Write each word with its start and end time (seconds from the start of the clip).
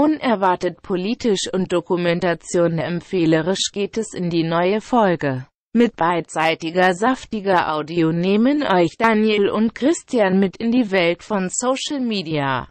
Unerwartet 0.00 0.80
politisch 0.80 1.52
und 1.52 1.74
Dokumentation 1.74 2.78
empfehlerisch 2.78 3.70
geht 3.70 3.98
es 3.98 4.14
in 4.14 4.30
die 4.30 4.44
neue 4.44 4.80
Folge. 4.80 5.46
Mit 5.74 5.94
beidseitiger 5.96 6.94
saftiger 6.94 7.74
Audio 7.74 8.10
nehmen 8.10 8.62
euch 8.62 8.96
Daniel 8.96 9.50
und 9.50 9.74
Christian 9.74 10.40
mit 10.40 10.56
in 10.56 10.72
die 10.72 10.90
Welt 10.90 11.22
von 11.22 11.50
Social 11.50 12.00
Media. 12.00 12.70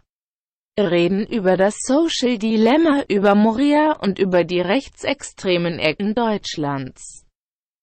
Reden 0.76 1.24
über 1.24 1.56
das 1.56 1.76
Social 1.78 2.36
Dilemma, 2.36 3.04
über 3.08 3.36
Moria 3.36 3.92
und 4.00 4.18
über 4.18 4.42
die 4.42 4.60
rechtsextremen 4.60 5.78
Ecken 5.78 6.16
Deutschlands. 6.16 7.26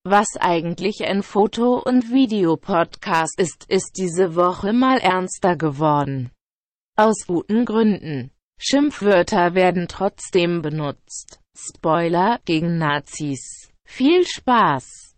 Was 0.03 0.27
eigentlich 0.37 1.05
ein 1.05 1.23
Foto- 1.23 1.81
und 1.81 2.11
Videopodcast 2.11 3.39
ist, 3.39 3.63
ist 3.69 3.93
diese 3.97 4.35
Woche 4.35 4.73
mal 4.73 4.97
ernster 4.97 5.55
geworden. 5.55 6.31
Aus 6.97 7.25
guten 7.25 7.63
Gründen. 7.63 8.31
Schimpfwörter 8.59 9.53
werden 9.53 9.87
trotzdem 9.87 10.63
benutzt. 10.63 11.39
Spoiler 11.55 12.39
gegen 12.43 12.79
Nazis. 12.79 13.69
Viel 13.83 14.25
Spaß! 14.25 15.15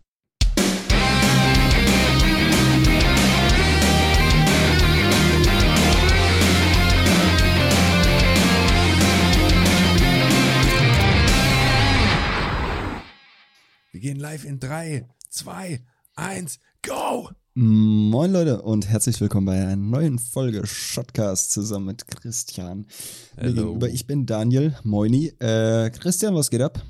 Wir 13.92 14.00
gehen 14.00 14.20
live 14.20 14.44
in 14.44 14.60
3, 14.60 15.08
2, 15.30 15.80
1, 16.14 16.60
go! 16.82 17.30
Moin 17.54 18.30
Leute 18.30 18.62
und 18.62 18.88
herzlich 18.88 19.20
willkommen 19.20 19.46
bei 19.46 19.60
einer 19.60 19.74
neuen 19.74 20.20
Folge 20.20 20.64
Shotcast 20.64 21.50
zusammen 21.50 21.86
mit 21.86 22.06
Christian. 22.06 22.86
Mir 23.34 23.42
Hello. 23.42 23.62
gegenüber, 23.64 23.88
ich 23.88 24.06
bin 24.06 24.24
Daniel, 24.24 24.76
moini. 24.84 25.32
Äh, 25.40 25.90
Christian, 25.90 26.36
was 26.36 26.50
geht 26.50 26.60
ab? 26.62 26.80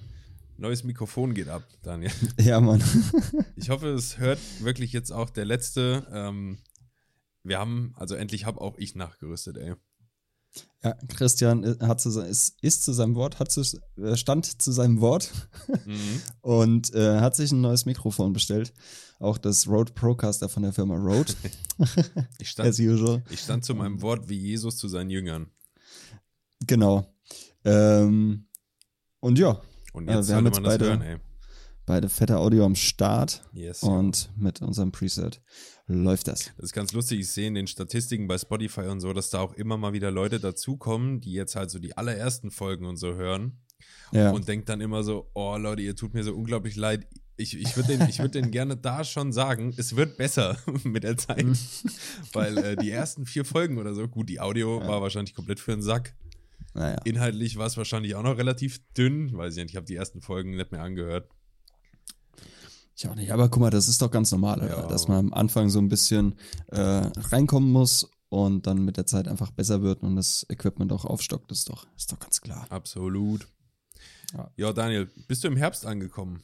Neues 0.58 0.84
Mikrofon 0.84 1.32
geht 1.32 1.48
ab, 1.48 1.62
Daniel. 1.82 2.12
Ja, 2.38 2.60
Mann. 2.60 2.82
Ich 3.56 3.70
hoffe, 3.70 3.88
es 3.88 4.18
hört 4.18 4.38
wirklich 4.60 4.92
jetzt 4.92 5.12
auch 5.12 5.30
der 5.30 5.46
letzte. 5.46 6.06
Ähm, 6.12 6.58
wir 7.42 7.58
haben, 7.58 7.94
also 7.96 8.14
endlich 8.14 8.44
habe 8.44 8.60
auch 8.60 8.76
ich 8.76 8.94
nachgerüstet, 8.94 9.56
ey. 9.56 9.76
Ja, 10.82 10.94
Christian 11.08 11.62
äh, 11.62 11.76
hat 11.82 12.00
zu, 12.00 12.08
ist, 12.22 12.54
ist 12.62 12.84
zu 12.84 12.92
seinem 12.92 13.14
Wort, 13.14 13.38
hat 13.38 13.50
zu, 13.52 13.60
äh, 13.98 14.16
stand 14.16 14.62
zu 14.62 14.72
seinem 14.72 15.00
Wort 15.00 15.30
Mhm. 15.86 16.22
und 16.40 16.94
äh, 16.94 17.20
hat 17.20 17.36
sich 17.36 17.52
ein 17.52 17.60
neues 17.60 17.84
Mikrofon 17.84 18.32
bestellt. 18.32 18.72
Auch 19.18 19.36
das 19.36 19.68
Rode 19.68 19.92
Procaster 19.92 20.48
von 20.48 20.62
der 20.62 20.72
Firma 20.72 20.96
Rode, 20.96 21.34
Ich, 22.38 22.48
stand, 22.50 22.68
as 22.70 22.78
usual. 22.78 23.22
ich 23.30 23.40
stand 23.40 23.64
zu 23.64 23.74
meinem 23.74 24.00
Wort 24.00 24.28
wie 24.30 24.38
Jesus 24.38 24.78
zu 24.78 24.88
seinen 24.88 25.10
Jüngern. 25.10 25.50
Genau. 26.66 27.06
Ähm, 27.64 28.46
und 29.20 29.38
ja, 29.38 29.60
Und 29.92 30.08
Ja, 30.08 30.16
jetzt 30.16 30.28
wir 30.28 30.36
haben 30.36 30.46
jetzt 30.46 30.62
beide- 30.62 30.84
hören, 30.86 31.20
beide 31.84 32.08
fette 32.08 32.38
Audio 32.38 32.64
am 32.64 32.74
Start 32.74 33.42
Yes. 33.52 33.82
und 33.82 34.30
mit 34.36 34.62
unserem 34.62 34.92
Preset 34.92 35.42
läuft 35.94 36.28
das. 36.28 36.52
Das 36.56 36.66
ist 36.66 36.72
ganz 36.72 36.92
lustig. 36.92 37.20
Ich 37.20 37.30
sehe 37.30 37.48
in 37.48 37.54
den 37.54 37.66
Statistiken 37.66 38.28
bei 38.28 38.38
Spotify 38.38 38.82
und 38.82 39.00
so, 39.00 39.12
dass 39.12 39.30
da 39.30 39.40
auch 39.40 39.54
immer 39.54 39.76
mal 39.76 39.92
wieder 39.92 40.10
Leute 40.10 40.40
dazukommen, 40.40 41.20
die 41.20 41.32
jetzt 41.32 41.56
halt 41.56 41.70
so 41.70 41.78
die 41.78 41.96
allerersten 41.96 42.50
Folgen 42.50 42.86
und 42.86 42.96
so 42.96 43.14
hören. 43.14 43.58
Ja. 44.12 44.30
und 44.30 44.48
denkt 44.48 44.68
dann 44.68 44.80
immer 44.80 45.02
so, 45.02 45.30
oh 45.34 45.56
Leute, 45.56 45.82
ihr 45.82 45.94
tut 45.94 46.14
mir 46.14 46.24
so 46.24 46.34
unglaublich 46.34 46.76
leid. 46.76 47.06
Ich, 47.36 47.58
ich 47.58 47.76
würde 47.76 47.96
den, 47.96 48.08
ich 48.08 48.18
würd 48.18 48.34
den 48.34 48.50
gerne 48.50 48.76
da 48.76 49.04
schon 49.04 49.32
sagen, 49.32 49.72
es 49.76 49.96
wird 49.96 50.16
besser 50.16 50.58
mit 50.84 51.04
der 51.04 51.16
Zeit. 51.16 51.44
Mhm. 51.44 51.56
Weil 52.32 52.58
äh, 52.58 52.76
die 52.76 52.90
ersten 52.90 53.24
vier 53.24 53.44
Folgen 53.44 53.78
oder 53.78 53.94
so, 53.94 54.06
gut, 54.08 54.28
die 54.28 54.40
Audio 54.40 54.86
war 54.86 55.00
wahrscheinlich 55.00 55.34
komplett 55.34 55.60
für 55.60 55.70
den 55.70 55.82
Sack. 55.82 56.14
naja. 56.74 56.98
Inhaltlich 57.04 57.56
war 57.56 57.66
es 57.66 57.76
wahrscheinlich 57.76 58.14
auch 58.16 58.22
noch 58.22 58.36
relativ 58.36 58.80
dünn, 58.96 59.32
weiß 59.32 59.56
ich 59.56 59.62
nicht, 59.62 59.72
ich 59.72 59.76
habe 59.76 59.86
die 59.86 59.96
ersten 59.96 60.20
Folgen 60.20 60.56
nicht 60.56 60.72
mehr 60.72 60.82
angehört. 60.82 61.28
Ich 63.00 63.08
auch 63.08 63.14
nicht, 63.14 63.32
aber 63.32 63.48
guck 63.48 63.60
mal, 63.60 63.70
das 63.70 63.88
ist 63.88 64.02
doch 64.02 64.10
ganz 64.10 64.30
normal, 64.30 64.60
Ja. 64.68 64.86
Dass 64.86 65.08
man 65.08 65.16
am 65.16 65.32
Anfang 65.32 65.70
so 65.70 65.78
ein 65.78 65.88
bisschen 65.88 66.34
äh, 66.66 66.78
reinkommen 66.80 67.72
muss 67.72 68.06
und 68.28 68.66
dann 68.66 68.84
mit 68.84 68.98
der 68.98 69.06
Zeit 69.06 69.26
einfach 69.26 69.50
besser 69.52 69.80
wird 69.80 70.02
und 70.02 70.16
das 70.16 70.44
Equipment 70.50 70.92
auch 70.92 71.06
aufstockt, 71.06 71.50
das 71.50 71.60
ist 71.60 71.70
doch, 71.70 71.86
ist 71.96 72.12
doch 72.12 72.18
ganz 72.18 72.42
klar. 72.42 72.66
Absolut. 72.68 73.48
Ja. 74.34 74.50
Ja, 74.58 74.72
Daniel, 74.74 75.08
bist 75.28 75.42
du 75.44 75.48
im 75.48 75.56
Herbst 75.56 75.86
angekommen? 75.86 76.42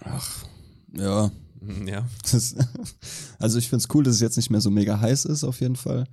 Ach, 0.00 0.44
ja. 0.92 1.30
Mhm, 1.60 1.86
Ja. 1.86 2.08
Das, 2.32 2.56
also 3.38 3.56
ich 3.58 3.68
find's 3.68 3.86
cool, 3.94 4.02
dass 4.02 4.16
es 4.16 4.20
jetzt 4.20 4.36
nicht 4.36 4.50
mehr 4.50 4.60
so 4.60 4.70
mega 4.70 4.98
heiß 4.98 5.24
ist, 5.26 5.44
auf 5.44 5.60
jeden 5.60 5.76
Fall. 5.76 6.08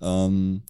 Ähm, 0.00 0.62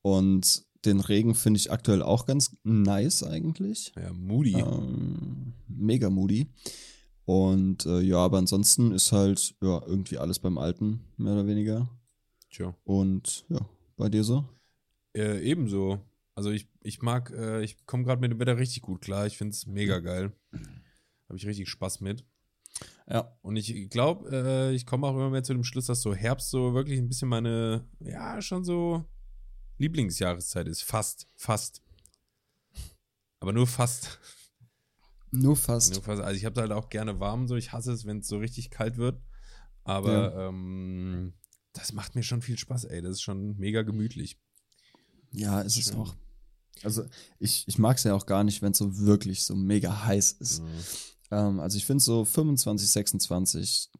und 0.00 0.62
den 0.86 1.00
Regen 1.00 1.34
finde 1.34 1.58
ich 1.58 1.70
aktuell 1.70 2.02
auch 2.02 2.24
ganz 2.24 2.56
nice 2.62 3.22
eigentlich. 3.22 3.92
Ja, 3.96 4.14
moody. 4.14 4.58
Ähm, 4.58 5.52
mega 5.68 6.08
moody. 6.08 6.50
Und 7.24 7.86
äh, 7.86 8.00
ja, 8.00 8.18
aber 8.18 8.38
ansonsten 8.38 8.92
ist 8.92 9.12
halt 9.12 9.54
ja 9.60 9.82
irgendwie 9.86 10.18
alles 10.18 10.38
beim 10.38 10.58
Alten, 10.58 11.04
mehr 11.16 11.34
oder 11.34 11.46
weniger. 11.46 11.88
Tja. 12.50 12.74
Und 12.84 13.44
ja, 13.48 13.60
bei 13.96 14.08
dir 14.08 14.24
so? 14.24 14.44
Äh, 15.16 15.40
ebenso. 15.42 16.00
Also 16.34 16.50
ich, 16.50 16.68
ich 16.82 17.02
mag, 17.02 17.30
äh, 17.30 17.62
ich 17.62 17.84
komme 17.86 18.04
gerade 18.04 18.20
mit 18.20 18.32
dem 18.32 18.38
Wetter 18.38 18.56
richtig 18.56 18.82
gut 18.82 19.02
klar. 19.02 19.26
Ich 19.26 19.36
finde 19.36 19.52
es 19.52 19.66
mega 19.66 20.00
geil. 20.00 20.32
Habe 21.28 21.36
ich 21.36 21.46
richtig 21.46 21.68
Spaß 21.68 22.00
mit. 22.00 22.24
Ja. 23.08 23.36
Und 23.42 23.56
ich 23.56 23.90
glaube, 23.90 24.30
äh, 24.30 24.74
ich 24.74 24.86
komme 24.86 25.06
auch 25.06 25.14
immer 25.14 25.30
mehr 25.30 25.42
zu 25.42 25.52
dem 25.52 25.64
Schluss, 25.64 25.86
dass 25.86 26.00
so 26.02 26.14
Herbst 26.14 26.50
so 26.50 26.74
wirklich 26.74 26.98
ein 26.98 27.08
bisschen 27.08 27.28
meine, 27.28 27.86
ja, 28.00 28.40
schon 28.40 28.64
so 28.64 29.04
Lieblingsjahreszeit 29.78 30.68
ist. 30.68 30.82
Fast, 30.82 31.28
fast. 31.36 31.82
Aber 33.40 33.52
nur 33.52 33.66
fast. 33.66 34.18
Nur 35.30 35.56
fast. 35.56 35.94
Nur 35.94 36.02
fast. 36.02 36.22
Also 36.22 36.36
ich 36.36 36.44
habe 36.44 36.60
halt 36.60 36.72
auch 36.72 36.88
gerne 36.88 37.20
warm 37.20 37.46
so. 37.46 37.56
Ich 37.56 37.72
hasse 37.72 37.92
es, 37.92 38.04
wenn 38.04 38.18
es 38.18 38.28
so 38.28 38.38
richtig 38.38 38.70
kalt 38.70 38.96
wird. 38.96 39.20
Aber 39.84 40.36
ähm, 40.36 41.34
das 41.72 41.92
macht 41.92 42.14
mir 42.14 42.22
schon 42.22 42.42
viel 42.42 42.58
Spaß, 42.58 42.84
ey. 42.84 43.02
Das 43.02 43.12
ist 43.12 43.22
schon 43.22 43.56
mega 43.56 43.82
gemütlich. 43.82 44.38
Ja, 45.32 45.60
ist 45.60 45.76
es 45.76 45.88
Schön. 45.88 45.96
auch. 45.96 46.14
Also 46.82 47.04
ich, 47.38 47.64
ich 47.66 47.78
mag 47.78 47.96
es 47.96 48.04
ja 48.04 48.14
auch 48.14 48.26
gar 48.26 48.44
nicht, 48.44 48.62
wenn 48.62 48.72
es 48.72 48.78
so 48.78 48.98
wirklich 48.98 49.44
so 49.44 49.54
mega 49.54 50.04
heiß 50.04 50.32
ist. 50.32 50.62
Mhm. 50.62 50.68
Ähm, 51.30 51.60
also 51.60 51.76
ich 51.76 51.86
finde 51.86 52.02
so 52.02 52.24
25, 52.24 52.88
26 52.88 53.90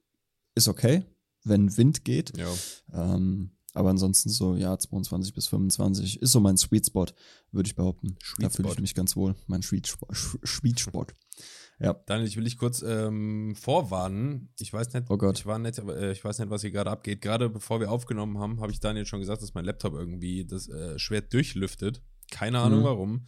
ist 0.54 0.68
okay, 0.68 1.04
wenn 1.44 1.76
Wind 1.76 2.04
geht. 2.04 2.36
Ja. 2.36 2.52
Ähm, 2.92 3.50
aber 3.74 3.90
ansonsten 3.90 4.28
so, 4.30 4.56
ja, 4.56 4.78
22 4.78 5.32
bis 5.34 5.46
25 5.48 6.20
ist 6.22 6.32
so 6.32 6.40
mein 6.40 6.56
Sweet 6.56 6.86
Spot, 6.86 7.06
würde 7.52 7.66
ich 7.68 7.74
behaupten. 7.76 8.16
Sweet 8.22 8.44
da 8.44 8.50
fühle 8.50 8.68
ich 8.72 8.80
mich 8.80 8.94
ganz 8.94 9.16
wohl. 9.16 9.34
Mein 9.46 9.62
Sweet 9.62 9.86
Spot. 9.86 10.08
Sweet 10.12 10.80
Spot. 10.80 11.06
Ja. 11.82 11.94
Daniel, 12.04 12.28
ich 12.28 12.36
will 12.36 12.44
dich 12.44 12.58
kurz 12.58 12.82
ähm, 12.82 13.54
vorwarnen. 13.56 14.50
Ich 14.58 14.70
weiß 14.70 14.92
nicht, 14.92 15.06
Oh 15.08 15.16
Gott. 15.16 15.38
ich 15.38 15.46
war 15.46 15.58
nicht, 15.58 15.78
aber, 15.78 15.96
äh, 15.96 16.12
ich 16.12 16.22
weiß 16.22 16.38
nicht, 16.38 16.50
was 16.50 16.60
hier 16.60 16.70
gerade 16.72 16.90
abgeht. 16.90 17.22
Gerade 17.22 17.48
bevor 17.48 17.80
wir 17.80 17.90
aufgenommen 17.90 18.36
haben, 18.36 18.60
habe 18.60 18.70
ich 18.70 18.80
Daniel 18.80 19.06
schon 19.06 19.20
gesagt, 19.20 19.40
dass 19.40 19.54
mein 19.54 19.64
Laptop 19.64 19.94
irgendwie 19.94 20.44
das 20.44 20.68
äh, 20.68 20.98
schwer 20.98 21.22
durchlüftet. 21.22 22.02
Keine 22.30 22.58
Ahnung 22.58 22.80
Mhm. 22.80 22.84
warum. 22.84 23.24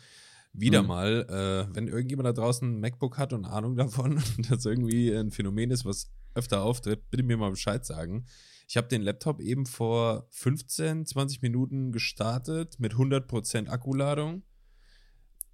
Wieder 0.52 0.82
Mhm. 0.82 0.88
mal, 0.88 1.66
äh, 1.70 1.74
wenn 1.74 1.88
irgendjemand 1.88 2.26
da 2.26 2.34
draußen 2.34 2.76
ein 2.76 2.80
MacBook 2.80 3.16
hat 3.16 3.32
und 3.32 3.46
Ahnung 3.46 3.74
davon, 3.74 4.16
dass 4.50 4.66
irgendwie 4.66 5.10
ein 5.14 5.30
Phänomen 5.30 5.70
ist, 5.70 5.86
was 5.86 6.10
öfter 6.34 6.62
auftritt, 6.62 7.10
bitte 7.10 7.22
mir 7.22 7.38
mal 7.38 7.52
Bescheid 7.52 7.86
sagen. 7.86 8.26
Ich 8.72 8.78
habe 8.78 8.88
den 8.88 9.02
Laptop 9.02 9.38
eben 9.42 9.66
vor 9.66 10.26
15, 10.30 11.04
20 11.04 11.42
Minuten 11.42 11.92
gestartet 11.92 12.80
mit 12.80 12.94
100% 12.94 13.68
Akkuladung. 13.68 14.44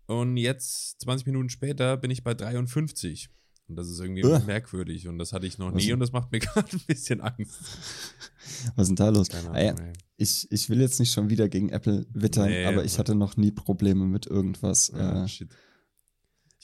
Und 0.07 0.37
jetzt, 0.37 1.01
20 1.01 1.27
Minuten 1.27 1.49
später, 1.49 1.97
bin 1.97 2.13
ich 2.13 2.23
bei 2.23 2.35
53. 2.35 3.29
Und 3.67 3.75
das 3.75 3.89
ist 3.89 3.99
irgendwie 3.99 4.25
Uah. 4.25 4.39
merkwürdig. 4.47 5.09
Und 5.09 5.19
das 5.19 5.33
hatte 5.33 5.49
ich 5.49 5.59
noch 5.59 5.73
nie 5.73 5.93
und 5.93 5.99
das 5.99 6.13
macht 6.13 6.31
mir 6.31 6.39
gerade 6.39 6.69
ein 6.73 6.81
bisschen 6.87 7.21
Angst. 7.21 7.59
Was 8.77 8.85
ist 8.85 8.89
denn 8.91 8.95
da 8.95 9.09
los? 9.09 9.29
Keine 9.31 9.51
Ah, 9.51 9.61
ja, 9.65 9.75
Ahnung, 9.75 9.95
ich, 10.17 10.47
ich 10.53 10.71
will 10.71 10.81
jetzt 10.81 11.01
nicht 11.01 11.13
schon 11.13 11.29
wieder 11.29 11.49
gegen 11.49 11.71
Apple 11.71 12.07
wittern, 12.13 12.51
Nee, 12.51 12.67
aber 12.67 12.85
ich 12.85 13.01
hatte 13.01 13.17
noch 13.17 13.37
nie 13.37 13.51
Probleme 13.51 14.07
mit 14.07 14.27
irgendwas. 14.29 14.95
Ah, 14.95 15.25
äh, 15.25 15.29
shit. 15.29 15.49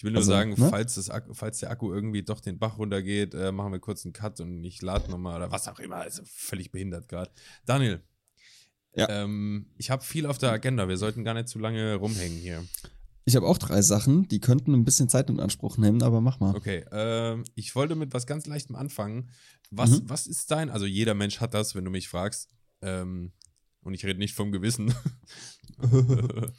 Ich 0.04 0.06
will 0.06 0.12
nur 0.12 0.20
also, 0.20 0.32
sagen, 0.32 0.50
ne? 0.50 0.68
falls, 0.68 0.96
das 0.96 1.08
Akku, 1.08 1.32
falls 1.32 1.60
der 1.60 1.70
Akku 1.70 1.90
irgendwie 1.90 2.22
doch 2.22 2.40
den 2.40 2.58
Bach 2.58 2.76
runtergeht, 2.76 3.32
äh, 3.32 3.52
machen 3.52 3.72
wir 3.72 3.78
kurz 3.78 4.04
einen 4.04 4.12
Cut 4.12 4.38
und 4.38 4.62
ich 4.62 4.82
lade 4.82 5.10
nochmal 5.10 5.36
oder 5.36 5.50
was 5.50 5.66
auch 5.66 5.78
immer. 5.78 5.96
Also 5.96 6.20
völlig 6.26 6.70
behindert 6.70 7.08
gerade. 7.08 7.30
Daniel, 7.64 8.02
Ja. 8.94 9.08
ähm, 9.08 9.70
ich 9.78 9.88
habe 9.90 10.04
viel 10.04 10.26
auf 10.26 10.36
der 10.36 10.50
Agenda. 10.52 10.88
Wir 10.88 10.98
sollten 10.98 11.24
gar 11.24 11.32
nicht 11.32 11.48
zu 11.48 11.58
lange 11.58 11.94
rumhängen 11.94 12.36
hier. 12.36 12.62
Ich 13.24 13.34
habe 13.34 13.46
auch 13.46 13.56
drei 13.56 13.80
Sachen, 13.80 14.28
die 14.28 14.40
könnten 14.40 14.74
ein 14.74 14.84
bisschen 14.84 15.08
Zeit 15.08 15.30
in 15.30 15.40
Anspruch 15.40 15.78
nehmen, 15.78 16.02
aber 16.02 16.20
mach 16.20 16.38
mal. 16.38 16.54
Okay, 16.54 16.84
ähm, 16.92 17.44
ich 17.54 17.74
wollte 17.74 17.94
mit 17.94 18.12
was 18.12 18.26
ganz 18.26 18.44
Leichtem 18.46 18.76
anfangen. 18.76 19.30
Was, 19.70 19.88
Mhm. 20.02 20.10
was 20.10 20.26
ist 20.26 20.50
dein, 20.50 20.68
also 20.68 20.84
jeder 20.84 21.14
Mensch 21.14 21.40
hat 21.40 21.54
das, 21.54 21.74
wenn 21.74 21.86
du 21.86 21.90
mich 21.90 22.08
fragst, 22.08 22.50
ähm, 22.82 23.32
und 23.80 23.94
ich 23.94 24.04
rede 24.04 24.18
nicht 24.18 24.34
vom 24.34 24.52
Gewissen. 24.52 24.94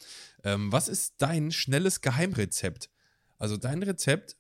ähm, 0.44 0.72
was 0.72 0.88
ist 0.88 1.14
dein 1.20 1.52
schnelles 1.52 2.02
Geheimrezept? 2.02 2.90
Also 3.38 3.58
dein 3.58 3.84
Rezept, 3.84 4.38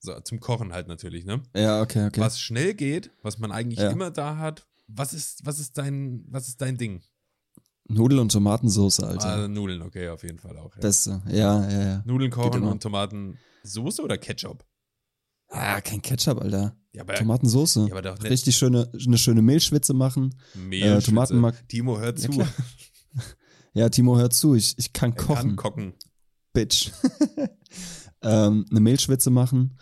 so, 0.00 0.18
zum 0.20 0.40
Kochen 0.40 0.72
halt 0.72 0.88
natürlich, 0.88 1.24
ne? 1.24 1.42
Ja, 1.56 1.80
okay, 1.80 2.06
okay. 2.06 2.20
Was 2.20 2.40
schnell 2.40 2.74
geht, 2.74 3.10
was 3.22 3.38
man 3.38 3.52
eigentlich 3.52 3.78
Ja. 3.78 3.90
immer 3.90 4.10
da 4.10 4.36
hat. 4.38 4.66
Was 4.88 5.12
ist, 5.12 5.44
was 5.44 5.58
ist 5.58 5.78
dein, 5.78 6.24
was 6.28 6.48
ist 6.48 6.60
dein 6.60 6.76
Ding? 6.76 7.02
Nudel 7.88 8.18
und 8.18 8.32
Tomatensauce, 8.32 9.00
Alter. 9.00 9.44
Ah, 9.44 9.48
Nudeln, 9.48 9.82
okay, 9.82 10.08
auf 10.08 10.22
jeden 10.22 10.38
Fall 10.38 10.56
auch. 10.58 10.74
Ja. 10.74 10.80
Beste. 10.80 11.22
Ja, 11.28 11.68
ja, 11.70 11.82
ja. 11.82 12.02
Nudeln 12.04 12.30
kochen 12.30 12.62
und 12.64 12.82
Tomatensoße 12.82 14.02
oder 14.02 14.18
Ketchup? 14.18 14.64
Ah, 15.48 15.80
kein 15.80 16.02
Ketchup, 16.02 16.40
Alter. 16.40 16.76
Ja, 16.92 17.02
aber, 17.02 17.14
Tomatensauce. 17.14 17.76
ja, 17.76 17.84
aber 17.92 18.02
doch 18.02 18.18
nicht 18.18 18.30
Richtig 18.30 18.56
schöne, 18.56 18.90
eine 19.06 19.18
schöne 19.18 19.42
Mehlschwitze 19.42 19.94
machen. 19.94 20.34
Mehl, 20.54 20.82
äh, 20.82 20.98
Tomatenmark- 20.98 21.68
Timo, 21.68 21.98
hört 21.98 22.18
Ja, 22.18 22.24
zu. 22.26 22.32
klar. 22.32 22.48
Ja, 23.74 23.88
Timo, 23.90 24.16
hör 24.18 24.30
zu, 24.30 24.54
ich, 24.54 24.74
ich 24.78 24.92
kann 24.94 25.10
Er 25.12 25.16
kochen. 25.16 25.34
kann 25.36 25.56
kochen. 25.56 25.94
Bitch. 26.54 26.90
ähm, 28.26 28.66
eine 28.70 28.80
Mehlschwitze 28.80 29.30
machen 29.30 29.78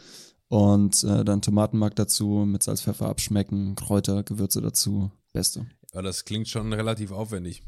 und 0.48 1.02
äh, 1.04 1.24
dann 1.24 1.42
Tomatenmark 1.42 1.96
dazu, 1.96 2.44
mit 2.46 2.62
Salz, 2.62 2.82
Pfeffer 2.82 3.08
abschmecken, 3.08 3.74
Kräuter, 3.74 4.22
Gewürze 4.22 4.60
dazu. 4.60 5.10
Beste. 5.32 5.66
Aber 5.92 6.02
das 6.02 6.24
klingt 6.24 6.48
schon 6.48 6.72
relativ 6.72 7.10
aufwendig. 7.10 7.62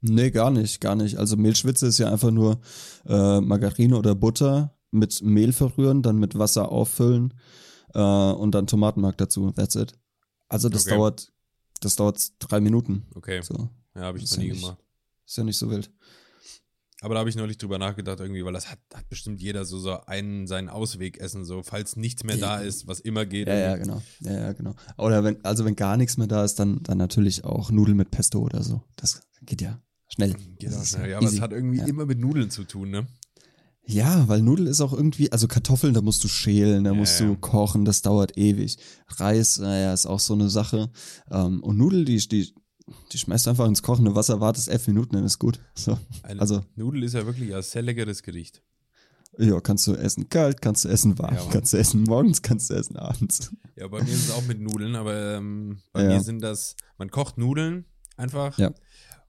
Nee, 0.00 0.30
gar 0.30 0.50
nicht, 0.50 0.80
gar 0.80 0.94
nicht. 0.94 1.16
Also 1.18 1.36
Mehlschwitze 1.36 1.86
ist 1.86 1.98
ja 1.98 2.10
einfach 2.10 2.30
nur 2.30 2.60
äh, 3.06 3.40
Margarine 3.40 3.98
oder 3.98 4.14
Butter 4.14 4.74
mit 4.90 5.20
Mehl 5.22 5.52
verrühren, 5.52 6.02
dann 6.02 6.16
mit 6.18 6.38
Wasser 6.38 6.72
auffüllen 6.72 7.34
äh, 7.94 8.00
und 8.00 8.52
dann 8.54 8.66
Tomatenmark 8.66 9.18
dazu. 9.18 9.50
That's 9.52 9.74
it. 9.74 9.92
Also 10.48 10.68
das 10.70 10.86
Okay. 10.86 10.96
dauert, 10.96 11.32
das 11.80 11.96
dauert 11.96 12.32
drei 12.38 12.60
Minuten. 12.60 13.06
Okay, 13.14 13.42
So, 13.42 13.68
ja, 13.94 14.02
habe 14.02 14.18
ich 14.18 14.30
noch 14.30 14.38
ja 14.38 14.42
nie 14.42 14.48
gemacht. 14.58 14.78
ist 15.26 15.36
ja 15.36 15.44
nicht 15.44 15.58
so 15.58 15.68
wild. 15.70 15.90
Aber 17.02 17.14
da 17.14 17.20
habe 17.20 17.30
ich 17.30 17.36
neulich 17.36 17.56
drüber 17.56 17.78
nachgedacht 17.78 18.20
irgendwie, 18.20 18.44
weil 18.44 18.52
das 18.52 18.70
hat, 18.70 18.78
hat 18.94 19.08
bestimmt 19.08 19.40
jeder 19.40 19.64
so, 19.64 19.78
so 19.78 20.00
einen 20.06 20.46
seinen 20.46 20.68
Ausweg 20.68 21.18
essen, 21.18 21.44
so 21.44 21.62
falls 21.62 21.96
nichts 21.96 22.24
mehr 22.24 22.36
da 22.36 22.58
ist, 22.58 22.86
was 22.86 23.00
immer 23.00 23.24
geht. 23.24 23.48
Ja, 23.48 23.54
ja, 23.56 23.76
genau. 23.76 24.02
Ja, 24.20 24.32
ja, 24.32 24.52
genau. 24.52 24.74
Oder 24.98 25.24
wenn, 25.24 25.42
also 25.44 25.64
wenn 25.64 25.76
gar 25.76 25.96
nichts 25.96 26.16
mehr 26.18 26.26
da 26.26 26.44
ist, 26.44 26.56
dann, 26.58 26.82
dann 26.82 26.98
natürlich 26.98 27.44
auch 27.44 27.70
Nudeln 27.70 27.96
mit 27.96 28.10
Pesto 28.10 28.40
oder 28.40 28.62
so. 28.62 28.82
Das 28.96 29.22
geht 29.42 29.62
ja 29.62 29.80
schnell. 30.08 30.34
Geht 30.58 30.70
Das 30.70 30.78
auch 30.78 30.84
schnell. 30.98 31.10
Ja, 31.10 31.18
aber 31.18 31.28
es 31.28 31.40
hat 31.40 31.52
irgendwie 31.52 31.78
Ja. 31.78 31.86
immer 31.86 32.04
mit 32.04 32.18
Nudeln 32.18 32.50
zu 32.50 32.64
tun, 32.64 32.90
ne? 32.90 33.06
Ja, 33.86 34.28
weil 34.28 34.42
Nudel 34.42 34.66
ist 34.66 34.80
auch 34.82 34.92
irgendwie, 34.92 35.32
also 35.32 35.48
Kartoffeln, 35.48 35.94
da 35.94 36.02
musst 36.02 36.22
du 36.22 36.28
schälen, 36.28 36.84
da 36.84 36.90
Ja, 36.92 36.96
musst 36.96 37.18
du 37.18 37.34
kochen, 37.36 37.84
das 37.84 38.02
dauert 38.02 38.36
ewig. 38.36 38.76
Reis, 39.08 39.58
naja, 39.58 39.92
ist 39.94 40.06
auch 40.06 40.20
so 40.20 40.34
eine 40.34 40.48
Sache. 40.50 40.90
Ähm, 41.30 41.62
und 41.62 41.76
Nudel, 41.78 42.04
die, 42.04 42.18
die, 42.28 42.54
die 43.12 43.18
schmeißt 43.18 43.46
du 43.46 43.50
einfach 43.50 43.66
ins 43.66 43.82
kochende 43.82 44.14
Wasser, 44.14 44.40
wartest 44.40 44.68
elf 44.68 44.86
Minuten, 44.86 45.14
dann 45.16 45.24
ist 45.24 45.38
gut. 45.38 45.60
So. 45.74 45.98
Eine 46.22 46.40
Also- 46.40 46.64
Nudel 46.76 47.02
ist 47.04 47.14
ja 47.14 47.24
wirklich 47.26 47.54
ein 47.54 47.62
sehr 47.62 47.82
leckeres 47.82 48.22
Gericht. 48.22 48.62
Ja, 49.38 49.60
kannst 49.60 49.86
du 49.86 49.94
essen 49.94 50.28
kalt, 50.28 50.60
kannst 50.60 50.84
du 50.84 50.88
essen 50.88 51.16
warm, 51.18 51.34
Ja, 51.36 51.44
kannst 51.52 51.72
du 51.72 51.76
essen 51.78 52.02
morgens, 52.02 52.42
kannst 52.42 52.68
du 52.68 52.74
essen 52.74 52.96
abends. 52.96 53.54
Ja, 53.76 53.86
bei 53.88 54.02
mir 54.02 54.10
ist 54.12 54.24
es 54.28 54.30
auch 54.32 54.42
mit 54.46 54.60
Nudeln, 54.60 54.96
aber 54.96 55.36
ähm, 55.36 55.78
bei 55.92 56.02
Ja. 56.02 56.08
mir 56.10 56.20
sind 56.20 56.40
das, 56.42 56.74
man 56.98 57.10
kocht 57.10 57.38
Nudeln 57.38 57.84
einfach 58.16 58.58
Ja. 58.58 58.72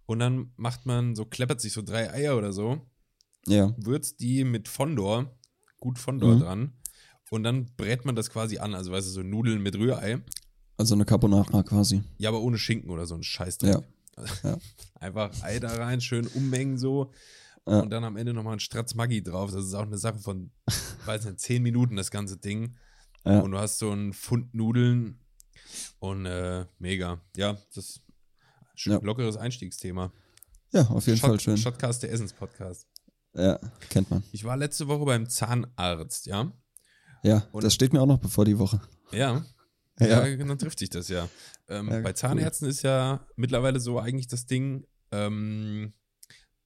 und 0.07 0.17
dann 0.19 0.51
macht 0.57 0.85
man 0.87 1.15
so, 1.15 1.25
kleppert 1.25 1.61
sich 1.61 1.73
so 1.73 1.81
drei 1.83 2.11
Eier 2.11 2.35
oder 2.37 2.51
so, 2.51 2.81
Ja, 3.47 3.73
würzt 3.77 4.19
die 4.21 4.43
mit 4.43 4.67
Fondor, 4.67 5.37
gut 5.79 5.99
Fondor 5.99 6.35
Mhm. 6.35 6.39
dran 6.39 6.73
und 7.29 7.43
dann 7.43 7.67
brät 7.77 8.03
man 8.03 8.15
das 8.15 8.29
quasi 8.31 8.57
an, 8.57 8.73
also 8.73 8.91
weißt 8.91 9.07
du, 9.07 9.11
so 9.11 9.21
Nudeln 9.23 9.61
mit 9.61 9.75
Rührei, 9.75 10.19
also 10.81 10.95
eine 10.95 11.05
Carbonara 11.05 11.63
quasi. 11.63 12.03
ja, 12.17 12.29
aber 12.29 12.41
ohne 12.41 12.57
Schinken 12.57 12.89
oder 12.89 13.05
so 13.05 13.15
ein 13.15 13.23
Scheißdreck. 13.23 13.73
Ja. 13.75 13.81
Ja. 14.43 14.57
Einfach 14.99 15.31
Ei 15.41 15.59
da 15.59 15.69
rein, 15.73 15.99
schön 16.01 16.27
ummengen 16.27 16.77
so 16.77 17.11
Ja. 17.65 17.79
und 17.79 17.89
dann 17.89 18.03
am 18.03 18.17
Ende 18.17 18.33
nochmal 18.33 18.53
ein 18.53 18.59
Stratz 18.59 18.93
Maggi 18.93 19.23
drauf, 19.23 19.51
das 19.51 19.65
ist 19.65 19.73
auch 19.73 19.85
eine 19.85 19.97
Sache 19.97 20.19
von, 20.19 20.51
weiß 21.05 21.25
nicht, 21.25 21.39
zehn 21.39 21.63
Minuten 21.63 21.95
das 21.95 22.11
ganze 22.11 22.37
Ding 22.37 22.75
Ja. 23.25 23.39
und 23.39 23.51
du 23.51 23.57
hast 23.57 23.79
so 23.79 23.89
einen 23.89 24.13
Pfund 24.13 24.53
Nudeln 24.53 25.17
und 25.99 26.25
äh, 26.25 26.65
mega. 26.77 27.21
Ja, 27.37 27.57
das 27.73 28.01
ist 28.75 28.87
ein 28.87 29.01
lockeres 29.01 29.37
Einstiegsthema. 29.37 30.11
Ja, 30.73 30.83
auf 30.87 31.07
jeden 31.07 31.19
Fall 31.19 31.39
schön. 31.39 31.57
Shotcast, 31.57 32.03
der 32.03 32.11
Essenspodcast. 32.11 32.87
Ja, 33.33 33.59
kennt 33.89 34.11
man. 34.11 34.23
Ich 34.33 34.43
war 34.43 34.57
letzte 34.57 34.87
Woche 34.87 35.05
beim 35.05 35.29
Zahnarzt, 35.29 36.25
ja? 36.27 36.51
Ja, 37.23 37.47
Und- 37.53 37.63
das 37.63 37.73
steht 37.73 37.93
mir 37.93 38.01
auch 38.01 38.05
noch 38.07 38.19
bevor 38.19 38.43
die 38.45 38.59
Woche. 38.59 38.81
Ja. 39.11 39.45
Ja. 40.01 40.25
Ja, 40.25 40.35
dann 40.37 40.57
trifft 40.57 40.79
sich 40.79 40.89
das 40.89 41.07
ja. 41.09 41.29
Ähm, 41.69 41.89
Ja, 41.89 41.99
bei 42.01 42.09
cool. 42.09 42.15
Zahnärzten 42.15 42.67
ist 42.67 42.81
ja 42.81 43.25
mittlerweile 43.35 43.79
so 43.79 43.99
eigentlich 43.99 44.27
das 44.27 44.45
Ding, 44.45 44.85
ähm, 45.11 45.93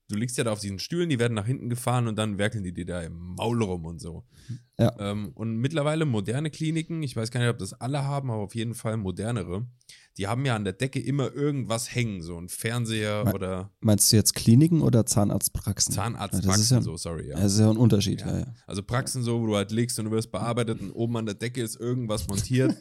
du 0.08 0.16
liegst 0.16 0.36
ja 0.38 0.44
da 0.44 0.52
auf 0.52 0.60
diesen 0.60 0.78
Stühlen, 0.78 1.08
die 1.08 1.18
werden 1.18 1.34
nach 1.34 1.46
hinten 1.46 1.68
gefahren 1.68 2.08
und 2.08 2.16
dann 2.16 2.38
werkeln 2.38 2.64
die 2.64 2.72
dir 2.72 2.86
da 2.86 3.02
im 3.02 3.34
Maul 3.36 3.62
rum 3.62 3.84
und 3.86 4.00
so. 4.00 4.24
Ja. 4.78 4.94
Ähm, 4.98 5.30
und 5.34 5.56
mittlerweile 5.56 6.04
moderne 6.04 6.50
Kliniken, 6.50 7.02
ich 7.02 7.16
weiß 7.16 7.30
gar 7.30 7.40
nicht, 7.40 7.48
ob 7.48 7.58
das 7.58 7.72
alle 7.80 8.04
haben, 8.04 8.30
aber 8.30 8.42
auf 8.42 8.54
jeden 8.54 8.74
Fall 8.74 8.98
modernere, 8.98 9.66
die 10.18 10.26
haben 10.26 10.44
ja 10.44 10.54
an 10.54 10.64
der 10.64 10.74
Decke 10.74 11.00
immer 11.00 11.32
irgendwas 11.32 11.94
hängen, 11.94 12.20
so 12.22 12.38
ein 12.38 12.48
Fernseher 12.50 13.24
Me- 13.24 13.32
oder 13.34 13.70
Meinst 13.80 14.12
du 14.12 14.16
jetzt 14.16 14.34
Kliniken 14.34 14.82
oder 14.82 15.06
Zahnarztpraxen? 15.06 15.94
Zahnarztpraxen, 15.94 16.76
Ja, 16.78 16.82
so, 16.82 16.96
sorry, 16.98 17.28
ja. 17.28 17.36
Das 17.40 17.54
ist 17.54 17.60
ja 17.60 17.70
ein 17.70 17.76
Unterschied, 17.78 18.20
Ja. 18.20 18.38
ja. 18.40 18.54
Also 18.66 18.82
Praxen 18.82 19.22
so, 19.22 19.40
wo 19.40 19.46
du 19.46 19.56
halt 19.56 19.70
liegst 19.72 19.98
und 19.98 20.06
du 20.06 20.10
wirst 20.10 20.30
bearbeitet 20.30 20.80
und 20.80 20.90
oben 20.92 21.16
an 21.16 21.26
der 21.26 21.34
Decke 21.36 21.62
ist 21.62 21.76
irgendwas 21.80 22.28
montiert 22.28 22.76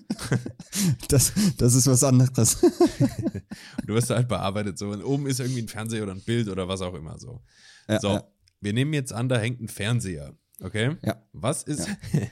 Das, 1.08 1.32
das 1.58 1.76
ist 1.76 1.88
was 1.88 2.04
anderes. 2.04 2.56
und 2.56 2.74
du 3.88 3.94
wirst 3.94 4.10
halt 4.10 4.28
bearbeitet 4.28 4.78
so 4.78 4.90
und 4.90 5.02
oben 5.04 5.28
ist 5.28 5.40
irgendwie 5.40 5.62
ein 5.62 5.68
Fernseher 5.70 6.04
oder 6.04 6.14
ein 6.14 6.22
Bild 6.22 6.50
oder 6.50 6.68
was 6.68 6.82
auch 6.82 6.94
immer 6.94 7.18
so. 7.20 7.42
So, 8.02 8.20
wir 8.62 8.74
nehmen 8.74 8.94
jetzt 8.94 9.14
an, 9.14 9.30
da 9.30 9.38
hängt 9.38 9.62
ein 9.62 9.68
Fernseher, 9.68 10.34
okay? 10.62 10.96
Ja. 11.04 11.22
Was 11.34 11.64
ist, 11.64 11.88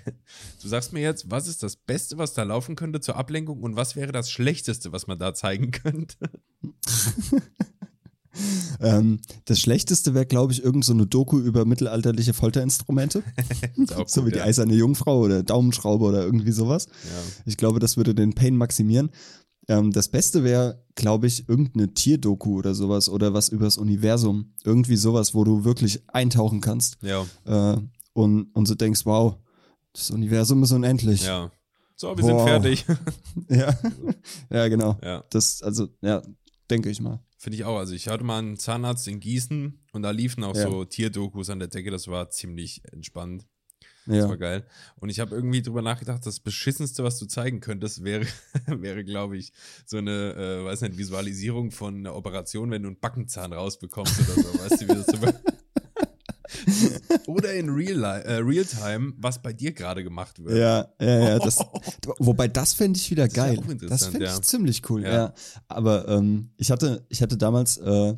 du 0.62 0.68
sagst 0.68 0.94
mir 0.94 1.02
jetzt, 1.02 1.30
was 1.30 1.48
ist 1.48 1.64
das 1.64 1.76
Beste, 1.76 2.18
was 2.18 2.34
da 2.34 2.44
laufen 2.44 2.76
könnte 2.76 3.02
zur 3.02 3.16
Ablenkung 3.16 3.62
und 3.62 3.76
was 3.76 3.96
wäre 3.96 4.12
das 4.12 4.30
Schlechteste, 4.32 4.92
was 4.92 5.08
man 5.08 5.20
da 5.20 5.34
zeigen 5.34 5.72
könnte? 5.72 6.18
Ähm, 8.80 9.20
das 9.46 9.60
Schlechteste 9.60 10.14
wäre, 10.14 10.26
glaube 10.26 10.54
ich, 10.54 10.64
irgend 10.64 10.84
so 10.84 10.94
eine 10.94 11.06
Doku 11.06 11.40
über 11.40 11.66
mittelalterliche 11.66 12.34
Folterinstrumente. 12.34 13.24
Auch 13.96 14.08
so 14.08 14.22
gut, 14.22 14.30
wie 14.30 14.34
die 14.34 14.40
ja. 14.40 14.46
eiserne 14.46 14.74
Jungfrau 14.74 15.20
oder 15.20 15.44
Daumenschraube 15.44 16.04
oder 16.06 16.24
irgendwie 16.24 16.52
sowas. 16.52 16.88
Ja. 17.04 17.22
Ich 17.46 17.58
glaube, 17.58 17.80
das 17.80 17.98
würde 17.98 18.16
den 18.16 18.34
Pain 18.34 18.58
maximieren. 18.58 19.12
Ähm, 19.68 19.92
das 19.92 20.10
Beste 20.10 20.44
wäre, 20.44 20.84
glaube 20.96 21.28
ich, 21.28 21.48
irgendeine 21.48 21.94
Tierdoku 21.94 22.58
oder 22.58 22.74
sowas 22.74 23.08
oder 23.08 23.34
was 23.34 23.50
übers 23.50 23.78
Universum. 23.78 24.54
Irgendwie 24.64 24.98
sowas, 24.98 25.34
wo 25.34 25.44
du 25.44 25.64
wirklich 25.64 26.02
eintauchen 26.08 26.60
kannst 26.60 26.98
Ja, 27.02 27.26
äh, 27.46 27.78
und, 28.14 28.46
und 28.56 28.66
so 28.68 28.76
denkst, 28.76 29.06
wow, 29.06 29.38
das 29.94 30.12
Universum 30.12 30.64
ist 30.64 30.72
unendlich. 30.72 31.26
ja. 31.26 31.52
So, 31.96 32.18
wir 32.18 32.24
sind 32.24 32.36
Wow. 32.36 32.48
fertig. 32.48 32.86
ja. 33.50 33.78
ja, 34.50 34.68
genau. 34.68 34.98
ja. 35.04 35.24
Das, 35.30 35.62
also, 35.62 35.90
ja, 36.02 36.22
denke 36.70 36.90
ich 36.90 37.00
mal. 37.00 37.24
Finde 37.38 37.58
ich 37.58 37.66
auch. 37.66 37.78
Also 37.78 37.94
ich 37.94 38.08
hatte 38.08 38.24
mal 38.24 38.40
einen 38.40 38.58
Zahnarzt 38.58 39.08
in 39.08 39.20
Gießen 39.20 39.80
und 39.92 40.02
da 40.02 40.12
liefen 40.12 40.44
auch 40.44 40.56
Ja. 40.56 40.70
so 40.70 40.86
Tierdokus 40.86 41.50
an 41.50 41.60
der 41.60 41.68
Decke. 41.68 41.92
Das 41.92 42.08
war 42.08 42.30
ziemlich 42.30 42.82
entspannt. 42.92 43.46
Das 44.06 44.18
Ja. 44.18 44.28
war 44.30 44.38
geil. 44.38 44.66
Und 44.96 45.10
ich 45.10 45.20
habe 45.20 45.36
irgendwie 45.36 45.62
drüber 45.62 45.82
nachgedacht, 45.82 46.26
das 46.26 46.40
Beschissenste, 46.40 47.04
was 47.04 47.20
du 47.20 47.26
zeigen 47.26 47.60
könntest, 47.60 48.04
wäre, 48.04 48.26
wäre 48.68 49.04
glaube 49.06 49.38
ich, 49.38 49.54
so 49.86 49.98
eine, 49.98 50.34
äh, 50.34 50.66
weiß 50.66 50.82
nicht, 50.82 50.98
Visualisierung 50.98 51.72
von 51.72 51.96
einer 51.98 52.16
Operation, 52.16 52.72
wenn 52.72 52.82
du 52.84 52.88
einen 52.90 53.00
Backenzahn 53.00 53.54
rausbekommst 53.54 54.20
oder 54.20 54.42
so. 54.42 54.60
weißt 54.60 54.82
du, 54.82 54.88
wie 54.90 54.96
das 54.96 55.06
so 55.06 55.22
Oder 57.28 57.54
in 57.54 57.70
Real, 57.70 58.04
äh, 58.04 58.36
Real 58.38 58.66
Time, 58.66 59.14
was 59.18 59.42
bei 59.42 59.54
dir 59.54 59.72
gerade 59.74 60.04
gemacht 60.04 60.44
wird. 60.44 60.58
Ja, 60.58 60.88
ja, 61.00 61.30
ja. 61.30 61.40
Das, 61.44 61.58
wobei 62.20 62.48
das 62.48 62.74
fände 62.74 62.98
ich 63.00 63.10
wieder 63.12 63.26
Das 63.28 63.34
geil. 63.34 63.56
interessant, 63.56 63.92
Das 63.92 64.06
fände 64.08 64.26
ich 64.26 64.32
ja. 64.34 64.42
ziemlich 64.42 64.90
cool, 64.90 65.04
Ja. 65.04 65.12
ja. 65.14 65.34
Aber 65.68 66.08
ähm, 66.08 66.52
ich 66.58 66.72
hatte, 66.72 67.06
ich 67.10 67.22
hatte 67.22 67.38
damals, 67.38 67.78
äh, 67.78 68.16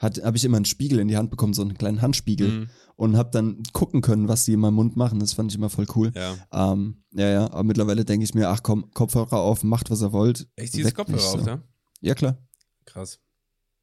habe 0.00 0.36
ich 0.36 0.44
immer 0.44 0.56
einen 0.56 0.64
Spiegel 0.66 0.98
in 0.98 1.08
die 1.08 1.16
Hand 1.16 1.30
bekommen, 1.30 1.54
so 1.54 1.62
einen 1.62 1.76
kleinen 1.78 2.02
Handspiegel 2.02 2.48
Mhm. 2.48 2.68
und 2.96 3.16
habe 3.16 3.30
dann 3.30 3.62
gucken 3.72 4.02
können, 4.02 4.28
was 4.28 4.44
die 4.44 4.52
in 4.52 4.60
meinem 4.60 4.74
Mund 4.74 4.94
machen. 4.96 5.20
Das 5.20 5.32
fand 5.32 5.50
ich 5.50 5.56
immer 5.56 5.70
voll 5.70 5.86
cool. 5.94 6.12
Ja. 6.14 6.36
Ähm, 6.52 7.02
ja, 7.12 7.28
ja. 7.30 7.44
Aber 7.50 7.64
mittlerweile 7.64 8.04
denke 8.04 8.24
ich 8.24 8.34
mir, 8.34 8.48
ach 8.50 8.62
komm, 8.62 8.90
Kopfhörer 8.92 9.40
auf, 9.40 9.64
macht 9.64 9.90
was 9.90 10.02
ihr 10.02 10.12
wollt. 10.12 10.48
Echt 10.56 10.74
dieses 10.74 10.92
Kopfhörer 10.94 11.16
mich 11.16 11.26
auf, 11.26 11.40
so. 11.40 11.46
ne? 11.46 11.62
Ja 12.02 12.14
klar, 12.14 12.36
Krass. 12.84 13.20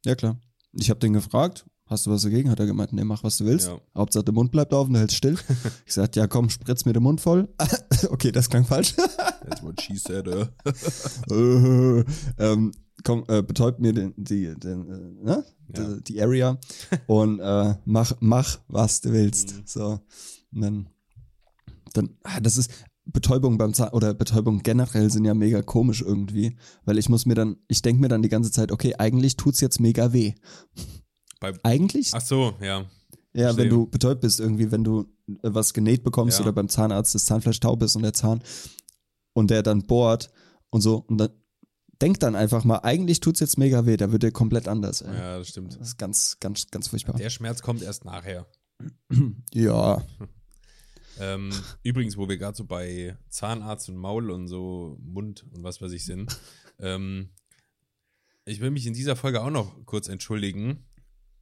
ja 0.04 0.14
klar. 0.14 0.38
Ich 0.72 0.88
habe 0.90 1.00
den 1.00 1.12
gefragt, 1.14 1.66
hast 1.86 2.06
du 2.06 2.10
was 2.10 2.22
dagegen? 2.22 2.50
Hat 2.50 2.60
er 2.60 2.66
gemeint, 2.66 2.92
nee, 2.92 3.04
mach 3.04 3.22
was 3.22 3.36
du 3.36 3.44
willst. 3.44 3.68
Ja. 3.68 3.80
Hauptsache 3.94 4.24
der 4.24 4.34
Mund 4.34 4.50
bleibt 4.50 4.72
auf 4.72 4.86
und 4.86 4.94
du 4.94 5.00
hältst 5.00 5.16
still. 5.16 5.36
ich 5.86 5.92
sagte, 5.92 6.20
ja 6.20 6.26
komm, 6.26 6.50
spritz 6.50 6.84
mir 6.84 6.92
den 6.92 7.02
Mund 7.02 7.20
voll. 7.20 7.48
okay, 8.10 8.32
das 8.32 8.48
klang 8.48 8.64
falsch. 8.64 8.94
That's 8.94 9.62
what 9.62 9.80
she 9.80 9.96
said. 9.96 10.26
Äh. 10.26 10.46
äh, 11.30 12.04
ähm, 12.38 12.72
komm, 13.04 13.24
äh, 13.28 13.42
betäubt 13.42 13.80
mir 13.80 13.92
den, 13.92 14.14
die, 14.16 14.54
den, 14.54 14.90
äh, 14.90 15.24
ne? 15.24 15.44
Ja. 15.74 15.84
die, 15.84 16.04
die 16.04 16.22
Area 16.22 16.58
und 17.06 17.40
äh, 17.40 17.74
mach, 17.84 18.12
mach, 18.20 18.58
was 18.68 19.00
du 19.00 19.12
willst. 19.12 19.56
Mhm. 19.56 19.62
So. 19.66 20.00
Und 20.52 20.60
dann, 20.60 20.88
dann, 21.92 22.10
ah, 22.22 22.40
das 22.40 22.58
ist, 22.58 22.70
Betäubung 23.06 23.58
beim 23.58 23.74
Zahn 23.74 23.90
oder 23.90 24.14
Betäubung 24.14 24.62
generell 24.62 25.10
sind 25.10 25.24
ja 25.24 25.34
mega 25.34 25.62
komisch 25.62 26.00
irgendwie, 26.00 26.56
weil 26.84 26.98
ich 26.98 27.08
muss 27.08 27.26
mir 27.26 27.34
dann, 27.34 27.56
ich 27.68 27.82
denke 27.82 28.00
mir 28.00 28.08
dann 28.08 28.22
die 28.22 28.28
ganze 28.28 28.50
Zeit, 28.50 28.72
okay, 28.72 28.94
eigentlich 28.98 29.36
tut's 29.36 29.60
jetzt 29.60 29.80
mega 29.80 30.12
weh. 30.12 30.34
Bei- 31.40 31.52
Eigentlich? 31.62 32.10
Ach 32.12 32.20
so, 32.20 32.54
ja. 32.60 32.80
ja, 32.80 32.86
verstehe. 33.32 33.56
wenn 33.56 33.68
du 33.70 33.86
betäubt 33.86 34.20
bist 34.20 34.40
irgendwie, 34.40 34.70
wenn 34.70 34.84
du 34.84 35.02
äh, 35.28 35.34
was 35.42 35.74
genäht 35.74 36.02
bekommst 36.04 36.38
Ja. 36.38 36.44
oder 36.44 36.52
beim 36.52 36.68
Zahnarzt 36.68 37.14
das 37.14 37.26
Zahnfleisch 37.26 37.60
taub 37.60 37.82
ist 37.82 37.96
und 37.96 38.02
der 38.02 38.12
Zahn 38.14 38.42
und 39.32 39.50
der 39.50 39.62
dann 39.62 39.86
bohrt 39.86 40.30
und 40.70 40.80
so 40.80 41.04
und 41.08 41.18
dann 41.18 41.30
denk 42.02 42.18
dann 42.20 42.34
einfach 42.36 42.64
mal, 42.64 42.78
eigentlich 42.78 43.20
tut's 43.20 43.40
jetzt 43.40 43.56
mega 43.58 43.86
weh, 43.86 43.96
da 43.96 44.10
wird 44.12 44.22
der 44.24 44.32
komplett 44.32 44.66
anders. 44.68 45.00
Ey. 45.02 45.14
Ja, 45.14 45.38
das 45.38 45.48
stimmt. 45.48 45.74
Das 45.78 45.88
ist 45.88 45.96
ganz, 45.98 46.38
ganz, 46.40 46.70
ganz 46.70 46.88
furchtbar. 46.88 47.16
Der 47.16 47.30
Schmerz 47.30 47.62
kommt 47.62 47.82
erst 47.82 48.04
nachher. 48.04 48.46
Ja, 49.54 50.02
Ähm, 51.20 51.52
übrigens, 51.84 52.16
wo 52.16 52.28
wir 52.28 52.36
gerade 52.38 52.56
so 52.56 52.64
bei 52.64 53.16
Zahnarzt 53.28 53.88
und 53.88 53.96
Maul 53.96 54.32
und 54.32 54.48
so 54.48 54.98
Mund 55.00 55.46
und 55.52 55.62
was 55.62 55.80
weiß 55.80 55.92
ich 55.92 56.04
sind. 56.04 56.36
ähm, 56.80 57.28
ich 58.44 58.60
will 58.60 58.72
mich 58.72 58.84
in 58.86 58.94
dieser 58.94 59.14
Folge 59.14 59.40
auch 59.40 59.50
noch 59.50 59.76
kurz 59.86 60.08
entschuldigen. 60.08 60.84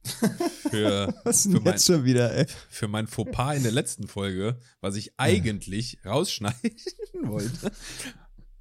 Für, 0.69 1.13
was 1.23 1.43
für, 1.43 1.61
mein, 1.61 1.73
jetzt 1.73 1.85
schon 1.85 2.03
wieder, 2.03 2.33
ey? 2.35 2.45
für 2.69 2.87
mein 2.87 3.07
Fauxpas 3.07 3.55
in 3.55 3.63
der 3.63 3.71
letzten 3.71 4.07
Folge, 4.07 4.59
was 4.81 4.95
ich 4.95 5.13
eigentlich 5.17 5.99
rausschneiden 6.05 6.75
wollte. 7.23 7.71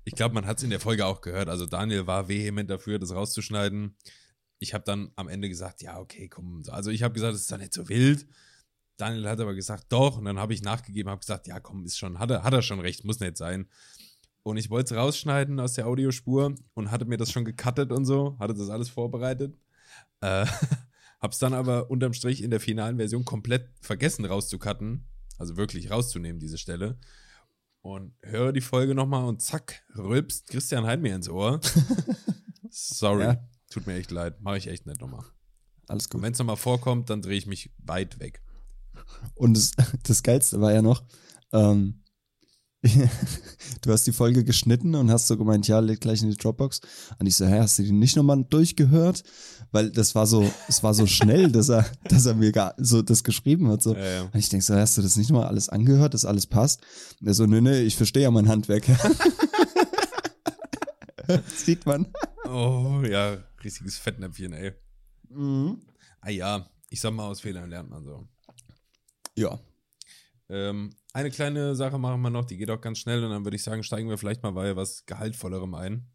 Ich 0.05 0.15
glaube, 0.15 0.35
man 0.35 0.47
hat 0.47 0.59
es 0.59 0.65
in 0.65 0.71
der 0.71 0.79
Folge 0.79 1.07
auch 1.07 1.21
gehört. 1.21 1.49
Also 1.49 1.67
Daniel 1.67 2.07
war 2.07 2.29
vehement 2.29 2.71
dafür, 2.71 2.99
das 2.99 3.15
rauszuschneiden. 3.15 3.97
Ich 4.59 4.75
habe 4.75 4.85
dann 4.85 5.11
am 5.17 5.29
Ende 5.29 5.49
gesagt, 5.49 5.83
ja, 5.83 5.99
okay, 5.99 6.29
komm. 6.29 6.63
Also 6.69 6.91
ich 6.91 7.03
habe 7.03 7.15
gesagt, 7.15 7.35
es 7.35 7.43
ist 7.43 7.53
doch 7.53 7.59
nicht 7.59 7.75
so 7.75 7.89
wild. 7.89 8.27
Daniel 8.97 9.29
hat 9.29 9.41
aber 9.41 9.55
gesagt, 9.55 9.87
doch. 9.89 10.19
Und 10.19 10.27
dann 10.27 10.39
habe 10.39 10.55
ich 10.55 10.63
nachgegeben, 10.63 11.11
habe 11.11 11.21
gesagt, 11.21 11.49
ja, 11.49 11.59
komm, 11.61 11.85
ist 11.85 11.99
schon, 11.99 12.19
hat 12.19 12.31
er, 12.31 12.45
hat 12.45 12.53
er 12.53 12.63
schon 12.63 12.81
recht, 12.81 13.05
muss 13.05 13.21
nicht 13.21 13.37
sein. 13.37 13.69
Und 14.45 14.57
ich 14.57 14.71
wollte 14.71 14.95
es 14.95 15.01
rausschneiden 15.01 15.59
aus 15.61 15.75
der 15.75 15.87
Audiospur 15.87 16.55
und 16.75 16.91
hatte 16.91 17.05
mir 17.05 17.17
das 17.17 17.31
schon 17.31 17.45
gecuttet 17.45 17.93
und 17.93 18.05
so, 18.05 18.37
hatte 18.39 18.55
das 18.55 18.71
alles 18.71 18.89
vorbereitet. 18.89 19.57
Äh, 20.21 20.47
hab's 21.23 21.39
dann 21.39 21.55
aber 21.55 21.89
unterm 21.91 22.13
Strich 22.13 22.43
in 22.43 22.51
der 22.51 22.61
finalen 22.61 22.97
Version 22.97 23.25
komplett 23.25 23.71
vergessen 23.81 24.25
rauszucutten. 24.25 25.07
Also 25.39 25.57
wirklich 25.57 25.91
rauszunehmen, 25.91 26.41
diese 26.41 26.59
Stelle. 26.59 26.99
Und 27.81 28.15
höre 28.23 28.53
die 28.53 28.61
Folge 28.61 28.95
nochmal 28.95 29.25
und 29.25 29.41
zack, 29.41 29.83
rülpst 29.97 30.49
Christian 30.49 30.85
Hein 30.85 31.01
mir 31.01 31.15
ins 31.15 31.29
Ohr. 31.29 31.61
Sorry. 32.71 33.25
Ja. 33.25 33.49
Tut 33.71 33.87
mir 33.87 33.95
echt 33.95 34.11
leid. 34.11 34.41
Mache 34.41 34.59
ich 34.59 34.69
echt 34.69 34.87
nicht 34.87 35.01
nochmal. 35.01 35.25
Alles 35.89 36.07
Und 36.07 36.13
gut. 36.13 36.23
wenn 36.23 36.33
es 36.33 36.39
nochmal 36.39 36.57
vorkommt, 36.57 37.11
dann 37.11 37.23
drehe 37.23 37.39
ich 37.39 37.47
mich 37.47 37.71
weit 37.79 38.21
weg. 38.21 38.43
Und 39.35 39.57
das, 39.57 39.73
das 40.03 40.23
Geilste 40.23 40.61
war 40.61 40.73
ja 40.73 40.83
noch, 40.83 41.03
ähm, 41.53 42.02
du 42.83 43.93
hast 43.93 44.07
die 44.07 44.13
Folge 44.13 44.45
geschnitten 44.45 44.95
und 44.97 45.11
hast 45.11 45.29
so 45.29 45.37
gemeint, 45.37 45.69
ja, 45.69 45.79
leg 45.79 46.01
gleich 46.01 46.23
in 46.23 46.31
die 46.31 46.37
Dropbox. 46.37 46.81
Und 47.19 47.27
ich 47.27 47.37
so, 47.37 47.47
hä, 47.47 47.61
hast 47.61 47.79
du 47.79 47.85
die 47.85 47.93
nicht 47.93 48.17
nochmal 48.17 48.45
durchgehört? 48.45 49.23
Weil 49.71 49.91
das 49.91 50.15
war 50.15 50.27
so, 50.27 50.51
es 50.69 50.83
war 50.83 50.93
so 50.93 51.07
schnell, 51.07 51.51
dass 51.53 51.69
er, 51.69 51.87
dass 52.09 52.27
er 52.27 52.35
mir 52.35 52.51
gar, 52.51 52.75
so 52.79 53.01
das 53.03 53.23
geschrieben 53.23 53.69
hat. 53.69 53.83
So. 53.83 53.95
Ja, 53.95 54.05
ja. 54.05 54.23
Und 54.23 54.37
ich 54.37 54.49
denk 54.49 54.65
so, 54.65 54.75
hast 54.75 54.99
du 54.99 55.03
das 55.03 55.17
nicht 55.17 55.31
nochmal 55.31 55.47
alles 55.47 55.69
angehört, 55.69 56.15
dass 56.15 56.25
alles 56.25 56.47
passt? 56.47 56.83
Und 57.21 57.29
er 57.29 57.35
so, 57.35 57.47
nö, 57.47 57.61
nö, 57.61 57.79
ich 57.79 57.97
verstehe 57.97 58.25
ja 58.25 58.31
mein 58.31 58.49
Handwerk. 58.49 58.85
Sieht 61.55 61.87
man. 61.87 62.13
Oh, 62.45 63.03
ja, 63.09 63.39
riesiges 63.63 63.97
Fettnäpfchen, 63.97 64.53
ey. 64.53 64.73
Mhm. 65.29 65.81
Ah 66.21 66.31
ja, 66.31 66.69
ich 66.91 67.01
sag 67.01 67.13
mal, 67.13 67.29
aus 67.29 67.41
Fehlern 67.41 67.71
lernt 67.71 67.91
man 67.91 68.05
so. 68.05 68.29
Ja. 69.37 69.59
Ähm, 70.49 70.91
eine 71.13 71.31
kleine 71.31 71.75
Sache 71.75 71.99
machen 71.99 72.21
wir 72.23 72.31
noch, 72.31 72.45
die 72.45 72.57
geht 72.57 72.71
auch 72.71 72.81
ganz 72.81 72.99
schnell 72.99 73.23
und 73.25 73.31
dann 73.31 73.45
würde 73.45 73.57
ich 73.57 73.63
sagen, 73.63 73.83
steigen 73.83 74.09
wir 74.09 74.19
vielleicht 74.19 74.43
mal 74.43 74.53
bei 74.53 74.77
was 74.77 75.05
Gehaltvollerem 75.07 75.75
ein. 75.75 76.07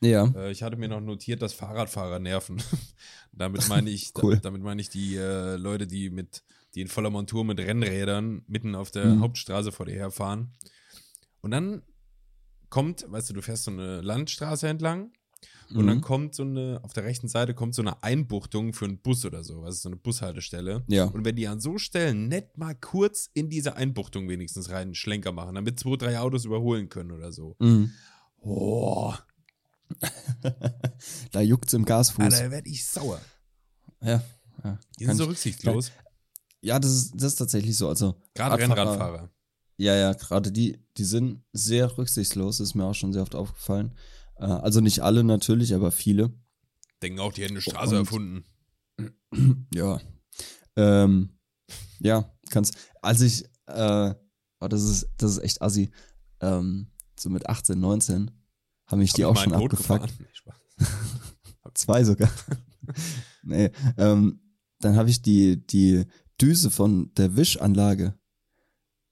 Ja. 0.00 0.32
Äh, 0.36 0.50
ich 0.52 0.62
hatte 0.62 0.76
mir 0.76 0.88
noch 0.88 1.00
notiert, 1.00 1.42
dass 1.42 1.52
Fahrradfahrer 1.52 2.18
nerven. 2.18 2.62
damit 3.32 3.68
meine 3.68 3.90
ich, 3.90 4.12
Cool. 4.20 4.36
da, 4.36 4.40
damit 4.42 4.62
meine 4.62 4.80
ich 4.80 4.88
die 4.90 5.16
äh, 5.16 5.56
Leute, 5.56 5.86
die 5.86 6.08
mit, 6.10 6.44
die 6.74 6.80
in 6.82 6.88
voller 6.88 7.10
Montur 7.10 7.44
mit 7.44 7.58
Rennrädern 7.58 8.42
mitten 8.46 8.74
auf 8.74 8.90
der 8.90 9.06
Mhm. 9.06 9.20
Hauptstraße 9.20 9.72
vor 9.72 9.86
dir 9.86 9.94
herfahren. 9.96 10.52
Und 11.40 11.50
dann 11.50 11.82
kommt, 12.70 13.04
weißt 13.10 13.30
du, 13.30 13.34
du 13.34 13.42
fährst 13.42 13.64
so 13.64 13.70
eine 13.70 14.00
Landstraße 14.00 14.68
entlang 14.68 15.12
und 15.74 15.86
dann 15.86 15.98
Mhm. 15.98 16.02
kommt 16.02 16.34
so 16.34 16.42
eine, 16.44 16.80
auf 16.82 16.92
der 16.94 17.04
rechten 17.04 17.28
Seite 17.28 17.52
kommt 17.54 17.74
so 17.74 17.82
eine 17.82 18.02
Einbuchtung 18.02 18.72
für 18.72 18.86
einen 18.86 18.98
Bus 18.98 19.24
oder 19.24 19.44
so, 19.44 19.62
also 19.62 19.78
so 19.78 19.88
eine 19.90 19.96
Bushaltestelle. 19.96 20.82
Ja. 20.88 21.04
Und 21.04 21.24
wenn 21.24 21.36
die 21.36 21.46
an 21.46 21.60
so 21.60 21.76
Stellen 21.78 22.28
nett 22.28 22.56
mal 22.56 22.74
kurz 22.74 23.28
in 23.34 23.50
diese 23.50 23.76
Einbuchtung 23.76 24.28
wenigstens 24.28 24.70
rein 24.70 24.82
einen 24.88 24.94
Schlenker 24.94 25.32
machen, 25.32 25.54
damit 25.56 25.78
zwei, 25.78 25.96
drei 25.96 26.18
Autos 26.18 26.44
überholen 26.46 26.88
können 26.88 27.12
oder 27.12 27.32
so. 27.32 27.54
Mhm. 27.58 27.92
Oh, 28.40 29.12
da 31.32 31.40
juckt's 31.40 31.72
im 31.72 31.84
Gasfuß. 31.84 32.24
Alter, 32.24 32.50
werde 32.50 32.68
ich 32.70 32.86
sauer. 32.86 33.20
Ja. 34.00 34.22
ja. 34.64 34.78
Die 34.98 35.04
sind 35.06 35.16
so 35.16 35.24
ich- 35.24 35.30
rücksichtslos. 35.30 35.92
Ja, 36.60 36.78
das 36.78 36.90
ist, 36.92 37.12
das 37.14 37.24
ist 37.32 37.36
tatsächlich 37.36 37.76
so. 37.76 37.88
Also 37.88 38.16
Gerade 38.34 38.54
Radfahrer- 38.56 38.76
Rennradfahrer. 38.78 39.30
Ja, 39.76 39.94
ja, 39.94 40.12
gerade 40.12 40.50
die, 40.50 40.82
die 40.96 41.04
sind 41.04 41.44
sehr 41.52 41.96
rücksichtslos, 41.96 42.58
ist 42.58 42.74
mir 42.74 42.84
auch 42.84 42.94
schon 42.94 43.12
sehr 43.12 43.22
oft 43.22 43.36
aufgefallen. 43.36 43.92
Äh, 44.38 44.44
also 44.44 44.80
nicht 44.80 45.00
alle 45.00 45.24
natürlich, 45.24 45.74
aber 45.74 45.90
viele. 45.90 46.32
Denken 47.02 47.20
auch, 47.20 47.32
die 47.32 47.42
hätten 47.42 47.54
eine 47.54 47.60
Straße 47.62 47.94
Und- 47.94 48.00
erfunden. 48.02 48.44
Ja. 49.74 50.00
Ähm, 50.76 51.30
ja, 52.00 52.32
kannst. 52.50 52.76
Als 53.02 53.20
ich, 53.20 53.44
äh, 53.66 54.14
oh, 54.60 54.68
das 54.68 54.82
ist, 54.82 55.08
das 55.18 55.32
ist 55.32 55.38
echt 55.44 55.62
assi. 55.62 55.90
Ähm, 56.40 56.88
so 57.18 57.28
mit 57.30 57.48
18, 57.48 57.78
19 57.78 58.30
haben 58.86 58.98
mich 58.98 59.10
Hab 59.10 59.16
die 59.16 59.24
auch 59.26 59.36
schon 59.36 59.52
Boot 59.52 59.72
abgefuckt. 59.74 60.12
Zwei 61.74 62.04
sogar. 62.04 62.30
nee, 63.42 63.70
ähm, 63.98 64.40
dann 64.80 64.96
habe 64.96 65.10
ich 65.10 65.20
die, 65.22 65.64
die 65.66 66.06
Düse 66.40 66.70
von 66.70 67.12
der 67.14 67.36
Wischanlage. 67.36 68.14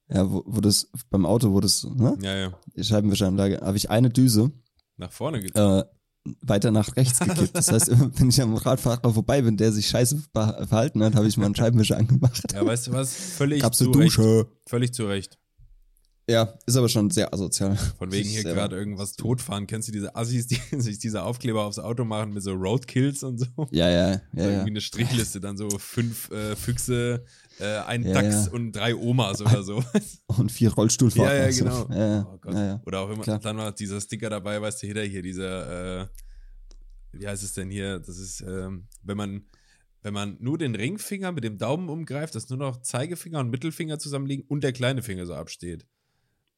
Ja, 0.09 0.30
wo, 0.30 0.45
wo 0.47 0.61
das, 0.61 0.88
beim 1.11 1.26
Auto, 1.26 1.52
wo 1.52 1.61
das, 1.61 1.85
ne? 1.85 2.16
Ja, 2.23 2.37
ja. 2.37 2.61
Die 2.75 2.85
Scheibenwischanlage, 2.85 3.61
habe 3.61 3.76
ich 3.76 3.90
eine 3.90 4.09
Düse 4.11 4.52
Nach 4.96 5.12
vorne 5.12 5.40
geht. 5.40 5.54
äh, 5.56 5.84
weiter 6.40 6.70
nach 6.72 6.96
rechts 6.96 7.18
gekippt. 7.20 7.54
Das 7.56 7.70
heißt, 7.70 7.88
immer, 7.88 8.10
wenn 8.18 8.28
ich 8.30 8.40
am 8.42 8.54
Radfahrer 8.54 9.12
vorbei 9.12 9.42
bin, 9.42 9.56
der 9.56 9.72
sich 9.72 9.88
scheiße 9.88 10.22
ver- 10.32 10.66
verhalten 10.66 11.02
hat, 11.04 11.14
habe 11.14 11.28
ich 11.28 11.36
mal 11.36 11.46
einen 11.46 11.54
Scheibenwischer 11.54 11.96
angemacht. 11.98 12.52
Ja, 12.52 12.64
weißt 12.66 12.88
du 12.88 12.92
was? 12.92 13.14
Völlig 13.14 13.62
Gab's 13.62 13.78
zu 13.78 13.84
eine 13.84 13.94
Recht. 13.98 14.16
Dusche. 14.18 14.46
Völlig 14.66 14.92
zu 14.92 15.06
Recht. 15.06 15.38
Ja, 16.28 16.54
ist 16.66 16.74
aber 16.76 16.88
schon 16.88 17.08
sehr 17.10 17.32
asozial. 17.32 17.76
Von 17.98 18.10
wegen 18.10 18.28
hier 18.28 18.42
gerade 18.42 18.74
irgendwas 18.76 19.12
totfahren. 19.12 19.68
Kennst 19.68 19.86
du 19.86 19.92
diese 19.92 20.16
Assis, 20.16 20.48
die 20.48 20.58
sich 20.80 20.98
diese 20.98 21.22
Aufkleber 21.22 21.64
aufs 21.64 21.78
Auto 21.78 22.04
machen 22.04 22.32
mit 22.32 22.42
so 22.42 22.52
Roadkills 22.52 23.22
und 23.22 23.38
so? 23.38 23.46
Ja, 23.70 23.88
ja, 23.88 24.14
so 24.14 24.20
ja, 24.32 24.42
ja. 24.42 24.50
irgendwie 24.50 24.70
eine 24.70 24.80
Strichliste, 24.80 25.40
dann 25.40 25.56
so 25.56 25.68
fünf 25.78 26.28
äh, 26.32 26.56
Füchse, 26.56 27.24
äh, 27.60 27.78
ein 27.86 28.04
Ja, 28.04 28.14
Dachs 28.14 28.46
ja. 28.46 28.52
und 28.52 28.72
drei 28.72 28.94
Omas 28.94 29.40
oder 29.40 29.62
so. 29.62 29.82
Und 30.26 30.52
vier 30.52 30.72
Rollstuhlfahrten. 30.72 31.34
Ja, 31.36 31.42
ja, 31.42 31.46
und 31.46 31.52
so. 31.52 31.86
genau. 31.86 31.98
Ja, 32.00 32.30
Oh 32.32 32.38
Gott. 32.38 32.80
Oder 32.86 33.00
auch 33.00 33.10
immer, 33.10 33.22
Klar. 33.22 33.38
dann 33.38 33.56
war 33.56 33.72
dieser 33.72 34.00
Sticker 34.00 34.28
dabei, 34.30 34.60
weißt 34.60 34.82
du, 34.82 34.86
hinter 34.86 35.02
hier, 35.04 35.22
dieser, 35.22 36.02
äh, 36.02 36.06
wie 37.12 37.26
heißt 37.26 37.42
es 37.42 37.54
denn 37.54 37.70
hier? 37.70 37.98
Das 38.00 38.18
ist, 38.18 38.40
ähm, 38.42 38.86
wenn 39.02 39.16
man, 39.16 39.44
wenn 40.02 40.12
man 40.12 40.36
nur 40.40 40.58
den 40.58 40.75
Ringfinger 40.75 41.32
mit 41.32 41.44
dem 41.44 41.56
Daumen 41.58 41.88
umgreift, 41.88 42.34
dass 42.34 42.48
nur 42.50 42.58
noch 42.58 42.82
Zeigefinger 42.82 43.40
und 43.40 43.50
Mittelfinger 43.50 43.98
zusammenliegen 43.98 44.44
und 44.48 44.62
der 44.62 44.72
kleine 44.72 45.02
Finger 45.02 45.25
so 45.26 45.34
absteht. 45.34 45.86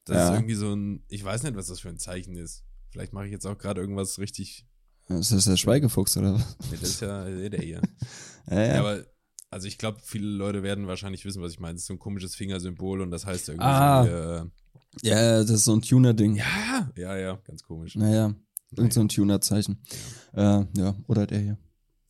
Das 0.05 0.25
ist 0.31 0.35
irgendwie 0.37 0.55
so 0.55 0.75
ein, 0.75 1.05
ich 1.09 1.23
weiß 1.23 1.43
nicht, 1.45 1.55
was 1.55 1.67
das 1.69 1.81
für 1.81 1.91
ein 1.91 1.99
Zeichen 1.99 2.35
ist. 2.35 2.65
Vielleicht 2.91 3.13
mache 3.13 3.27
ich 3.27 3.33
jetzt 3.33 3.47
auch 3.47 3.59
gerade 3.59 3.81
irgendwas 3.83 4.19
richtig, 4.19 4.67
Ist 5.09 5.31
das 5.33 5.45
der 5.45 5.57
Schweigefuchs 5.59 6.17
oder 6.17 6.35
was? 6.35 6.57
nee, 6.71 6.79
das 6.81 6.89
ist 6.91 7.01
ja 7.03 7.25
der 7.25 7.61
hier. 7.61 7.83
Ja, 8.51 8.57
ja. 8.61 8.67
Ja, 8.75 8.81
aber, 8.81 9.05
also 9.51 9.67
ich 9.67 9.79
glaube, 9.79 9.99
viele 10.03 10.27
Leute 10.29 10.63
werden 10.63 10.87
wahrscheinlich 10.87 11.25
wissen, 11.25 11.43
was 11.43 11.53
ich 11.53 11.61
meine. 11.61 11.75
Das 11.75 11.83
ist 11.83 11.87
so 11.89 11.95
ein 11.95 11.99
komisches 11.99 12.35
Fingersymbol 12.35 13.01
und 13.01 13.11
das 13.11 13.27
heißt 13.27 13.49
irgendwie 13.49 13.65
Ah. 13.67 14.05
so, 14.05 14.11
äh, 14.11 14.51
ja, 15.03 15.39
das 15.41 15.51
ist 15.51 15.65
so 15.65 15.75
ein 15.75 15.83
Tuner-Ding. 15.83 16.37
ja, 16.37 16.91
ja, 16.97 17.17
ja, 17.17 17.37
ganz 17.45 17.63
komisch. 17.63 17.95
Naja, 17.97 18.35
irgend 18.77 18.93
so 18.93 19.01
ein 19.01 19.09
Tuner-Zeichen. 19.09 19.83
Äh, 20.35 20.65
ja, 20.77 20.95
oder 21.07 21.27
der 21.27 21.39
hier. 21.41 21.59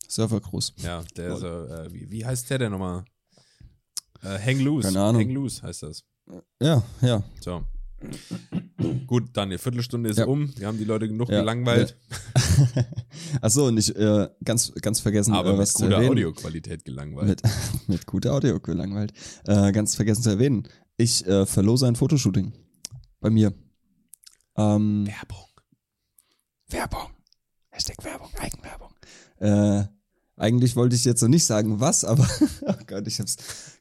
Surfer 0.07 0.39
groß. 0.39 0.73
Ja, 0.77 1.03
der 1.15 1.35
ist, 1.35 1.43
äh, 1.43 1.93
wie, 1.93 2.09
wie 2.09 2.25
heißt 2.25 2.49
der 2.49 2.57
denn 2.57 2.71
nochmal? 2.71 3.05
Äh, 4.23 4.39
Hang 4.39 4.59
Loose. 4.59 4.87
Keine 4.87 5.01
Ahnung. 5.01 5.21
Hang 5.21 5.29
Loose 5.31 5.61
heißt 5.61 5.83
das. 5.83 6.03
Ja, 6.61 6.83
ja. 7.01 7.23
So. 7.41 7.63
Gut, 9.07 9.29
dann, 9.33 9.49
die 9.49 9.57
Viertelstunde 9.57 10.09
ist 10.09 10.17
Ja. 10.19 10.25
um. 10.25 10.51
Wir 10.57 10.67
haben 10.67 10.77
die 10.77 10.83
Leute 10.85 11.07
genug 11.07 11.29
Ja. 11.29 11.39
gelangweilt, 11.39 11.97
Achso, 13.41 13.67
und 13.67 13.77
ich 13.77 13.95
äh, 13.95 14.29
ganz, 14.43 14.71
ganz 14.81 14.99
vergessen, 14.99 15.33
aber 15.33 15.49
äh, 15.49 15.51
mit 15.53 15.61
was 15.61 15.73
zu 15.73 15.83
guter 15.83 15.95
erwähnen. 15.95 16.11
Audioqualität 16.11 16.85
gelangweilt. 16.85 17.41
Mit, 17.43 17.51
mit 17.87 18.05
guter 18.05 18.33
Audio 18.33 18.59
gelangweilt. 18.59 19.13
Äh, 19.45 19.71
ganz 19.71 19.95
vergessen 19.95 20.23
zu 20.23 20.29
erwähnen. 20.29 20.67
Ich 20.97 21.25
äh, 21.27 21.45
verlose 21.45 21.87
ein 21.87 21.95
Fotoshooting. 21.95 22.53
Bei 23.19 23.29
mir. 23.29 23.53
Ähm, 24.57 25.07
Werbung. 25.07 25.45
Werbung. 26.69 27.09
Hashtag 27.69 28.03
Werbung, 28.03 28.29
Eigenwerbung. 28.37 28.93
Äh, 29.39 29.85
eigentlich 30.39 30.75
wollte 30.75 30.95
ich 30.95 31.05
jetzt 31.05 31.21
noch 31.21 31.29
nicht 31.29 31.45
sagen, 31.45 31.79
was, 31.79 32.03
aber 32.03 32.27
oh 32.65 32.73
Gott, 32.87 33.07
ich 33.07 33.19
hab's 33.19 33.35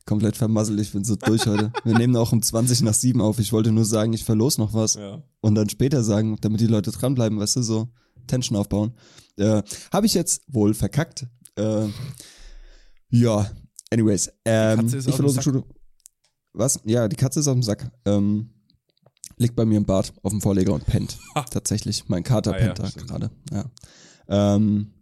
komplett 0.04 0.36
vermasselt. 0.36 0.78
Ich 0.80 0.92
bin 0.92 1.04
so 1.04 1.16
durch 1.16 1.46
heute. 1.46 1.72
Wir 1.84 1.96
nehmen 1.96 2.14
auch 2.16 2.32
um 2.32 2.42
20 2.42 2.82
nach 2.82 2.94
7 2.94 3.20
auf. 3.20 3.38
Ich 3.38 3.52
wollte 3.52 3.72
nur 3.72 3.84
sagen, 3.84 4.12
ich 4.12 4.24
verlose 4.24 4.60
noch 4.60 4.74
was 4.74 4.94
Ja. 4.94 5.22
und 5.40 5.54
dann 5.54 5.68
später 5.68 6.02
sagen, 6.04 6.36
damit 6.40 6.60
die 6.60 6.66
Leute 6.66 6.90
dranbleiben, 6.90 7.38
weißt 7.38 7.56
du, 7.56 7.62
so 7.62 7.88
Tension 8.26 8.58
aufbauen. 8.58 8.92
Äh, 9.36 9.62
Habe 9.92 10.06
ich 10.06 10.14
jetzt 10.14 10.42
wohl 10.48 10.74
verkackt. 10.74 11.26
Äh, 11.56 11.86
ja, 13.10 13.50
anyways. 13.90 14.30
Ähm, 14.44 14.80
Katze 14.80 14.96
ist 14.98 15.06
ich 15.06 15.12
auf 15.12 15.16
dem 15.16 15.28
verlose. 15.28 15.42
Schule. 15.42 15.64
Was? 16.52 16.80
Ja, 16.84 17.08
die 17.08 17.16
Katze 17.16 17.40
ist 17.40 17.48
auf 17.48 17.54
dem 17.54 17.62
Sack. 17.62 17.90
Ähm, 18.04 18.50
Liegt 19.40 19.54
bei 19.54 19.64
mir 19.64 19.76
im 19.76 19.84
Bad 19.84 20.12
auf 20.24 20.32
dem 20.32 20.40
Vorleger 20.40 20.72
und 20.72 20.84
pennt. 20.84 21.16
Tatsächlich. 21.52 22.08
Mein 22.08 22.24
Kater 22.24 22.54
Ah 22.54 22.58
ja, 22.58 22.64
pennt 22.66 22.78
da 22.80 22.86
stimmt. 22.88 23.06
gerade. 23.08 23.30
Ja. 23.52 23.70
Ähm, 24.56 24.92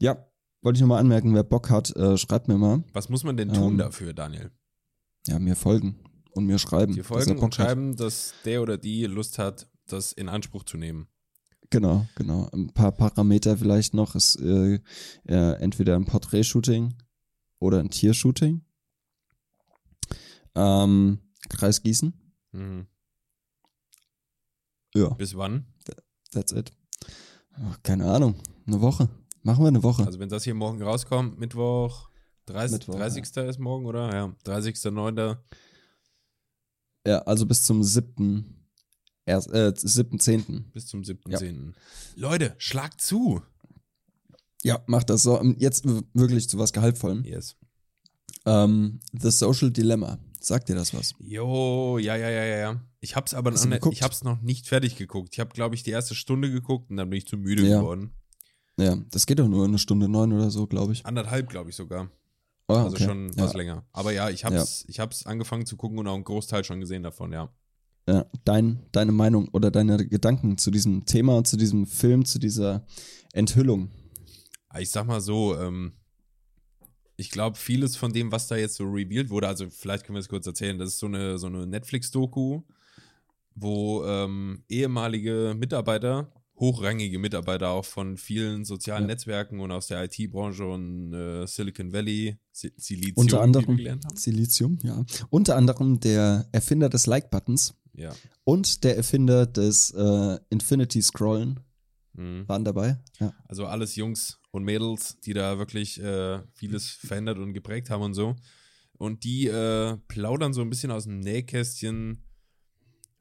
ja, 0.00 0.26
wollte 0.64 0.78
ich 0.78 0.80
nochmal 0.80 1.00
anmerken, 1.00 1.34
wer 1.34 1.42
Bock 1.44 1.70
hat, 1.70 1.94
äh, 1.96 2.16
schreibt 2.16 2.48
mir 2.48 2.56
mal. 2.58 2.82
Was 2.92 3.08
muss 3.08 3.22
man 3.24 3.36
denn 3.36 3.52
tun 3.52 3.72
Ähm, 3.72 3.78
dafür, 3.78 4.12
Daniel? 4.12 4.50
Ja, 5.26 5.38
mir 5.38 5.56
folgen 5.56 5.96
und 6.32 6.46
mir 6.46 6.58
schreiben. 6.58 6.94
Dir 6.94 7.04
folgen 7.04 7.32
und 7.32 7.36
Bock 7.40 7.44
hat. 7.50 7.54
schreiben, 7.54 7.96
dass 7.96 8.34
der 8.44 8.62
oder 8.62 8.76
die 8.78 9.04
Lust 9.04 9.38
hat, 9.38 9.68
das 9.86 10.12
in 10.12 10.28
Anspruch 10.28 10.64
zu 10.64 10.76
nehmen. 10.76 11.06
Genau, 11.70 12.06
genau. 12.14 12.48
Ein 12.52 12.72
paar 12.72 12.92
Parameter 12.92 13.56
vielleicht 13.56 13.94
noch 13.94 14.14
ist 14.14 14.36
äh, 14.40 14.80
äh, 15.26 15.52
entweder 15.60 15.96
ein 15.96 16.04
Porträtshooting 16.04 16.94
oder 17.58 17.80
ein 17.80 17.90
Tiershooting. 17.90 18.62
Ähm, 20.54 21.18
Kreis 21.48 21.82
Gießen. 21.82 22.12
Mhm. 22.52 22.86
Ja, 24.94 25.08
Bis 25.14 25.36
wann? 25.36 25.66
that's 26.30 26.52
it. 26.52 26.72
Ach, 27.54 27.82
keine 27.82 28.06
Ahnung. 28.10 28.36
Eine 28.66 28.80
Woche. 28.80 29.08
Machen 29.44 29.62
wir 29.62 29.68
eine 29.68 29.82
Woche. 29.82 30.04
Also 30.06 30.18
wenn 30.18 30.28
das 30.30 30.42
hier 30.44 30.54
morgen 30.54 30.82
rauskommt, 30.82 31.38
Mittwoch, 31.38 32.08
30, 32.46 32.78
Mittwoch, 32.78 32.96
30. 32.96 33.24
ist 33.48 33.58
morgen, 33.60 33.84
oder? 33.86 34.12
Ja, 34.12 34.24
30.09. 34.46 35.36
ja, 37.06 37.18
also 37.20 37.46
bis 37.46 37.62
zum 37.62 37.82
7. 37.82 38.66
Erst, 39.26 39.48
äh, 39.52 39.72
7.10. 39.74 40.70
bis 40.72 40.86
zum 40.86 41.02
7.10. 41.02 41.74
Leute, 42.16 42.54
schlagt 42.58 43.00
zu. 43.00 43.42
Ja, 44.62 44.82
macht 44.86 45.10
das 45.10 45.22
so. 45.22 45.38
Und 45.38 45.60
Jetzt 45.60 45.84
wirklich 46.14 46.48
zu 46.48 46.58
was 46.58 46.72
Gehaltvollem. 46.72 47.22
Yes. 47.24 47.56
Ähm, 48.46 49.00
The 49.12 49.30
Social 49.30 49.70
Dilemma. 49.70 50.18
Sagt 50.40 50.68
dir 50.70 50.74
das 50.74 50.92
was? 50.94 51.14
Jo, 51.18 51.96
ja, 51.98 52.16
ja, 52.16 52.28
ja, 52.30 52.44
ja, 52.44 52.56
ja. 52.56 52.80
Ich 53.00 53.16
hab's 53.16 53.32
aber 53.34 53.50
noch, 53.50 53.62
geguckt? 53.62 53.94
ich 53.94 54.02
hab's 54.02 54.24
noch 54.24 54.40
nicht 54.42 54.66
fertig 54.68 54.96
geguckt. 54.96 55.30
Ich 55.32 55.40
habe, 55.40 55.50
glaube 55.54 55.74
ich, 55.74 55.82
die 55.82 55.90
erste 55.90 56.14
Stunde 56.14 56.50
geguckt 56.50 56.90
und 56.90 56.96
dann 56.96 57.08
bin 57.10 57.18
ich 57.18 57.26
zu 57.26 57.36
müde 57.36 57.66
Ja. 57.66 57.80
geworden. 57.80 58.12
Ja, 58.78 58.96
das 59.10 59.26
geht 59.26 59.38
doch 59.38 59.48
nur 59.48 59.64
eine 59.64 59.78
Stunde 59.78 60.08
neun 60.08 60.32
oder 60.32 60.50
so, 60.50 60.66
glaube 60.66 60.92
ich. 60.92 61.06
Anderthalb, 61.06 61.48
glaube 61.48 61.70
ich 61.70 61.76
sogar. 61.76 62.10
Oh, 62.68 62.74
Also 62.74 62.96
okay. 62.96 63.04
schon 63.04 63.30
ja. 63.36 63.44
was 63.44 63.54
länger. 63.54 63.84
Aber 63.92 64.12
ja, 64.12 64.30
ich 64.30 64.44
hab's, 64.44 64.84
ich 64.88 64.98
hab's 65.00 65.26
angefangen 65.26 65.66
zu 65.66 65.76
gucken 65.76 65.98
und 65.98 66.08
auch 66.08 66.14
einen 66.14 66.24
Großteil 66.24 66.64
schon 66.64 66.80
gesehen 66.80 67.02
davon, 67.02 67.32
ja. 67.32 67.52
Ja, 68.08 68.26
dein, 68.44 68.84
deine 68.92 69.12
Meinung 69.12 69.48
oder 69.52 69.70
deine 69.70 70.06
Gedanken 70.06 70.58
zu 70.58 70.70
diesem 70.70 71.06
Thema, 71.06 71.42
zu 71.44 71.56
diesem 71.56 71.86
Film, 71.86 72.24
zu 72.24 72.38
dieser 72.38 72.86
Enthüllung. 73.32 73.90
Ich 74.78 74.90
sag 74.90 75.06
mal 75.06 75.20
so, 75.20 75.58
ähm, 75.58 75.92
ich 77.16 77.30
glaube, 77.30 77.56
vieles 77.56 77.96
von 77.96 78.12
dem, 78.12 78.32
was 78.32 78.46
da 78.46 78.56
jetzt 78.56 78.74
so 78.74 78.84
revealed 78.84 79.30
wurde, 79.30 79.48
also 79.48 79.70
vielleicht 79.70 80.04
können 80.04 80.16
wir 80.16 80.20
es 80.20 80.28
kurz 80.28 80.46
erzählen, 80.46 80.78
das 80.78 80.90
ist 80.90 80.98
so 80.98 81.06
eine, 81.06 81.38
so 81.38 81.46
eine 81.46 81.66
Netflix-Doku, 81.66 82.62
wo 83.54 84.04
ähm, 84.04 84.64
ehemalige 84.68 85.54
Mitarbeiter, 85.56 86.32
hochrangige 86.56 87.18
Mitarbeiter 87.18 87.70
auch 87.70 87.84
von 87.84 88.16
vielen 88.16 88.64
sozialen 88.64 89.02
Ja. 89.04 89.06
Netzwerken 89.08 89.60
und 89.60 89.72
aus 89.72 89.88
der 89.88 90.04
IT-Branche 90.04 90.64
und 90.66 91.12
äh, 91.12 91.46
Silicon 91.46 91.92
Valley, 91.92 92.36
Si- 92.52 92.72
Silizium, 92.76 93.16
Unter 93.16 93.40
anderem. 93.42 94.00
Silizium, 94.14 94.78
ja. 94.82 95.04
Unter 95.30 95.56
anderem 95.56 95.98
der 96.00 96.46
Erfinder 96.52 96.88
des 96.88 97.06
Like-Buttons 97.06 97.74
Ja. 97.94 98.14
und 98.44 98.84
der 98.84 98.96
Erfinder 98.96 99.46
des 99.46 99.90
äh, 99.92 100.38
Infinity-Scrollen 100.50 101.60
Mhm. 102.16 102.46
waren 102.48 102.64
dabei. 102.64 102.98
Ja. 103.18 103.34
Also 103.48 103.66
alles 103.66 103.96
Jungs 103.96 104.38
und 104.52 104.62
Mädels, 104.62 105.18
die 105.24 105.32
da 105.34 105.58
wirklich 105.58 106.00
äh, 106.00 106.38
vieles 106.52 106.88
verändert 106.90 107.38
und 107.38 107.52
geprägt 107.54 107.90
haben 107.90 108.02
und 108.02 108.14
so. 108.14 108.36
Und 108.98 109.24
die 109.24 109.48
äh, 109.48 109.96
plaudern 110.06 110.52
so 110.54 110.60
ein 110.60 110.70
bisschen 110.70 110.92
aus 110.92 111.04
dem 111.04 111.18
Nähkästchen, 111.18 112.22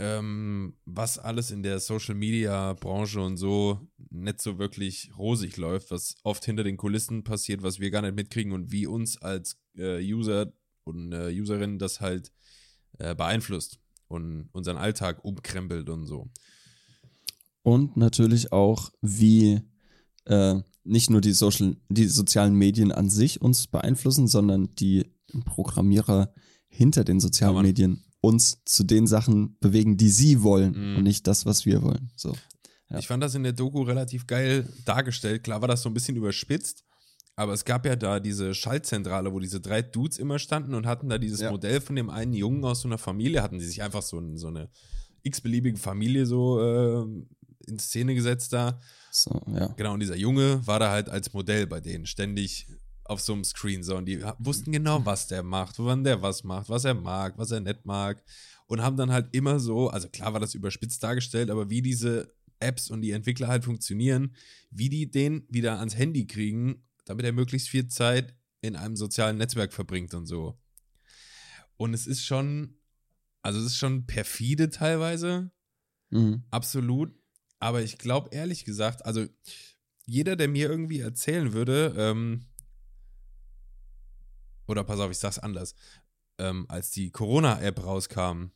ähm, 0.03 0.73
was 0.85 1.17
alles 1.17 1.49
in 1.49 1.63
der 1.63 1.79
Social 1.79 2.15
Media 2.15 2.73
Branche 2.73 3.21
und 3.21 3.37
so 3.37 3.79
nicht 4.09 4.41
so 4.41 4.59
wirklich 4.59 5.11
rosig 5.17 5.55
läuft, 5.55 5.91
was 5.91 6.15
oft 6.23 6.43
hinter 6.43 6.63
den 6.63 6.75
Kulissen 6.75 7.23
passiert, 7.23 7.63
was 7.63 7.79
wir 7.79 7.89
gar 7.89 8.01
nicht 8.01 8.15
mitkriegen 8.15 8.51
und 8.51 8.71
wie 8.71 8.85
uns 8.85 9.21
als 9.21 9.57
äh, 9.77 10.03
User 10.03 10.51
und 10.83 11.13
äh, 11.13 11.29
Userinnen 11.29 11.79
das 11.79 12.01
halt 12.01 12.31
äh, 12.99 13.15
beeinflusst 13.15 13.79
und 14.09 14.49
unseren 14.51 14.77
Alltag 14.77 15.23
umkrempelt 15.23 15.89
und 15.89 16.05
so. 16.05 16.29
Und 17.61 17.95
natürlich 17.95 18.51
auch, 18.51 18.91
wie 19.01 19.61
äh, 20.25 20.59
nicht 20.83 21.09
nur 21.09 21.21
die, 21.21 21.31
Social, 21.31 21.77
die 21.87 22.07
sozialen 22.07 22.55
Medien 22.55 22.91
an 22.91 23.09
sich 23.09 23.41
uns 23.41 23.67
beeinflussen, 23.67 24.27
sondern 24.27 24.75
die 24.75 25.05
Programmierer 25.45 26.33
hinter 26.67 27.05
den 27.05 27.21
sozialen 27.21 27.55
Ja. 27.55 27.61
Medien 27.61 28.03
uns 28.23 28.61
zu 28.63 28.85
den 28.85 29.05
Sachen 29.05 29.57
bewegen, 29.59 29.97
die 29.97 30.09
sie 30.09 30.43
wollen 30.43 30.71
Mhm. 30.91 30.97
und 30.97 31.03
nicht 31.03 31.27
das, 31.27 31.45
was 31.45 31.65
wir 31.65 31.81
wollen. 31.81 32.09
So. 32.15 32.33
Ja. 32.89 32.97
Ich 32.99 33.07
fand 33.07 33.21
das 33.21 33.35
in 33.35 33.43
der 33.43 33.51
Doku 33.51 33.81
relativ 33.81 34.27
geil 34.27 34.65
dargestellt. 34.85 35.43
Klar 35.43 35.59
war 35.59 35.67
das 35.67 35.81
so 35.81 35.89
ein 35.89 35.93
bisschen 35.93 36.15
überspitzt, 36.15 36.85
aber 37.35 37.51
es 37.51 37.65
gab 37.65 37.85
ja 37.85 37.97
da 37.97 38.21
diese 38.21 38.53
Schaltzentrale, 38.53 39.33
wo 39.33 39.39
diese 39.41 39.59
drei 39.59 39.81
Dudes 39.81 40.17
immer 40.19 40.39
standen 40.39 40.73
und 40.73 40.87
hatten 40.87 41.09
da 41.09 41.17
dieses 41.17 41.41
Ja. 41.41 41.51
Modell 41.51 41.81
von 41.81 41.97
dem 41.97 42.09
einen 42.09 42.31
Jungen 42.31 42.63
aus 42.63 42.79
so 42.81 42.87
einer 42.87 42.97
Familie, 42.97 43.43
hatten 43.43 43.59
die 43.59 43.65
sich 43.65 43.83
einfach 43.83 44.03
so, 44.03 44.19
ein, 44.19 44.37
so 44.37 44.47
eine 44.47 44.69
x-beliebige 45.23 45.77
Familie 45.77 46.25
so 46.25 46.61
äh, 46.61 47.05
in 47.67 47.77
Szene 47.79 48.15
gesetzt 48.15 48.53
da. 48.53 48.79
So, 49.11 49.41
ja. 49.53 49.67
Genau, 49.75 49.93
und 49.95 49.99
dieser 49.99 50.15
Junge 50.15 50.65
war 50.65 50.79
da 50.79 50.91
halt 50.91 51.09
als 51.09 51.33
Modell 51.33 51.67
bei 51.67 51.81
denen 51.81 52.05
ständig 52.05 52.67
auf 53.05 53.21
so 53.21 53.33
einem 53.33 53.43
Screen 53.43 53.83
so 53.83 53.95
und 53.97 54.05
die 54.05 54.23
wussten 54.39 54.71
genau, 54.71 55.05
was 55.05 55.27
der 55.27 55.43
macht, 55.43 55.75
wann 55.79 56.03
der 56.03 56.21
was 56.21 56.43
macht, 56.43 56.69
was 56.69 56.85
er 56.85 56.93
mag, 56.93 57.37
was 57.37 57.51
er 57.51 57.59
nicht 57.59 57.85
mag 57.85 58.23
und 58.67 58.81
haben 58.81 58.97
dann 58.97 59.11
halt 59.11 59.33
immer 59.33 59.59
so, 59.59 59.89
also 59.89 60.07
klar 60.09 60.33
war 60.33 60.39
das 60.39 60.55
überspitzt 60.55 61.03
dargestellt, 61.03 61.49
aber 61.49 61.69
wie 61.69 61.81
diese 61.81 62.33
Apps 62.59 62.89
und 62.89 63.01
die 63.01 63.11
Entwickler 63.11 63.47
halt 63.47 63.65
funktionieren, 63.65 64.35
wie 64.71 64.89
die 64.89 65.11
den 65.11 65.45
wieder 65.49 65.79
ans 65.79 65.97
Handy 65.97 66.27
kriegen, 66.27 66.83
damit 67.05 67.25
er 67.25 67.33
möglichst 67.33 67.69
viel 67.69 67.87
Zeit 67.87 68.35
in 68.61 68.75
einem 68.75 68.95
sozialen 68.95 69.37
Netzwerk 69.37 69.73
verbringt 69.73 70.13
und 70.13 70.25
so. 70.25 70.57
Und 71.75 71.93
es 71.93 72.07
ist 72.07 72.23
schon, 72.23 72.77
also 73.41 73.59
es 73.59 73.65
ist 73.65 73.77
schon 73.77 74.05
perfide 74.05 74.69
teilweise, 74.69 75.51
Mhm. 76.13 76.43
Absolut. 76.51 77.11
Aber 77.59 77.81
ich 77.81 77.97
glaube 77.97 78.29
ehrlich 78.31 78.65
gesagt, 78.65 79.05
also 79.05 79.25
jeder, 80.05 80.35
der 80.35 80.47
mir 80.47 80.69
irgendwie 80.69 80.99
erzählen 80.99 81.53
würde, 81.53 81.95
ähm, 81.97 82.45
oder 84.67 84.83
pass 84.83 84.99
auf, 84.99 85.11
ich 85.11 85.17
sag's 85.17 85.39
anders, 85.39 85.75
ähm, 86.37 86.65
als 86.69 86.91
die 86.91 87.11
Corona-App 87.11 87.83
rauskam, 87.85 88.51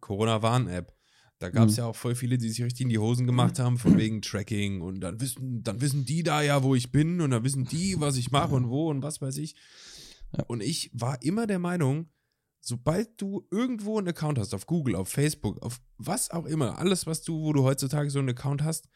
Corona-Warn-App, 0.00 0.94
da 1.38 1.50
gab 1.50 1.68
es 1.68 1.74
Mhm. 1.74 1.78
ja 1.78 1.86
auch 1.86 1.96
voll 1.96 2.14
viele, 2.14 2.36
die 2.38 2.48
sich 2.48 2.62
richtig 2.64 2.82
in 2.82 2.88
die 2.88 2.98
Hosen 2.98 3.26
gemacht 3.26 3.58
haben, 3.58 3.78
von 3.78 3.96
wegen 3.96 4.22
Tracking 4.22 4.80
und 4.80 5.00
dann 5.00 5.20
wissen, 5.20 5.62
dann 5.62 5.80
wissen 5.80 6.04
die 6.04 6.22
da 6.24 6.42
ja, 6.42 6.62
wo 6.62 6.74
ich 6.74 6.90
bin 6.90 7.20
und 7.20 7.30
dann 7.30 7.44
wissen 7.44 7.64
die, 7.64 8.00
was 8.00 8.16
ich 8.16 8.30
mache 8.32 8.54
und 8.54 8.68
wo 8.68 8.90
und 8.90 9.02
was 9.02 9.20
weiß 9.20 9.36
ich. 9.38 9.54
Ja. 10.36 10.44
Und 10.48 10.62
ich 10.62 10.90
war 10.92 11.22
immer 11.22 11.46
der 11.46 11.60
Meinung, 11.60 12.08
sobald 12.60 13.20
du 13.20 13.46
irgendwo 13.52 13.98
einen 13.98 14.08
Account 14.08 14.38
hast, 14.38 14.52
auf 14.52 14.66
Google, 14.66 14.96
auf 14.96 15.08
Facebook, 15.08 15.62
auf 15.62 15.80
was 15.96 16.30
auch 16.30 16.44
immer, 16.44 16.78
alles, 16.78 17.06
was 17.06 17.22
du, 17.22 17.40
wo 17.40 17.52
du 17.52 17.62
heutzutage 17.62 18.10
so 18.10 18.18
einen 18.18 18.30
Account 18.30 18.64
hast, 18.64 18.88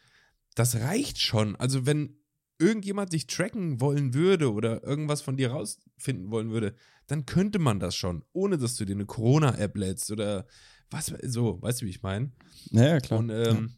das 0.56 0.74
reicht 0.76 1.20
schon. 1.20 1.54
Also 1.56 1.86
wenn 1.86 2.18
irgendjemand 2.62 3.12
dich 3.12 3.26
tracken 3.26 3.80
wollen 3.80 4.14
würde 4.14 4.52
oder 4.52 4.82
irgendwas 4.84 5.20
von 5.22 5.36
dir 5.36 5.50
rausfinden 5.50 6.30
wollen 6.30 6.50
würde, 6.50 6.74
dann 7.08 7.26
könnte 7.26 7.58
man 7.58 7.80
das 7.80 7.94
schon, 7.96 8.24
ohne 8.32 8.56
dass 8.58 8.76
du 8.76 8.84
dir 8.84 8.94
eine 8.94 9.06
Corona-App 9.06 9.76
lädst 9.76 10.10
oder 10.10 10.46
was, 10.90 11.12
so, 11.24 11.60
weißt 11.60 11.80
du, 11.82 11.86
wie 11.86 11.90
ich 11.90 12.02
meine? 12.02 12.30
Naja, 12.70 13.00
klar. 13.00 13.20
Und 13.20 13.30
ähm, 13.30 13.72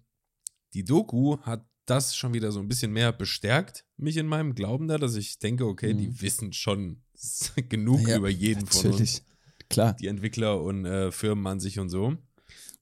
die 0.74 0.84
Doku 0.84 1.38
hat 1.40 1.64
das 1.86 2.16
schon 2.16 2.34
wieder 2.34 2.50
so 2.52 2.60
ein 2.60 2.68
bisschen 2.68 2.92
mehr 2.92 3.12
bestärkt, 3.12 3.84
mich 3.96 4.16
in 4.16 4.26
meinem 4.26 4.54
Glauben 4.54 4.88
da, 4.88 4.98
dass 4.98 5.14
ich 5.16 5.38
denke, 5.38 5.66
okay, 5.66 5.94
Mhm. 5.94 5.98
die 5.98 6.20
wissen 6.22 6.52
schon 6.52 7.02
genug 7.68 8.06
Ja, 8.08 8.16
über 8.18 8.28
jeden 8.30 8.66
von 8.66 8.86
uns 8.86 8.98
Natürlich. 8.98 9.22
Klar. 9.70 9.94
die 9.94 10.06
Entwickler 10.08 10.60
und 10.62 10.84
äh, 10.84 11.10
Firmen 11.12 11.46
an 11.46 11.60
sich 11.60 11.78
und 11.78 11.88
so 11.88 12.16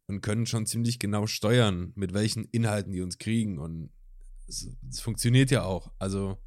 und 0.07 0.21
können 0.21 0.47
schon 0.47 0.67
ziemlich 0.67 0.99
genau 0.99 1.27
steuern, 1.27 1.93
mit 1.95 2.13
welchen 2.13 2.45
Inhalten 2.47 2.93
die 2.93 3.01
uns 3.03 3.19
kriegen 3.19 3.59
und 3.59 3.91
es, 4.47 4.69
es 4.89 5.01
funktioniert 5.01 5.51
ja 5.51 5.65
auch. 5.65 5.91
Also 5.99 6.39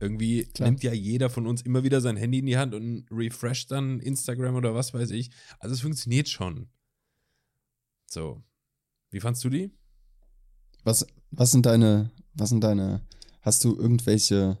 irgendwie 0.00 0.44
Klar. 0.44 0.68
nimmt 0.68 0.82
ja 0.82 0.92
jeder 0.92 1.30
von 1.30 1.46
uns 1.46 1.62
immer 1.62 1.82
wieder 1.82 2.00
sein 2.00 2.16
Handy 2.16 2.40
in 2.40 2.46
die 2.46 2.58
Hand 2.58 2.74
und 2.74 3.06
refresht 3.10 3.70
dann 3.70 4.00
Instagram 4.00 4.54
oder 4.54 4.74
was 4.74 4.92
weiß 4.92 5.10
ich. 5.10 5.30
Also 5.58 5.74
es 5.74 5.80
funktioniert 5.80 6.28
schon. 6.28 6.68
So. 8.10 8.42
Wie 9.10 9.20
fandst 9.20 9.44
du 9.44 9.50
die? 9.50 9.72
Was, 10.82 11.06
was 11.30 11.52
sind 11.52 11.66
deine, 11.66 12.10
was 12.34 12.50
sind 12.50 12.62
deine, 12.62 13.00
hast 13.40 13.64
du 13.64 13.76
irgendwelche, 13.76 14.58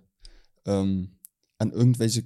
ähm, 0.64 1.18
an 1.58 1.70
irgendwelche 1.70 2.24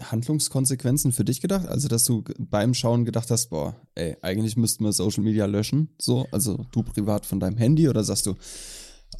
Handlungskonsequenzen 0.00 1.12
für 1.12 1.24
dich 1.24 1.40
gedacht? 1.40 1.66
Also, 1.66 1.88
dass 1.88 2.04
du 2.04 2.24
beim 2.38 2.74
Schauen 2.74 3.04
gedacht 3.04 3.30
hast, 3.30 3.50
boah, 3.50 3.76
ey, 3.94 4.16
eigentlich 4.22 4.56
müssten 4.56 4.84
wir 4.84 4.92
Social 4.92 5.22
Media 5.22 5.46
löschen, 5.46 5.94
so, 6.00 6.26
also 6.32 6.64
du 6.72 6.82
privat 6.82 7.26
von 7.26 7.40
deinem 7.40 7.58
Handy 7.58 7.88
oder 7.88 8.02
sagst 8.04 8.26
du, 8.26 8.34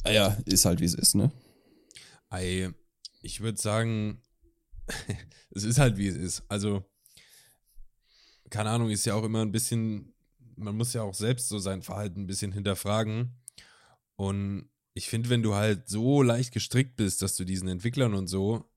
ah 0.03 0.11
ja, 0.11 0.37
ist 0.45 0.65
halt 0.65 0.79
wie 0.79 0.85
es 0.85 0.95
ist, 0.95 1.15
ne? 1.15 1.31
Ei, 2.29 2.69
ich 3.21 3.41
würde 3.41 3.61
sagen, 3.61 4.21
es 5.51 5.63
ist 5.63 5.79
halt 5.79 5.97
wie 5.97 6.07
es 6.07 6.15
ist. 6.15 6.43
Also, 6.47 6.83
keine 8.49 8.69
Ahnung, 8.69 8.89
ist 8.89 9.05
ja 9.05 9.13
auch 9.13 9.23
immer 9.23 9.41
ein 9.41 9.51
bisschen 9.51 10.13
man 10.57 10.75
muss 10.75 10.93
ja 10.93 11.03
auch 11.03 11.13
selbst 11.13 11.49
so 11.49 11.59
sein 11.59 11.81
Verhalten 11.81 12.21
ein 12.21 12.27
bisschen 12.27 12.51
hinterfragen. 12.51 13.35
Und 14.15 14.69
ich 14.93 15.09
finde, 15.09 15.29
wenn 15.29 15.43
du 15.43 15.55
halt 15.55 15.89
so 15.89 16.21
leicht 16.21 16.53
gestrickt 16.53 16.95
bist, 16.95 17.21
dass 17.21 17.35
du 17.35 17.45
diesen 17.45 17.67
Entwicklern 17.67 18.13
und 18.13 18.27
so 18.27 18.69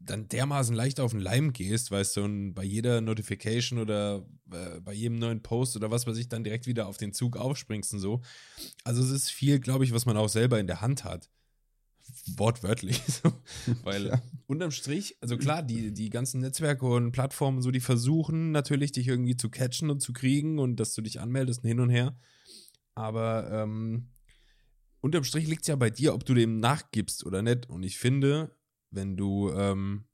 dann 0.00 0.28
dermaßen 0.28 0.74
leicht 0.74 0.98
auf 0.98 1.12
den 1.12 1.20
Leim 1.20 1.52
gehst, 1.52 1.90
weißt 1.90 2.16
du, 2.16 2.22
und 2.22 2.54
bei 2.54 2.64
jeder 2.64 3.02
Notification 3.02 3.78
oder 3.78 4.26
äh, 4.50 4.80
bei 4.80 4.94
jedem 4.94 5.18
neuen 5.18 5.42
Post 5.42 5.76
oder 5.76 5.90
was 5.90 6.06
weiß 6.06 6.16
ich, 6.16 6.28
dann 6.28 6.42
direkt 6.42 6.66
wieder 6.66 6.88
auf 6.88 6.96
den 6.96 7.12
Zug 7.12 7.36
aufspringst 7.36 7.92
und 7.92 8.00
so. 8.00 8.22
Also 8.82 9.02
es 9.02 9.10
ist 9.10 9.30
viel, 9.30 9.60
glaube 9.60 9.84
ich, 9.84 9.92
was 9.92 10.06
man 10.06 10.16
auch 10.16 10.28
selber 10.28 10.58
in 10.58 10.66
der 10.66 10.80
Hand 10.80 11.04
hat. 11.04 11.28
Wortwörtlich. 12.36 13.02
Weil 13.84 14.06
ja. 14.06 14.22
unterm 14.46 14.70
Strich, 14.70 15.16
also 15.20 15.36
klar, 15.36 15.62
die, 15.62 15.92
die 15.92 16.08
ganzen 16.08 16.40
Netzwerke 16.40 16.86
und 16.86 17.12
Plattformen, 17.12 17.60
so, 17.60 17.70
die 17.70 17.80
versuchen 17.80 18.52
natürlich, 18.52 18.92
dich 18.92 19.06
irgendwie 19.06 19.36
zu 19.36 19.50
catchen 19.50 19.90
und 19.90 20.00
zu 20.00 20.14
kriegen 20.14 20.58
und 20.58 20.76
dass 20.76 20.94
du 20.94 21.02
dich 21.02 21.20
anmeldest 21.20 21.62
und 21.62 21.68
hin 21.68 21.80
und 21.80 21.90
her. 21.90 22.16
Aber 22.94 23.50
ähm, 23.52 24.08
unterm 25.00 25.24
Strich 25.24 25.46
liegt 25.46 25.62
es 25.62 25.68
ja 25.68 25.76
bei 25.76 25.90
dir, 25.90 26.14
ob 26.14 26.24
du 26.24 26.32
dem 26.32 26.58
nachgibst 26.58 27.26
oder 27.26 27.42
nicht. 27.42 27.68
Und 27.68 27.82
ich 27.82 27.98
finde, 27.98 28.56
wenn 28.90 29.16
du, 29.16 29.50
ähm, 29.52 30.04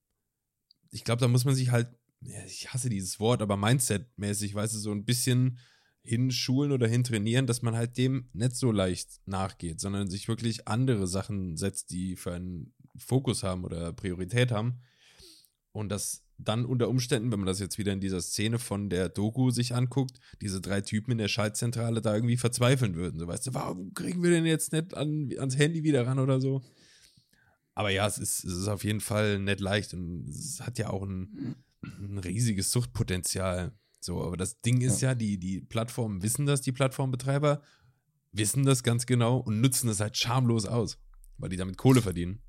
ich 0.91 1.05
glaube, 1.05 1.21
da 1.21 1.29
muss 1.29 1.45
man 1.45 1.55
sich 1.55 1.71
halt, 1.71 1.89
ja, 2.21 2.45
ich 2.47 2.73
hasse 2.73 2.89
dieses 2.89 3.21
Wort, 3.21 3.43
aber 3.43 3.57
Mindset-mäßig, 3.57 4.55
weißt 4.55 4.75
du, 4.75 4.79
so 4.79 4.93
ein 4.93 5.05
bisschen 5.05 5.59
hinschulen 6.03 6.73
oder 6.73 6.87
hintrainieren, 6.87 7.47
dass 7.47 7.63
man 7.63 7.75
halt 7.75 7.99
dem 7.99 8.29
nicht 8.33 8.57
so 8.57 8.71
leicht 8.71 9.21
nachgeht, 9.27 9.81
sondern 9.81 10.09
sich 10.09 10.29
wirklich 10.29 10.69
andere 10.69 11.07
Sachen 11.07 11.57
setzt, 11.57 11.91
die 11.91 12.17
für 12.17 12.33
einen 12.33 12.73
Fokus 12.97 13.43
haben 13.43 13.65
oder 13.65 13.93
Priorität 13.93 14.53
haben. 14.53 14.81
Und 15.73 15.91
das 15.91 16.27
dann 16.39 16.65
unter 16.65 16.89
Umständen, 16.89 17.33
wenn 17.33 17.41
man 17.41 17.47
das 17.47 17.61
jetzt 17.61 17.79
wieder 17.79 17.93
in 17.93 18.01
dieser 18.01 18.21
Szene 18.21 18.59
von 18.59 18.91
der 18.91 19.09
Doku 19.09 19.51
sich 19.51 19.75
anguckt, 19.75 20.21
diese 20.41 20.61
drei 20.61 20.81
Typen 20.81 21.13
in 21.13 21.19
der 21.19 21.29
Schaltzentrale 21.29 22.01
da 22.01 22.15
irgendwie 22.15 22.37
verzweifeln 22.37 22.95
würden. 22.95 23.19
So, 23.19 23.27
weißt 23.27 23.49
du, 23.49 23.55
warum 23.55 23.95
kriegen 23.95 24.23
wir 24.23 24.31
denn 24.31 24.47
jetzt 24.47 24.73
nicht 24.73 24.95
an, 24.95 25.31
ans 25.39 25.57
Handy 25.57 25.83
wieder 25.83 26.07
ran 26.07 26.19
oder 26.19 26.41
so? 26.41 26.63
Aber 27.77 27.91
ja, 27.91 28.07
es 28.07 28.17
ist, 28.17 28.43
es 28.43 28.57
ist 28.57 28.69
auf 28.69 28.85
jeden 28.85 29.01
Fall 29.01 29.39
nicht 29.39 29.61
leicht 29.61 29.93
und 29.93 30.27
es 30.31 30.63
hat 30.63 30.79
ja 30.79 30.89
auch 30.89 31.03
ein, 31.03 31.57
ein 31.83 32.19
riesiges 32.19 32.73
Suchtpotenzial. 32.73 33.73
So, 34.01 34.25
aber 34.25 34.39
das 34.39 34.61
Ding 34.63 34.81
ist 34.81 35.03
ja, 35.03 35.11
ja 35.11 35.15
die, 35.15 35.39
die 35.39 35.61
Plattformen 35.61 36.23
wissen 36.23 36.47
das, 36.47 36.63
die 36.63 36.73
Plattformbetreiber 36.73 37.61
wissen 38.33 38.65
das 38.65 38.83
ganz 38.83 39.05
genau 39.05 39.39
und 39.39 39.61
nutzen 39.61 39.89
das 39.89 40.01
halt 40.01 40.17
schamlos 40.17 40.65
aus, 40.65 40.99
weil 41.37 41.51
die 41.51 41.59
damit 41.59 41.77
Kohle 41.77 42.01
verdienen. 42.01 42.41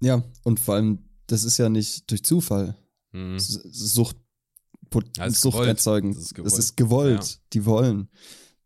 Ja, 0.00 0.22
und 0.44 0.60
vor 0.60 0.76
allem, 0.76 1.10
das 1.26 1.42
ist 1.42 1.58
ja 1.58 1.68
nicht 1.68 2.08
durch 2.08 2.22
Zufall. 2.22 2.76
Mhm. 3.10 3.36
Sucht, 3.38 4.16
das 5.16 5.40
Sucht 5.40 5.66
erzeugen. 5.66 6.14
Das 6.14 6.22
ist 6.22 6.34
gewollt. 6.34 6.52
Das 6.52 6.58
ist 6.58 6.76
gewollt. 6.76 7.24
Ja. 7.24 7.40
Die 7.52 7.66
wollen. 7.66 8.08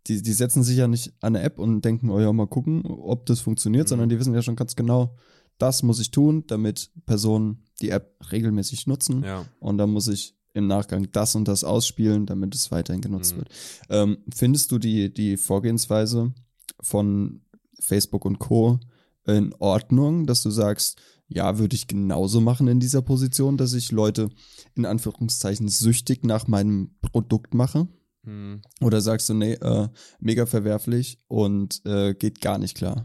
Die, 0.08 0.20
die 0.20 0.32
setzen 0.34 0.62
sich 0.62 0.76
ja 0.76 0.88
nicht 0.88 1.14
an 1.22 1.36
eine 1.36 1.42
App 1.42 1.58
und 1.58 1.82
denken, 1.82 2.10
oh 2.10 2.20
ja, 2.20 2.30
mal 2.34 2.46
gucken, 2.46 2.84
ob 2.84 3.24
das 3.24 3.40
funktioniert, 3.40 3.86
mhm. 3.86 3.88
sondern 3.88 4.08
die 4.10 4.18
wissen 4.18 4.34
ja 4.34 4.42
schon 4.42 4.56
ganz 4.56 4.76
genau, 4.76 5.16
das 5.58 5.82
muss 5.82 6.00
ich 6.00 6.10
tun, 6.10 6.44
damit 6.46 6.90
Personen 7.06 7.64
die 7.80 7.90
App 7.90 8.16
regelmäßig 8.30 8.86
nutzen. 8.86 9.22
Ja. 9.24 9.46
Und 9.60 9.78
dann 9.78 9.90
muss 9.90 10.08
ich 10.08 10.36
im 10.52 10.66
Nachgang 10.66 11.10
das 11.10 11.34
und 11.34 11.48
das 11.48 11.64
ausspielen, 11.64 12.26
damit 12.26 12.54
es 12.54 12.70
weiterhin 12.70 13.00
genutzt 13.00 13.34
mhm. 13.34 13.38
wird. 13.38 13.48
Ähm, 13.90 14.18
findest 14.32 14.70
du 14.72 14.78
die, 14.78 15.12
die 15.12 15.36
Vorgehensweise 15.36 16.32
von 16.80 17.42
Facebook 17.80 18.24
und 18.24 18.38
Co. 18.38 18.78
in 19.26 19.52
Ordnung, 19.58 20.26
dass 20.26 20.42
du 20.42 20.50
sagst, 20.50 21.00
ja, 21.26 21.58
würde 21.58 21.74
ich 21.74 21.88
genauso 21.88 22.40
machen 22.40 22.68
in 22.68 22.80
dieser 22.80 23.02
Position, 23.02 23.56
dass 23.56 23.72
ich 23.72 23.90
Leute 23.90 24.30
in 24.74 24.86
Anführungszeichen 24.86 25.68
süchtig 25.68 26.24
nach 26.24 26.46
meinem 26.46 26.94
Produkt 27.00 27.54
mache? 27.54 27.88
Mhm. 28.22 28.62
Oder 28.80 29.00
sagst 29.00 29.28
du, 29.28 29.34
nee, 29.34 29.54
äh, 29.54 29.88
mega 30.20 30.46
verwerflich 30.46 31.18
und 31.26 31.82
äh, 31.84 32.14
geht 32.14 32.40
gar 32.40 32.58
nicht 32.58 32.76
klar? 32.76 33.04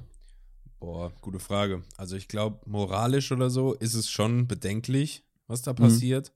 Boah, 0.79 1.11
gute 1.21 1.39
Frage. 1.39 1.83
Also 1.97 2.15
ich 2.15 2.27
glaube, 2.27 2.61
moralisch 2.69 3.31
oder 3.31 3.49
so 3.49 3.73
ist 3.73 3.95
es 3.95 4.09
schon 4.09 4.47
bedenklich, 4.47 5.25
was 5.47 5.61
da 5.61 5.73
passiert. 5.73 6.33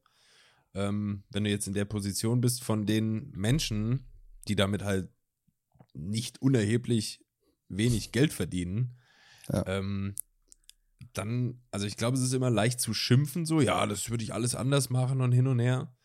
Mhm. 0.73 0.79
Ähm, 0.79 1.23
wenn 1.29 1.43
du 1.43 1.49
jetzt 1.49 1.67
in 1.67 1.73
der 1.73 1.85
Position 1.85 2.41
bist 2.41 2.63
von 2.63 2.85
den 2.85 3.31
Menschen, 3.31 4.05
die 4.47 4.55
damit 4.55 4.83
halt 4.83 5.09
nicht 5.93 6.41
unerheblich 6.41 7.23
wenig 7.69 8.11
Geld 8.11 8.33
verdienen, 8.33 8.99
ja. 9.49 9.65
ähm, 9.67 10.15
dann, 11.13 11.61
also 11.71 11.85
ich 11.85 11.95
glaube, 11.95 12.17
es 12.17 12.23
ist 12.23 12.33
immer 12.33 12.49
leicht 12.49 12.79
zu 12.79 12.93
schimpfen, 12.93 13.45
so, 13.45 13.61
ja, 13.61 13.85
das 13.85 14.09
würde 14.09 14.23
ich 14.23 14.33
alles 14.33 14.55
anders 14.55 14.89
machen 14.89 15.21
und 15.21 15.31
hin 15.31 15.47
und 15.47 15.59
her. 15.59 15.95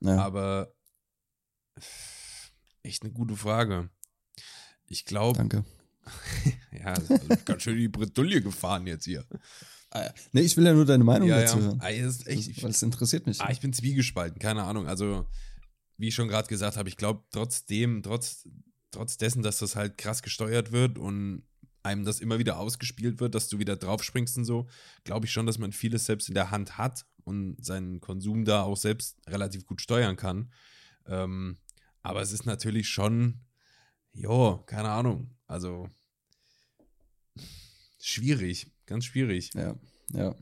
Ja. 0.00 0.18
Aber 0.18 0.74
echt 2.82 3.02
eine 3.02 3.12
gute 3.12 3.36
Frage. 3.36 3.88
Ich 4.86 5.04
glaube, 5.04 5.38
Danke. 5.38 5.64
ja, 6.72 6.86
also 6.86 7.18
ganz 7.44 7.62
schön 7.62 7.76
die 7.76 7.88
Bredouille 7.88 8.42
gefahren 8.42 8.86
jetzt 8.86 9.04
hier. 9.04 9.24
Ah, 9.90 10.10
nee, 10.32 10.42
ich 10.42 10.56
will 10.56 10.66
ja 10.66 10.74
nur 10.74 10.84
deine 10.84 11.04
Meinung 11.04 11.28
ja, 11.28 11.40
dazu 11.40 11.58
ja. 11.58 11.64
hören. 11.64 11.80
Ah, 11.80 11.88
echt, 11.88 12.26
ich, 12.26 12.62
Weil 12.62 12.70
es 12.70 12.82
interessiert 12.82 13.26
mich. 13.26 13.40
Ah, 13.40 13.50
ich 13.50 13.60
bin 13.60 13.72
zwiegespalten, 13.72 14.38
keine 14.38 14.64
Ahnung. 14.64 14.86
Also, 14.86 15.26
wie 15.96 16.08
ich 16.08 16.14
schon 16.14 16.28
gerade 16.28 16.48
gesagt 16.48 16.76
habe, 16.76 16.88
ich 16.88 16.96
glaube 16.96 17.22
trotzdem, 17.30 18.02
trotz, 18.02 18.46
trotz 18.90 19.16
dessen, 19.16 19.42
dass 19.42 19.58
das 19.60 19.76
halt 19.76 19.96
krass 19.96 20.22
gesteuert 20.22 20.72
wird 20.72 20.98
und 20.98 21.42
einem 21.82 22.04
das 22.04 22.20
immer 22.20 22.38
wieder 22.38 22.58
ausgespielt 22.58 23.20
wird, 23.20 23.34
dass 23.34 23.48
du 23.48 23.58
wieder 23.58 23.76
draufspringst 23.76 24.36
und 24.36 24.44
so, 24.44 24.68
glaube 25.04 25.26
ich 25.26 25.32
schon, 25.32 25.46
dass 25.46 25.58
man 25.58 25.72
vieles 25.72 26.04
selbst 26.04 26.28
in 26.28 26.34
der 26.34 26.50
Hand 26.50 26.76
hat 26.76 27.06
und 27.24 27.64
seinen 27.64 28.00
Konsum 28.00 28.44
da 28.44 28.62
auch 28.62 28.76
selbst 28.76 29.16
relativ 29.26 29.64
gut 29.64 29.80
steuern 29.80 30.16
kann. 30.16 30.52
Ähm, 31.06 31.58
aber 32.02 32.20
es 32.20 32.32
ist 32.32 32.46
natürlich 32.46 32.88
schon, 32.88 33.40
jo, 34.12 34.62
keine 34.66 34.90
Ahnung. 34.90 35.34
Also, 35.46 35.88
Schwierig, 38.00 38.70
ganz 38.86 39.04
schwierig. 39.04 39.50
Ja, 39.54 39.74
ja. 40.12 40.34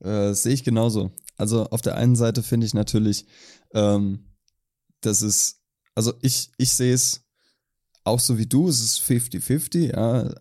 Äh, 0.00 0.34
Sehe 0.34 0.54
ich 0.54 0.64
genauso. 0.64 1.12
Also 1.36 1.64
auf 1.70 1.82
der 1.82 1.96
einen 1.96 2.16
Seite 2.16 2.42
finde 2.42 2.66
ich 2.66 2.74
natürlich, 2.74 3.26
ähm, 3.72 4.30
dass 5.00 5.22
es, 5.22 5.60
also 5.94 6.14
ich, 6.22 6.50
ich 6.58 6.72
sehe 6.72 6.94
es 6.94 7.24
auch 8.04 8.20
so 8.20 8.38
wie 8.38 8.46
du, 8.46 8.68
es 8.68 8.80
ist 8.80 9.00
50-50, 9.00 9.92
ja. 9.92 10.34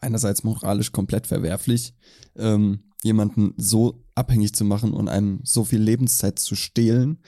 Einerseits 0.00 0.44
moralisch 0.44 0.92
komplett 0.92 1.26
verwerflich, 1.26 1.92
ähm, 2.36 2.84
jemanden 3.02 3.54
so 3.56 4.04
abhängig 4.14 4.54
zu 4.54 4.64
machen 4.64 4.92
und 4.92 5.08
einem 5.08 5.40
so 5.42 5.64
viel 5.64 5.80
Lebenszeit 5.80 6.38
zu 6.38 6.54
stehlen. 6.54 7.20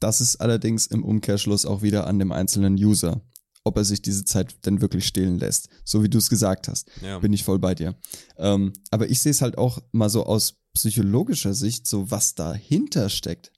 Das 0.00 0.20
ist 0.20 0.36
allerdings 0.36 0.88
im 0.88 1.04
Umkehrschluss 1.04 1.64
auch 1.64 1.82
wieder 1.82 2.08
an 2.08 2.18
dem 2.18 2.32
einzelnen 2.32 2.74
User 2.74 3.22
ob 3.68 3.76
er 3.76 3.84
sich 3.84 4.02
diese 4.02 4.24
Zeit 4.24 4.66
denn 4.66 4.80
wirklich 4.80 5.06
stehlen 5.06 5.38
lässt. 5.38 5.68
So 5.84 6.02
wie 6.02 6.08
du 6.08 6.18
es 6.18 6.28
gesagt 6.28 6.68
hast. 6.68 6.90
Ja. 7.02 7.18
Bin 7.18 7.32
ich 7.32 7.44
voll 7.44 7.58
bei 7.58 7.74
dir. 7.74 7.94
Ähm, 8.36 8.72
aber 8.90 9.08
ich 9.08 9.20
sehe 9.20 9.30
es 9.30 9.40
halt 9.40 9.56
auch 9.56 9.78
mal 9.92 10.10
so 10.10 10.26
aus 10.26 10.56
psychologischer 10.74 11.54
Sicht, 11.54 11.86
so 11.86 12.10
was 12.10 12.34
dahinter 12.34 13.08
steckt. 13.08 13.52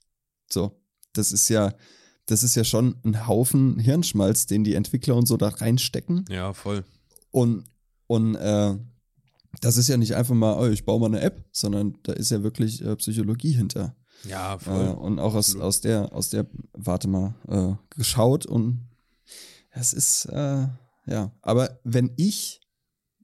So, 0.50 0.80
das 1.12 1.32
ist 1.32 1.48
ja, 1.48 1.74
das 2.26 2.42
ist 2.42 2.54
ja 2.54 2.64
schon 2.64 2.96
ein 3.04 3.26
Haufen 3.26 3.78
Hirnschmalz, 3.78 4.46
den 4.46 4.64
die 4.64 4.74
Entwickler 4.74 5.16
und 5.16 5.26
so 5.26 5.36
da 5.36 5.48
reinstecken. 5.48 6.24
Ja, 6.28 6.52
voll. 6.52 6.84
Und, 7.30 7.64
und 8.06 8.34
äh, 8.34 8.76
das 9.60 9.76
ist 9.76 9.88
ja 9.88 9.96
nicht 9.96 10.14
einfach 10.14 10.34
mal, 10.34 10.58
oh, 10.58 10.70
ich 10.70 10.84
baue 10.84 11.00
mal 11.00 11.06
eine 11.06 11.20
App, 11.20 11.44
sondern 11.52 11.98
da 12.02 12.12
ist 12.12 12.30
ja 12.30 12.42
wirklich 12.42 12.84
äh, 12.84 12.96
Psychologie 12.96 13.52
hinter. 13.52 13.96
Ja, 14.24 14.58
voll. 14.58 14.88
Äh, 14.88 14.90
und 14.90 15.18
auch 15.18 15.34
aus, 15.34 15.56
aus 15.56 15.80
der, 15.80 16.12
aus 16.12 16.30
der, 16.30 16.46
warte 16.72 17.08
mal, 17.08 17.34
äh, 17.48 17.96
geschaut 17.96 18.46
und 18.46 18.89
es 19.70 19.92
ist, 19.92 20.26
äh, 20.26 20.66
ja. 21.06 21.32
Aber 21.42 21.80
wenn 21.84 22.12
ich 22.16 22.60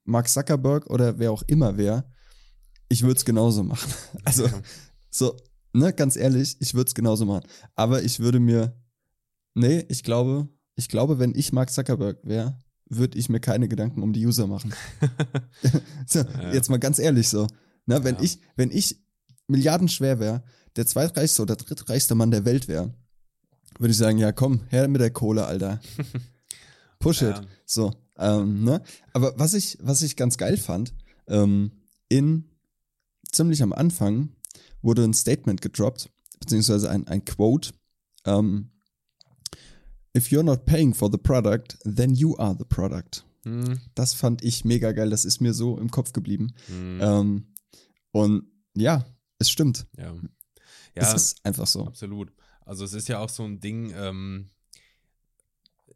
Mark 0.05 0.29
Zuckerberg 0.29 0.87
oder 0.89 1.19
wer 1.19 1.33
auch 1.33 1.43
immer 1.47 1.77
wäre, 1.77 2.05
ich 2.89 3.03
würde 3.03 3.17
es 3.17 3.25
genauso 3.25 3.63
machen. 3.63 3.93
Also, 4.25 4.49
so, 5.11 5.37
ne, 5.73 5.93
ganz 5.93 6.17
ehrlich, 6.17 6.57
ich 6.61 6.75
würde 6.75 6.89
es 6.89 6.95
genauso 6.95 7.25
machen. 7.27 7.47
Aber 7.75 8.03
ich 8.03 8.19
würde 8.21 8.41
mir, 8.41 8.77
nee, 9.55 9.85
ich 9.89 10.03
glaube, 10.03 10.49
ich 10.75 10.89
glaube, 10.89 11.19
wenn 11.19 11.35
ich 11.35 11.53
Mark 11.53 11.71
Zuckerberg 11.71 12.19
wäre, 12.25 12.59
würde 12.89 13.19
ich 13.19 13.29
mir 13.29 13.41
keine 13.41 13.69
Gedanken 13.69 14.03
um 14.03 14.13
die 14.13 14.27
User 14.27 14.47
machen. 14.47 14.75
so, 16.07 16.21
ja. 16.21 16.53
Jetzt 16.53 16.71
mal 16.71 16.79
ganz 16.79 16.99
ehrlich 16.99 17.29
so. 17.29 17.47
Ne, 17.87 18.03
wenn 18.05 18.17
ja. 18.17 18.23
ich, 18.23 18.41
wenn 18.57 18.71
ich 18.71 19.01
milliardenschwer 19.47 20.19
wäre, 20.19 20.45
der 20.77 20.87
zweitreichste 20.87 21.43
oder 21.43 21.57
drittreichste 21.57 22.15
Mann 22.15 22.31
der 22.31 22.45
Welt 22.45 22.69
wäre, 22.69 22.95
würde 23.79 23.93
ich 23.93 23.99
sagen, 23.99 24.19
ja 24.19 24.33
komm, 24.33 24.63
her 24.69 24.89
mit 24.89 25.01
der 25.01 25.11
Kohle, 25.11 25.47
Alter. 25.47 25.81
Push 26.99 27.23
it. 27.23 27.37
Ja. 27.37 27.43
So. 27.65 27.93
Ähm, 28.19 28.65
ne? 28.65 28.83
Aber 29.13 29.39
was 29.39 29.55
ich, 29.55 29.79
was 29.81 30.03
ich 30.03 30.17
ganz 30.17 30.39
geil 30.39 30.57
fand, 30.57 30.95
ähm, 31.27 31.73
in 32.09 32.45
ziemlich 33.31 33.63
am 33.63 33.73
Anfang 33.73 34.31
wurde 34.83 35.05
ein 35.05 35.15
Statement 35.15 35.61
gedroppt, 35.61 36.11
beziehungsweise 36.41 36.91
ein, 36.91 37.07
ein 37.09 37.25
Quote. 37.25 37.73
Ähm, 38.25 38.71
If 40.17 40.29
you're 40.29 40.43
not 40.43 40.65
paying 40.65 40.95
for 40.95 41.11
the 41.11 41.19
product, 41.19 41.77
then 41.85 42.15
you 42.15 42.37
are 42.39 42.57
the 42.59 42.65
product. 42.65 43.27
Mhm. 43.45 43.81
Das 43.95 44.15
fand 44.15 44.43
ich 44.43 44.65
mega 44.65 44.93
geil. 44.93 45.11
Das 45.11 45.27
ist 45.27 45.41
mir 45.41 45.53
so 45.53 45.79
im 45.79 45.91
Kopf 45.91 46.13
geblieben. 46.15 46.55
Mhm. 46.69 47.45
Und 48.13 48.47
ja, 48.75 49.05
es 49.39 49.51
stimmt. 49.51 49.87
Ja. 49.97 50.15
ja. 50.15 50.23
Es 50.95 51.13
ist 51.13 51.45
einfach 51.45 51.67
so. 51.67 51.87
Absolut. 51.87 52.33
Also 52.65 52.85
es 52.85 52.95
ist 52.95 53.09
ja 53.09 53.19
auch 53.19 53.29
so 53.29 53.45
ein 53.45 53.61
Ding, 53.61 53.93
ähm, 53.95 54.51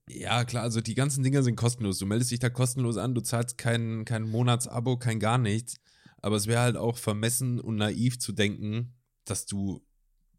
Ja, 0.09 0.45
klar, 0.45 0.65
also 0.65 0.81
die 0.81 0.95
ganzen 0.95 1.23
Dinger 1.23 1.43
sind 1.43 1.57
kostenlos. 1.57 1.99
Du 1.99 2.07
meldest 2.07 2.31
dich 2.31 2.41
da 2.41 2.51
kostenlos 2.51 2.97
an, 2.97 3.15
du 3.15 3.21
zahlst 3.21 3.59
kein, 3.59 4.05
kein 4.05 4.23
Monatsabo, 4.29 4.97
kein 4.97 5.21
gar 5.21 5.39
nichts. 5.39 5.77
Aber 6.19 6.37
es 6.37 6.47
wäre 6.47 6.61
halt 6.63 6.77
auch 6.77 6.99
vermessen 6.99 7.61
und 7.61 7.77
naiv 7.77 8.19
zu 8.19 8.33
denken, 8.33 8.95
dass 9.25 9.47
du 9.47 9.83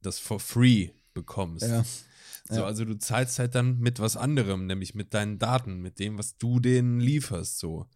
das 0.02 0.20
for 0.20 0.40
free 0.40 0.90
bekommst. 1.14 1.66
Ja. 1.68 1.84
So, 2.50 2.56
Ja. 2.56 2.66
also 2.66 2.86
du 2.86 2.98
zahlst 2.98 3.40
halt 3.40 3.56
dann 3.56 3.80
mit 3.80 4.00
was 4.00 4.18
anderem, 4.18 4.66
nämlich 4.66 4.94
mit 4.94 5.14
deinen 5.14 5.40
Daten, 5.40 5.80
mit 5.82 6.00
dem, 6.00 6.18
was 6.18 6.38
du 6.38 6.60
denen 6.60 7.00
lieferst, 7.00 7.60
so. 7.60 7.88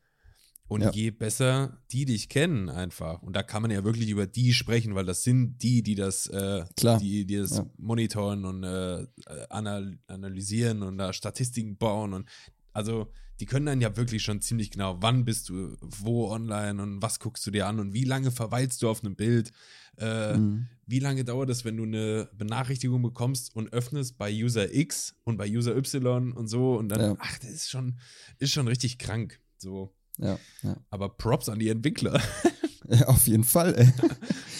Und 0.67 0.81
Ja. 0.81 0.91
je 0.91 1.11
besser 1.11 1.77
die 1.91 2.05
dich 2.05 2.27
kennen, 2.27 2.69
einfach. 2.69 3.21
Und 3.21 3.35
da 3.35 3.43
kann 3.43 3.61
man 3.61 3.69
ja 3.69 3.83
wirklich 3.83 4.09
über 4.09 4.25
die 4.25 4.51
sprechen, 4.53 4.95
weil 4.95 5.05
das 5.05 5.23
sind 5.23 5.59
die, 5.61 5.83
die 5.83 5.93
das, 5.95 6.25
äh, 6.27 6.65
Klar. 6.75 6.99
die, 6.99 7.25
die 7.25 7.37
das 7.37 7.57
Ja. 7.57 7.69
monitoren 7.77 8.45
und 8.45 8.63
äh, 8.63 9.05
anal 9.49 9.99
analysieren 10.07 10.81
und 10.81 10.97
da 10.97 11.13
Statistiken 11.13 11.77
bauen 11.77 12.13
und 12.13 12.27
also 12.73 13.11
die 13.39 13.45
können 13.45 13.65
dann 13.65 13.81
ja 13.81 13.95
wirklich 13.97 14.23
schon 14.23 14.41
ziemlich 14.41 14.71
genau, 14.71 14.97
wann 15.01 15.23
bist 15.25 15.49
du 15.49 15.75
wo 15.81 16.29
online 16.31 16.81
und 16.81 17.01
was 17.01 17.19
guckst 17.19 17.45
du 17.45 17.51
dir 17.51 17.67
an 17.67 17.79
und 17.79 17.93
wie 17.93 18.05
lange 18.05 18.31
verweilst 18.31 18.81
du 18.81 18.89
auf 18.89 19.03
einem 19.03 19.15
Bild. 19.15 19.51
Äh, 19.97 20.37
Mhm. 20.37 20.67
wie 20.87 20.99
lange 20.99 21.23
dauert 21.25 21.49
es, 21.49 21.63
wenn 21.63 21.77
du 21.77 21.83
eine 21.83 22.29
Benachrichtigung 22.33 23.01
bekommst 23.01 23.55
und 23.55 23.71
öffnest 23.71 24.17
bei 24.17 24.31
User 24.33 24.73
X 24.73 25.15
und 25.25 25.37
bei 25.37 25.47
User 25.49 25.75
Y 25.77 26.31
und 26.33 26.47
so 26.47 26.75
und 26.75 26.89
dann, 26.89 27.01
Ja. 27.01 27.15
ach, 27.19 27.37
das 27.39 27.51
ist 27.51 27.69
schon, 27.69 27.99
ist 28.39 28.51
schon 28.51 28.67
richtig 28.67 28.97
krank. 28.97 29.39
So. 29.57 29.93
Ja, 30.17 30.39
ja. 30.63 30.77
Aber 30.89 31.09
Props 31.09 31.49
an 31.49 31.59
die 31.59 31.69
Entwickler. 31.69 32.21
ja, 32.89 33.07
auf 33.07 33.27
jeden 33.27 33.43
Fall, 33.43 33.75
ey. 33.75 33.91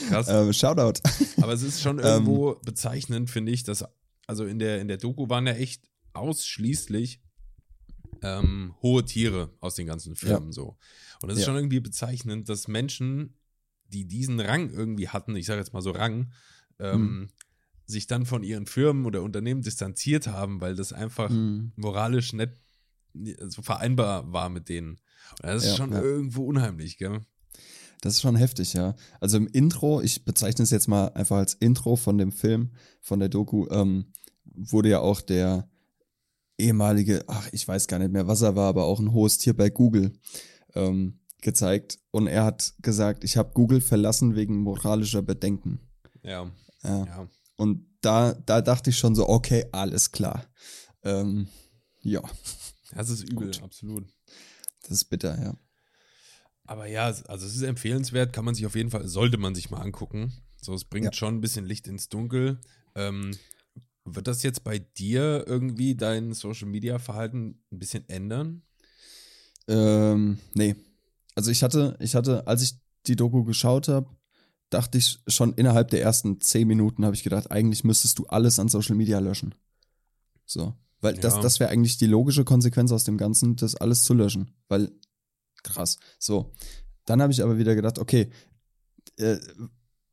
Krass. 0.10 0.28
äh, 0.28 0.52
Shoutout. 0.54 1.02
Aber 1.41 1.54
es 1.54 1.62
ist 1.62 1.82
schon 1.82 2.00
irgendwo 2.26 2.56
bezeichnend, 2.65 3.30
finde 3.30 3.52
ich, 3.52 3.63
dass, 3.63 3.86
also 4.28 4.46
in 4.46 4.60
der, 4.60 4.82
in 4.82 4.88
der 4.88 4.98
Doku 4.98 5.30
waren 5.30 5.48
ja 5.48 5.54
echt 5.54 5.84
ausschließlich 6.13 7.22
ähm, 8.22 8.74
hohe 8.82 9.06
Tiere 9.06 9.52
aus 9.60 9.76
den 9.76 9.88
ganzen 9.88 10.15
Firmen 10.15 10.52
so. 10.52 10.78
Und 11.22 11.30
es 11.30 11.36
ist 11.38 11.41
Ja. 11.41 11.46
schon 11.48 11.56
irgendwie 11.56 11.80
bezeichnend, 11.80 12.50
dass 12.50 12.68
Menschen, 12.68 13.36
die 13.88 14.06
diesen 14.06 14.39
Rang 14.39 14.70
irgendwie 14.72 15.10
hatten, 15.10 15.36
ich 15.36 15.46
sage 15.46 15.60
jetzt 15.60 15.74
mal 15.74 15.82
so 15.82 15.91
Rang, 15.91 16.32
ähm, 16.80 17.02
Mhm. 17.20 17.28
sich 17.86 18.08
dann 18.08 18.26
von 18.26 18.44
ihren 18.44 18.65
Firmen 18.65 19.06
oder 19.06 19.22
Unternehmen 19.22 19.62
distanziert 19.62 20.28
haben, 20.28 20.60
weil 20.62 20.76
das 20.76 20.91
einfach 20.91 21.30
Mhm. 21.30 21.72
moralisch 21.76 22.34
nicht 22.34 22.54
so 23.48 23.62
vereinbar 23.62 24.32
war 24.34 24.50
mit 24.50 24.68
denen. 24.70 25.00
Das 25.40 25.64
ist 25.64 25.70
Ja, 25.72 25.76
schon 25.76 25.92
ja. 25.92 26.02
irgendwo 26.02 26.46
unheimlich, 26.46 26.98
gell? 26.98 27.22
Das 28.02 28.14
ist 28.14 28.22
schon 28.22 28.36
heftig, 28.36 28.74
ja. 28.74 28.96
Also 29.20 29.38
im 29.38 29.48
Intro, 29.48 30.02
ich 30.02 30.26
bezeichne 30.26 30.64
es 30.64 30.70
jetzt 30.70 30.88
mal 30.88 31.08
einfach 31.10 31.38
als 31.38 31.56
Intro 31.56 31.96
von 31.96 32.18
dem 32.18 32.32
Film, 32.32 32.72
von 33.02 33.20
der 33.20 33.30
Doku, 33.30 33.68
ähm, 33.70 34.12
wurde 34.46 34.90
ja 34.90 35.00
auch 35.00 35.22
der 35.22 35.68
ehemalige, 36.58 37.24
ach, 37.28 37.50
ich 37.52 37.68
weiß 37.68 37.88
gar 37.88 38.00
nicht 38.00 38.12
mehr, 38.12 38.28
was 38.28 38.42
er 38.42 38.56
war, 38.56 38.70
aber 38.70 38.86
auch 38.86 39.00
ein 39.00 39.12
hohes 39.12 39.38
Tier 39.38 39.56
bei 39.56 39.70
Google 39.70 40.14
ähm, 40.76 41.20
gezeigt. 41.42 42.00
Und 42.12 42.28
er 42.28 42.44
hat 42.46 42.74
gesagt, 42.82 43.24
ich 43.24 43.38
habe 43.38 43.54
Google 43.54 43.82
verlassen 43.82 44.36
wegen 44.36 44.58
moralischer 44.58 45.22
Bedenken. 45.22 45.80
Ja, 46.24 46.50
Ja. 46.84 47.06
ja. 47.06 47.28
Und 47.58 47.88
da, 48.02 48.34
da 48.34 48.62
dachte 48.62 48.90
ich 48.92 48.98
schon 48.98 49.16
so, 49.16 49.28
okay, 49.30 49.66
alles 49.72 50.12
klar. 50.12 50.46
Ähm, 51.04 51.48
ja, 52.02 52.22
Das 52.94 53.10
ist 53.10 53.24
übel, 53.24 53.48
Gut. 53.48 53.64
absolut. 53.64 54.06
Das 54.88 54.98
ist 54.98 55.06
bitter, 55.06 55.39
ja. 55.41 55.56
Aber 56.65 56.88
ja, 56.88 57.06
also 57.06 57.45
es 57.45 57.56
ist 57.56 57.62
empfehlenswert, 57.62 58.34
kann 58.34 58.45
man 58.45 58.56
sich 58.56 58.65
auf 58.65 58.76
jeden 58.76 58.89
Fall, 58.89 59.08
sollte 59.08 59.38
man 59.38 59.54
sich 59.54 59.69
mal 59.69 59.82
angucken. 59.82 60.34
So, 60.62 60.74
es 60.74 60.86
bringt 60.86 61.06
Ja. 61.06 61.13
schon 61.13 61.36
ein 61.36 61.41
bisschen 61.41 61.65
Licht 61.65 61.88
ins 61.88 62.10
Dunkel. 62.10 62.60
Ähm, 62.95 63.32
wird 64.04 64.28
das 64.28 64.41
jetzt 64.43 64.63
bei 64.63 64.80
dir 64.80 65.43
irgendwie 65.48 65.95
dein 65.95 66.34
Social 66.34 66.67
Media 66.67 66.98
Verhalten 66.98 67.62
ein 67.71 67.80
bisschen 67.80 68.08
ändern? 68.10 68.63
Ähm, 69.67 70.39
nee. 70.54 70.76
Also 71.36 71.52
ich 71.52 71.62
hatte, 71.63 71.98
ich 72.00 72.15
hatte, 72.15 72.48
als 72.48 72.62
ich 72.63 72.76
die 73.08 73.15
Doku 73.15 73.43
geschaut 73.43 73.88
habe, 73.88 74.10
dachte 74.69 74.98
ich 74.98 75.19
schon 75.28 75.54
innerhalb 75.54 75.89
der 75.89 76.02
ersten 76.02 76.41
zehn 76.41 76.67
Minuten 76.67 77.06
habe 77.06 77.15
ich 77.15 77.24
gedacht, 77.24 77.52
eigentlich 77.52 77.84
müsstest 77.84 78.17
du 78.17 78.26
alles 78.28 78.58
an 78.60 78.69
Social 78.69 78.95
Media 78.95 79.19
löschen. 79.19 79.54
So. 80.45 80.74
Weil 81.06 81.13
das, 81.13 81.36
Ja. 81.36 81.41
das 81.41 81.60
wäre 81.60 81.70
eigentlich 81.70 81.98
die 81.98 82.08
logische 82.08 82.44
Konsequenz 82.44 82.91
aus 82.91 83.04
dem 83.04 83.18
Ganzen, 83.18 83.56
das 83.56 83.76
alles 83.76 84.04
zu 84.04 84.15
löschen. 84.15 84.50
Weil, 84.70 84.91
krass. 85.62 86.00
So. 86.18 86.52
Dann 87.06 87.22
habe 87.22 87.32
ich 87.32 87.44
aber 87.44 87.60
wieder 87.60 87.76
gedacht, 87.76 88.00
okay, 88.00 88.32
äh, 89.18 89.38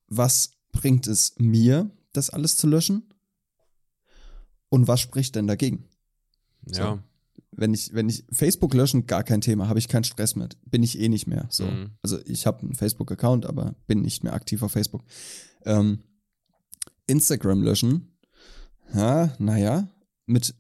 was 0.07 0.53
bringt 0.71 1.07
es 1.07 1.33
mir, 1.39 1.91
das 2.13 2.29
alles 2.29 2.59
zu 2.59 2.67
löschen? 2.67 3.09
Und 4.69 4.87
was 4.87 5.01
spricht 5.01 5.35
denn 5.35 5.47
dagegen? 5.47 5.89
Ja. 6.67 7.03
wenn 7.55 7.73
ich, 7.75 7.93
wenn 7.95 8.09
ich 8.09 8.25
Facebook 8.31 8.73
löschen, 8.75 9.07
gar 9.07 9.25
kein 9.25 9.41
Thema, 9.41 9.69
habe 9.69 9.79
ich 9.79 9.89
keinen 9.89 10.05
Stress 10.05 10.37
mit. 10.37 10.57
Bin 10.71 10.83
ich 10.83 10.99
eh 10.99 11.09
nicht 11.09 11.27
mehr. 11.27 11.47
So. 11.51 11.65
Mhm. 11.65 11.91
Also 12.03 12.19
ich 12.27 12.47
habe 12.47 12.61
einen 12.63 12.75
Facebook-Account, 12.75 13.47
aber 13.47 13.75
bin 13.87 14.03
nicht 14.03 14.25
mehr 14.25 14.33
aktiv 14.35 14.63
auf 14.63 14.73
Facebook. 14.73 15.03
Ähm, 15.65 16.01
Instagram 17.07 17.63
löschen, 17.63 18.19
ja, 18.95 19.35
naja, 19.39 19.89
mit 20.27 20.55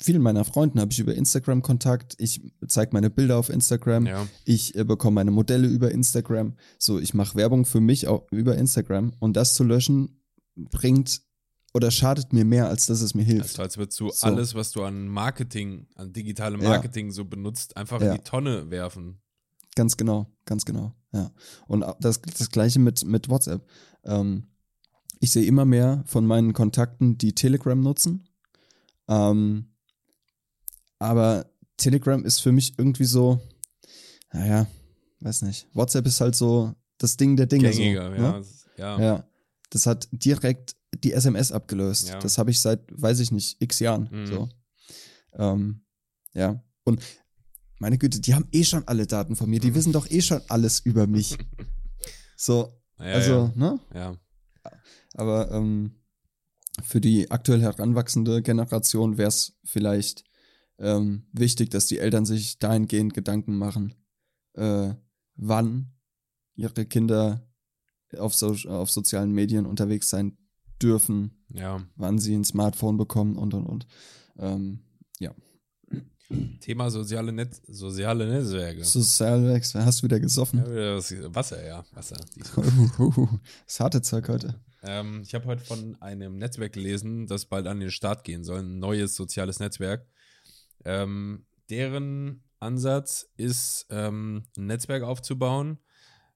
vielen 0.00 0.22
meiner 0.22 0.44
Freunden 0.44 0.80
habe 0.80 0.90
ich 0.92 0.98
über 0.98 1.14
Instagram 1.14 1.62
Kontakt. 1.62 2.14
Ich 2.18 2.40
zeige 2.66 2.90
meine 2.92 3.10
Bilder 3.10 3.36
auf 3.38 3.48
Instagram. 3.50 4.06
Ja. 4.06 4.26
Ich 4.44 4.74
äh, 4.74 4.84
bekomme 4.84 5.16
meine 5.16 5.30
Modelle 5.30 5.68
über 5.68 5.90
Instagram. 5.90 6.54
So, 6.78 6.98
ich 6.98 7.14
mache 7.14 7.36
Werbung 7.36 7.64
für 7.64 7.80
mich 7.80 8.08
auch 8.08 8.26
über 8.30 8.56
Instagram. 8.56 9.12
Und 9.20 9.36
das 9.36 9.54
zu 9.54 9.64
löschen 9.64 10.22
bringt 10.56 11.22
oder 11.74 11.90
schadet 11.90 12.32
mir 12.32 12.44
mehr, 12.44 12.68
als 12.68 12.86
dass 12.86 13.00
es 13.00 13.14
mir 13.14 13.22
hilft. 13.24 13.50
Also 13.50 13.62
als 13.62 13.78
würdest 13.78 14.00
du 14.00 14.10
So. 14.10 14.26
alles, 14.26 14.54
was 14.54 14.72
du 14.72 14.82
an 14.82 15.08
Marketing, 15.08 15.86
an 15.94 16.12
digitalem 16.12 16.60
Ja. 16.60 16.70
Marketing 16.70 17.10
so 17.10 17.24
benutzt, 17.24 17.76
einfach 17.76 18.00
Ja. 18.00 18.10
in 18.12 18.18
die 18.18 18.24
Tonne 18.24 18.70
werfen. 18.70 19.20
Ganz 19.74 19.96
genau, 19.96 20.26
ganz 20.44 20.66
genau, 20.66 20.92
ja. 21.12 21.30
Und 21.66 21.82
das, 22.00 22.20
das 22.20 22.50
gleiche 22.50 22.78
mit, 22.78 23.04
mit 23.06 23.30
WhatsApp. 23.30 23.66
Ähm, 24.04 24.48
ich 25.18 25.32
sehe 25.32 25.46
immer 25.46 25.64
mehr 25.64 26.02
von 26.06 26.26
meinen 26.26 26.52
Kontakten, 26.52 27.16
die 27.16 27.34
Telegram 27.34 27.80
nutzen. 27.80 28.28
Ähm, 29.08 29.74
aber 30.98 31.46
Telegram 31.76 32.24
ist 32.24 32.40
für 32.40 32.52
mich 32.52 32.78
irgendwie 32.78 33.04
so, 33.04 33.40
naja, 34.32 34.66
weiß 35.20 35.42
nicht. 35.42 35.66
WhatsApp 35.74 36.06
ist 36.06 36.20
halt 36.20 36.34
so 36.36 36.74
das 36.98 37.16
Ding 37.16 37.36
der 37.36 37.46
Dinge. 37.46 37.70
Gängiger, 37.70 38.10
so, 38.10 38.14
ja. 38.14 38.32
Ne? 38.32 38.38
Das- 38.38 38.66
ja. 38.78 39.00
Ja. 39.00 39.28
Das 39.70 39.86
hat 39.86 40.08
direkt 40.12 40.76
die 41.02 41.12
SMS 41.12 41.50
abgelöst. 41.52 42.08
Ja. 42.08 42.18
Das 42.18 42.38
habe 42.38 42.50
ich 42.50 42.60
seit, 42.60 42.80
weiß 42.90 43.20
ich 43.20 43.30
nicht, 43.32 43.60
x 43.60 43.78
Jahren. 43.80 44.08
Mhm. 44.10 44.26
So. 44.26 44.48
Ähm, 45.34 45.84
ja. 46.34 46.62
Und 46.84 47.02
meine 47.78 47.98
Güte, 47.98 48.20
die 48.20 48.34
haben 48.34 48.48
eh 48.52 48.64
schon 48.64 48.86
alle 48.86 49.06
Daten 49.06 49.34
von 49.36 49.48
mir. 49.48 49.60
Die 49.60 49.70
Mhm. 49.70 49.74
wissen 49.74 49.92
doch 49.92 50.08
eh 50.10 50.20
schon 50.22 50.40
alles 50.48 50.80
über 50.80 51.06
mich. 51.06 51.36
So, 52.36 52.72
Ja, 52.98 53.04
also, 53.04 53.52
ne? 53.54 53.78
ja. 53.94 54.16
Aber 55.14 55.52
ähm, 55.52 55.94
für 56.82 57.00
die 57.00 57.30
aktuell 57.30 57.60
heranwachsende 57.60 58.42
Generation 58.42 59.18
wäre 59.18 59.28
es 59.28 59.58
vielleicht 59.64 60.24
ähm, 60.78 61.26
wichtig, 61.32 61.70
dass 61.70 61.86
die 61.86 61.98
Eltern 61.98 62.24
sich 62.24 62.58
dahingehend 62.58 63.14
Gedanken 63.14 63.56
machen, 63.56 63.94
äh, 64.54 64.94
wann 65.36 65.92
ihre 66.54 66.86
Kinder 66.86 67.46
auf, 68.18 68.34
so, 68.34 68.56
auf 68.68 68.90
sozialen 68.90 69.32
Medien 69.32 69.66
unterwegs 69.66 70.10
sein 70.10 70.36
dürfen, 70.82 71.44
ja. 71.52 71.82
wann 71.96 72.18
sie 72.18 72.34
ein 72.34 72.44
Smartphone 72.44 72.96
bekommen 72.96 73.36
und 73.36 73.54
und 73.54 73.66
und. 73.66 73.86
Ähm, 74.38 74.80
ja. 75.18 75.34
Thema 76.60 76.90
soziale, 76.90 77.32
Netz, 77.32 77.60
soziale 77.68 78.26
Netzwerke. 78.26 78.84
Sozialwerks, 78.84 79.74
hast 79.74 80.00
du 80.00 80.04
wieder 80.04 80.18
gesoffen? 80.18 80.60
Ja, 80.60 80.98
wieder 80.98 81.34
Wasser, 81.34 81.64
ja. 81.64 81.84
Wasser. 81.92 82.16
das 83.66 83.80
harte 83.80 84.00
Zeug 84.00 84.28
heute. 84.28 84.58
Ähm, 84.82 85.22
ich 85.22 85.34
habe 85.34 85.46
heute 85.46 85.64
von 85.64 85.96
einem 86.00 86.38
Netzwerk 86.38 86.72
gelesen, 86.72 87.26
das 87.26 87.46
bald 87.46 87.66
an 87.66 87.80
den 87.80 87.90
Start 87.90 88.24
gehen 88.24 88.44
soll, 88.44 88.60
ein 88.60 88.78
neues 88.78 89.14
soziales 89.14 89.60
Netzwerk. 89.60 90.06
Ähm, 90.84 91.46
deren 91.70 92.42
Ansatz 92.58 93.28
ist, 93.36 93.86
ähm, 93.90 94.44
ein 94.56 94.66
Netzwerk 94.66 95.02
aufzubauen, 95.02 95.78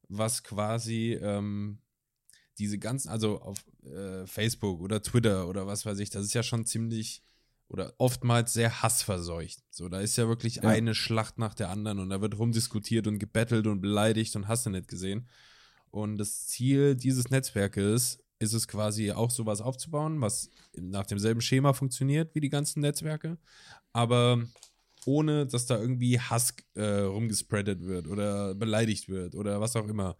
was 0.08 0.44
quasi 0.44 1.18
ähm, 1.20 1.78
diese 2.58 2.78
ganzen, 2.78 3.08
also 3.08 3.40
auf 3.40 3.64
äh, 3.84 4.26
Facebook 4.26 4.80
oder 4.80 5.02
Twitter 5.02 5.48
oder 5.48 5.66
was 5.66 5.84
weiß 5.84 5.98
ich, 5.98 6.10
das 6.10 6.24
ist 6.24 6.34
ja 6.34 6.42
schon 6.42 6.64
ziemlich 6.64 7.22
oder 7.68 7.94
oftmals 7.98 8.52
sehr 8.52 8.82
hassverseucht. 8.82 9.58
So, 9.70 9.88
da 9.88 10.00
ist 10.00 10.16
ja 10.16 10.28
wirklich 10.28 10.56
Ja. 10.56 10.68
eine 10.68 10.94
Schlacht 10.94 11.38
nach 11.38 11.54
der 11.54 11.70
anderen 11.70 11.98
und 11.98 12.10
da 12.10 12.20
wird 12.20 12.38
rumdiskutiert 12.38 13.08
und 13.08 13.18
gebettelt 13.18 13.66
und 13.66 13.80
beleidigt 13.80 14.36
und 14.36 14.46
hast 14.46 14.66
du 14.66 14.70
nicht 14.70 14.86
gesehen. 14.86 15.28
Und 15.90 16.18
das 16.18 16.46
Ziel 16.46 16.94
dieses 16.94 17.30
Netzwerkes 17.30 18.22
ist 18.38 18.52
es 18.52 18.68
quasi 18.68 19.12
auch 19.12 19.30
sowas 19.30 19.60
aufzubauen, 19.60 20.20
was 20.20 20.50
nach 20.76 21.06
demselben 21.06 21.40
Schema 21.40 21.72
funktioniert 21.72 22.34
wie 22.34 22.40
die 22.40 22.50
ganzen 22.50 22.80
Netzwerke, 22.80 23.38
aber 23.92 24.42
ohne, 25.06 25.46
dass 25.46 25.66
da 25.66 25.78
irgendwie 25.78 26.18
Hass 26.18 26.54
äh, 26.74 26.82
rumgespreadet 26.82 27.82
wird 27.82 28.08
oder 28.08 28.54
beleidigt 28.54 29.08
wird 29.08 29.34
oder 29.34 29.60
was 29.60 29.76
auch 29.76 29.86
immer. 29.86 30.16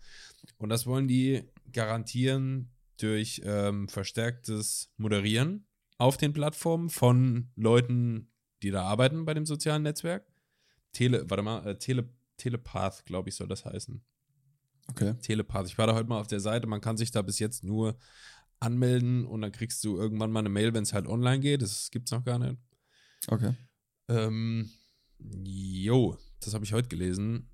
Und 0.59 0.69
das 0.69 0.87
wollen 0.87 1.09
die 1.09 1.43
garantieren 1.73 2.71
durch 2.99 3.43
ähm, 3.45 3.89
verstärktes 3.89 4.93
Moderieren 4.97 5.67
auf 5.99 6.17
den 6.17 6.33
Plattformen 6.33 6.89
von 6.89 7.51
Leuten, 7.57 8.31
die 8.63 8.71
da 8.71 8.85
arbeiten 8.85 9.25
bei 9.25 9.35
dem 9.35 9.45
sozialen 9.45 9.83
Netzwerk. 9.83 10.27
Tele, 10.93 11.29
warte 11.29 11.43
mal, 11.43 11.67
äh, 11.67 11.79
Tele, 11.79 12.09
Telepath, 12.37 13.05
glaube 13.05 13.29
ich, 13.29 13.35
soll 13.35 13.49
das 13.49 13.65
heißen. 13.65 14.03
Okay. 14.89 15.15
Telepath. 15.21 15.67
Ich 15.67 15.79
war 15.79 15.87
da 15.87 15.95
heute 15.95 16.09
mal 16.09 16.21
auf 16.21 16.27
der 16.29 16.41
Seite, 16.41 16.67
man 16.67 16.81
kann 16.81 16.97
sich 16.97 17.11
da 17.11 17.23
bis 17.23 17.39
jetzt 17.39 17.65
nur 17.65 17.97
anmelden 18.61 19.27
und 19.27 19.43
dann 19.43 19.53
kriegst 19.53 19.83
du 19.85 19.97
irgendwann 19.99 20.31
mal 20.33 20.41
eine 20.41 20.49
Mail, 20.49 20.73
wenn 20.75 20.83
es 20.85 20.93
halt 20.93 21.07
online 21.07 21.41
geht. 21.41 21.63
Das 21.63 21.91
gibt's 21.91 22.11
noch 22.13 22.25
gar 22.25 22.39
nicht. 22.39 22.57
Okay. 23.29 23.55
Ähm, 24.09 24.71
jo, 25.19 26.17
das 26.41 26.55
habe 26.55 26.65
ich 26.65 26.73
heute 26.73 26.89
gelesen. 26.89 27.51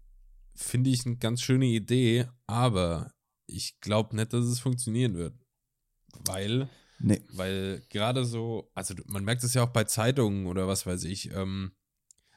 Finde 0.55 0.91
ich 0.91 1.07
eine 1.07 1.17
ganz 1.17 1.41
schöne 1.43 1.67
Idee, 1.67 2.27
aber 2.47 3.13
ich 3.47 3.81
glaube 3.81 4.15
nicht, 4.15 4.33
dass 4.33 4.45
es 4.45 4.61
funktionieren 4.61 5.15
wird. 5.15 5.35
Weil, 6.27 6.69
Nee. 6.99 7.23
weil 7.33 7.83
gerade 7.89 8.25
so, 8.25 8.71
also 8.75 8.95
man 9.07 9.25
merkt 9.25 9.43
es 9.45 9.55
ja 9.55 9.65
auch 9.65 9.71
bei 9.73 9.85
Zeitungen 9.85 10.47
oder 10.47 10.69
was 10.69 10.87
weiß 10.87 11.05
ich. 11.05 11.31
Ähm, 11.33 11.73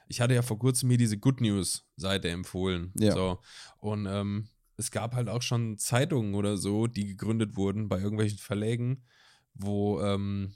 ich 0.08 0.20
hatte 0.20 0.34
ja 0.34 0.42
vor 0.42 0.58
kurzem 0.58 0.88
mir 0.88 0.96
diese 0.98 1.18
Good 1.18 1.40
News-Seite 1.40 2.30
empfohlen. 2.30 2.92
Ja. 2.98 3.12
So. 3.12 3.38
Und 3.78 4.06
ähm, 4.06 4.48
es 4.76 4.90
gab 4.90 5.14
halt 5.14 5.28
auch 5.28 5.42
schon 5.42 5.78
Zeitungen 5.78 6.34
oder 6.34 6.56
so, 6.56 6.86
die 6.86 7.06
gegründet 7.06 7.56
wurden 7.56 7.88
bei 7.88 7.98
irgendwelchen 8.00 8.38
Verlägen, 8.38 9.04
wo, 9.54 10.00
ähm, 10.02 10.54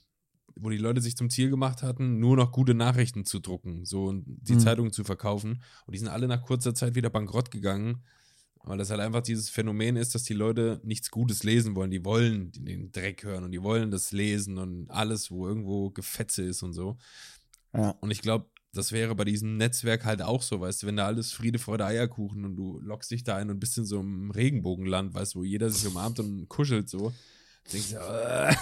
wo 0.56 0.68
die 0.70 0.76
Leute 0.78 1.00
sich 1.00 1.16
zum 1.16 1.30
Ziel 1.30 1.48
gemacht 1.48 1.82
hatten, 1.82 2.18
nur 2.20 2.36
noch 2.36 2.52
gute 2.52 2.74
Nachrichten 2.74 3.24
zu 3.24 3.38
drucken, 3.40 3.84
so 3.86 4.06
und 4.06 4.24
die 4.26 4.54
Mhm. 4.54 4.60
Zeitungen 4.60 4.92
zu 4.92 5.04
verkaufen. 5.04 5.62
Und 5.86 5.94
die 5.94 5.98
sind 5.98 6.08
alle 6.08 6.28
nach 6.28 6.42
kurzer 6.42 6.74
Zeit 6.74 6.94
wieder 6.94 7.08
bankrott 7.08 7.50
gegangen, 7.50 8.04
weil 8.62 8.76
das 8.76 8.90
halt 8.90 9.00
einfach 9.00 9.22
dieses 9.22 9.48
Phänomen 9.48 9.96
ist, 9.96 10.14
dass 10.14 10.22
die 10.24 10.34
Leute 10.34 10.80
nichts 10.84 11.10
Gutes 11.10 11.44
lesen 11.44 11.74
wollen. 11.76 11.90
Die 11.90 12.04
wollen 12.04 12.52
den 12.52 12.92
Dreck 12.92 13.24
hören 13.24 13.44
und 13.44 13.52
die 13.52 13.62
wollen 13.62 13.90
das 13.90 14.12
lesen 14.12 14.58
und 14.58 14.90
alles, 14.90 15.30
wo 15.30 15.46
irgendwo 15.48 15.90
Gefetze 15.90 16.42
ist 16.42 16.62
und 16.62 16.74
so. 16.74 16.98
Ja. 17.72 17.90
Und 18.00 18.10
ich 18.10 18.20
glaube, 18.20 18.50
das 18.72 18.92
wäre 18.92 19.14
bei 19.14 19.24
diesem 19.24 19.56
Netzwerk 19.56 20.04
halt 20.04 20.22
auch 20.22 20.42
so, 20.42 20.60
weißt 20.60 20.82
du, 20.82 20.86
wenn 20.86 20.96
da 20.96 21.06
alles 21.06 21.32
Friede, 21.32 21.58
Freude, 21.58 21.84
Eierkuchen 21.86 22.44
und 22.44 22.56
du 22.56 22.78
lockst 22.80 23.10
dich 23.10 23.24
da 23.24 23.36
ein 23.36 23.50
und 23.50 23.58
bist 23.60 23.76
in 23.78 23.84
so 23.84 23.98
einem 24.00 24.30
Regenbogenland, 24.30 25.12
weißt 25.14 25.34
du, 25.34 25.40
wo 25.40 25.44
jeder 25.44 25.70
sich 25.70 25.86
umarmt 25.86 26.20
und 26.20 26.48
kuschelt 26.48 26.88
so. 26.88 27.12
Denkst 27.72 27.90
du, 27.90 27.96
äh, 27.96 28.54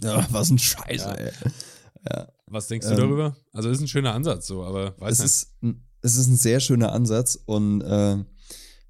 Ja, 0.02 0.26
was 0.30 0.50
ein 0.50 0.58
Scheiße, 0.58 1.04
Ja. 1.08 1.14
ey. 1.14 1.32
was 2.46 2.68
denkst 2.68 2.86
du 2.86 2.92
Ähm, 2.94 2.98
darüber? 3.00 3.36
Also 3.52 3.68
ist 3.70 3.80
ein 3.80 3.88
schöner 3.88 4.14
Ansatz 4.14 4.46
so, 4.46 4.64
aber 4.64 4.98
weiß 5.00 5.12
Es 5.14 5.18
nicht. 5.20 5.26
ist, 5.26 5.62
ein- 5.62 5.84
es 6.00 6.16
ist 6.16 6.26
ein 6.28 6.36
sehr 6.36 6.60
schöner 6.60 6.92
Ansatz 6.92 7.38
und 7.46 7.80
äh, 7.82 8.16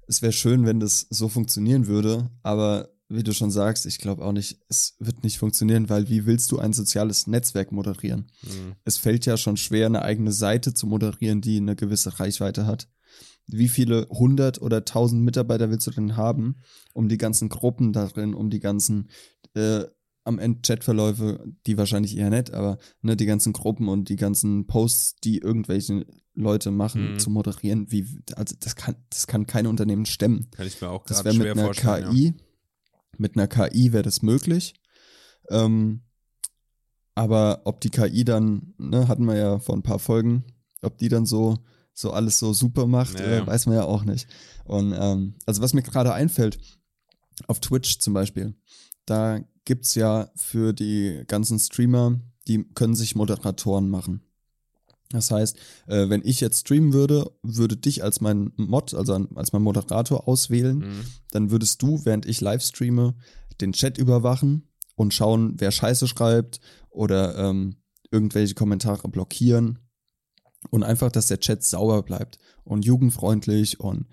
es 0.07 0.21
wäre 0.21 0.31
schön, 0.33 0.65
wenn 0.65 0.79
das 0.79 1.05
so 1.09 1.29
funktionieren 1.29 1.85
würde, 1.87 2.29
aber 2.41 2.89
wie 3.15 3.23
du 3.23 3.33
schon 3.33 3.51
sagst, 3.51 3.85
ich 3.85 3.97
glaube 3.99 4.23
auch 4.23 4.31
nicht, 4.31 4.59
es 4.69 4.95
wird 4.99 5.23
nicht 5.23 5.37
funktionieren, 5.37 5.89
weil 5.89 6.09
wie 6.09 6.25
willst 6.25 6.51
du 6.51 6.59
ein 6.59 6.73
soziales 6.73 7.27
Netzwerk 7.27 7.71
moderieren? 7.71 8.31
Mhm. 8.43 8.73
Es 8.83 8.97
fällt 8.97 9.25
ja 9.25 9.37
schon 9.37 9.57
schwer, 9.57 9.85
eine 9.85 10.01
eigene 10.01 10.31
Seite 10.31 10.73
zu 10.73 10.87
moderieren, 10.87 11.41
die 11.41 11.57
eine 11.57 11.75
gewisse 11.75 12.19
Reichweite 12.19 12.65
hat. 12.65 12.89
Wie 13.45 13.67
viele 13.67 14.07
hundert 14.09 14.61
oder 14.61 14.85
tausend 14.85 15.21
Mitarbeiter 15.23 15.69
willst 15.69 15.85
du 15.87 15.91
denn 15.91 16.15
haben, 16.15 16.55
um 16.93 17.09
die 17.09 17.17
ganzen 17.17 17.49
Gruppen 17.49 17.91
darin, 17.93 18.33
um 18.33 18.49
die 18.49 18.59
ganzen 18.61 19.09
äh, 19.53 19.83
am 20.25 20.39
Ende 20.39 20.61
Chatverläufe, 20.65 21.45
die 21.67 21.77
wahrscheinlich 21.77 22.15
eher 22.17 22.29
nett, 22.29 22.51
aber 22.53 22.77
ne, 23.01 23.17
die 23.17 23.25
ganzen 23.25 23.51
Gruppen 23.51 23.89
und 23.89 24.07
die 24.07 24.15
ganzen 24.15 24.67
Posts, 24.67 25.15
die 25.17 25.39
irgendwelche 25.39 26.05
Leute 26.33 26.71
machen, 26.71 27.11
Mhm. 27.15 27.19
zu 27.19 27.29
moderieren, 27.29 27.91
wie, 27.91 28.07
also 28.37 28.55
das 28.59 28.77
kann, 28.77 28.95
das 29.09 29.27
kann 29.27 29.45
kein 29.45 29.67
Unternehmen 29.67 30.05
stemmen. 30.05 30.47
Kann 30.51 30.65
ich 30.65 30.79
mir 30.81 30.89
auch 30.89 31.03
Das 31.05 31.17
gerade 31.23 31.25
wäre 31.25 31.35
mit 31.35 31.43
schwer 31.43 31.51
einer 31.53 31.65
vorstellen. 31.65 32.11
KI, 32.11 32.33
mit 33.17 33.35
einer 33.35 33.47
KI 33.47 33.93
wäre 33.93 34.03
das 34.03 34.21
möglich. 34.21 34.73
Ähm, 35.49 36.03
aber 37.15 37.61
ob 37.65 37.81
die 37.81 37.89
KI 37.89 38.23
dann, 38.23 38.73
ne, 38.77 39.07
hatten 39.07 39.25
wir 39.25 39.35
ja 39.35 39.59
vor 39.59 39.75
ein 39.75 39.83
paar 39.83 39.99
Folgen, 39.99 40.45
ob 40.81 40.97
die 40.97 41.09
dann 41.09 41.25
so, 41.25 41.57
so 41.93 42.11
alles 42.11 42.39
so 42.39 42.53
super 42.53 42.87
macht, 42.87 43.19
Ja, 43.19 43.25
äh, 43.25 43.47
weiß 43.47 43.67
man 43.67 43.75
ja 43.75 43.83
auch 43.83 44.03
nicht. 44.03 44.27
Und 44.65 44.93
ähm, 44.97 45.35
also 45.45 45.61
was 45.61 45.73
mir 45.73 45.83
gerade 45.83 46.13
einfällt, 46.13 46.57
auf 47.47 47.59
Twitch 47.59 47.99
zum 47.99 48.13
Beispiel, 48.13 48.55
da 49.05 49.39
gibt's 49.65 49.95
ja 49.95 50.29
für 50.35 50.73
die 50.73 51.23
ganzen 51.27 51.59
Streamer, 51.59 52.19
die 52.47 52.63
können 52.73 52.95
sich 52.95 53.15
Moderatoren 53.15 53.89
machen. 53.89 54.23
Das 55.13 55.31
heißt, 55.31 55.57
äh, 55.87 56.09
wenn 56.09 56.21
ich 56.25 56.41
jetzt 56.41 56.59
streamen 56.61 56.91
würde, 56.91 57.31
würde 57.41 57.77
dich 57.77 58.03
als 58.03 58.19
mein 58.19 58.51
Mod, 58.57 58.93
also 58.93 59.13
als 59.35 59.53
mein 59.53 59.61
Moderator 59.61 60.27
auswählen. 60.27 60.79
Mhm. 60.79 61.05
dann 61.31 61.49
würdest 61.51 61.81
du, 61.81 62.03
während 62.03 62.25
ich 62.25 62.41
live 62.41 62.61
streame, 62.63 63.15
den 63.61 63.71
Chat 63.73 63.97
überwachen 63.97 64.67
und 64.95 65.13
schauen, 65.13 65.53
wer 65.59 65.71
Scheiße 65.71 66.07
schreibt 66.07 66.59
oder 66.89 67.37
ähm, 67.37 67.77
irgendwelche 68.11 68.53
Kommentare 68.55 69.07
blockieren 69.07 69.79
und 70.69 70.83
einfach, 70.83 71.11
dass 71.11 71.27
der 71.27 71.39
Chat 71.39 71.63
sauber 71.63 72.03
bleibt 72.03 72.37
und 72.63 72.85
jugendfreundlich 72.85 73.79
und 73.79 74.07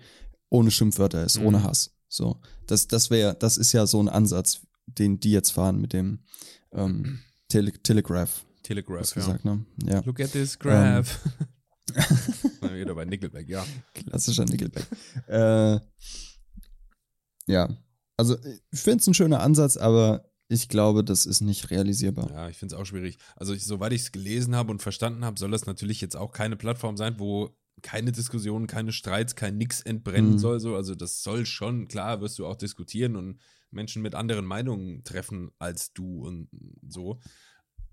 ohne 0.49 0.71
Schimpfwörter 0.71 1.23
ist, 1.23 1.39
Mhm. 1.39 1.45
ohne 1.47 1.63
Hass. 1.63 1.91
So, 2.07 2.41
das, 2.67 2.87
das 2.87 3.09
wäre, 3.09 3.35
das 3.35 3.57
ist 3.57 3.71
ja 3.73 3.85
so 3.87 4.01
ein 4.01 4.09
Ansatz, 4.09 4.61
den 4.85 5.19
die 5.19 5.31
jetzt 5.31 5.51
fahren 5.51 5.79
mit 5.79 5.93
dem 5.93 6.19
ähm, 6.73 7.19
Tele 7.47 7.71
Telegraph, 7.83 8.45
Telegraph, 8.75 9.09
ja. 9.09 9.13
gesagt, 9.15 9.45
ne? 9.45 9.65
Ja, 9.85 9.99
Look 10.05 10.19
at 10.19 10.31
this 10.31 10.57
graph. 10.57 11.19
Ähm. 11.93 12.71
Wieder 12.73 12.95
bei 12.95 13.05
Nickelback, 13.05 13.49
ja. 13.49 13.65
klassischer 13.93 14.45
Nickelback. 14.45 14.85
äh, 15.27 15.79
ja, 17.47 17.69
also 18.17 18.37
ich 18.71 18.79
finde 18.79 18.99
es 19.01 19.07
ein 19.07 19.13
schöner 19.13 19.41
Ansatz, 19.41 19.77
aber 19.77 20.25
ich 20.47 20.69
glaube, 20.69 21.03
das 21.03 21.25
ist 21.25 21.41
nicht 21.41 21.69
realisierbar. 21.71 22.29
Ja, 22.31 22.49
ich 22.49 22.57
finde 22.57 22.75
es 22.75 22.81
auch 22.81 22.85
schwierig. 22.85 23.17
Also, 23.35 23.53
ich, 23.53 23.65
soweit 23.65 23.93
ich 23.93 24.01
es 24.01 24.11
gelesen 24.11 24.55
habe 24.55 24.71
und 24.71 24.81
verstanden 24.81 25.23
habe, 25.25 25.39
soll 25.39 25.51
das 25.51 25.65
natürlich 25.65 26.01
jetzt 26.01 26.15
auch 26.17 26.31
keine 26.33 26.55
Plattform 26.57 26.97
sein, 26.97 27.15
wo 27.19 27.55
keine 27.81 28.11
Diskussionen, 28.11 28.67
keine 28.67 28.91
Streits, 28.91 29.35
kein 29.35 29.57
Nix 29.57 29.81
entbrennen 29.81 30.33
Mhm. 30.33 30.39
soll. 30.39 30.59
So. 30.59 30.75
Also, 30.75 30.93
das 30.93 31.23
soll 31.23 31.45
schon, 31.45 31.87
klar, 31.87 32.21
wirst 32.21 32.37
du 32.37 32.45
auch 32.45 32.57
diskutieren 32.57 33.15
und 33.15 33.39
Menschen 33.71 34.01
mit 34.01 34.13
anderen 34.13 34.45
Meinungen 34.45 35.03
treffen 35.05 35.51
als 35.57 35.93
du 35.93 36.25
und 36.27 36.49
so. 36.87 37.19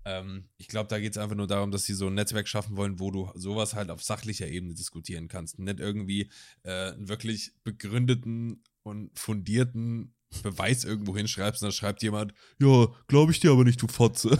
Ähm, 0.09 0.45
ich 0.57 0.67
glaube, 0.67 0.87
da 0.89 0.99
geht 0.99 1.11
es 1.11 1.17
einfach 1.17 1.35
nur 1.35 1.47
darum, 1.47 1.71
dass 1.71 1.83
sie 1.83 1.93
so 1.93 2.07
ein 2.07 2.15
Netzwerk 2.15 2.47
schaffen 2.47 2.77
wollen, 2.77 2.99
wo 2.99 3.11
du 3.11 3.29
sowas 3.35 3.75
halt 3.75 3.91
auf 3.91 4.01
sachlicher 4.01 4.47
Ebene 4.47 4.73
diskutieren 4.73 5.27
kannst. 5.27 5.59
Nicht 5.59 5.79
irgendwie 5.79 6.31
äh, 6.63 6.93
einen 6.93 7.09
wirklich 7.09 7.53
begründeten 7.63 8.63
und 8.81 9.17
fundierten 9.17 10.15
Beweis 10.43 10.83
irgendwo 10.83 11.15
hinschreibst 11.15 11.61
und 11.61 11.67
dann 11.67 11.73
schreibt 11.73 12.01
jemand, 12.01 12.33
ja, 12.59 12.87
glaube 13.07 13.31
ich 13.31 13.39
dir 13.39 13.51
aber 13.51 13.63
nicht, 13.63 13.81
du 13.81 13.87
Fotze. 13.87 14.39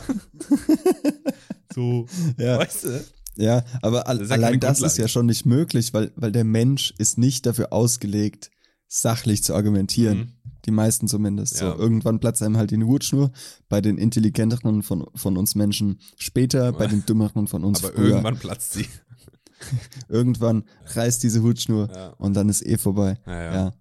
so, 1.73 2.07
Ja, 2.37 2.59
weißt 2.59 2.83
du? 2.85 3.05
ja 3.37 3.63
aber 3.81 4.07
al 4.07 4.19
Das 4.19 4.25
ist 4.25 4.29
ja 4.31 4.35
keine 4.35 4.47
allein 4.47 4.59
das 4.59 4.81
ist 4.81 4.97
ja 4.97 5.07
schon 5.07 5.25
nicht 5.25 5.45
möglich, 5.45 5.93
weil, 5.93 6.11
weil 6.15 6.31
der 6.31 6.43
Mensch 6.43 6.93
ist 6.97 7.17
nicht 7.17 7.45
dafür 7.45 7.73
ausgelegt, 7.73 8.51
sachlich 8.87 9.43
zu 9.43 9.53
argumentieren. 9.53 10.17
Mhm. 10.17 10.33
Die 10.69 10.75
meisten 10.75 11.07
zumindest. 11.07 11.59
Ja. 11.61 11.71
So, 11.71 11.79
irgendwann 11.79 12.19
platzt 12.19 12.43
einem 12.43 12.57
halt 12.57 12.69
die 12.69 12.83
Hutschnur. 12.83 13.31
Bei 13.69 13.81
den 13.81 13.97
intelligenteren 13.97 14.83
von, 14.83 15.07
von 15.15 15.35
uns 15.35 15.55
Menschen 15.55 15.99
später, 16.17 16.71
bei 16.73 16.85
den 16.85 17.03
dümmeren 17.07 17.47
von 17.47 17.63
uns 17.63 17.83
Aber 17.83 17.93
früher. 17.93 18.09
irgendwann 18.09 18.37
platzt 18.37 18.73
sie. 18.73 18.85
Irgendwann 20.07 20.63
reißt 20.93 21.23
diese 21.23 21.41
Hutschnur 21.41 21.89
Ja. 21.93 22.09
und 22.17 22.33
dann 22.35 22.47
ist 22.49 22.65
eh 22.65 22.77
vorbei. 22.77 23.17
Ja, 23.25 23.53
ja. 23.53 23.73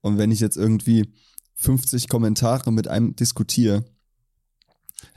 Und 0.00 0.18
wenn 0.18 0.30
ich 0.30 0.40
jetzt 0.40 0.56
irgendwie 0.56 1.12
50 1.56 2.08
Kommentare 2.08 2.72
mit 2.72 2.86
einem 2.88 3.16
diskutiere, 3.16 3.84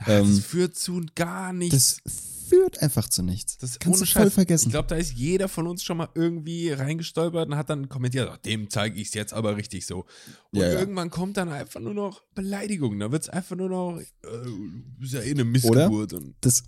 das 0.06 0.08
Ähm, 0.28 0.36
führt 0.40 0.76
zu 0.76 1.00
gar 1.14 1.52
nichts. 1.52 2.00
das 2.02 2.12
führt 2.50 2.82
einfach 2.82 3.08
zu 3.08 3.22
nichts. 3.22 3.56
Das 3.58 3.70
ist 3.70 3.80
kannst 3.80 4.00
du 4.00 4.02
ohne 4.04 4.10
voll 4.10 4.22
Scheiß. 4.24 4.34
vergessen. 4.34 4.68
Ich 4.68 4.72
glaube, 4.72 4.88
da 4.88 4.96
ist 4.96 5.12
jeder 5.12 5.48
von 5.48 5.66
uns 5.66 5.82
schon 5.82 5.96
mal 5.96 6.08
irgendwie 6.14 6.70
reingestolpert 6.72 7.48
und 7.48 7.56
hat 7.56 7.70
dann 7.70 7.88
kommentiert, 7.88 8.28
ach, 8.30 8.36
dem 8.38 8.68
zeige 8.68 9.00
ich 9.00 9.08
es 9.08 9.14
jetzt 9.14 9.32
aber 9.32 9.56
richtig 9.56 9.86
so. 9.86 10.04
Und 10.50 10.60
Ja, 10.60 10.66
ja. 10.72 10.78
irgendwann 10.80 11.10
kommt 11.10 11.36
dann 11.36 11.48
einfach 11.48 11.80
nur 11.80 11.94
noch 11.94 12.22
Beleidigung. 12.34 12.98
Da 12.98 13.10
wird 13.12 13.22
es 13.22 13.28
einfach 13.28 13.56
nur 13.56 13.68
noch, 13.68 13.98
äh, 14.00 14.04
du 14.22 14.82
bist 14.98 15.14
ja 15.14 15.20
eh 15.20 15.30
eine 15.30 15.44
Missgeburt. 15.44 16.12
Und, 16.12 16.34
Das 16.40 16.64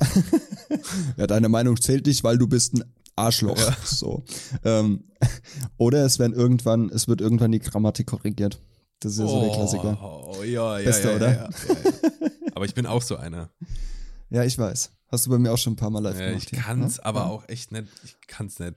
ja, 1.16 1.26
deine 1.26 1.48
Meinung 1.48 1.80
zählt 1.80 2.06
nicht, 2.06 2.24
weil 2.24 2.38
du 2.38 2.46
bist 2.46 2.74
ein 2.74 2.84
Arschloch. 3.16 3.58
Ja. 3.58 3.76
So. 3.84 4.24
Ähm, 4.64 5.04
oder 5.76 6.04
es 6.04 6.18
werden 6.18 6.32
irgendwann, 6.34 6.88
es 6.90 7.08
wird 7.08 7.20
irgendwann 7.20 7.52
die 7.52 7.58
Grammatik 7.58 8.06
korrigiert. 8.06 8.60
Das 9.00 9.12
ist 9.14 9.18
ja 9.18 9.26
so 9.26 9.40
der 9.40 9.50
Klassiker. 9.50 9.98
Oh, 10.00 10.42
ja, 10.44 10.78
ja, 10.78 10.84
Beste, 10.84 11.08
ja, 11.10 11.16
oder? 11.16 11.26
Ja, 11.32 11.50
ja, 11.68 11.74
ja. 11.74 12.30
Aber 12.54 12.64
ich 12.64 12.74
bin 12.74 12.86
auch 12.86 13.02
so 13.02 13.16
einer. 13.16 13.50
Ja, 14.30 14.44
ich 14.44 14.56
weiß. 14.56 14.90
Hast 15.12 15.26
du 15.26 15.30
bei 15.30 15.38
mir 15.38 15.52
auch 15.52 15.58
schon 15.58 15.74
ein 15.74 15.76
paar 15.76 15.90
Mal 15.90 16.00
live 16.02 16.18
Ja, 16.18 16.26
gemacht. 16.28 16.42
ich 16.44 16.50
hier, 16.50 16.58
kann's 16.58 16.96
ne? 16.96 17.04
aber 17.04 17.20
Ja. 17.20 17.26
auch 17.26 17.48
echt 17.48 17.70
nicht. 17.70 17.86
Ich 18.02 18.16
kann's 18.26 18.58
nicht. 18.58 18.74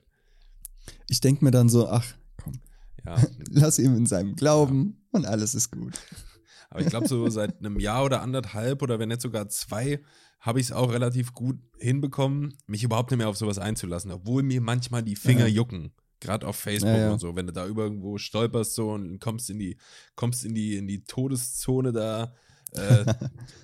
Ich 1.08 1.20
denke 1.20 1.44
mir 1.44 1.50
dann 1.50 1.68
so, 1.68 1.88
ach, 1.88 2.04
komm, 2.36 2.60
lass 3.50 3.78
ihm 3.78 3.96
in 3.96 4.06
seinem 4.06 4.36
Glauben 4.36 5.02
und 5.10 5.24
alles 5.26 5.54
ist 5.54 5.70
gut. 5.72 5.94
Aber 6.70 6.80
ich 6.80 6.88
glaube, 6.88 7.06
so 7.06 7.28
seit 7.30 7.60
einem 7.60 7.78
Jahr 7.78 8.04
oder 8.04 8.22
anderthalb 8.22 8.82
oder 8.82 8.98
wenn 8.98 9.08
nicht 9.08 9.22
sogar 9.22 9.48
zwei, 9.48 10.02
habe 10.40 10.58
ich 10.60 10.66
es 10.66 10.72
auch 10.72 10.92
relativ 10.92 11.32
gut 11.32 11.58
hinbekommen, 11.78 12.54
mich 12.66 12.82
überhaupt 12.82 13.12
nicht 13.12 13.18
mehr 13.18 13.28
auf 13.28 13.36
sowas 13.36 13.58
einzulassen, 13.58 14.10
obwohl 14.10 14.42
mir 14.42 14.60
manchmal 14.60 15.02
die 15.04 15.14
Finger 15.16 15.46
jucken. 15.46 15.92
Gerade 16.18 16.46
auf 16.46 16.56
Facebook 16.56 16.90
Ja, 16.90 16.98
ja. 16.98 17.12
und 17.12 17.20
so, 17.20 17.36
wenn 17.36 17.46
du 17.46 17.52
da 17.52 17.64
irgendwo 17.66 18.18
stolperst 18.18 18.74
so 18.74 18.90
und 18.90 19.20
kommst 19.20 19.48
in 19.48 19.60
die, 19.60 19.76
kommst 20.16 20.44
in 20.44 20.54
die, 20.56 20.76
in 20.76 20.88
die 20.88 21.04
Todeszone 21.04 21.92
da. 21.92 22.34
Äh, 22.72 23.04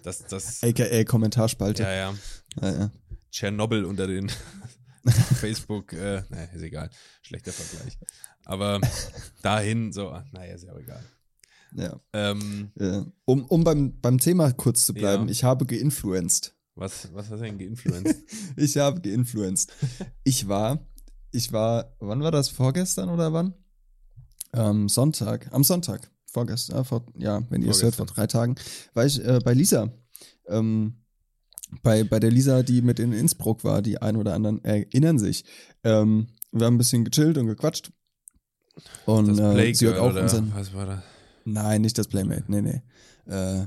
das, 0.02 0.24
das, 0.26 0.62
AKA 0.64 1.04
Kommentarspalte. 1.04 1.82
ja, 1.82 1.92
ja. 1.92 2.14
Ja, 2.60 2.70
ja. 2.70 2.90
Tschernobyl 3.30 3.84
unter 3.84 4.06
den 4.06 4.30
Facebook, 5.40 5.92
äh, 5.94 6.22
naja, 6.28 6.44
ist 6.52 6.62
egal. 6.62 6.90
Schlechter 7.22 7.52
Vergleich. 7.52 7.98
Aber 8.44 8.80
dahin, 9.42 9.92
so, 9.92 10.10
naja, 10.32 10.54
ist 10.54 10.64
ja 10.64 10.72
auch 10.72 10.78
egal. 10.78 11.02
Ja. 11.74 11.98
Ähm, 12.12 12.70
Äh, 12.78 13.02
um 13.24 13.44
um 13.46 13.64
beim, 13.64 13.98
beim 14.00 14.18
Thema 14.18 14.52
kurz 14.52 14.84
zu 14.86 14.92
bleiben, 14.94 15.26
Ja. 15.26 15.30
ich 15.32 15.44
habe 15.44 15.64
geinfluenced. 15.64 16.54
was, 16.74 17.08
was 17.14 17.30
hast 17.30 17.40
du 17.40 17.44
denn 17.44 17.58
geinfluenced? 17.58 18.16
Ich 18.56 18.76
habe 18.76 19.00
geinfluenced. 19.00 19.72
Ich 20.24 20.46
war, 20.48 20.86
ich 21.30 21.50
war, 21.52 21.96
wann 21.98 22.22
war 22.22 22.30
das? 22.30 22.50
Vorgestern 22.50 23.08
oder 23.08 23.32
wann? 23.32 23.54
Ähm, 24.52 24.90
Sonntag, 24.90 25.48
am 25.52 25.64
Sonntag. 25.64 26.10
Vorgestern, 26.32 26.78
äh, 26.80 26.84
vor, 26.84 27.04
ja, 27.16 27.42
wenn 27.50 27.62
ihr 27.62 27.70
es 27.70 27.82
hört, 27.82 27.94
vor 27.94 28.06
drei 28.06 28.26
Tagen, 28.26 28.54
war 28.94 29.04
ich 29.04 29.22
äh, 29.24 29.38
bei 29.44 29.52
Lisa. 29.54 29.92
Ähm, 30.46 30.94
bei, 31.82 32.04
bei 32.04 32.20
der 32.20 32.30
Lisa, 32.30 32.62
die 32.62 32.82
mit 32.82 32.98
in 32.98 33.12
Innsbruck 33.12 33.64
war, 33.64 33.82
die 33.82 34.00
ein 34.00 34.16
oder 34.16 34.34
anderen 34.34 34.62
erinnern 34.64 35.18
sich. 35.18 35.44
Ähm, 35.84 36.28
wir 36.50 36.66
haben 36.66 36.74
ein 36.74 36.78
bisschen 36.78 37.04
gechillt 37.04 37.38
und 37.38 37.46
gequatscht. 37.46 37.92
Und 39.06 39.28
Das 39.28 39.38
äh, 39.56 39.72
sie 39.74 39.86
hört 39.86 39.98
auch 39.98 40.10
oder 40.10 40.22
unseren. 40.22 40.52
was 40.54 40.72
war 40.74 40.86
das? 40.86 41.02
Nein, 41.44 41.82
nicht 41.82 41.98
das 41.98 42.08
Playmate, 42.08 42.44
nee, 42.48 42.62
nee. 42.62 42.82
Äh, 43.26 43.66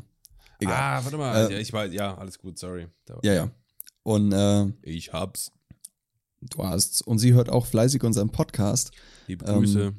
egal. 0.60 0.76
Ah, 1.00 1.04
warte 1.04 1.18
mal. 1.18 1.50
Äh, 1.50 1.54
ja, 1.54 1.60
ich 1.60 1.72
weiß, 1.74 1.94
ja, 1.94 2.16
alles 2.18 2.40
gut, 2.40 2.58
sorry. 2.58 2.88
Ja, 3.24 3.34
ja. 3.34 3.52
Und 4.04 4.32
äh, 4.32 4.68
Ich 4.84 5.14
hab's. 5.14 5.52
du 6.42 6.64
hast's. 6.64 7.02
Und 7.02 7.20
sie 7.20 7.34
hört 7.34 7.50
auch 7.50 7.66
fleißig 7.66 8.04
unseren 8.04 8.30
Podcast. 8.32 8.92
Liebe 9.28 9.46
Ähm, 9.46 9.56
Grüße. 9.60 9.94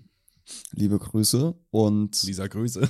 Liebe 0.73 0.99
Grüße. 0.99 1.55
Und, 1.71 2.23
Lisa 2.23 2.47
Grüße. 2.47 2.89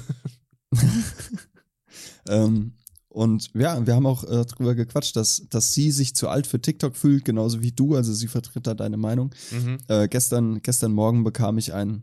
ähm, 2.29 2.73
und 3.09 3.51
ja, 3.55 3.87
wir 3.87 3.95
haben 3.95 4.07
auch 4.07 4.25
äh, 4.25 4.45
drüber 4.45 4.75
gequatscht, 4.75 5.17
dass, 5.17 5.47
dass 5.49 5.73
sie 5.73 5.91
sich 5.91 6.15
zu 6.15 6.29
alt 6.29 6.47
für 6.47 6.61
TikTok 6.61 6.97
fühlt, 6.97 7.25
genauso 7.25 7.63
wie 7.63 7.73
du. 7.73 7.95
Also 7.95 8.13
sie 8.13 8.29
vertritt 8.29 8.67
da 8.67 8.75
deine 8.75 8.99
Meinung. 8.99 9.35
Mhm. 9.51 9.79
Äh, 9.89 10.09
gestern, 10.09 10.61
gestern 10.63 10.93
Morgen 10.93 11.25
bekam 11.25 11.57
ich 11.57 11.73
ein, 11.73 12.03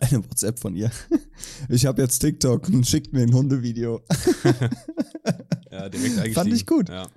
eine 0.00 0.24
WhatsApp 0.24 0.58
von 0.58 0.74
ihr. 0.74 0.90
Ich 1.68 1.86
habe 1.86 2.02
jetzt 2.02 2.18
TikTok 2.18 2.68
und 2.68 2.86
schickt 2.86 3.12
mir 3.12 3.22
ein 3.22 3.32
Hundevideo. 3.32 4.02
Ja, 5.74 5.88
direkt 5.88 6.18
eigentlich. 6.18 6.34
Fand 6.34 6.52
ich 6.52 6.66
gut. 6.66 6.88
Ja. 6.88 7.08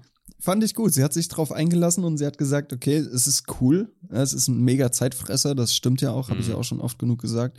Fand 0.47 0.63
ich 0.63 0.75
gut. 0.75 0.93
Sie 0.93 1.03
hat 1.03 1.11
sich 1.11 1.27
drauf 1.27 1.51
eingelassen 1.51 2.05
und 2.05 2.17
sie 2.17 2.25
hat 2.25 2.37
gesagt, 2.37 2.71
okay, 2.71 2.95
es 2.95 3.27
ist 3.27 3.43
cool. 3.59 3.93
Es 4.07 4.31
ist 4.31 4.47
ein 4.47 4.61
mega 4.63 4.93
Zeitfresser, 4.93 5.55
das 5.55 5.75
stimmt 5.75 5.99
ja 5.99 6.11
auch, 6.11 6.29
habe 6.29 6.39
ich 6.39 6.45
Mhm. 6.45 6.53
ja 6.53 6.57
auch 6.57 6.63
schon 6.63 6.79
oft 6.79 6.97
genug 6.99 7.19
gesagt. 7.19 7.57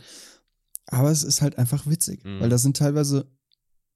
Aber 0.87 1.11
es 1.11 1.21
ist 1.23 1.43
halt 1.43 1.59
einfach 1.59 1.85
witzig, 1.85 2.23
Mhm. 2.25 2.39
weil 2.39 2.49
da 2.49 2.57
sind 2.57 2.75
teilweise 2.77 3.27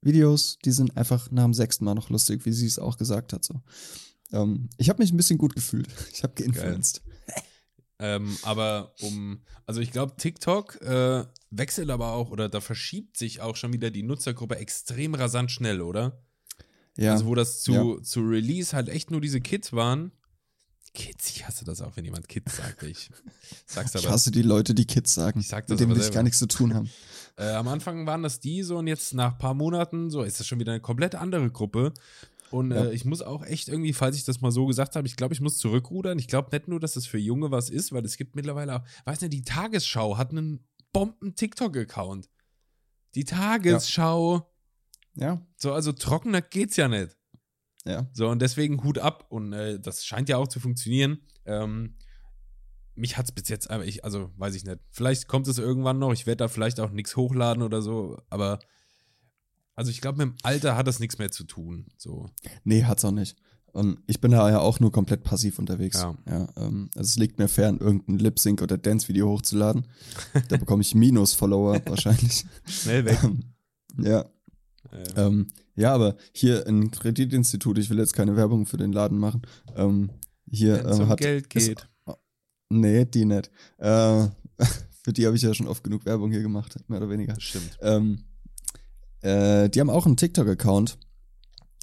Videos, 0.02 0.60
die 0.64 0.70
sind 0.70 0.96
einfach 0.96 1.32
nach 1.32 1.42
dem 1.46 1.56
sechsten 1.56 1.86
Mal 1.86 1.96
noch 1.96 2.12
lustig, 2.12 2.46
wie 2.46 2.52
sie 2.52 2.68
es 2.68 2.78
auch 2.78 2.98
gesagt 3.00 3.34
hat. 3.34 3.44
So. 3.44 3.62
Ähm, 4.32 4.70
ich 4.78 4.90
habe 4.90 5.02
mich 5.02 5.12
ein 5.12 5.18
bisschen 5.18 5.40
gut 5.40 5.56
gefühlt. 5.56 5.88
Ich 6.14 6.22
habe 6.22 6.36
geinfluenced. 6.36 7.02
Ähm, 7.98 8.38
aber 8.44 8.94
um, 9.02 9.42
also 9.66 9.82
ich 9.82 9.90
glaube, 9.92 10.18
TikTok 10.18 10.82
äh, 10.84 11.26
wechselt 11.50 11.90
aber 11.90 12.12
auch 12.12 12.30
oder 12.30 12.48
da 12.48 12.62
verschiebt 12.62 13.18
sich 13.18 13.42
auch 13.42 13.56
schon 13.56 13.74
wieder 13.74 13.90
die 13.90 14.04
Nutzergruppe 14.04 14.58
extrem 14.58 15.16
rasant 15.16 15.50
schnell, 15.50 15.82
oder? 15.82 16.22
Ja, 16.98 17.14
Also 17.14 17.26
wo 17.26 17.36
das 17.36 17.62
zu, 17.62 17.72
Ja. 17.74 18.04
zu 18.04 18.22
Release 18.22 18.76
halt 18.76 18.90
echt 18.90 19.10
nur 19.12 19.20
diese 19.22 19.42
Kids 19.42 19.74
waren. 19.74 20.12
Kids, 20.94 21.32
ich 21.32 21.48
hasse 21.48 21.66
das 21.66 21.82
auch, 21.82 21.98
wenn 21.98 22.06
jemand 22.06 22.28
Kids 22.30 22.56
sagt. 22.56 22.84
Ich 22.84 23.10
sag's 23.66 23.96
ich 23.96 24.06
aber. 24.06 24.14
hasse 24.14 24.30
die 24.30 24.44
Leute, 24.44 24.76
die 24.76 24.86
Kids 24.86 25.16
sagen, 25.16 25.40
Ich 25.40 25.48
sag 25.48 25.66
das 25.66 25.72
mit 25.72 25.80
denen 25.80 25.96
will 25.96 26.02
ich 26.06 26.12
gar 26.12 26.22
nichts 26.22 26.40
zu 26.40 26.48
tun 26.48 26.74
haben. 26.74 26.90
Äh, 27.36 27.50
am 27.54 27.68
Anfang 27.68 28.06
waren 28.06 28.22
das 28.22 28.40
die 28.42 28.62
so 28.62 28.78
und 28.78 28.86
jetzt 28.86 29.16
nach 29.16 29.32
ein 29.32 29.38
paar 29.40 29.56
Monaten 29.56 30.12
so 30.12 30.22
ist 30.22 30.40
das 30.40 30.46
schon 30.46 30.60
wieder 30.60 30.72
eine 30.72 30.82
komplett 30.82 31.16
andere 31.16 31.50
Gruppe. 31.50 31.92
Und 32.52 32.70
Ja. 32.70 32.86
äh, 32.86 32.94
ich 32.94 33.06
muss 33.06 33.24
auch 33.24 33.44
echt 33.44 33.70
irgendwie, 33.70 33.92
falls 33.94 34.16
ich 34.16 34.24
das 34.24 34.40
mal 34.40 34.52
so 34.52 34.68
gesagt 34.68 34.96
habe, 34.96 35.08
ich 35.08 35.16
glaube, 35.16 35.34
ich 35.34 35.42
muss 35.42 35.58
zurückrudern. 35.58 36.20
Ich 36.20 36.28
glaube 36.28 36.50
nicht 36.56 36.68
nur, 36.68 36.80
dass 36.80 36.94
das 36.94 37.08
für 37.08 37.18
Junge 37.18 37.50
was 37.50 37.72
ist, 37.72 37.92
weil 37.92 38.06
es 38.06 38.18
gibt 38.18 38.36
mittlerweile 38.36 38.76
auch, 38.76 38.82
weiß 39.06 39.22
nicht, 39.22 39.34
die 39.34 39.42
Tagesschau 39.42 40.20
hat 40.20 40.30
einen 40.30 40.64
Bomben-TikTok-Account. 40.92 42.30
Die 43.16 43.24
Tagesschau, 43.26 44.36
Ja, 44.36 44.46
so, 45.56 45.74
also 45.74 45.92
trockener 45.92 46.42
geht's 46.42 46.76
ja 46.76 46.88
nicht. 46.88 47.16
ja. 47.86 48.08
So, 48.14 48.30
und 48.30 48.42
deswegen 48.42 48.84
Hut 48.84 49.00
ab. 49.00 49.26
Und 49.30 49.54
äh, 49.54 49.80
das 49.80 50.06
scheint 50.06 50.30
ja 50.30 50.38
auch 50.38 50.48
zu 50.48 50.60
funktionieren. 50.60 51.20
Ähm, 51.46 51.96
mich 52.96 53.18
hat's 53.18 53.32
bis 53.32 53.50
jetzt, 53.50 53.70
aber 53.70 53.86
ich, 53.86 54.04
also 54.04 54.32
weiß 54.38 54.56
ich 54.56 54.66
nicht. 54.66 54.80
Vielleicht 54.92 55.28
kommt 55.28 55.48
es 55.48 55.58
irgendwann 55.58 56.00
noch. 56.00 56.14
Ich 56.14 56.26
werde 56.26 56.38
da 56.38 56.48
vielleicht 56.48 56.80
auch 56.80 56.92
nichts 56.92 57.16
hochladen 57.16 57.64
oder 57.64 57.82
so. 57.82 58.22
Aber 58.30 58.60
also 59.76 59.90
ich 59.90 60.02
glaube, 60.02 60.20
mit 60.20 60.28
dem 60.28 60.38
Alter 60.44 60.76
hat 60.78 60.88
das 60.88 61.00
nichts 61.00 61.18
mehr 61.18 61.32
zu 61.32 61.44
tun. 61.44 61.88
So. 61.98 62.30
Nee, 62.64 62.84
hat's 62.84 63.04
auch 63.06 63.12
nicht. 63.12 63.36
Und 63.72 63.98
ich 64.06 64.22
bin 64.22 64.30
da 64.32 64.48
ja 64.52 64.60
auch 64.60 64.80
nur 64.80 64.92
komplett 64.92 65.24
passiv 65.24 65.58
unterwegs. 65.58 66.00
Ja. 66.00 66.16
Ja, 66.30 66.48
ähm, 66.58 66.90
also 66.96 67.08
es 67.08 67.16
liegt 67.18 67.40
mir 67.40 67.48
fern, 67.48 67.80
irgendein 67.80 68.20
Lip-Sync 68.20 68.62
oder 68.62 68.78
Dance-Video 68.78 69.28
hochzuladen. 69.30 69.88
Da 70.48 70.58
bekomme 70.58 70.84
ich 70.84 70.94
Minus-Follower 70.94 71.82
wahrscheinlich. 71.88 72.46
Schnell 72.68 73.06
weg. 73.06 73.20
Ähm, 73.24 73.56
ja, 73.98 74.26
Äh, 74.92 75.22
ähm, 75.22 75.48
ja, 75.76 75.94
aber 75.94 76.18
hier 76.34 76.68
ein 76.68 76.92
Kreditinstitut, 76.92 77.78
ich 77.78 77.90
will 77.90 77.98
jetzt 78.00 78.14
keine 78.14 78.36
Werbung 78.36 78.66
für 78.66 78.78
den 78.78 78.92
Laden 78.92 79.18
machen. 79.18 79.42
Ähm, 79.76 80.12
hier 80.50 80.86
ähm, 80.86 81.02
um 81.02 81.08
hat 81.10 81.20
Geld 81.20 81.54
ist- 81.56 81.68
geht. 81.68 81.88
nee, 82.70 83.06
die 83.06 83.26
nicht. 83.26 83.50
Äh, 83.78 84.28
für 85.04 85.14
die 85.14 85.26
habe 85.26 85.36
ich 85.36 85.42
ja 85.42 85.54
schon 85.54 85.68
oft 85.68 85.84
genug 85.84 86.06
Werbung 86.06 86.32
hier 86.32 86.42
gemacht, 86.42 86.78
mehr 86.88 87.00
oder 87.00 87.10
weniger. 87.10 87.34
Das 87.34 87.44
stimmt. 87.44 87.78
Ähm, 87.82 88.24
äh, 89.22 89.70
die 89.70 89.80
haben 89.80 89.90
auch 89.90 90.06
einen 90.06 90.18
TikTok-Account. 90.18 90.98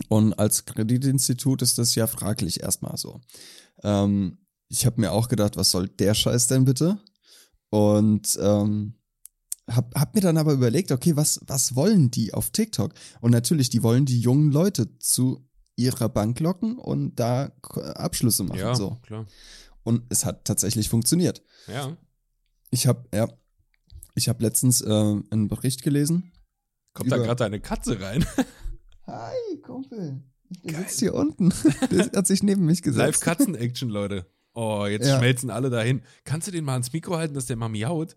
Und 0.09 0.33
als 0.35 0.65
Kreditinstitut 0.65 1.63
ist 1.63 1.79
das 1.79 1.95
ja 1.95 2.07
fraglich 2.07 2.63
erstmal 2.63 2.97
so. 2.97 3.21
Ähm, 3.83 4.39
ich 4.69 4.87
habe 4.87 5.01
mir 5.01 5.13
auch 5.13 5.29
gedacht, 5.29 5.57
was 5.57 5.71
soll 5.71 5.89
der 5.89 6.15
Scheiß 6.15 6.47
denn 6.47 6.65
bitte? 6.65 6.99
Und 7.71 8.39
ähm, 8.41 8.95
hab, 9.71 9.95
hab 9.95 10.15
mir 10.15 10.21
dann 10.21 10.37
aber 10.37 10.53
überlegt, 10.53 10.91
okay, 10.93 11.17
was, 11.17 11.41
was 11.47 11.75
wollen 11.77 12.11
die 12.11 12.35
auf 12.35 12.51
TikTok? 12.51 12.93
Und 13.21 13.31
natürlich, 13.31 13.71
die 13.71 13.83
wollen 13.83 14.05
die 14.07 14.21
jungen 14.21 14.51
Leute 14.53 14.99
zu 14.99 15.47
ihrer 15.77 16.09
Bank 16.09 16.41
locken 16.41 16.79
und 16.79 17.17
da 17.17 17.53
Abschlüsse 17.95 18.45
machen. 18.45 18.59
Ja, 18.59 18.75
So. 18.75 18.97
klar. 19.03 19.27
Und 19.83 20.03
es 20.11 20.25
hat 20.27 20.45
tatsächlich 20.45 20.89
funktioniert. 20.91 21.43
Ja. 21.67 21.97
Ich 22.71 22.87
habe 22.87 23.09
ja, 23.15 23.29
ich 24.15 24.29
habe 24.29 24.43
letztens 24.43 24.83
äh, 24.83 24.89
einen 24.91 25.49
Bericht 25.49 25.83
gelesen. 25.83 26.33
Kommt 26.93 27.11
da 27.11 27.17
gerade 27.17 27.37
deine 27.37 27.61
Katze 27.61 28.01
rein? 28.01 28.25
Hi, 29.07 29.57
Kumpel. 29.63 30.23
Der 30.65 30.73
Geil. 30.73 30.83
sitzt 30.83 31.01
hier 31.01 31.15
unten. 31.15 31.51
Der 31.91 32.11
hat 32.15 32.27
sich 32.27 32.43
neben 32.43 32.67
mich 32.67 32.83
gesetzt. 32.83 33.25
Live-Katzen-Action, 33.25 33.89
Leute. 33.89 34.27
Oh, 34.53 34.85
jetzt 34.87 35.07
Ja. 35.07 35.17
schmelzen 35.19 35.49
alle 35.51 35.71
dahin. 35.71 36.03
Kannst 36.25 36.49
du 36.49 36.51
den 36.53 36.65
mal 36.65 36.73
ans 36.73 36.93
Mikro 36.93 37.17
halten, 37.17 37.35
dass 37.35 37.47
der 37.47 37.57
mal 37.57 37.69
miaut? 37.69 38.17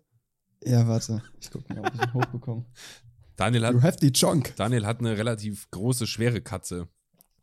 Ja, 0.64 0.86
warte. 0.88 1.22
Ich 1.40 1.50
guck 1.50 1.68
mal, 1.68 1.80
ob 1.80 1.94
ich 1.94 2.00
ihn 2.00 2.14
hochbekomme. 2.14 2.64
Daniel 3.36 3.66
hat 3.66 3.74
You 3.74 3.82
have 3.82 3.98
the 4.00 4.12
chunk. 4.12 4.54
Daniel 4.56 4.86
hat 4.86 5.00
eine 5.00 5.16
relativ 5.18 5.68
große, 5.70 6.06
schwere 6.06 6.40
Katze, 6.40 6.88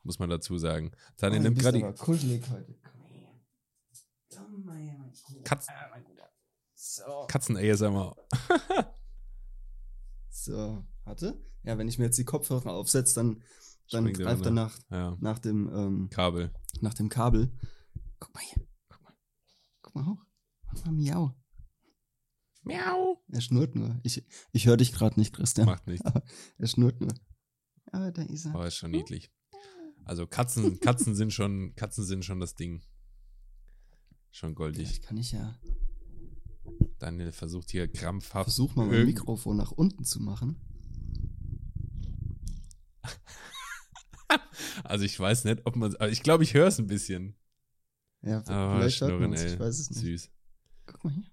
muss 0.04 0.20
man 0.20 0.30
dazu 0.30 0.58
sagen. 0.58 0.92
Daniel 1.18 1.42
Oh, 1.42 1.44
nimmt 1.44 1.60
gerade 1.60 1.78
die 1.80 1.94
kuschelig 2.02 2.44
heute. 2.50 2.76
Komm 2.84 3.04
her. 3.08 3.30
Katz- 5.44 5.68
Ah. 5.70 5.88
So. 6.74 7.28
Katzen-ASMR. 7.28 8.16
So, 10.30 10.84
warte. 11.04 11.40
Ja, 11.64 11.78
wenn 11.78 11.88
ich 11.88 12.00
mir 12.00 12.06
jetzt 12.06 12.18
die 12.18 12.26
Kopfhörer 12.26 12.72
aufsetze, 12.72 13.16
dann, 13.16 13.44
dann 13.92 14.12
greift 14.14 14.46
er 14.46 14.52
nach, 14.52 14.76
Ja, 14.90 15.16
nach, 15.20 15.38
dem, 15.40 15.70
ähm, 15.74 16.10
Kabel. 16.10 16.52
nach 16.80 16.94
dem 16.96 17.10
Kabel. 17.10 17.52
Guck 18.20 18.34
mal 18.34 18.42
hier. 18.42 18.66
Guck 18.90 19.02
mal. 19.04 19.14
Guck 19.82 19.96
mal 19.96 20.06
hoch. 20.08 20.26
Mach 20.66 20.86
mal 20.86 20.92
miau. 20.94 21.36
Miau. 22.64 23.24
Er 23.32 23.42
schnurrt 23.42 23.76
nur. 23.76 24.00
Ich, 24.04 24.24
ich 24.52 24.66
höre 24.68 24.78
dich 24.78 24.92
gerade 24.94 25.20
nicht, 25.20 25.34
Christian. 25.34 25.66
Macht 25.66 25.88
nichts. 25.88 26.06
Er 26.58 26.68
schnurrt 26.68 27.02
nur. 27.02 27.14
Aber 27.92 28.12
da 28.12 28.22
ist 28.24 28.46
er. 28.46 28.54
Aber 28.56 28.68
ist 28.68 28.76
schon 28.76 28.92
niedlich. 28.92 29.32
Also 30.06 30.28
Katzen, 30.28 30.80
Katzen 30.80 31.16
sind 31.16 31.34
schon, 31.34 31.76
Katzen 31.76 32.06
sind 32.06 32.26
schon 32.26 32.40
das 32.40 32.56
Ding. 32.56 32.82
Schon 34.32 34.56
goldig. 34.56 34.88
Vielleicht 34.88 35.04
kann 35.04 35.18
ich 35.18 35.32
ja 35.32 35.60
Daniel 37.00 37.32
versucht 37.32 37.72
hier 37.72 37.88
krampfhaft. 37.88 38.46
Versuch 38.46 38.76
mal 38.76 38.86
mein 38.86 39.06
Mikrofon 39.06 39.58
nach 39.58 39.72
unten 39.72 40.04
zu 40.04 40.22
machen. 40.22 40.60
Also 44.86 45.04
ich 45.04 45.20
weiß 45.20 45.44
nicht, 45.44 45.66
ob 45.66 45.76
man. 45.76 45.94
Aber 45.96 46.10
ich 46.10 46.24
glaube, 46.24 46.44
ich 46.44 46.54
höre 46.54 46.68
es 46.68 46.80
ein 46.80 46.88
bisschen. 46.88 47.36
Ja, 48.22 48.38
Aber 48.48 48.78
vielleicht 48.80 49.02
hört 49.02 49.20
man's, 49.20 49.42
ey. 49.42 49.54
ich 49.54 49.60
weiß 49.60 49.80
es 49.80 49.90
nicht. 49.90 50.00
Süß. 50.00 50.32
Guck 50.86 51.04
mal 51.04 51.14
hier. 51.14 51.26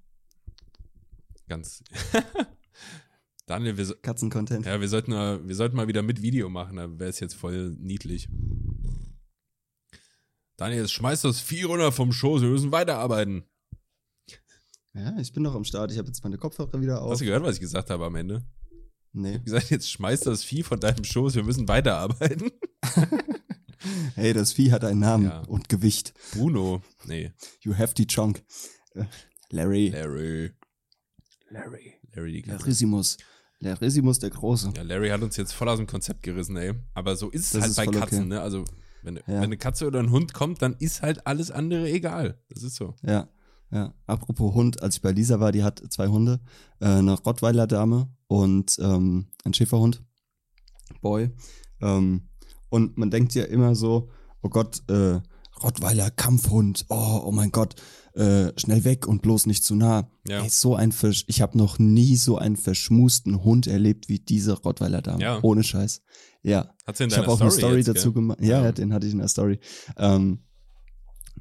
Ganz. 1.49 1.82
Daniel, 3.46 3.76
wir, 3.78 3.86
so- 3.86 3.94
Katzencontent. 4.03 4.66
ja, 4.66 4.80
wir 4.80 4.88
sollten 4.88 5.11
mal, 5.12 5.46
wir 5.49 5.55
sollten 5.55 5.76
mal 5.76 5.88
wieder 5.88 6.03
mit 6.03 6.20
Video 6.20 6.49
machen, 6.51 6.76
da 6.76 6.99
wäre 6.99 7.09
es 7.11 7.18
jetzt 7.20 7.34
voll 7.34 7.74
niedlich. 7.78 8.28
Daniel, 10.57 10.80
jetzt 10.82 10.92
schmeißt 10.92 11.24
das 11.24 11.40
Vieh 11.40 11.62
runter 11.62 11.92
vom 11.92 12.12
Schoß, 12.12 12.42
wir 12.42 12.51
müssen 12.51 12.72
weiterarbeiten. 12.72 13.44
Ja, 14.92 15.16
ich 15.18 15.32
bin 15.32 15.42
noch 15.44 15.55
am 15.55 15.64
Start. 15.64 15.92
Ich 15.92 15.99
habe 15.99 16.09
jetzt 16.09 16.24
meine 16.24 16.38
Kopfhörer 16.38 16.80
wieder 16.80 17.01
auf. 17.03 17.12
Hast 17.12 17.20
du 17.20 17.24
gehört, 17.26 17.44
was 17.44 17.55
ich 17.55 17.61
gesagt 17.61 17.88
habe 17.90 18.05
am 18.07 18.16
Ende? 18.16 18.44
Ich 19.12 19.20
Nee. 19.20 19.34
habe 19.34 19.44
gesagt, 19.44 19.70
jetzt 19.70 19.90
schmeißt 19.90 20.26
das 20.26 20.44
Vieh 20.44 20.62
von 20.62 20.80
deinem 20.80 21.05
Schoß, 21.05 21.34
wir 21.34 21.44
müssen 21.44 21.68
weiterarbeiten. 21.68 22.51
Hey, 24.16 24.32
das 24.32 24.53
Vieh 24.53 24.72
hat 24.72 24.82
einen 24.84 24.99
Namen 24.99 25.26
Ja. 25.26 25.40
und 25.42 25.68
Gewicht. 25.68 26.12
Bruno. 26.32 26.82
Nee. 27.05 27.30
You 27.61 27.72
hefty 27.74 28.09
chunk. 28.09 28.42
Äh, 28.94 29.05
Larry. 29.51 29.90
Larry. 29.90 30.51
Larry. 31.51 31.94
Larry 32.14 32.42
die. 32.42 32.51
Larissimus. 32.51 33.16
Larissimus 33.61 34.18
der 34.18 34.30
Große. 34.30 34.72
Ja, 34.76 34.82
Larry 34.82 35.09
hat 35.09 35.22
uns 35.22 35.36
jetzt 35.36 35.53
voll 35.53 35.68
aus 35.68 35.78
dem 35.78 35.86
Konzept 35.86 36.22
gerissen, 36.22 36.57
ey. 36.57 36.74
Aber 36.94 37.16
so 37.16 37.28
ist 37.30 37.46
es 37.46 37.51
Das 37.53 37.62
halt 37.62 37.70
ist 37.70 37.76
bei 37.76 37.86
Katzen, 38.01 38.18
okay. 38.20 38.28
ne? 38.28 38.40
Also, 38.40 38.64
wenn, 39.03 39.16
Ja. 39.16 39.22
wenn 39.26 39.36
eine 39.44 39.57
Katze 39.57 39.86
oder 39.86 39.99
ein 40.01 40.11
Hund 40.11 40.32
kommt, 40.34 40.62
dann 40.62 40.76
ist 40.78 41.03
halt 41.03 41.26
alles 41.26 41.51
andere 41.51 41.90
egal. 41.90 42.38
Das 42.51 42.62
ist 42.62 42.76
so. 42.76 42.94
Ja, 43.03 43.28
ja. 43.70 43.94
Apropos 44.07 44.55
Hund, 44.55 44.82
als 44.82 44.96
ich 44.96 45.03
bei 45.03 45.11
Lisa 45.12 45.40
war, 45.40 45.51
die 45.53 45.64
hat 45.64 45.82
zwei 45.90 46.07
Hunde, 46.09 46.40
äh, 46.80 46.86
eine 46.86 47.14
Rottweiler-Dame 47.18 48.09
und 48.28 48.78
ähm, 48.80 49.26
ein 49.44 49.55
Schäferhund, 49.55 50.05
Boy. 51.01 51.30
Ähm, 51.80 52.28
und 52.70 52.96
man 52.99 53.11
denkt 53.11 53.34
ja 53.34 53.44
immer 53.44 53.74
so, 53.74 54.11
oh 54.42 54.49
Gott, 54.49 54.82
äh, 54.90 55.20
Rottweiler, 55.62 56.11
Kampfhund, 56.11 56.86
oh, 56.88 57.22
oh 57.24 57.32
mein 57.32 57.50
Gott, 57.50 57.74
äh, 58.14 58.52
schnell 58.59 58.84
weg 58.84 59.06
und 59.06 59.22
bloß 59.22 59.46
nicht 59.46 59.64
zu 59.64 59.74
nah. 59.74 60.11
Ja. 60.26 60.42
Ey, 60.42 60.48
so 60.48 60.74
ein 60.74 60.92
Versch 60.92 61.24
ich 61.28 61.40
habe 61.40 61.56
noch 61.59 61.78
nie 61.78 62.16
so 62.16 62.38
einen 62.38 62.56
verschmusten 62.56 63.44
Hund 63.44 63.66
erlebt 63.66 64.09
wie 64.09 64.18
diese 64.18 64.52
Rottweiler-Dame. 64.54 65.22
Ja. 65.22 65.38
Ohne 65.42 65.62
Scheiß. 65.62 66.02
Ja. 66.42 66.74
Hat 66.86 66.96
sie 66.96 67.04
in 67.04 67.11
Ich 67.11 67.18
habe 67.18 67.28
auch 67.28 67.40
eine 67.40 67.50
Story 67.50 67.62
Story 67.62 67.76
jetzt, 67.78 67.88
dazu 67.88 68.12
gemacht. 68.12 68.38
Ja, 68.40 68.62
Ja. 68.64 68.72
den 68.72 68.92
hatte 68.92 69.06
ich 69.06 69.12
in 69.12 69.18
der 69.18 69.28
Story. 69.28 69.59
Ähm, 69.96 70.40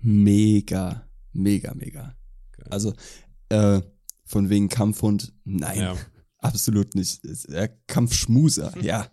mega, 0.01 1.07
mega, 1.33 1.73
mega. 1.73 2.15
Geil. 2.57 2.67
Also 2.69 2.93
äh, 3.49 3.81
von 4.25 4.49
wegen 4.49 4.69
Kampfhund, 4.69 5.33
nein, 5.45 5.79
Ja. 5.79 5.95
absolut 6.39 6.95
nicht. 6.95 7.23
Ist, 7.23 7.45
äh, 7.49 7.69
Kampfschmuser, 7.87 8.73
ja. 8.81 9.07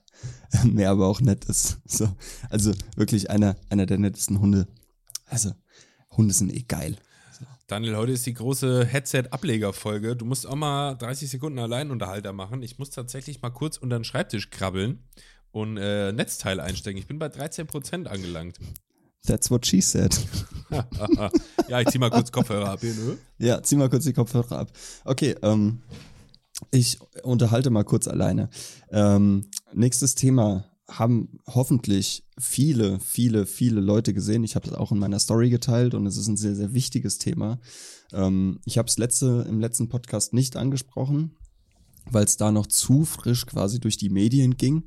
Mehr 0.65 0.91
aber 0.91 1.07
auch 1.07 1.21
nett 1.21 1.45
ist. 1.47 1.79
So. 1.85 2.09
Also 2.49 2.73
wirklich 2.97 3.31
einer, 3.31 3.57
einer 3.69 3.87
der 3.87 3.99
nettesten 3.99 4.39
Hunde. 4.41 4.69
Also, 5.27 5.53
Hunde 6.17 6.35
sind 6.35 6.53
eh 6.53 6.63
geil. 6.63 6.97
Daniel, 7.67 7.97
heute 7.97 8.13
ist 8.13 8.27
die 8.27 8.35
große 8.35 8.85
Headset-Ableger-Folge. 8.85 10.17
Du 10.17 10.27
musst 10.27 10.47
auch 10.47 10.55
mal 10.55 10.95
30 10.97 11.31
Sekunden 11.31 11.59
Alleinunterhalter 11.59 12.35
machen. 12.35 12.63
Ich 12.63 12.79
muss 12.79 12.91
tatsächlich 12.91 13.41
mal 13.41 13.51
kurz 13.51 13.79
unter 13.79 13.99
den 13.99 14.05
Schreibtisch 14.05 14.51
krabbeln 14.51 15.03
und 15.51 15.79
äh, 15.79 16.13
Netzteil 16.13 16.61
einstecken. 16.61 16.99
Ich 16.99 17.07
bin 17.07 17.19
bei 17.19 17.29
13% 17.29 18.07
angelangt. 18.07 18.59
That's 19.27 19.51
what 19.51 19.67
she 19.67 19.81
said. 19.81 20.15
ja, 21.69 21.81
ich 21.81 21.89
zieh 21.89 21.99
mal 21.99 22.11
kurz 22.11 22.31
Kopfhörer 22.31 22.69
ab 22.69 22.81
hier, 22.81 22.93
ne? 22.95 23.17
Ja, 23.39 23.63
zieh 23.63 23.77
mal 23.77 23.89
kurz 23.89 24.05
die 24.05 24.13
Kopfhörer 24.13 24.59
ab. 24.59 24.73
Okay, 25.07 25.35
ähm, 25.41 25.81
ich 26.71 26.99
unterhalte 27.23 27.71
mal 27.71 27.85
kurz 27.85 28.07
alleine. 28.07 28.51
Ähm, 28.91 29.49
nächstes 29.73 30.15
Thema 30.15 30.65
haben 30.89 31.39
hoffentlich 31.47 32.25
viele, 32.39 33.01
viele, 33.01 33.47
viele 33.47 33.81
Leute 33.81 34.13
gesehen. 34.13 34.45
Ich 34.45 34.55
habe 34.55 34.69
das 34.69 34.79
auch 34.79 34.93
in 34.93 34.99
meiner 34.99 35.19
Story 35.19 35.51
geteilt 35.51 35.95
und 35.95 36.07
es 36.07 36.17
ist 36.17 36.29
ein 36.29 36.37
sehr, 36.37 36.55
sehr 36.55 36.75
wichtiges 36.75 37.19
Thema. 37.19 37.59
Ähm, 38.13 38.61
ich 38.65 38.79
habe 38.79 38.89
es 38.89 38.99
letzte, 38.99 39.47
im 39.49 39.61
letzten 39.61 39.89
Podcast 39.89 40.33
nicht 40.35 40.57
angesprochen, 40.57 41.37
weil 42.11 42.25
es 42.25 42.37
da 42.37 42.53
noch 42.53 42.67
zu 42.67 43.05
frisch 43.05 43.47
quasi 43.47 43.81
durch 43.81 43.97
die 43.97 44.11
Medien 44.11 44.57
ging. 44.57 44.85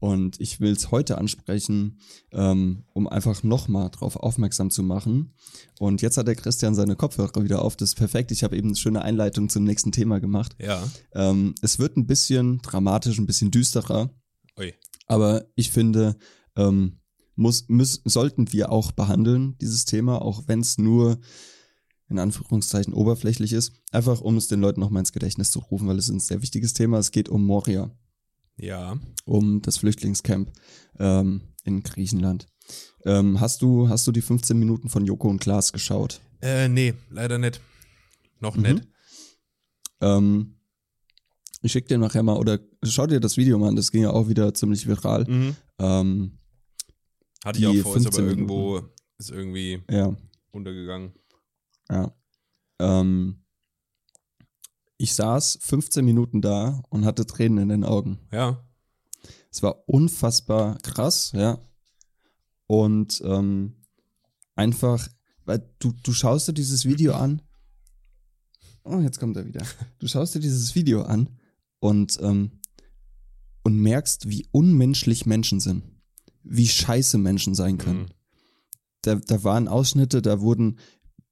Und 0.00 0.40
ich 0.40 0.58
will 0.58 0.72
es 0.72 0.90
heute 0.90 1.16
ansprechen, 1.16 2.00
ähm, 2.32 2.82
um 2.92 3.06
einfach 3.06 3.44
nochmal 3.44 3.88
drauf 3.88 4.16
aufmerksam 4.16 4.68
zu 4.68 4.82
machen. 4.82 5.32
Und 5.78 6.02
jetzt 6.02 6.16
hat 6.16 6.26
der 6.26 6.34
Christian 6.34 6.74
seine 6.74 6.96
Kopfhörer 6.96 7.44
wieder 7.44 7.62
auf. 7.62 7.76
Das 7.76 7.90
ist 7.90 7.94
perfekt. 7.94 8.32
Ich 8.32 8.42
habe 8.42 8.56
eben 8.56 8.70
eine 8.70 8.76
schöne 8.76 9.02
Einleitung 9.02 9.48
zum 9.48 9.62
nächsten 9.62 9.92
Thema 9.92 10.18
gemacht. 10.18 10.56
Ja. 10.58 10.82
Ähm, 11.14 11.54
es 11.62 11.78
wird 11.78 11.96
ein 11.96 12.08
bisschen 12.08 12.58
dramatisch, 12.62 13.16
ein 13.18 13.26
bisschen 13.26 13.52
düsterer. 13.52 14.10
Ui. 14.58 14.74
Aber 15.12 15.44
ich 15.56 15.70
finde, 15.70 16.16
ähm, 16.56 17.00
muss, 17.36 17.68
müssen, 17.68 18.02
sollten 18.08 18.52
wir 18.52 18.70
auch 18.72 18.92
behandeln, 18.92 19.56
dieses 19.58 19.84
Thema, 19.84 20.22
auch 20.22 20.44
wenn 20.46 20.60
es 20.60 20.78
nur 20.78 21.18
in 22.08 22.18
Anführungszeichen 22.18 22.92
oberflächlich 22.94 23.52
ist. 23.52 23.72
Einfach 23.90 24.20
um 24.20 24.36
es 24.36 24.48
den 24.48 24.60
Leuten 24.60 24.80
nochmal 24.80 25.00
ins 25.00 25.12
Gedächtnis 25.12 25.50
zu 25.50 25.58
rufen, 25.60 25.88
weil 25.88 25.98
es 25.98 26.08
ist 26.08 26.14
ein 26.14 26.20
sehr 26.20 26.42
wichtiges 26.42 26.72
Thema. 26.74 26.98
Es 26.98 27.10
geht 27.10 27.28
um 27.28 27.44
Moria 27.44 27.90
Ja. 28.56 28.98
um 29.24 29.62
das 29.62 29.78
Flüchtlingscamp 29.78 30.50
ähm, 30.98 31.42
in 31.64 31.82
Griechenland. 31.82 32.46
Ähm, 33.04 33.40
hast 33.40 33.62
du 33.62 33.88
hast 33.88 34.06
du 34.06 34.12
die 34.12 34.22
15 34.22 34.58
Minuten 34.58 34.88
von 34.88 35.04
Joko 35.06 35.28
und 35.28 35.40
Klaas 35.40 35.72
geschaut? 35.72 36.20
Äh, 36.40 36.68
nee, 36.68 36.94
leider 37.10 37.38
nicht. 37.38 37.60
Noch 38.40 38.56
Mhm. 38.56 38.62
nicht. 38.62 38.88
Ähm, 40.00 40.54
ich 41.62 41.72
schick 41.72 41.86
dir 41.86 41.96
nachher 41.96 42.22
mal 42.22 42.36
oder 42.36 42.58
schau 42.82 43.06
dir 43.06 43.20
das 43.20 43.36
Video 43.36 43.58
mal 43.58 43.68
an. 43.68 43.76
Das 43.76 43.92
ging 43.92 44.02
ja 44.02 44.10
auch 44.10 44.28
wieder 44.28 44.52
ziemlich 44.52 44.86
viral. 44.86 45.24
Mhm. 45.28 45.56
Ähm, 45.78 46.38
Hatte 47.44 47.60
ich 47.60 47.66
auch 47.66 47.74
vor, 47.76 47.96
ist 47.96 48.06
aber 48.06 48.16
15 48.16 48.28
irgendwo, 48.28 48.82
ist 49.18 49.30
irgendwie 49.30 49.82
ja, 49.88 50.14
untergegangen. 50.50 51.12
ja. 51.88 52.12
Ähm, 52.80 53.38
ich 54.98 55.14
saß 55.14 55.58
15 55.62 56.04
Minuten 56.04 56.42
da 56.42 56.82
und 56.88 57.04
hatte 57.04 57.26
Tränen 57.26 57.58
in 57.58 57.68
den 57.68 57.84
Augen. 57.84 58.18
Ja. 58.32 58.64
Es 59.50 59.62
war 59.62 59.88
unfassbar 59.88 60.78
krass, 60.78 61.32
ja. 61.34 61.58
Und 62.66 63.22
ähm, 63.24 63.76
einfach, 64.54 65.08
weil 65.44 65.68
du, 65.78 65.92
du 66.02 66.12
schaust 66.12 66.48
dir 66.48 66.54
dieses 66.54 66.84
Video 66.84 67.14
an. 67.14 67.42
Oh, 68.84 68.98
jetzt 68.98 69.20
kommt 69.20 69.36
er 69.36 69.46
wieder. 69.46 69.64
Du 69.98 70.08
schaust 70.08 70.34
dir 70.34 70.40
dieses 70.40 70.74
Video 70.74 71.02
an 71.02 71.28
und, 71.82 72.18
ähm, 72.22 72.52
und 73.64 73.76
merkst, 73.76 74.28
wie 74.28 74.46
unmenschlich 74.52 75.26
Menschen 75.26 75.58
sind. 75.58 75.82
Wie 76.44 76.68
scheiße 76.68 77.18
Menschen 77.18 77.54
sein 77.54 77.76
können. 77.76 78.02
Mhm. 78.02 78.08
Da, 79.02 79.14
da 79.16 79.42
waren 79.42 79.66
Ausschnitte, 79.66 80.22
da 80.22 80.40
wurden 80.40 80.78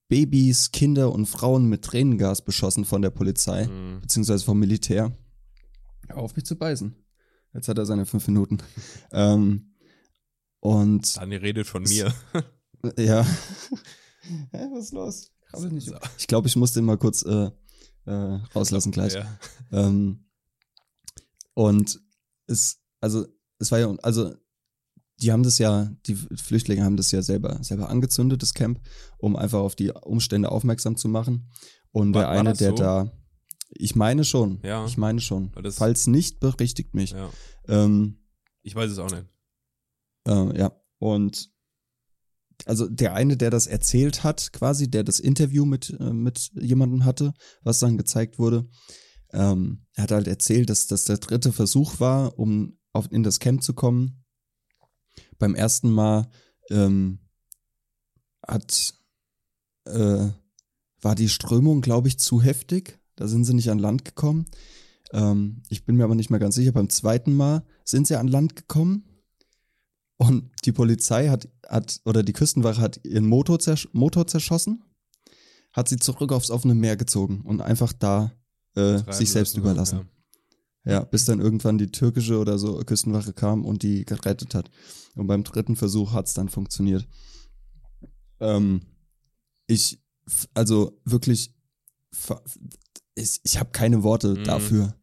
Babys, 0.09 0.73
Kinder 0.73 1.13
und 1.13 1.27
Frauen 1.27 1.69
mit 1.69 1.83
Tränengas 1.83 2.45
beschossen 2.45 2.85
von 2.85 3.01
der 3.01 3.11
Polizei 3.11 3.69
Mhm. 3.69 4.01
beziehungsweise 4.01 4.45
vom 4.45 4.59
Militär. 4.59 5.13
Hör 6.09 6.17
auf 6.19 6.35
mich 6.35 6.45
zu 6.45 6.57
beißen. 6.57 6.97
Jetzt 7.55 7.69
hat 7.69 7.79
er 7.79 7.87
seine 7.87 8.05
fünf 8.07 8.27
Minuten. 8.27 8.59
ähm, 9.13 9.77
und 10.59 11.17
Daniel 11.17 11.41
redet 11.41 11.69
von 11.69 11.85
mir. 11.85 12.13
ja. 12.99 13.25
Hä, 14.51 14.67
was 14.73 14.87
ist 14.87 14.93
los? 14.93 15.31
Ich 16.19 16.27
glaube, 16.27 16.49
ich 16.49 16.57
muss 16.57 16.73
den 16.73 16.85
mal 16.85 16.99
kurz 16.99 17.23
äh, 17.23 17.51
äh, 18.07 18.13
rauslassen 18.55 18.91
gleich. 18.93 19.15
Ja. 19.15 19.27
Ähm, 19.73 20.25
und 21.55 22.01
es, 22.47 22.81
also, 23.01 23.27
es 23.59 23.71
war 23.73 23.79
ja, 23.79 23.95
also, 24.03 24.35
die 25.21 25.33
haben 25.33 25.43
das 25.43 25.59
ja, 25.59 25.91
die 26.07 26.15
Flüchtlinge 26.15 26.83
haben 26.85 26.97
das 26.97 27.11
ja 27.11 27.21
selber, 27.23 27.63
selber 27.63 27.91
angezündet, 27.91 28.43
das 28.43 28.55
Camp, 28.55 28.81
um 29.19 29.37
einfach 29.37 29.59
auf 29.61 29.75
die 29.77 29.91
Umstände 29.91 30.51
aufmerksam 30.51 30.97
zu 30.97 31.09
machen. 31.09 31.51
Und 31.93 32.15
War- 32.15 32.23
der 32.23 32.31
eine, 32.31 32.53
der 32.55 32.71
so? 32.71 32.75
da, 32.77 33.13
ich 33.71 33.95
meine 33.97 34.25
schon, 34.25 34.61
Ja. 34.65 34.87
ich 34.87 34.97
meine 34.97 35.21
schon. 35.21 35.53
Falls 35.73 36.07
nicht, 36.07 36.41
berichtigt 36.41 36.95
mich. 36.95 37.11
ja. 37.11 37.31
Ähm, 37.69 38.19
Ich 38.63 38.75
weiß 38.75 38.91
es 38.91 38.99
auch 38.99 39.11
nicht. 39.11 39.27
äh, 40.27 40.59
ja, 40.59 40.73
und 40.99 41.51
also 42.67 42.89
der 42.89 43.15
eine, 43.15 43.37
der 43.39 43.51
das 43.51 43.67
erzählt 43.67 44.23
hat, 44.23 44.53
quasi, 44.53 44.91
der 44.91 45.03
das 45.05 45.19
Interview 45.21 45.65
mit, 45.65 45.91
äh, 45.99 46.13
mit 46.13 46.51
jemandem 46.55 47.05
hatte, 47.05 47.33
was 47.63 47.79
dann 47.79 47.97
gezeigt 47.99 48.39
wurde, 48.39 48.69
ähm, 49.33 49.87
er 49.95 50.05
hat 50.05 50.13
halt 50.13 50.29
erzählt, 50.29 50.71
dass 50.71 50.87
das 50.87 51.05
der 51.05 51.19
dritte 51.19 51.53
Versuch 51.53 52.01
war, 52.01 52.39
um 52.39 52.79
auf, 52.93 53.11
in 53.13 53.23
das 53.23 53.39
Camp 53.41 53.63
zu 53.63 53.75
kommen. 53.75 54.25
Beim 55.39 55.55
ersten 55.55 55.91
Mal 55.91 56.29
ähm, 56.71 57.21
hat 58.47 58.95
äh, 59.87 60.29
war 61.03 61.15
die 61.15 61.29
Strömung, 61.29 61.81
glaube 61.81 62.09
ich, 62.09 62.19
zu 62.19 62.43
heftig. 62.43 62.99
Da 63.17 63.27
sind 63.27 63.45
sie 63.45 63.55
nicht 63.55 63.71
an 63.71 63.79
Land 63.79 64.05
gekommen. 64.05 64.47
Ähm, 65.13 65.63
ich 65.69 65.85
bin 65.85 65.97
mir 65.97 66.05
aber 66.05 66.15
nicht 66.15 66.31
mehr 66.31 66.41
ganz 66.41 66.55
sicher. 66.55 66.73
Beim 66.73 66.89
zweiten 66.89 67.35
Mal 67.35 67.65
sind 67.85 68.07
sie 68.07 68.17
an 68.17 68.29
Land 68.29 68.57
gekommen 68.57 69.05
und 70.17 70.51
die 70.65 70.73
Polizei 70.73 71.29
hat, 71.29 71.49
hat 71.67 72.01
oder 72.05 72.23
die 72.23 72.33
Küstenwache 72.33 72.81
hat 72.81 73.01
ihren 73.05 73.27
Motor, 73.27 73.59
zersch 73.59 73.89
Motor 73.93 74.27
zerschossen, 74.27 74.85
hat 75.73 75.89
sie 75.89 75.97
zurück 75.97 76.33
aufs 76.33 76.51
offene 76.51 76.75
Meer 76.75 76.97
gezogen 76.97 77.43
und 77.43 77.63
einfach 77.63 77.93
da 77.93 78.33
äh, 78.75 78.99
sich 79.13 79.31
selbst 79.31 79.55
lassen, 79.57 79.61
überlassen. 79.61 80.09
Ja, 80.85 81.05
bis 81.05 81.27
dann 81.27 81.41
irgendwann 81.41 81.77
die 81.79 81.91
türkische 81.91 82.39
oder 82.39 82.59
so 82.59 82.79
Küstenwache 82.79 83.33
kam 83.33 83.65
und 83.65 83.83
die 83.83 84.05
gerettet 84.05 84.55
hat. 84.55 84.71
Und 85.15 85.27
beim 85.27 85.45
dritten 85.45 85.77
Versuch 85.77 86.13
hat's 86.13 86.33
dann 86.35 86.49
funktioniert. 86.49 87.07
Ähm, 88.41 88.83
ich, 89.67 90.01
also 90.55 90.99
wirklich, 91.05 91.55
ich, 93.15 93.41
ich 93.43 93.59
habe 93.59 93.71
keine 93.71 94.03
Worte 94.03 94.35
Mhm. 94.35 94.45
dafür. 94.45 94.95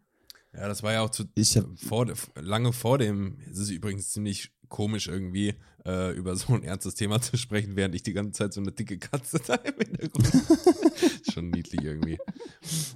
Ja. 0.53 0.61
ja, 0.61 0.68
das 0.68 0.82
war 0.84 0.93
ja 0.93 1.01
auch 1.01 1.11
zu, 1.11 1.26
Ich 1.36 1.55
hab, 1.57 1.65
vor, 1.80 2.11
lange 2.36 2.74
vor 2.74 2.97
dem, 2.97 3.39
es 3.49 3.59
ist 3.59 3.70
übrigens 3.70 4.09
ziemlich 4.09 4.51
komisch 4.70 5.07
irgendwie, 5.07 5.53
äh, 5.88 6.11
über 6.11 6.35
so 6.35 6.53
ein 6.53 6.63
ernstes 6.63 6.95
Thema 6.95 7.21
zu 7.21 7.38
sprechen, 7.38 7.75
während 7.75 7.95
ich 7.95 8.03
die 8.03 8.13
ganze 8.13 8.33
Zeit 8.33 8.53
so 8.53 8.59
eine 8.61 8.71
dicke 8.73 8.99
Katze 8.99 9.39
da 9.47 9.55
im 9.55 9.75
Hintergrund. 9.75 10.31
schon 11.33 11.49
niedlich 11.49 11.81
irgendwie. 11.83 12.19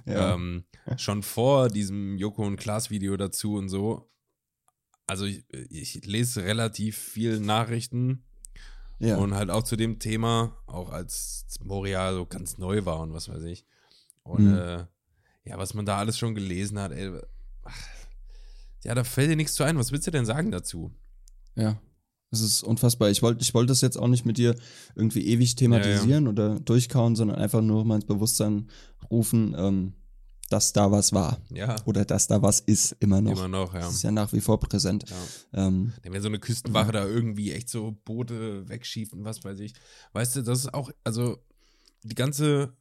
ja. 0.06 0.34
Ähm, 0.34 0.64
schon 0.96 1.22
vor 1.22 1.68
diesem 1.68 2.16
Joko 2.18 2.44
und 2.46 2.56
Klaas 2.56 2.90
Video 2.90 3.16
dazu 3.16 3.54
und 3.54 3.68
so, 3.68 4.10
also 5.06 5.24
ich, 5.24 5.44
ich 5.70 6.04
lese 6.06 6.44
relativ 6.44 6.96
viel 6.98 7.40
Nachrichten 7.40 8.24
Ja. 8.98 9.16
und 9.16 9.34
halt 9.34 9.50
auch 9.50 9.62
zu 9.64 9.76
dem 9.76 9.98
Thema, 9.98 10.56
auch 10.66 10.90
als 10.90 11.46
Moria 11.62 12.12
so 12.14 12.26
ganz 12.26 12.58
neu 12.58 12.84
war 12.84 13.00
und 13.00 13.12
was 13.12 13.28
weiß 13.28 13.42
ich. 13.44 13.64
Und 14.22 14.44
Mhm. 14.46 14.54
äh, 14.54 14.86
ja, 15.44 15.58
was 15.58 15.74
man 15.74 15.84
da 15.86 15.98
alles 15.98 16.16
schon 16.18 16.34
gelesen 16.36 16.78
hat, 16.78 16.92
ey, 16.92 17.10
ach, 17.64 17.88
ja, 18.84 18.94
da 18.94 19.02
fällt 19.04 19.30
dir 19.30 19.36
nichts 19.36 19.54
zu 19.54 19.64
ein. 19.64 19.76
Was 19.78 19.90
willst 19.92 20.06
du 20.06 20.10
denn 20.12 20.24
sagen 20.26 20.50
dazu? 20.52 20.92
Ja. 21.56 21.80
Es 22.32 22.40
ist 22.40 22.62
unfassbar. 22.62 23.10
Ich 23.10 23.22
wollte 23.22 23.42
ich 23.42 23.54
wollte 23.54 23.68
das 23.68 23.82
jetzt 23.82 23.98
auch 23.98 24.08
nicht 24.08 24.24
mit 24.24 24.38
dir 24.38 24.56
irgendwie 24.96 25.26
ewig 25.26 25.54
thematisieren 25.54 26.26
oder 26.28 26.58
durchkauen, 26.58 27.14
sondern 27.14 27.36
einfach 27.38 27.60
nur 27.60 27.84
mal 27.84 27.96
ins 27.96 28.06
Bewusstsein 28.06 28.68
rufen, 29.10 29.54
ähm, 29.56 29.92
dass 30.48 30.72
da 30.72 30.90
was 30.90 31.12
war. 31.12 31.40
Ja, 31.50 31.76
Oder 31.86 32.04
dass 32.04 32.26
da 32.26 32.42
was 32.42 32.60
ist, 32.60 32.96
immer 33.00 33.20
noch. 33.20 33.32
immer 33.32 33.48
noch, 33.48 33.74
ja. 33.74 33.80
Das 33.80 33.94
ist 33.94 34.02
ja 34.02 34.10
nach 34.10 34.32
wie 34.32 34.40
vor 34.40 34.60
präsent. 34.60 35.04
ja. 35.08 35.66
Ähm, 35.66 35.92
Wenn 36.02 36.20
so 36.20 36.28
eine 36.28 36.38
Küstenwache 36.38 36.92
da 36.92 37.06
irgendwie 37.06 37.52
echt 37.52 37.68
so 37.70 37.96
Boote 38.04 38.68
wegschiefen, 38.68 39.24
was 39.24 39.44
weiß 39.44 39.60
ich. 39.60 39.74
Weißt 40.12 40.36
du, 40.36 40.42
das 40.42 40.60
ist 40.60 40.74
auch, 40.74 40.90
also 41.04 41.38
die 42.02 42.14
ganze 42.14 42.76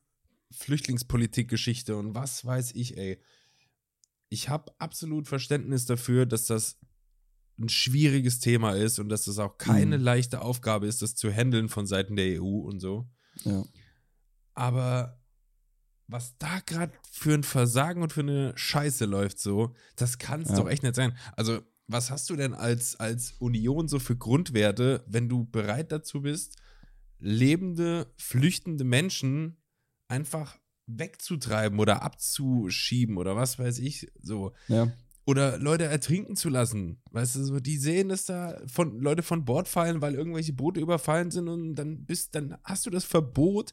Flüchtlingspolitik-Geschichte 0.52 1.95
und 1.95 2.14
was 2.14 2.45
weiß 2.45 2.72
ich, 2.74 2.97
ey. 2.97 3.22
Ich 4.30 4.49
habe 4.49 4.72
absolut 4.80 5.28
Verständnis 5.28 5.86
dafür, 5.86 6.26
dass 6.26 6.45
das 6.45 6.78
ein 7.62 7.70
schwieriges 7.70 8.39
Thema 8.39 8.72
ist 8.74 8.99
und 8.99 9.09
dass 9.09 9.26
das 9.26 9.38
auch 9.39 9.57
keine 9.57 9.97
Mhm. 9.97 10.03
leichte 10.03 10.41
Aufgabe 10.41 10.88
ist, 10.88 11.01
das 11.01 11.16
zu 11.16 11.32
handeln 11.32 11.70
von 11.70 11.86
Seiten 11.88 12.16
der 12.16 12.41
EU 12.41 12.59
und 12.59 12.80
so. 12.80 13.09
ja. 13.43 13.64
Aber 14.53 15.18
was 16.07 16.38
da 16.38 16.59
gerade 16.66 16.91
für 17.09 17.34
ein 17.34 17.43
Versagen 17.43 18.01
und 18.03 18.12
für 18.12 18.20
eine 18.22 18.51
Scheiße 18.57 19.05
läuft, 19.05 19.39
so, 19.39 19.74
das 19.95 20.18
kann 20.18 20.41
es 20.41 20.49
Ja. 20.49 20.55
doch 20.57 20.70
echt 20.70 20.84
nicht 20.84 20.95
sein. 20.95 21.16
Also, 21.38 21.62
was 21.88 22.12
hast 22.12 22.30
du 22.30 22.36
denn 22.36 22.53
als, 22.53 22.99
als 22.99 23.34
Union 23.39 23.88
so 23.88 23.97
für 23.99 24.18
Grundwerte, 24.18 25.03
wenn 25.07 25.30
du 25.30 25.45
bereit 25.45 25.91
dazu 25.91 26.22
bist, 26.22 26.57
lebende, 27.20 28.12
flüchtende 28.18 28.84
Menschen 28.84 29.57
einfach 30.07 30.57
wegzutreiben 30.88 31.80
oder 31.80 32.01
abzuschieben 32.01 33.18
oder 33.18 33.36
was 33.36 33.57
weiß 33.59 33.80
ich, 33.80 34.12
so. 34.22 34.51
ja. 34.68 34.91
Oder 35.26 35.59
Leute 35.59 35.84
ertrinken 35.86 36.36
zu 36.36 36.49
lassen. 36.49 36.97
Weißt 37.11 37.36
du, 37.36 37.43
so, 37.43 37.59
die 37.59 37.78
sehen, 37.78 38.09
dass 38.09 38.26
da 38.26 38.59
von, 38.67 38.99
Leute 38.99 39.22
von 39.22 39.45
Bord 39.45 39.67
fallen, 39.67 40.01
weil 40.01 40.15
irgendwelche 40.15 40.51
Boote 40.53 40.80
überfallen 40.80 41.30
sind 41.30 41.47
und 41.47 41.76
dann 41.76 42.05
bist, 42.05 42.34
dann 42.36 42.57
hast 42.63 42.86
du 42.86 42.89
das 42.89 43.05
Verbot, 43.05 43.72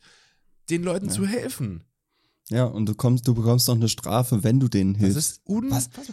den 0.69 0.83
Leuten 0.83 1.07
Ja. 1.07 1.13
zu 1.13 1.27
helfen. 1.27 1.85
Ja, 2.51 2.65
und 2.65 2.87
du 2.87 2.95
kommst, 2.95 3.27
du 3.27 3.35
bekommst 3.35 3.69
noch 3.69 3.75
eine 3.77 3.89
Strafe, 3.89 4.43
wenn 4.45 4.61
du 4.61 4.69
denen 4.69 4.95
Das 4.95 5.03
hilfst. 5.03 5.19
ist 5.19 5.41
unfassbar. 5.45 6.05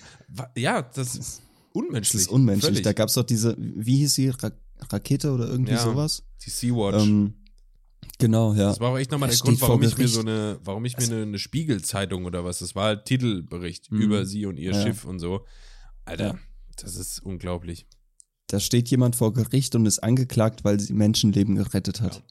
Ja, 0.58 0.82
das 0.82 1.16
ist 1.16 1.42
unmenschlich. 1.74 2.14
Das 2.14 2.22
ist 2.24 2.28
unmenschlich. 2.30 2.70
Völlig. 2.72 2.84
Da 2.84 2.94
gab 2.94 3.10
es 3.10 3.16
doch 3.16 3.24
diese, 3.24 3.56
wie 3.58 3.98
hieß 3.98 4.14
sie, 4.14 4.30
Ra 4.30 4.52
Rakete 4.90 5.32
oder 5.32 5.48
irgendwie 5.48 5.72
Ja. 5.74 5.84
sowas? 5.84 6.24
Die 6.46 6.50
Sea-Watch. 6.50 7.04
Ähm, 7.06 7.34
genau, 8.18 8.54
ja. 8.54 8.68
das 8.70 8.80
war 8.80 8.92
auch 8.92 8.98
echt 8.98 9.12
nochmal 9.12 9.30
Er 9.30 9.36
der 9.36 9.40
Grund, 9.42 9.62
warum 9.62 9.84
ich 9.84 9.98
mir 9.98 10.08
so 10.08 10.22
eine, 10.22 10.60
warum 10.64 10.86
ich 10.86 10.98
mir 10.98 11.04
eine, 11.06 11.22
eine 11.24 11.40
Spiegel-Zeitung 11.40 12.26
oder 12.26 12.44
was, 12.46 12.60
das 12.60 12.76
war 12.76 12.86
halt 12.86 13.06
Titelbericht 13.06 13.92
Mhm. 13.92 14.02
über 14.02 14.26
sie 14.26 14.46
und 14.46 14.58
ihr 14.58 14.72
Ja. 14.74 14.82
Schiff 14.84 15.06
und 15.06 15.20
so. 15.20 15.46
Alter, 16.06 16.26
Ja. 16.28 16.40
das 16.78 16.96
ist 16.96 17.20
unglaublich. 17.20 17.88
Da 18.48 18.60
steht 18.60 18.90
jemand 18.90 19.16
vor 19.16 19.34
Gericht 19.34 19.76
und 19.76 19.86
ist 19.86 20.00
angeklagt, 20.00 20.64
weil 20.64 20.80
sie 20.80 20.94
Menschenleben 20.94 21.56
gerettet 21.56 22.02
hat. 22.02 22.16
Ja. 22.16 22.22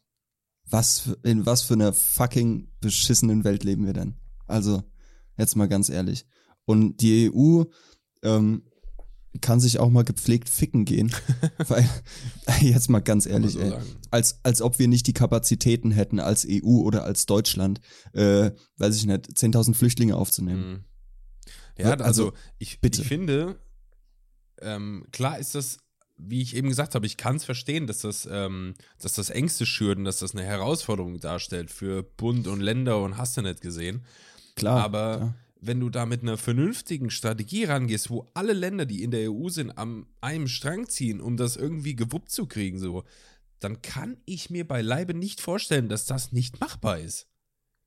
Was 0.66 1.00
für, 1.00 1.18
in 1.24 1.44
was 1.44 1.62
für 1.62 1.74
einer 1.74 1.92
fucking 1.92 2.68
beschissenen 2.80 3.44
Welt 3.44 3.64
leben 3.64 3.84
wir 3.84 3.92
denn? 3.92 4.14
Also, 4.46 4.82
jetzt 5.36 5.56
mal 5.56 5.66
ganz 5.68 5.88
ehrlich. 5.88 6.24
Und 6.64 7.00
die 7.02 7.30
EU 7.32 7.64
ähm, 8.22 8.62
kann 9.40 9.60
sich 9.60 9.78
auch 9.78 9.90
mal 9.90 10.04
gepflegt 10.04 10.48
ficken 10.48 10.84
gehen. 10.84 11.14
weil, 11.68 11.88
jetzt 12.60 12.88
mal 12.88 13.00
ganz 13.00 13.26
ehrlich, 13.26 13.52
so 13.52 13.60
ey. 13.60 13.74
als, 14.10 14.38
als 14.42 14.62
ob 14.62 14.78
wir 14.78 14.88
nicht 14.88 15.06
die 15.06 15.12
Kapazitäten 15.12 15.90
hätten 15.90 16.20
als 16.20 16.46
EU 16.48 16.80
oder 16.80 17.04
als 17.04 17.26
Deutschland, 17.26 17.80
äh, 18.12 18.50
weiß 18.78 18.96
ich 18.96 19.06
nicht, 19.06 19.26
10.000 19.26 19.74
Flüchtlinge 19.74 20.16
aufzunehmen. 20.16 20.70
Mhm. 20.70 20.84
Ja, 21.78 21.90
Also, 21.90 22.04
also 22.04 22.32
ich, 22.58 22.80
bitte. 22.80 23.02
ich 23.02 23.08
finde, 23.08 23.58
ähm, 24.60 25.06
klar 25.10 25.38
ist 25.38 25.54
das, 25.54 25.78
wie 26.16 26.40
ich 26.40 26.54
eben 26.54 26.68
gesagt 26.68 26.94
habe, 26.94 27.06
ich 27.06 27.16
kann 27.16 27.36
es 27.36 27.44
verstehen, 27.44 27.86
dass 27.86 27.98
das, 27.98 28.28
ähm, 28.30 28.74
dass 29.00 29.14
das 29.14 29.30
Ängste 29.30 29.66
schürt 29.66 29.98
und 29.98 30.04
dass 30.04 30.18
das 30.18 30.32
eine 30.34 30.44
Herausforderung 30.44 31.18
darstellt 31.18 31.70
für 31.70 32.02
Bund 32.04 32.46
und 32.46 32.60
Länder 32.60 33.02
und 33.02 33.16
hast 33.16 33.36
du 33.36 33.42
nicht 33.42 33.60
gesehen. 33.60 34.04
Klar. 34.54 34.84
Aber 34.84 35.18
ja. 35.18 35.34
Wenn 35.66 35.80
du 35.80 35.90
da 35.90 36.06
mit 36.06 36.22
einer 36.22 36.36
vernünftigen 36.36 37.10
Strategie 37.10 37.64
rangehst, 37.64 38.10
wo 38.10 38.30
alle 38.34 38.52
Länder, 38.52 38.86
die 38.86 39.02
in 39.02 39.10
der 39.10 39.30
EU 39.30 39.48
sind, 39.48 39.76
am 39.76 40.06
einem 40.20 40.48
Strang 40.48 40.88
ziehen, 40.88 41.20
um 41.20 41.36
das 41.36 41.56
irgendwie 41.56 41.96
gewuppt 41.96 42.30
zu 42.30 42.46
kriegen, 42.46 42.78
so, 42.78 43.04
dann 43.60 43.82
kann 43.82 44.18
ich 44.24 44.50
mir 44.50 44.66
beileibe 44.66 45.14
nicht 45.14 45.40
vorstellen, 45.40 45.88
dass 45.88 46.06
das 46.06 46.32
nicht 46.32 46.60
machbar 46.60 46.98
ist 46.98 47.28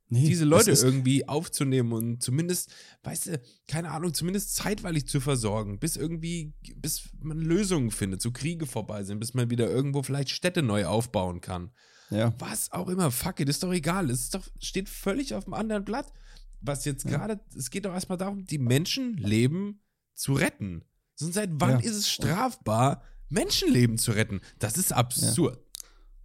Nee, 0.09 0.25
diese 0.25 0.45
Leute 0.45 0.71
irgendwie 0.71 1.27
aufzunehmen 1.27 1.91
und 1.91 2.23
zumindest, 2.23 2.71
weißt 3.03 3.27
du, 3.27 3.41
keine 3.67 3.91
Ahnung, 3.91 4.13
zumindest 4.13 4.55
zeitweilig 4.55 5.05
zu 5.07 5.19
versorgen, 5.19 5.79
bis 5.79 5.97
irgendwie, 5.97 6.53
bis 6.77 7.09
man 7.19 7.39
Lösungen 7.39 7.91
findet, 7.91 8.21
so 8.21 8.31
Kriege 8.31 8.65
vorbei 8.65 9.03
sind, 9.03 9.19
bis 9.19 9.33
man 9.33 9.49
wieder 9.49 9.69
irgendwo 9.69 10.03
vielleicht 10.03 10.29
Städte 10.29 10.61
neu 10.61 10.85
aufbauen 10.85 11.41
kann. 11.41 11.71
Ja. 12.09 12.33
Was 12.39 12.71
auch 12.71 12.87
immer, 12.87 13.11
fuck 13.11 13.41
it, 13.41 13.49
ist 13.49 13.63
doch 13.63 13.73
egal. 13.73 14.09
Es 14.09 14.21
ist 14.21 14.35
doch, 14.35 14.47
steht 14.61 14.87
völlig 14.87 15.33
auf 15.33 15.43
dem 15.43 15.53
anderen 15.53 15.83
Blatt. 15.83 16.13
Was 16.61 16.85
jetzt 16.85 17.05
Ja. 17.05 17.11
gerade, 17.11 17.39
es 17.55 17.69
geht 17.69 17.85
doch 17.85 17.93
erstmal 17.93 18.17
darum, 18.17 18.45
die 18.45 18.57
Menschenleben 18.57 19.81
zu 20.13 20.33
retten. 20.33 20.83
Sonst 21.15 21.35
seit 21.35 21.49
wann 21.53 21.71
Ja. 21.71 21.77
ist 21.79 21.95
es 21.95 22.09
strafbar, 22.09 23.01
Menschenleben 23.29 23.97
zu 23.97 24.11
retten? 24.11 24.41
Das 24.59 24.77
ist 24.77 24.93
absurd. 24.93 25.59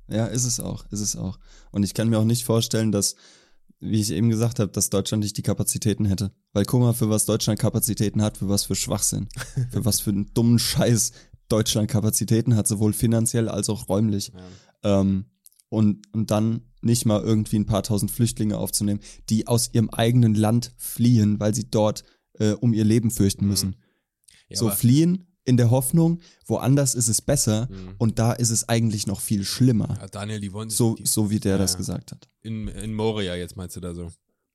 Ja, 0.09 0.27
ist 0.27 0.45
es 0.45 0.61
auch, 0.61 0.85
ist 0.91 1.01
es 1.01 1.17
auch. 1.17 1.39
Und 1.71 1.83
ich 1.85 1.95
kann 1.95 2.09
mir 2.09 2.19
auch 2.19 2.25
nicht 2.25 2.45
vorstellen, 2.45 2.93
dass, 2.93 3.17
wie 3.81 4.01
ich 4.01 4.11
eben 4.11 4.29
gesagt 4.31 4.59
habe, 4.59 4.71
dass 4.71 4.91
Deutschland 4.91 5.23
nicht 5.23 5.37
die 5.37 5.43
Kapazitäten 5.43 6.05
hätte. 6.05 6.33
Weil 6.53 6.65
guck 6.65 6.81
mal, 6.81 6.93
für 6.93 7.09
was 7.09 7.25
Deutschland 7.27 7.59
Kapazitäten 7.59 8.23
hat, 8.23 8.37
für 8.39 8.49
was 8.49 8.65
für 8.65 8.75
Schwachsinn. 8.75 9.29
für 9.71 9.85
was 9.85 10.01
für 10.01 10.11
einen 10.11 10.33
dummen 10.35 10.59
Scheiß 10.59 11.13
Deutschland 11.49 11.91
Kapazitäten 11.91 12.57
hat, 12.57 12.67
sowohl 12.69 12.93
finanziell 12.93 13.49
als 13.49 13.69
auch 13.69 13.89
räumlich. 13.89 14.33
Ja. 14.85 15.01
Ähm, 15.01 15.27
und, 15.73 16.07
und 16.13 16.31
dann 16.31 16.63
nicht 16.83 17.07
mal 17.07 17.23
irgendwie 17.23 17.59
ein 17.59 17.67
paar 17.67 17.83
tausend 17.83 18.11
Flüchtlinge 18.11 18.59
aufzunehmen, 18.59 19.01
die 19.31 19.47
aus 19.47 19.71
ihrem 19.73 19.89
eigenen 19.91 20.35
Land 20.35 20.73
fliehen, 20.77 21.41
weil 21.41 21.55
sie 21.55 21.65
dort 21.71 22.05
äh, 22.39 22.51
um 22.53 22.75
ihr 22.75 22.85
Leben 22.85 23.11
fürchten 23.11 23.45
Mhm. 23.45 23.51
müssen. 23.51 23.77
Ja, 24.49 24.57
so 24.59 24.71
fliehen 24.71 25.27
in 25.45 25.57
der 25.57 25.71
Hoffnung, 25.71 26.21
woanders 26.47 26.95
ist 26.95 27.09
es 27.09 27.23
besser 27.23 27.69
Mhm. 27.71 27.95
und 27.99 28.19
da 28.19 28.33
ist 28.33 28.51
es 28.51 28.69
eigentlich 28.69 29.07
noch 29.07 29.21
viel 29.21 29.45
schlimmer. 29.45 29.97
Ja, 30.01 30.09
Daniel, 30.09 30.41
die 30.41 30.53
wollen 30.53 30.69
sich 30.71 30.77
So, 30.79 30.95
die, 30.95 31.07
so 31.07 31.31
wie 31.31 31.41
der 31.41 31.53
Ja, 31.53 31.59
das 31.59 31.77
gesagt 31.77 32.13
hat. 32.13 32.29
in, 32.43 32.69
in 32.69 32.95
Moria 32.95 33.35
jetzt 33.35 33.57
meinst 33.57 33.75
du 33.77 33.81
da 33.81 33.95
so. 33.95 34.11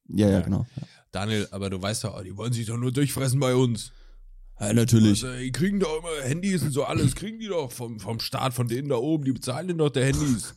Ja, 0.10 0.28
ja, 0.28 0.34
Ja. 0.34 0.42
genau. 0.42 0.66
Daniel, 1.12 1.48
aber 1.52 1.70
du 1.70 1.82
weißt 1.82 2.04
doch, 2.04 2.22
die 2.24 2.36
wollen 2.38 2.54
sich 2.54 2.68
doch 2.68 2.78
nur 2.78 2.92
durchfressen 2.92 3.40
bei 3.40 3.56
uns. 3.56 3.92
Ja, 4.60 4.74
natürlich. 4.74 5.24
Also, 5.24 5.38
die 5.40 5.52
kriegen 5.52 5.80
doch 5.80 6.00
immer 6.00 6.24
Handys 6.28 6.64
und 6.64 6.72
so 6.72 6.84
alles, 6.84 7.16
kriegen 7.16 7.40
die 7.40 7.48
doch 7.48 7.72
vom, 7.72 8.00
vom 8.00 8.20
Staat, 8.20 8.54
von 8.54 8.68
denen 8.68 8.90
da 8.90 8.96
oben, 8.96 9.24
die 9.26 9.32
bezahlen 9.34 9.68
denen 9.68 9.80
doch 9.80 9.90
der 9.90 10.06
Handys. 10.06 10.56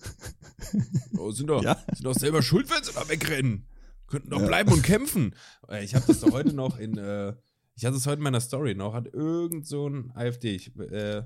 oh, 1.19 1.31
sind, 1.33 1.49
doch, 1.49 1.63
Ja. 1.63 1.77
sind 1.93 2.05
doch 2.05 2.15
selber 2.15 2.43
schuld, 2.43 2.71
wenn 2.71 2.83
sie 2.83 2.93
da 2.93 3.09
wegrennen. 3.09 3.67
Könnten 4.07 4.31
doch 4.31 4.41
Ja. 4.41 4.47
bleiben 4.47 4.73
und 4.73 4.83
kämpfen. 4.83 5.35
Ich 5.83 5.95
habe 5.95 6.05
das 6.09 6.21
doch 6.21 6.33
heute 6.33 6.53
noch 6.53 6.79
in, 6.79 6.99
äh, 6.99 7.35
ich 7.77 7.85
hatte 7.85 7.97
es 7.97 8.05
heute 8.07 8.17
in 8.17 8.25
meiner 8.25 8.41
Story 8.41 8.75
noch, 8.75 8.93
hat 8.93 9.07
irgend 9.15 9.67
so 9.69 9.89
ein 9.89 10.11
AfD, 10.17 10.57
ich, 10.57 10.77
äh, 10.79 11.23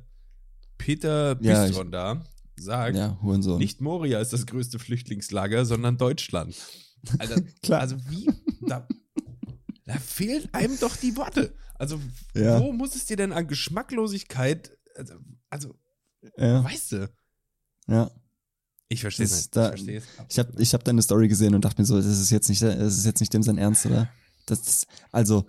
Peter 0.76 1.34
Bistron 1.36 1.90
da, 1.90 2.22
sagt, 2.60 2.98
nicht 3.58 3.80
Moria 3.80 4.20
ist 4.20 4.34
das 4.34 4.44
größte 4.44 4.78
Flüchtlingslager, 4.78 5.64
sondern 5.64 5.96
Deutschland. 5.96 6.54
Alter, 7.18 7.40
Klar. 7.62 7.80
also 7.80 7.96
wie, 8.10 8.28
da, 8.66 8.86
da 9.86 9.94
fehlen 9.94 10.46
einem 10.52 10.78
doch 10.78 10.96
die 10.96 11.16
Worte. 11.16 11.54
Also, 11.74 12.00
Ja. 12.34 12.60
wo 12.60 12.72
muss 12.72 12.94
es 12.94 13.06
dir 13.06 13.16
denn 13.16 13.32
an 13.32 13.46
Geschmacklosigkeit, 13.48 14.76
also, 14.96 15.14
also 15.50 15.74
ja, 16.38 16.62
weißt 16.64 16.92
du? 16.92 17.10
ja. 17.88 18.10
Ich 18.88 19.00
verstehe 19.00 19.24
es 19.26 19.50
da- 19.50 19.64
ich 19.74 19.80
verstehe. 19.82 20.02
Ich 20.28 20.38
habe 20.38 20.52
ich 20.62 20.74
hab 20.74 20.84
deine 20.84 21.02
Story 21.02 21.26
gesehen 21.26 21.54
und 21.54 21.64
dachte 21.64 21.80
mir 21.80 21.86
so, 21.86 21.96
das 21.96 22.06
ist 22.06 22.30
jetzt 22.30 22.48
nicht, 22.48 22.62
das 22.62 22.96
ist 22.98 23.04
jetzt 23.06 23.20
nicht 23.20 23.32
dem 23.32 23.42
sein 23.42 23.58
Ernst, 23.58 23.86
oder? 23.86 24.08
Das 24.46 24.60
ist, 24.60 24.86
also, 25.10 25.46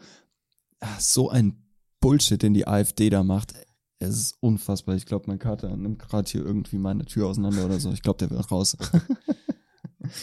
ah, 0.80 1.00
so 1.00 1.30
ein 1.30 1.62
Bullshit, 2.00 2.42
den 2.42 2.54
die 2.54 2.66
AfD 2.68 3.10
da 3.10 3.24
macht. 3.24 3.54
Es 4.00 4.18
ist 4.18 4.38
unfassbar. 4.40 4.96
Ich 4.96 5.06
glaube, 5.06 5.26
mein 5.28 5.38
Kater 5.40 5.76
nimmt 5.76 6.00
gerade 6.00 6.30
hier 6.32 6.44
irgendwie 6.46 6.78
meine 6.78 7.06
Tür 7.06 7.28
auseinander 7.28 7.66
oder 7.66 7.80
so. 7.80 7.92
Ich 7.92 8.02
glaube, 8.02 8.18
der 8.20 8.30
will 8.32 8.40
raus. 8.40 8.76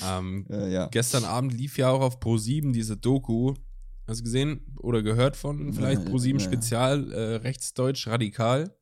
Ähm, 0.07 0.47
äh, 0.49 0.73
ja. 0.73 0.87
gestern 0.87 1.25
Abend 1.25 1.53
lief 1.55 1.77
ja 1.77 1.91
auch 1.91 2.01
auf 2.03 2.21
Pro7 2.21 2.73
diese 2.73 2.97
Doku. 2.97 3.55
Hast 4.07 4.21
du 4.21 4.25
gesehen 4.25 4.61
oder 4.79 5.03
gehört 5.03 5.37
von 5.37 5.73
vielleicht 5.73 6.03
Ja, 6.03 6.09
Pro7 6.11 6.33
ja. 6.35 6.39
Spezial, 6.41 7.13
äh, 7.13 7.37
rechtsdeutsch 7.37 8.07
radikal? 8.09 8.75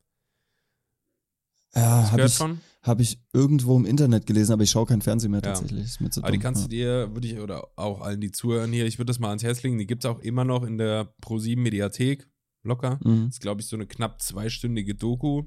Ja, 1.75 2.11
habe 2.11 2.23
ich, 2.25 2.39
hab 2.83 2.99
ich 2.99 3.19
irgendwo 3.31 3.77
im 3.77 3.85
Internet 3.85 4.25
gelesen, 4.25 4.51
aber 4.51 4.63
ich 4.63 4.71
schaue 4.71 4.85
kein 4.87 5.01
Fernsehen 5.01 5.31
mehr 5.31 5.39
Ja. 5.43 5.51
tatsächlich. 5.53 5.85
Ist 5.85 6.01
mir 6.01 6.09
zu 6.09 6.21
Aber 6.21 6.31
die 6.31 6.39
kannst 6.39 6.61
du 6.69 6.75
ja. 6.75 7.05
dir, 7.05 7.13
würde 7.15 7.27
ich, 7.27 7.39
oder 7.39 7.67
auch 7.77 8.01
allen, 8.01 8.19
die 8.19 8.31
zuhören 8.31 8.73
hier, 8.73 8.85
ich 8.85 8.97
würde 8.99 9.07
das 9.09 9.19
mal 9.19 9.29
ans 9.29 9.43
Herz 9.43 9.63
legen. 9.63 9.77
Die 9.77 9.87
gibt 9.87 10.03
es 10.03 10.09
auch 10.09 10.19
immer 10.19 10.43
noch 10.43 10.63
in 10.63 10.77
der 10.77 11.13
Pro7 11.21 11.57
Mediathek. 11.59 12.27
locker. 12.63 12.99
Mhm. 13.03 13.25
Das 13.27 13.35
ist, 13.37 13.41
glaube 13.41 13.61
ich, 13.61 13.65
so 13.67 13.75
eine 13.75 13.87
knapp 13.87 14.21
zweistündige 14.21 14.93
Doku, 14.93 15.45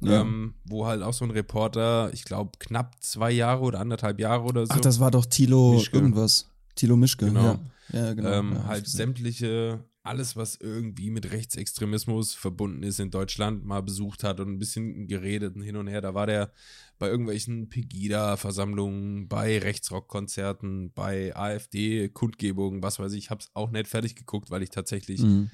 Ja. 0.00 0.20
ähm, 0.20 0.54
wo 0.66 0.84
halt 0.84 1.00
auch 1.02 1.14
so 1.14 1.24
ein 1.24 1.30
Reporter, 1.30 2.10
ich 2.12 2.24
glaube, 2.24 2.52
knapp 2.58 2.96
zwei 3.02 3.30
Jahre 3.30 3.62
oder 3.62 3.80
anderthalb 3.80 4.20
Jahre 4.20 4.42
oder 4.44 4.66
so, 4.66 4.74
Ach, 4.74 4.80
das 4.80 5.00
war 5.00 5.10
doch 5.10 5.24
Thilo 5.24 5.72
Mischke. 5.74 5.96
irgendwas. 5.96 6.50
Thilo 6.74 6.94
Mischke, 6.98 7.24
Genau. 7.26 7.42
ja. 7.42 7.60
Ja, 7.92 8.14
genau. 8.14 8.32
ähm, 8.32 8.52
ja, 8.54 8.64
halt 8.64 8.88
sämtliche, 8.88 9.84
alles, 10.02 10.36
was 10.36 10.56
irgendwie 10.56 11.10
mit 11.10 11.30
Rechtsextremismus 11.32 12.34
verbunden 12.34 12.82
ist 12.82 13.00
in 13.00 13.10
Deutschland, 13.10 13.64
mal 13.64 13.82
besucht 13.82 14.22
hat 14.24 14.40
und 14.40 14.48
ein 14.50 14.58
bisschen 14.58 15.06
geredet 15.08 15.56
und 15.56 15.62
hin 15.62 15.76
und 15.76 15.86
her. 15.88 16.00
Da 16.00 16.14
war 16.14 16.26
der 16.26 16.52
bei 16.98 17.08
irgendwelchen 17.08 17.68
Pegida-Versammlungen, 17.68 19.28
bei 19.28 19.58
Rechtsrock-Konzerten, 19.58 20.92
bei 20.94 21.34
AfD-Kundgebungen, 21.36 22.82
was 22.82 22.98
weiß 22.98 23.12
ich. 23.12 23.24
Ich 23.24 23.30
habe 23.30 23.40
es 23.42 23.50
auch 23.54 23.70
nicht 23.70 23.88
fertig 23.88 24.14
geguckt, 24.14 24.50
weil 24.50 24.62
ich 24.62 24.70
tatsächlich 24.70 25.22
Mhm. 25.22 25.50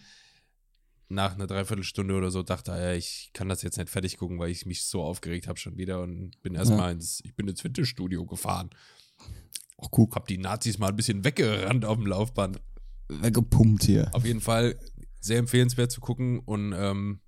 nach 1.09 1.35
einer 1.35 1.47
Dreiviertelstunde 1.47 2.15
oder 2.15 2.31
so 2.31 2.43
dachte, 2.43 2.71
ja, 2.73 2.93
ich 2.95 3.31
kann 3.35 3.49
das 3.49 3.63
jetzt 3.63 3.77
nicht 3.77 3.91
fertig 3.91 4.17
gucken, 4.17 4.39
weil 4.39 4.51
ich 4.51 4.65
mich 4.67 4.85
so 4.85 5.03
aufgeregt 5.03 5.47
habe 5.49 5.59
schon 5.59 5.77
wieder 5.77 6.03
und 6.03 6.41
bin 6.43 6.55
erstmal 6.55 6.93
ins, 6.93 7.21
ich 7.25 7.35
bin 7.35 7.49
ins 7.49 7.61
Fitnessstudio 7.61 8.25
gefahren. 8.25 8.71
Ach, 9.83 9.89
guck, 9.91 10.15
Hab 10.15 10.27
die 10.29 10.39
Nazis 10.39 10.79
mal 10.79 10.89
ein 10.89 10.97
bisschen 10.97 11.25
weggerannt 11.25 11.85
auf 11.85 11.97
dem 11.97 12.07
Laufband. 12.07 12.61
weggepumpt 13.09 13.85
hier. 13.85 14.11
Auf 14.15 14.25
jeden 14.25 14.41
Fall 14.41 14.79
sehr 15.21 15.39
empfehlenswert 15.39 15.91
zu 15.93 16.01
gucken 16.01 16.41
und 16.41 16.73
ähm, 16.77 17.21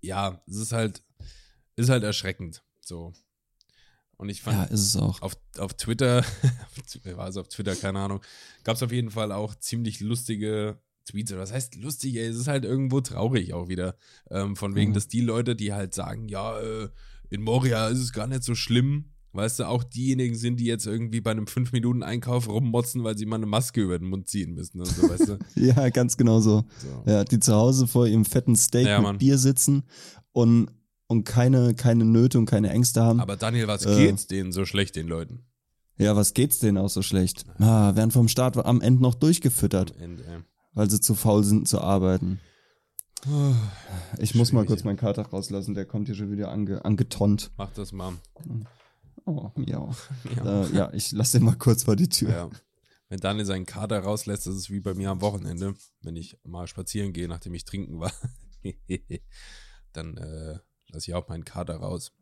ja, 0.00 0.42
es 0.46 0.56
ist 0.56 0.72
halt, 0.72 1.02
ist 1.76 1.88
halt 1.90 2.02
erschreckend. 2.04 2.62
So. 2.80 3.12
Und 4.16 4.28
ich 4.28 4.42
fand 4.42 4.56
Ja, 4.58 4.64
ist 4.64 4.80
es 4.80 4.96
auch. 4.96 5.22
auf, 5.22 5.36
auf 5.58 5.74
Twitter, 5.74 6.24
wer 7.04 7.16
war 7.16 7.28
es 7.28 7.36
auf 7.36 7.48
Twitter, 7.48 7.74
keine 7.76 8.00
Ahnung, 8.00 8.20
gab 8.64 8.76
es 8.76 8.82
auf 8.82 8.92
jeden 8.92 9.10
Fall 9.10 9.32
auch 9.32 9.54
ziemlich 9.54 10.00
lustige 10.00 10.78
Tweets. 11.06 11.32
Oder 11.32 11.40
Was 11.42 11.52
heißt 11.52 11.76
lustig, 11.76 12.16
ey? 12.16 12.26
Es 12.26 12.36
ist 12.36 12.48
halt 12.48 12.64
irgendwo 12.64 13.00
traurig 13.00 13.54
auch 13.54 13.68
wieder. 13.68 13.96
Ähm, 14.30 14.56
von 14.56 14.74
wegen, 14.74 14.90
Mhm. 14.90 14.94
dass 14.94 15.08
die 15.08 15.22
Leute, 15.22 15.56
die 15.56 15.72
halt 15.72 15.94
sagen, 15.94 16.28
ja, 16.28 16.58
äh, 16.60 16.88
in 17.30 17.42
Moria 17.42 17.88
ist 17.88 17.98
es 17.98 18.12
gar 18.12 18.26
nicht 18.26 18.42
so 18.42 18.54
schlimm, 18.54 19.12
weißt 19.32 19.60
du, 19.60 19.64
auch 19.68 19.84
diejenigen 19.84 20.34
sind, 20.34 20.58
die 20.58 20.64
jetzt 20.64 20.86
irgendwie 20.86 21.20
bei 21.20 21.30
einem 21.30 21.44
5-Minuten-Einkauf 21.44 22.48
rummotzen, 22.48 23.04
weil 23.04 23.16
sie 23.16 23.26
mal 23.26 23.36
eine 23.36 23.46
Maske 23.46 23.80
über 23.80 23.98
den 23.98 24.08
Mund 24.08 24.28
ziehen 24.28 24.54
müssen 24.54 24.80
und 24.80 24.86
so, 24.88 25.08
weißt 25.08 25.28
du. 25.28 25.38
Ja, 25.56 25.88
ganz 25.90 26.16
genau 26.16 26.40
so. 26.40 26.64
So. 26.78 27.10
Ja, 27.10 27.24
die 27.24 27.38
zu 27.40 27.54
Hause 27.54 27.86
vor 27.86 28.06
ihrem 28.06 28.24
fetten 28.24 28.56
Steak 28.56 28.86
Ja, 28.86 28.98
mit 28.98 29.02
Mann. 29.06 29.18
Bier 29.18 29.38
sitzen 29.38 29.84
und, 30.32 30.70
und 31.06 31.24
keine, 31.24 31.74
keine 31.74 32.04
Nöte 32.04 32.38
und 32.38 32.46
keine 32.46 32.70
Ängste 32.70 33.02
haben. 33.02 33.20
Aber 33.20 33.36
Daniel, 33.36 33.68
was 33.68 33.84
Äh. 33.86 33.96
geht's 34.06 34.26
denen 34.26 34.52
so 34.52 34.64
schlecht, 34.64 34.96
den 34.96 35.06
Leuten? 35.08 35.44
ja, 35.96 36.16
was 36.16 36.32
geht's 36.34 36.58
denen 36.60 36.78
auch 36.78 36.88
so 36.88 37.02
schlecht? 37.02 37.44
Ah, 37.58 37.94
werden 37.94 38.10
vom 38.10 38.26
Staat 38.28 38.56
am 38.56 38.80
Ende 38.80 39.02
noch 39.02 39.14
durchgefüttert, 39.14 39.94
Ende, 40.00 40.24
ey. 40.24 40.38
weil 40.72 40.88
sie 40.90 40.98
zu 41.00 41.14
faul 41.14 41.44
sind 41.44 41.68
zu 41.68 41.80
arbeiten. 41.80 42.40
Ich 44.18 44.34
muss 44.34 44.50
mal 44.52 44.64
kurz 44.64 44.82
meinen 44.82 44.96
Kater 44.96 45.26
rauslassen, 45.26 45.74
der 45.74 45.84
kommt 45.84 46.06
hier 46.06 46.14
schon 46.14 46.32
wieder 46.32 46.50
ange, 46.50 46.82
angetont. 46.86 47.50
Mach 47.58 47.70
das 47.72 47.92
mal. 47.92 48.14
Oh, 49.24 49.50
miau. 49.56 49.94
Ja. 50.36 50.62
Äh, 50.64 50.72
ja, 50.74 50.92
ich 50.92 51.12
lasse 51.12 51.38
den 51.38 51.46
mal 51.46 51.56
kurz 51.56 51.84
vor 51.84 51.96
die 51.96 52.08
Tür. 52.08 52.30
Ja. 52.30 52.50
Wenn 53.08 53.18
Daniel 53.18 53.44
seinen 53.44 53.66
Kater 53.66 53.98
rauslässt, 54.00 54.46
das 54.46 54.54
ist 54.54 54.70
wie 54.70 54.80
bei 54.80 54.94
mir 54.94 55.10
am 55.10 55.20
Wochenende, 55.20 55.74
wenn 56.02 56.16
ich 56.16 56.38
mal 56.44 56.66
spazieren 56.68 57.12
gehe, 57.12 57.28
nachdem 57.28 57.54
ich 57.54 57.64
trinken 57.64 57.98
war. 57.98 58.12
Dann 59.92 60.16
äh, 60.16 60.58
lasse 60.88 61.10
ich 61.10 61.14
auch 61.14 61.28
meinen 61.28 61.44
Kater 61.44 61.76
raus. 61.76 62.12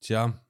Tja, 0.00 0.40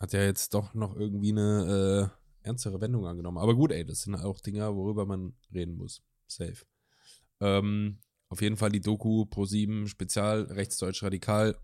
hat 0.00 0.12
ja 0.12 0.22
jetzt 0.22 0.54
doch 0.54 0.74
noch 0.74 0.96
irgendwie 0.96 1.32
eine 1.32 2.10
äh, 2.42 2.46
ernstere 2.46 2.80
Wendung 2.80 3.06
angenommen. 3.06 3.38
Aber 3.38 3.54
gut, 3.54 3.72
ey, 3.72 3.84
das 3.84 4.02
sind 4.02 4.14
auch 4.14 4.40
Dinge, 4.40 4.74
worüber 4.74 5.04
man 5.06 5.34
reden 5.52 5.76
muss. 5.76 6.02
Safe. 6.26 6.64
Ähm, 7.40 7.98
auf 8.28 8.42
jeden 8.42 8.56
Fall 8.56 8.70
die 8.70 8.80
Doku 8.80 9.26
Pro 9.26 9.44
7 9.44 9.88
Spezial 9.88 10.42
Rechtsdeutsch 10.44 11.02
Radikal 11.02 11.56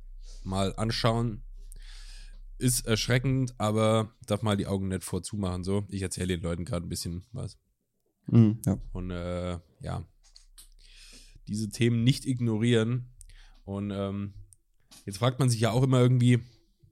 mal 0.43 0.74
anschauen. 0.76 1.43
Ist 2.59 2.86
erschreckend, 2.86 3.55
aber 3.59 4.14
darf 4.26 4.42
mal 4.42 4.57
die 4.57 4.66
Augen 4.66 4.88
nicht 4.88 5.05
vorzumachen. 5.05 5.64
So, 5.64 5.84
ich 5.88 6.02
erzähle 6.02 6.36
den 6.36 6.42
Leuten 6.42 6.64
gerade 6.64 6.86
ein 6.86 6.88
bisschen 6.88 7.24
was. 7.32 7.59
Mhm, 8.26 8.61
ja. 8.64 8.78
Und 8.92 9.11
äh, 9.11 9.59
ja, 9.80 10.07
diese 11.48 11.68
Themen 11.68 12.05
nicht 12.05 12.26
ignorieren. 12.26 13.11
Und 13.64 13.90
ähm, 13.90 14.34
jetzt 15.05 15.18
fragt 15.18 15.38
man 15.40 15.48
sich 15.48 15.61
ja 15.61 15.70
auch 15.70 15.82
immer 15.82 16.00
irgendwie, 16.00 16.40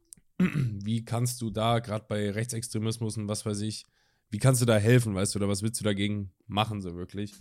wie 0.38 1.04
kannst 1.04 1.40
du 1.42 1.50
da, 1.50 1.78
gerade 1.78 2.06
bei 2.08 2.30
Rechtsextremismus 2.30 3.16
und 3.16 3.28
was 3.28 3.46
weiß 3.46 3.60
ich, 3.60 3.86
wie 4.30 4.38
kannst 4.38 4.62
du 4.62 4.66
da 4.66 4.76
helfen, 4.78 5.14
weißt 5.14 5.34
du, 5.34 5.38
oder 5.38 5.48
was 5.48 5.62
willst 5.62 5.80
du 5.80 5.84
dagegen 5.84 6.32
machen, 6.46 6.80
so 6.80 6.94
wirklich? 6.94 7.34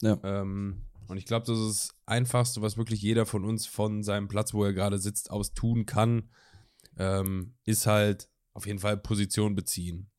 Ja. 0.00 0.18
Ähm, 0.22 0.82
und 1.08 1.16
ich 1.16 1.26
glaube, 1.26 1.44
das 1.44 1.58
ist 1.58 1.66
das 1.66 1.96
Einfachste, 2.06 2.62
was 2.62 2.76
wirklich 2.76 3.02
jeder 3.02 3.26
von 3.26 3.44
uns 3.44 3.66
von 3.66 4.04
seinem 4.04 4.28
Platz, 4.28 4.54
wo 4.54 4.64
er 4.64 4.72
gerade 4.72 4.98
sitzt, 4.98 5.30
aus 5.30 5.54
tun 5.54 5.84
kann, 5.84 6.30
ähm, 7.00 7.54
ist 7.64 7.86
halt 7.86 8.28
auf 8.52 8.66
jeden 8.66 8.78
Fall 8.78 8.96
Position 8.96 9.54
beziehen 9.54 10.10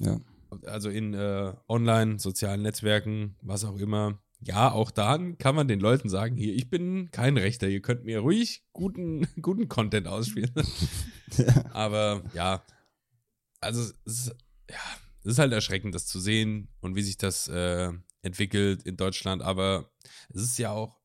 Ja. 0.00 0.18
also 0.64 0.90
in 0.90 1.14
äh, 1.14 1.52
online, 1.68 2.18
sozialen 2.18 2.62
Netzwerken, 2.62 3.36
was 3.42 3.64
auch 3.64 3.76
immer. 3.78 4.18
Ja, 4.40 4.70
auch 4.72 4.90
da 4.90 5.16
kann 5.38 5.54
man 5.54 5.68
den 5.68 5.80
Leuten 5.80 6.08
sagen, 6.08 6.36
hier, 6.36 6.54
ich 6.54 6.68
bin 6.68 7.10
kein 7.10 7.36
Rechter, 7.38 7.68
ihr 7.68 7.80
könnt 7.80 8.04
mir 8.04 8.20
ruhig 8.20 8.64
guten, 8.72 9.26
guten 9.42 9.68
Content 9.68 10.08
ausspielen. 10.08 10.52
Aber 11.72 12.22
ja, 12.34 12.64
also 13.60 13.80
es 13.82 13.94
ist, 14.04 14.36
ja, 14.70 14.76
es 15.20 15.32
ist 15.32 15.38
halt 15.38 15.52
erschreckend, 15.52 15.94
das 15.94 16.06
zu 16.06 16.20
sehen 16.20 16.68
und 16.80 16.94
wie 16.96 17.02
sich 17.02 17.16
das 17.16 17.48
äh, 17.48 17.92
entwickelt 18.22 18.82
in 18.84 18.96
Deutschland. 18.96 19.42
Aber 19.42 19.90
es 20.28 20.42
ist 20.42 20.58
ja 20.58 20.70
auch, 20.70 21.00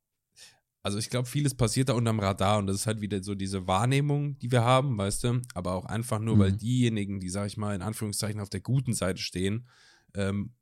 also 0.84 0.98
ich 0.98 1.10
glaube, 1.10 1.28
vieles 1.28 1.54
passiert 1.56 1.90
da 1.90 1.94
unterm 1.94 2.20
Radar 2.20 2.58
und 2.58 2.68
das 2.68 2.78
ist 2.78 2.88
halt 2.88 3.02
wieder 3.02 3.22
so 3.24 3.36
diese 3.36 3.68
Wahrnehmung, 3.68 4.38
die 4.40 4.52
wir 4.52 4.64
haben, 4.64 4.98
weißt 4.98 5.24
du, 5.26 5.42
aber 5.54 5.74
auch 5.74 5.86
einfach 5.86 6.20
nur, 6.20 6.40
weil 6.40 6.52
Mhm. 6.54 6.58
diejenigen, 6.58 7.20
die, 7.20 7.30
sag 7.30 7.48
ich 7.48 7.58
mal, 7.58 7.76
in 7.76 7.82
Anführungszeichen 7.82 8.40
auf 8.42 8.50
der 8.50 8.62
guten 8.62 8.94
Seite 8.94 9.22
stehen, 9.22 9.68
ähm, 10.16 10.54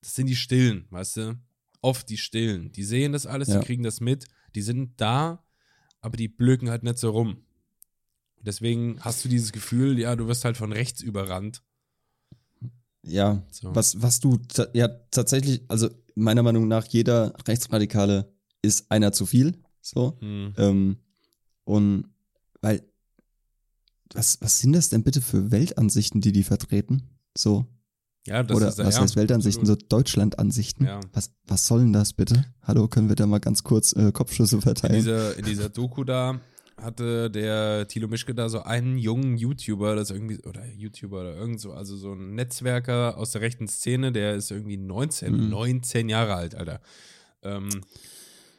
das 0.00 0.14
sind 0.16 0.26
die 0.26 0.36
Stillen, 0.36 0.86
weißt 0.90 1.16
du, 1.18 1.38
oft 1.80 2.08
die 2.08 2.18
Stillen. 2.18 2.72
Die 2.72 2.82
sehen 2.84 3.12
das 3.12 3.26
alles, 3.26 3.48
Ja. 3.48 3.60
die 3.60 3.66
kriegen 3.66 3.82
das 3.84 4.00
mit, 4.00 4.26
die 4.54 4.62
sind 4.62 5.00
da, 5.00 5.44
aber 6.00 6.16
die 6.16 6.28
blöken 6.28 6.68
halt 6.70 6.82
nicht 6.82 6.98
so 6.98 7.10
rum. 7.10 7.44
Deswegen 8.40 8.98
hast 9.00 9.24
du 9.24 9.28
dieses 9.28 9.52
Gefühl, 9.52 9.98
ja, 10.00 10.16
du 10.16 10.26
wirst 10.26 10.44
halt 10.44 10.56
von 10.56 10.72
rechts 10.72 11.00
überrannt. 11.00 11.62
Ja, 13.04 13.42
So. 13.50 13.74
was, 13.74 14.00
was 14.02 14.20
du 14.20 14.38
ja 14.74 14.88
tatsächlich, 15.10 15.62
also 15.68 15.88
meiner 16.14 16.42
Meinung 16.42 16.68
nach, 16.68 16.86
jeder 16.86 17.34
Rechtsradikale 17.46 18.31
ist 18.62 18.90
einer 18.90 19.12
zu 19.12 19.26
viel. 19.26 19.58
So. 19.80 20.16
Hm. 20.20 20.54
Ähm, 20.56 20.96
und 21.64 22.04
weil, 22.60 22.82
was, 24.14 24.40
was 24.40 24.58
sind 24.58 24.72
das 24.72 24.88
denn 24.88 25.02
bitte 25.02 25.20
für 25.20 25.50
Weltansichten, 25.50 26.20
die 26.20 26.32
die 26.32 26.44
vertreten? 26.44 27.02
So. 27.36 27.66
Ja, 28.26 28.42
das 28.44 28.56
Oder 28.56 28.68
ist 28.68 28.78
was 28.78 28.94
ja, 28.94 29.02
heißt 29.02 29.16
Weltansichten? 29.16 29.62
absolut. 29.62 29.82
So 29.82 29.88
Deutschlandansichten. 29.88 30.86
Ja. 30.86 31.00
Was, 31.12 31.32
was 31.46 31.66
soll 31.66 31.80
denn 31.80 31.92
das 31.92 32.12
bitte? 32.12 32.44
Hallo, 32.62 32.86
können 32.86 33.08
wir 33.08 33.16
da 33.16 33.26
mal 33.26 33.40
ganz 33.40 33.64
kurz 33.64 33.92
äh, 33.94 34.12
Kopfschüsse 34.12 34.56
In 34.56 34.62
verteilen? 34.62 34.94
dieser, 34.94 35.36
in 35.36 35.44
dieser 35.44 35.68
Doku 35.68 36.04
da 36.04 36.40
hatte 36.80 37.30
der 37.30 37.86
Thilo 37.88 38.06
Mischke 38.08 38.34
da 38.34 38.48
so 38.48 38.62
einen 38.62 38.96
jungen 38.96 39.36
YouTuber, 39.36 39.96
das 39.96 40.10
irgendwie, 40.10 40.38
oder 40.44 40.64
YouTuber 40.66 41.20
oder 41.20 41.34
irgend 41.36 41.60
so, 41.60 41.72
also 41.72 41.96
so 41.96 42.12
ein 42.12 42.34
Netzwerker 42.34 43.16
aus 43.18 43.32
der 43.32 43.40
rechten 43.40 43.66
Szene, 43.68 44.12
der 44.12 44.34
ist 44.36 44.50
irgendwie 44.50 44.76
19, 44.76 45.32
Mhm. 45.32 45.48
19 45.50 46.08
Jahre 46.08 46.34
alt, 46.34 46.54
Alter. 46.54 46.80
Ähm, 47.42 47.68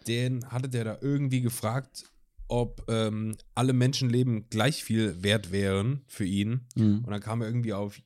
den 0.04 0.45
hatte 0.51 0.70
der 0.70 0.84
da 0.84 0.97
irgendwie 1.01 1.41
gefragt, 1.41 2.06
ob 2.47 2.86
ähm, 2.89 3.36
alle 3.56 3.74
Menschenleben 3.74 4.49
gleich 4.49 4.84
viel 4.84 5.24
wert 5.24 5.51
wären 5.51 6.01
für 6.08 6.26
ihn. 6.26 6.68
Mhm. 6.76 7.04
Und 7.06 7.10
dann 7.10 7.22
kam 7.22 7.41
er 7.41 7.47
irgendwie 7.47 7.74
auf, 7.74 8.01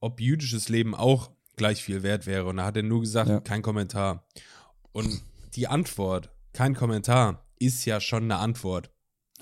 ob 0.00 0.20
jüdisches 0.20 0.68
Leben 0.68 0.94
auch 0.94 1.30
gleich 1.56 1.82
viel 1.82 2.02
wert 2.02 2.26
wäre. 2.26 2.46
Und 2.46 2.56
da 2.56 2.64
hat 2.64 2.76
er 2.76 2.82
nur 2.82 3.00
gesagt, 3.00 3.28
Ja. 3.28 3.40
kein 3.40 3.62
Kommentar. 3.62 4.26
Und 4.92 5.22
die 5.54 5.68
Antwort, 5.68 6.30
kein 6.52 6.74
Kommentar, 6.74 7.44
ist 7.58 7.84
ja 7.84 8.00
schon 8.00 8.24
eine 8.24 8.36
Antwort. 8.36 8.90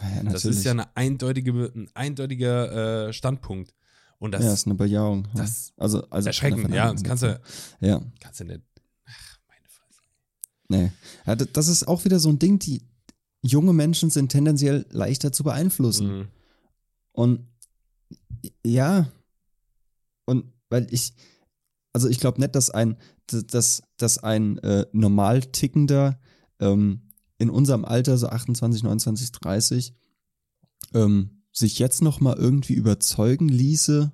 Ja, 0.00 0.22
Das 0.30 0.44
ist 0.44 0.64
ja 0.64 0.72
eine 0.72 0.96
eindeutige, 0.96 1.52
ein 1.52 1.88
eindeutiger 1.94 3.08
äh, 3.08 3.12
Standpunkt. 3.12 3.74
Und 4.18 4.32
das, 4.32 4.44
ja, 4.44 4.52
ist 4.52 4.66
eine 4.66 4.74
Bejahung. 4.74 5.28
ja. 5.34 5.42
das 5.42 5.72
also, 5.76 6.02
also 6.10 6.18
ist 6.18 6.26
erschreckend, 6.26 6.74
ja. 6.74 6.90
Das 6.92 7.04
kannst 7.04 7.22
du, 7.22 7.40
Ja, 7.80 8.00
kannst 8.18 8.40
du 8.40 8.44
nicht. 8.44 8.60
Nee. 10.68 10.92
Ja, 11.26 11.34
das 11.34 11.68
ist 11.68 11.88
auch 11.88 12.04
wieder 12.04 12.18
so 12.18 12.28
ein 12.28 12.38
Ding, 12.38 12.58
die 12.58 12.82
junge 13.42 13.72
Menschen 13.72 14.10
sind 14.10 14.30
tendenziell 14.30 14.86
leichter 14.90 15.32
zu 15.32 15.44
beeinflussen. 15.44 16.18
Mhm. 16.18 16.28
Und 17.12 17.48
ja, 18.64 19.10
und 20.24 20.52
weil 20.68 20.86
ich, 20.90 21.14
also 21.92 22.08
ich 22.08 22.20
glaube 22.20 22.40
nicht, 22.40 22.54
dass 22.54 22.70
ein, 22.70 22.96
dass, 23.26 23.82
dass 23.96 24.18
ein 24.18 24.58
äh, 24.58 24.86
normal 24.92 25.40
tickender 25.40 26.20
ähm, 26.60 27.02
in 27.38 27.50
unserem 27.50 27.84
Alter, 27.84 28.18
so 28.18 28.28
28, 28.28 28.82
29, 28.82 29.32
30, 29.32 29.94
ähm, 30.94 31.42
sich 31.52 31.78
jetzt 31.78 32.02
noch 32.02 32.20
mal 32.20 32.36
irgendwie 32.36 32.74
überzeugen 32.74 33.48
ließe, 33.48 34.12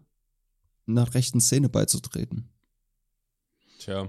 nach 0.87 1.15
rechten 1.15 1.41
Szene 1.41 1.69
beizutreten. 1.69 2.49
Tja, 3.79 4.09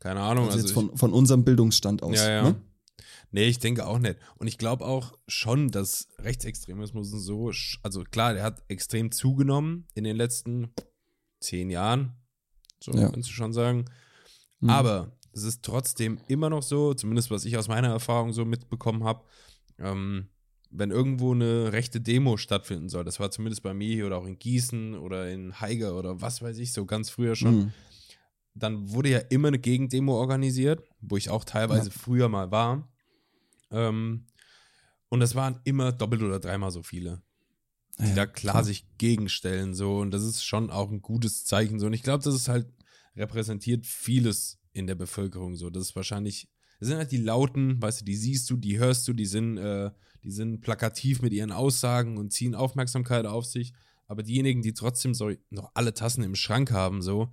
keine 0.00 0.20
Ahnung. 0.20 0.44
Also, 0.46 0.56
Also, 0.58 0.66
jetzt 0.68 0.74
von, 0.74 0.96
von 0.96 1.12
unserem 1.12 1.44
Bildungsstand 1.44 2.02
aus. 2.02 2.16
ja, 2.16 2.28
ja. 2.30 2.42
Ne? 2.44 2.60
Nee, 3.30 3.44
ich 3.44 3.58
denke 3.58 3.86
auch 3.86 3.98
nicht. 3.98 4.16
Und 4.38 4.46
ich 4.46 4.56
glaube 4.56 4.86
auch 4.86 5.12
schon, 5.26 5.70
dass 5.70 6.08
Rechtsextremismus 6.18 7.12
und 7.12 7.20
so, 7.20 7.52
also 7.82 8.02
klar, 8.04 8.32
der 8.32 8.42
hat 8.42 8.62
extrem 8.68 9.10
zugenommen 9.12 9.86
in 9.94 10.04
den 10.04 10.16
letzten 10.16 10.72
zehn 11.40 11.68
Jahren. 11.68 12.12
So 12.82 12.92
Ja. 12.92 13.10
kannst 13.10 13.28
du 13.28 13.32
schon 13.34 13.52
sagen. 13.52 13.84
Mhm. 14.60 14.70
Aber 14.70 15.12
es 15.32 15.42
ist 15.42 15.62
trotzdem 15.62 16.18
immer 16.28 16.48
noch 16.48 16.62
so, 16.62 16.94
zumindest 16.94 17.30
was 17.30 17.44
ich 17.44 17.56
aus 17.58 17.68
meiner 17.68 17.88
Erfahrung 17.88 18.32
so 18.32 18.44
mitbekommen 18.46 19.04
habe, 19.04 19.24
ähm, 19.78 20.28
wenn 20.70 20.90
irgendwo 20.90 21.32
eine 21.32 21.72
rechte 21.72 22.00
Demo 22.00 22.36
stattfinden 22.38 22.88
soll, 22.88 23.04
das 23.04 23.20
war 23.20 23.30
zumindest 23.30 23.62
bei 23.62 23.72
mir 23.74 24.06
oder 24.06 24.16
auch 24.18 24.26
in 24.26 24.38
Gießen 24.38 24.94
oder 24.96 25.30
in 25.30 25.60
Haiger 25.60 25.98
oder 25.98 26.20
was 26.20 26.40
weiß 26.42 26.58
ich, 26.58 26.72
so 26.72 26.84
ganz 26.86 27.10
früher 27.10 27.36
schon, 27.36 27.56
Mhm. 27.56 27.72
Dann 28.62 28.90
wurde 28.90 29.10
ja 29.10 29.18
immer 29.18 29.48
eine 29.48 29.58
Gegendemo 29.58 30.18
organisiert, 30.18 30.82
wo 31.00 31.16
ich 31.16 31.30
auch 31.30 31.44
teilweise 31.44 31.90
früher 31.90 32.28
mal 32.28 32.50
war. 32.50 32.88
Ähm, 33.70 34.26
und 35.08 35.20
das 35.20 35.34
waren 35.34 35.60
immer 35.64 35.92
doppelt 35.92 36.22
oder 36.22 36.40
dreimal 36.40 36.70
so 36.70 36.82
viele, 36.82 37.22
die 37.98 38.08
Ja, 38.08 38.14
da 38.14 38.26
klar 38.26 38.64
sich 38.64 38.86
gegenstellen. 38.98 39.74
So, 39.74 39.98
und 39.98 40.10
das 40.10 40.22
ist 40.22 40.44
schon 40.44 40.70
auch 40.70 40.90
ein 40.90 41.02
gutes 41.02 41.44
Zeichen. 41.44 41.78
So, 41.78 41.86
und 41.86 41.92
ich 41.92 42.02
glaube, 42.02 42.24
das 42.24 42.34
ist 42.34 42.48
halt 42.48 42.66
repräsentiert 43.16 43.86
vieles 43.86 44.58
in 44.72 44.86
der 44.86 44.94
Bevölkerung. 44.94 45.56
So, 45.56 45.70
das 45.70 45.84
ist 45.84 45.96
wahrscheinlich, 45.96 46.48
das 46.78 46.88
sind 46.88 46.98
halt 46.98 47.10
die 47.10 47.16
Lauten, 47.16 47.80
weißt 47.80 48.02
du, 48.02 48.04
die 48.04 48.16
siehst 48.16 48.48
du, 48.50 48.56
die 48.56 48.78
hörst 48.78 49.08
du, 49.08 49.12
die 49.12 49.26
sind, 49.26 49.58
äh, 49.58 49.90
die 50.22 50.30
sind 50.30 50.60
plakativ 50.60 51.22
mit 51.22 51.32
ihren 51.32 51.52
Aussagen 51.52 52.16
und 52.18 52.32
ziehen 52.32 52.54
Aufmerksamkeit 52.54 53.26
auf 53.26 53.44
sich. 53.44 53.72
Aber 54.06 54.22
diejenigen, 54.22 54.62
die 54.62 54.72
trotzdem 54.72 55.14
so 55.14 55.32
noch 55.50 55.70
alle 55.74 55.92
Tassen 55.94 56.22
im 56.22 56.34
Schrank 56.34 56.70
haben, 56.70 57.02
so, 57.02 57.30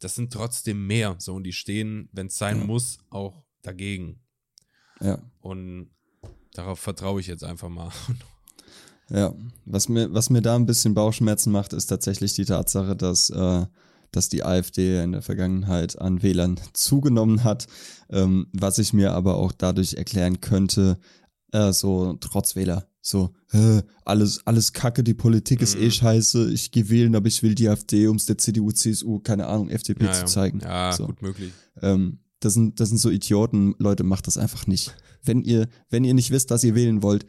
das 0.00 0.14
sind 0.14 0.32
trotzdem 0.32 0.86
mehr. 0.86 1.16
So, 1.18 1.34
und 1.34 1.44
die 1.44 1.52
stehen, 1.52 2.08
wenn 2.12 2.26
es 2.26 2.36
sein 2.36 2.60
Ja. 2.60 2.64
muss, 2.64 2.98
auch 3.10 3.42
dagegen. 3.62 4.20
Ja. 5.00 5.18
Und 5.40 5.90
darauf 6.52 6.78
vertraue 6.78 7.20
ich 7.20 7.26
jetzt 7.26 7.44
einfach 7.44 7.68
mal. 7.68 7.90
Ja, 9.10 9.34
was 9.66 9.88
mir, 9.88 10.12
was 10.14 10.30
mir 10.30 10.40
da 10.40 10.56
ein 10.56 10.66
bisschen 10.66 10.94
Bauchschmerzen 10.94 11.52
macht, 11.52 11.72
ist 11.72 11.86
tatsächlich 11.86 12.34
die 12.34 12.46
Tatsache, 12.46 12.96
dass, 12.96 13.28
äh, 13.30 13.66
dass 14.12 14.28
die 14.30 14.44
AfD 14.44 15.02
in 15.02 15.12
der 15.12 15.22
Vergangenheit 15.22 15.98
an 15.98 16.22
Wählern 16.22 16.58
zugenommen 16.72 17.44
hat, 17.44 17.66
ähm, 18.10 18.46
was 18.52 18.78
ich 18.78 18.92
mir 18.92 19.12
aber 19.12 19.36
auch 19.36 19.52
dadurch 19.52 19.94
erklären 19.94 20.40
könnte, 20.40 20.98
äh, 21.54 21.72
so 21.72 22.14
Trotzwähler, 22.14 22.86
so, 23.00 23.30
äh, 23.52 23.82
alles, 24.04 24.46
alles 24.46 24.72
kacke, 24.72 25.02
die 25.04 25.14
Politik 25.14 25.60
ist 25.62 25.76
eh 25.76 25.86
Mhm. 25.86 25.90
scheiße, 25.90 26.50
ich 26.52 26.70
gehe 26.72 26.88
wählen, 26.90 27.14
aber 27.14 27.28
ich 27.28 27.42
will 27.42 27.54
die 27.54 27.68
AfD, 27.68 28.06
um 28.08 28.16
es 28.16 28.26
der 28.26 28.38
CDU, 28.38 28.70
CSU, 28.72 29.20
keine 29.20 29.46
Ahnung, 29.46 29.70
FDP 29.70 30.10
zu 30.12 30.24
zeigen. 30.26 30.60
Ja, 30.60 30.92
so. 30.92 31.06
gut 31.06 31.22
möglich. 31.22 31.52
Ähm, 31.80 32.18
das 32.40 32.54
sind, 32.54 32.80
das 32.80 32.88
sind 32.90 32.98
so 32.98 33.10
Idioten, 33.10 33.74
Leute, 33.78 34.04
macht 34.04 34.26
das 34.26 34.36
einfach 34.36 34.66
nicht. 34.66 34.94
Wenn 35.22 35.42
ihr, 35.42 35.68
wenn 35.90 36.04
ihr 36.04 36.12
nicht 36.14 36.30
wisst, 36.30 36.50
was 36.50 36.64
ihr 36.64 36.74
wählen 36.74 37.02
wollt, 37.02 37.24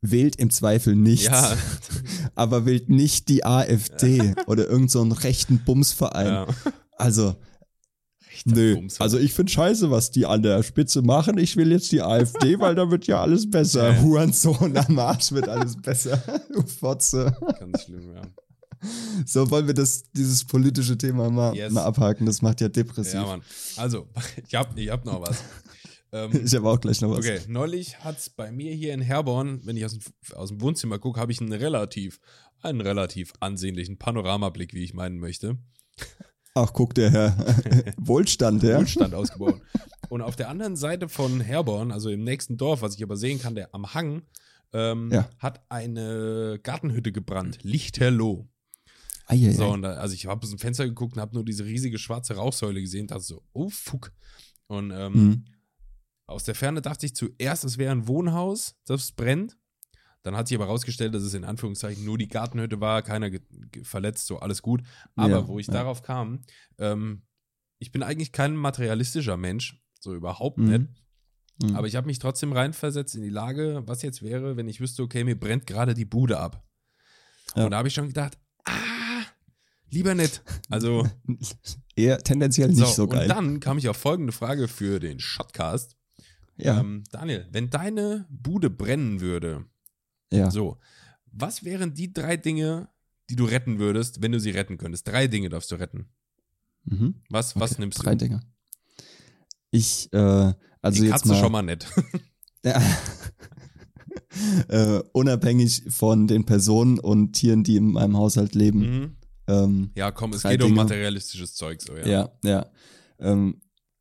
wählt 0.00 0.36
im 0.36 0.50
Zweifel 0.50 0.96
nichts, 0.96 1.26
Ja, 1.26 1.56
aber 2.34 2.64
wählt 2.66 2.88
nicht 2.88 3.28
die 3.28 3.44
AfD 3.44 4.34
oder 4.46 4.68
irgendeinen 4.68 5.10
so 5.10 5.16
rechten 5.20 5.58
Bumsverein. 5.64 6.26
ja. 6.26 6.46
Also, 6.96 7.36
nö. 8.46 8.86
Also 8.98 9.18
ich 9.18 9.32
finde 9.32 9.52
scheiße, 9.52 9.90
was 9.90 10.10
die 10.10 10.26
an 10.26 10.42
der 10.42 10.62
Spitze 10.62 11.02
machen. 11.02 11.38
Ich 11.38 11.56
will 11.56 11.70
jetzt 11.72 11.92
die 11.92 12.02
AfD, 12.02 12.58
weil 12.60 12.74
da 12.74 12.90
wird 12.90 13.06
ja 13.06 13.20
alles 13.20 13.48
besser. 13.50 13.92
Ja. 13.94 14.02
Hurensohn 14.02 14.76
am 14.76 14.98
Arsch 14.98 15.32
wird 15.32 15.48
alles 15.48 15.76
besser. 15.76 16.22
Du 16.52 16.62
Fotze. 16.66 17.36
Ganz 17.58 17.82
schlimm, 17.84 18.14
ja. 18.14 18.22
So 19.26 19.50
wollen 19.50 19.66
wir 19.66 19.74
das, 19.74 20.04
dieses 20.12 20.44
politische 20.44 20.96
Thema 20.96 21.30
mal, 21.30 21.54
Yes. 21.54 21.72
mal 21.72 21.84
abhaken. 21.84 22.24
Das 22.26 22.40
macht 22.42 22.60
ja 22.60 22.68
depressiv. 22.68 23.14
Ja, 23.14 23.26
Mann. 23.26 23.42
Also, 23.76 24.08
ich 24.48 24.54
hab, 24.54 24.76
ich 24.78 24.88
hab 24.90 25.04
noch 25.04 25.20
was. 25.20 25.42
Ähm, 26.12 26.30
Ich 26.44 26.54
habe 26.54 26.68
auch 26.68 26.80
gleich 26.80 27.00
noch 27.02 27.10
was. 27.10 27.18
okay, 27.18 27.40
neulich 27.46 28.02
hat's 28.02 28.30
bei 28.30 28.50
mir 28.50 28.74
hier 28.74 28.94
in 28.94 29.00
Herborn, 29.02 29.60
wenn 29.64 29.76
ich 29.76 29.84
aus 29.84 29.92
dem, 29.98 30.02
aus 30.34 30.48
dem 30.48 30.60
Wohnzimmer 30.60 30.98
gucke, 30.98 31.20
habe 31.20 31.30
ich 31.30 31.40
einen 31.40 31.52
relativ, 31.52 32.20
einen 32.62 32.80
relativ 32.80 33.32
ansehnlichen 33.40 33.98
Panoramablick, 33.98 34.72
wie 34.74 34.82
ich 34.82 34.94
meinen 34.94 35.18
möchte. 35.18 35.58
Ach, 36.54 36.72
guck 36.72 36.94
der 36.94 37.10
Herr. 37.10 37.94
Wohlstand, 37.98 38.62
ja. 38.62 38.78
Wohlstand 38.78 39.14
ausgebaut. 39.14 39.60
Und 40.08 40.20
auf 40.22 40.34
der 40.36 40.48
anderen 40.48 40.76
Seite 40.76 41.08
von 41.08 41.40
Herborn, 41.40 41.92
also 41.92 42.10
im 42.10 42.24
nächsten 42.24 42.56
Dorf, 42.56 42.82
was 42.82 42.96
ich 42.96 43.02
aber 43.02 43.16
sehen 43.16 43.38
kann, 43.40 43.54
der 43.54 43.72
am 43.74 43.94
Hang, 43.94 44.22
ähm, 44.72 45.10
Ja. 45.12 45.28
hat 45.38 45.60
eine 45.68 46.58
Gartenhütte 46.62 47.12
gebrannt. 47.12 47.58
Lichterloh. 47.62 48.48
Eieiei. 49.26 49.52
So, 49.52 49.68
und 49.68 49.82
da, 49.82 49.92
also 49.94 50.14
ich 50.14 50.26
habe 50.26 50.42
aus 50.42 50.50
dem 50.50 50.58
Fenster 50.58 50.86
geguckt 50.86 51.14
und 51.14 51.20
habe 51.20 51.34
nur 51.34 51.44
diese 51.44 51.64
riesige 51.64 51.98
schwarze 51.98 52.34
Rauchsäule 52.34 52.80
gesehen, 52.80 53.06
dachte 53.06 53.22
so, 53.22 53.42
oh 53.52 53.68
fuck. 53.68 54.12
Und 54.66 54.90
ähm, 54.90 55.12
Mhm. 55.12 55.44
aus 56.26 56.42
der 56.44 56.56
Ferne 56.56 56.82
dachte 56.82 57.06
ich 57.06 57.14
zuerst, 57.14 57.62
es 57.64 57.78
wäre 57.78 57.92
ein 57.92 58.08
Wohnhaus, 58.08 58.74
das 58.86 59.12
brennt. 59.12 59.56
Dann 60.22 60.36
hat 60.36 60.48
sich 60.48 60.56
aber 60.56 60.66
herausgestellt, 60.66 61.14
dass 61.14 61.22
es 61.22 61.32
in 61.34 61.44
Anführungszeichen 61.44 62.04
nur 62.04 62.18
die 62.18 62.28
Gartenhütte 62.28 62.80
war, 62.80 63.02
keiner 63.02 63.30
verletzt, 63.82 64.26
so 64.26 64.38
alles 64.38 64.60
gut. 64.62 64.82
Aber 65.16 65.30
Ja, 65.30 65.48
wo 65.48 65.58
ich 65.58 65.66
ja. 65.68 65.72
darauf 65.74 66.02
kam, 66.02 66.42
ähm, 66.78 67.22
ich 67.78 67.90
bin 67.92 68.02
eigentlich 68.02 68.32
kein 68.32 68.54
materialistischer 68.54 69.36
Mensch, 69.38 69.80
so 69.98 70.14
überhaupt 70.14 70.58
Mhm. 70.58 70.68
nicht. 70.68 70.86
Mhm. 71.62 71.76
Aber 71.76 71.86
ich 71.86 71.96
habe 71.96 72.06
mich 72.06 72.18
trotzdem 72.18 72.52
reinversetzt 72.52 73.14
in 73.14 73.22
die 73.22 73.30
Lage, 73.30 73.82
was 73.86 74.02
jetzt 74.02 74.22
wäre, 74.22 74.56
wenn 74.58 74.68
ich 74.68 74.80
wüsste, 74.80 75.02
okay, 75.02 75.24
mir 75.24 75.38
brennt 75.38 75.66
gerade 75.66 75.94
die 75.94 76.04
Bude 76.04 76.38
ab. 76.38 76.62
Ja. 77.56 77.64
Und 77.64 77.70
da 77.70 77.78
habe 77.78 77.88
ich 77.88 77.94
schon 77.94 78.08
gedacht, 78.08 78.36
ah, 78.64 78.72
lieber 79.90 80.14
nicht. 80.14 80.42
Also, 80.68 81.08
Eher 81.96 82.18
tendenziell 82.18 82.68
nicht 82.68 82.86
so, 82.86 83.06
geil. 83.08 83.22
Und 83.22 83.28
dann 83.28 83.60
kam 83.60 83.78
ich 83.78 83.88
auf 83.88 83.96
folgende 83.96 84.32
Frage 84.32 84.68
für 84.68 85.00
den 85.00 85.18
Shotcast. 85.18 85.96
ja. 86.56 86.78
Ähm, 86.80 87.04
Daniel, 87.10 87.46
wenn 87.52 87.70
deine 87.70 88.26
Bude 88.30 88.68
brennen 88.70 89.20
würde, 89.20 89.64
ja. 90.32 90.50
so, 90.50 90.78
was 91.32 91.64
wären 91.64 91.94
die 91.94 92.12
drei 92.12 92.36
Dinge, 92.36 92.88
die 93.28 93.36
du 93.36 93.44
retten 93.44 93.78
würdest, 93.78 94.22
wenn 94.22 94.32
du 94.32 94.40
sie 94.40 94.50
retten 94.50 94.78
könntest? 94.78 95.06
Drei 95.06 95.26
Dinge 95.28 95.48
darfst 95.48 95.70
du 95.70 95.76
retten. 95.76 96.08
Mhm. 96.84 97.14
Was, 97.28 97.54
was 97.58 97.72
Okay, 97.72 97.80
nimmst 97.82 98.04
Drei 98.04 98.12
du? 98.14 98.24
Dinge. 98.26 98.40
Ich, 99.70 100.12
äh, 100.12 100.18
also 100.82 101.00
die 101.02 101.08
jetzt 101.08 101.12
Katze 101.22 101.28
mal, 101.28 101.40
schon 101.40 101.52
mal 101.52 101.62
nicht. 101.62 101.86
Ja. 102.64 102.78
äh, 104.68 105.02
unabhängig 105.12 105.84
von 105.88 106.26
den 106.26 106.44
Personen 106.44 106.98
und 106.98 107.32
Tieren, 107.32 107.64
die 107.64 107.76
in 107.76 107.92
meinem 107.92 108.16
Haushalt 108.16 108.54
leben. 108.54 108.78
mhm. 108.80 109.16
Ähm, 109.46 109.90
Ja, 109.96 110.10
komm, 110.10 110.32
es 110.32 110.42
Drei 110.42 110.52
geht 110.52 110.62
um 110.62 110.68
Dinge. 110.70 110.82
materialistisches 110.82 111.54
Zeug, 111.54 111.80
so, 111.82 111.96
ja. 111.96 112.06
ja, 112.06 112.30
ja. 112.44 112.66
Ähm, 113.18 113.60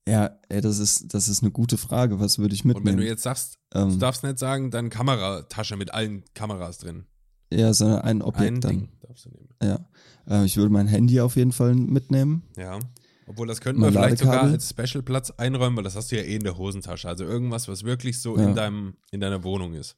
ja, 0.10 0.40
ey, 0.50 0.62
das 0.62 0.80
ist, 0.80 1.14
das 1.14 1.28
ist 1.30 1.42
eine 1.44 1.52
gute 1.52 1.78
Frage. 1.78 2.20
Was 2.20 2.40
würde 2.40 2.56
ich 2.56 2.64
Und 2.66 2.70
wenn 2.72 2.78
mitnehmen? 2.78 2.98
du 3.00 3.06
jetzt 3.08 3.24
sagst, 3.24 3.60
du 3.72 3.80
ähm, 3.80 4.00
darfst 4.00 4.24
nicht 4.24 4.40
sagen, 4.40 4.72
dann 4.72 4.90
Kameratasche 4.90 5.76
mit 5.78 5.94
allen 5.94 6.24
Kameras 6.34 6.78
drin. 6.80 7.06
ja, 7.52 7.74
so 7.74 7.86
ein 7.86 8.22
Objekt 8.22 8.48
Ein 8.58 8.62
dann. 8.62 8.72
Ding 8.72 8.90
darfst 9.02 9.26
du 9.26 9.30
nehmen. 9.30 9.50
Ja. 9.62 9.86
Äh, 10.28 10.46
ich 10.46 10.58
würde 10.58 10.72
mein 10.72 10.88
Handy 10.88 11.20
auf 11.22 11.36
jeden 11.36 11.52
Fall 11.52 11.76
mitnehmen. 11.76 12.44
Ja. 12.58 12.80
Obwohl, 13.28 13.46
das 13.48 13.62
könnten 13.62 13.82
Mein 13.82 13.94
wir 13.94 14.00
vielleicht 14.02 14.18
sogar 14.20 14.42
als 14.42 14.70
Special-Platz 14.72 15.32
einräumen, 15.38 15.78
weil 15.78 15.84
das 15.84 15.96
hast 15.96 16.12
du 16.12 16.16
ja 16.18 16.24
eh 16.24 16.36
in 16.36 16.44
der 16.44 16.58
Hosentasche. 16.58 17.08
Also 17.08 17.26
irgendwas, 17.26 17.68
was 17.68 17.84
wirklich 17.84 18.20
so 18.20 18.36
Ja. 18.38 18.48
in, 18.50 18.56
deinem, 18.56 18.96
in 19.12 19.20
deiner 19.22 19.44
Wohnung 19.44 19.76
ist. 19.76 19.96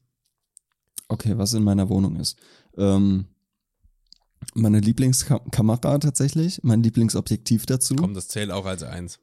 Okay, 1.08 1.36
was 1.38 1.54
in 1.54 1.64
meiner 1.64 1.88
Wohnung 1.88 2.16
ist. 2.16 2.36
Ähm, 2.76 3.26
meine 4.54 4.80
Lieblingskamera 4.80 5.98
tatsächlich, 5.98 6.60
mein 6.62 6.82
Lieblingsobjektiv 6.82 7.64
dazu. 7.64 7.94
Komm, 7.96 8.12
das 8.12 8.28
zählt 8.28 8.50
auch 8.50 8.66
als 8.66 8.82
eins. 8.82 9.18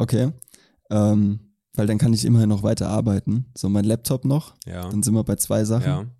Okay. 0.00 0.32
Ähm, 0.90 1.40
weil 1.74 1.86
dann 1.86 1.98
kann 1.98 2.12
ich 2.12 2.24
immerhin 2.24 2.48
noch 2.48 2.62
weiter 2.62 2.88
arbeiten. 2.88 3.46
So, 3.56 3.68
mein 3.68 3.84
Laptop 3.84 4.24
noch. 4.24 4.56
Ja. 4.66 4.88
Dann 4.88 5.02
sind 5.02 5.14
wir 5.14 5.24
bei 5.24 5.36
zwei 5.36 5.64
Sachen. 5.64 6.12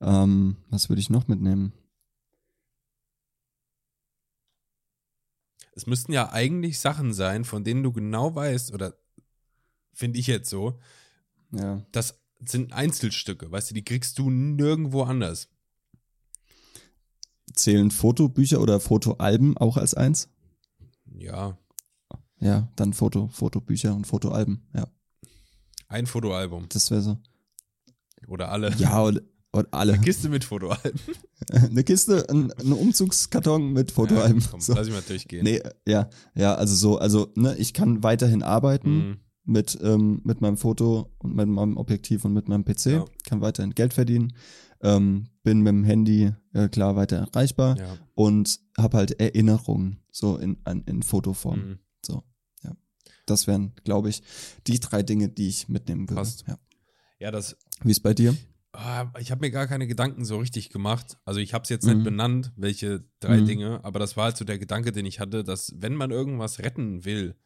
Ja. 0.00 0.24
Ähm, 0.24 0.56
was 0.70 0.88
würde 0.88 1.00
ich 1.00 1.10
noch 1.10 1.28
mitnehmen? 1.28 1.72
Es 5.72 5.86
müssten 5.86 6.12
ja 6.12 6.30
eigentlich 6.32 6.78
Sachen 6.78 7.12
sein, 7.12 7.44
von 7.44 7.64
denen 7.64 7.82
du 7.82 7.92
genau 7.92 8.34
weißt, 8.34 8.72
oder 8.72 8.94
finde 9.92 10.18
ich 10.20 10.26
jetzt 10.28 10.48
so, 10.48 10.78
Ja. 11.52 11.84
das 11.92 12.20
sind 12.44 12.72
Einzelstücke, 12.72 13.50
weißt 13.50 13.70
du, 13.70 13.74
die 13.74 13.84
kriegst 13.84 14.18
du 14.18 14.30
nirgendwo 14.30 15.02
anders. 15.02 15.48
Zählen 17.54 17.90
Fotobücher 17.90 18.60
oder 18.60 18.78
Fotoalben 18.80 19.56
auch 19.56 19.76
als 19.76 19.94
eins? 19.94 20.28
Ja. 21.16 21.58
Ja, 22.40 22.68
dann 22.76 22.92
Foto, 22.92 23.28
Fotobücher 23.28 23.94
und 23.94 24.06
Fotoalben. 24.06 24.66
Ja, 24.74 24.86
Ein 25.88 26.06
Fotoalbum. 26.06 26.66
das 26.68 26.90
wäre 26.90 27.02
so. 27.02 27.18
Oder 28.26 28.50
alle. 28.50 28.72
Ja, 28.78 29.00
und, 29.02 29.22
und 29.52 29.66
alle. 29.72 29.94
Eine 29.94 30.02
Kiste 30.02 30.28
mit 30.28 30.44
Fotoalben. 30.44 31.00
Eine 31.52 31.84
Kiste, 31.84 32.26
ein, 32.30 32.50
ein 32.52 32.72
Umzugskarton 32.72 33.72
mit 33.72 33.90
Fotoalben. 33.92 34.40
Ja, 34.40 34.46
komm, 34.50 34.60
so. 34.60 34.72
lass 34.74 34.86
ich 34.86 34.92
mal 34.94 35.02
durchgehen. 35.06 35.44
Nee, 35.44 35.60
ja, 35.86 36.08
ja, 36.34 36.54
also 36.54 36.74
so, 36.74 36.98
also, 36.98 37.28
ne, 37.36 37.54
ich 37.58 37.74
kann 37.74 38.02
weiterhin 38.02 38.42
arbeiten 38.42 38.96
Mhm. 39.08 39.16
mit, 39.44 39.78
ähm, 39.82 40.22
mit 40.24 40.40
meinem 40.40 40.56
Foto 40.56 41.14
und 41.18 41.34
mit 41.36 41.46
meinem 41.46 41.76
Objektiv 41.76 42.24
und 42.24 42.32
mit 42.32 42.48
meinem 42.48 42.64
PC, 42.64 42.86
Ja. 42.86 43.04
kann 43.28 43.42
weiterhin 43.42 43.74
Geld 43.74 43.92
verdienen, 43.92 44.32
ähm, 44.80 45.28
bin 45.42 45.58
mit 45.60 45.68
dem 45.70 45.84
Handy 45.84 46.32
äh, 46.54 46.68
klar 46.68 46.96
weiter 46.96 47.16
erreichbar 47.18 47.76
Ja. 47.78 47.98
und 48.14 48.58
habe 48.78 48.96
halt 48.96 49.20
Erinnerungen 49.20 49.98
so 50.10 50.36
in, 50.38 50.56
an, 50.64 50.82
in 50.86 51.02
Fotoform. 51.02 51.58
Mhm. 51.60 51.78
Das 53.26 53.46
wären, 53.46 53.74
glaube 53.84 54.10
ich, 54.10 54.22
die 54.66 54.80
drei 54.80 55.02
Dinge, 55.02 55.28
die 55.28 55.48
ich 55.48 55.68
mitnehmen 55.68 56.08
würde. 56.08 56.20
Passt. 56.20 56.44
Ja. 56.46 56.58
Ja, 57.20 57.30
das, 57.30 57.56
Wie 57.82 57.90
ist 57.90 58.00
bei 58.00 58.12
dir? 58.14 58.36
ah, 58.72 59.06
ich 59.20 59.30
habe 59.30 59.40
mir 59.46 59.50
gar 59.50 59.66
keine 59.66 59.86
Gedanken 59.86 60.24
so 60.24 60.38
richtig 60.38 60.68
gemacht. 60.70 61.16
Also 61.24 61.40
ich 61.40 61.54
habe 61.54 61.62
es 61.62 61.68
jetzt 61.70 61.86
Mhm. 61.86 61.92
nicht 61.94 62.04
benannt, 62.04 62.52
welche 62.56 63.04
drei 63.20 63.40
Mhm. 63.40 63.46
Dinge, 63.46 63.84
aber 63.84 63.98
das 63.98 64.16
war 64.16 64.24
halt 64.24 64.36
so 64.36 64.44
der 64.44 64.58
Gedanke, 64.58 64.90
den 64.92 65.06
ich 65.06 65.20
hatte, 65.20 65.44
dass 65.44 65.72
wenn 65.78 65.94
man 65.94 66.10
irgendwas 66.10 66.58
retten 66.58 67.04
will, 67.04 67.36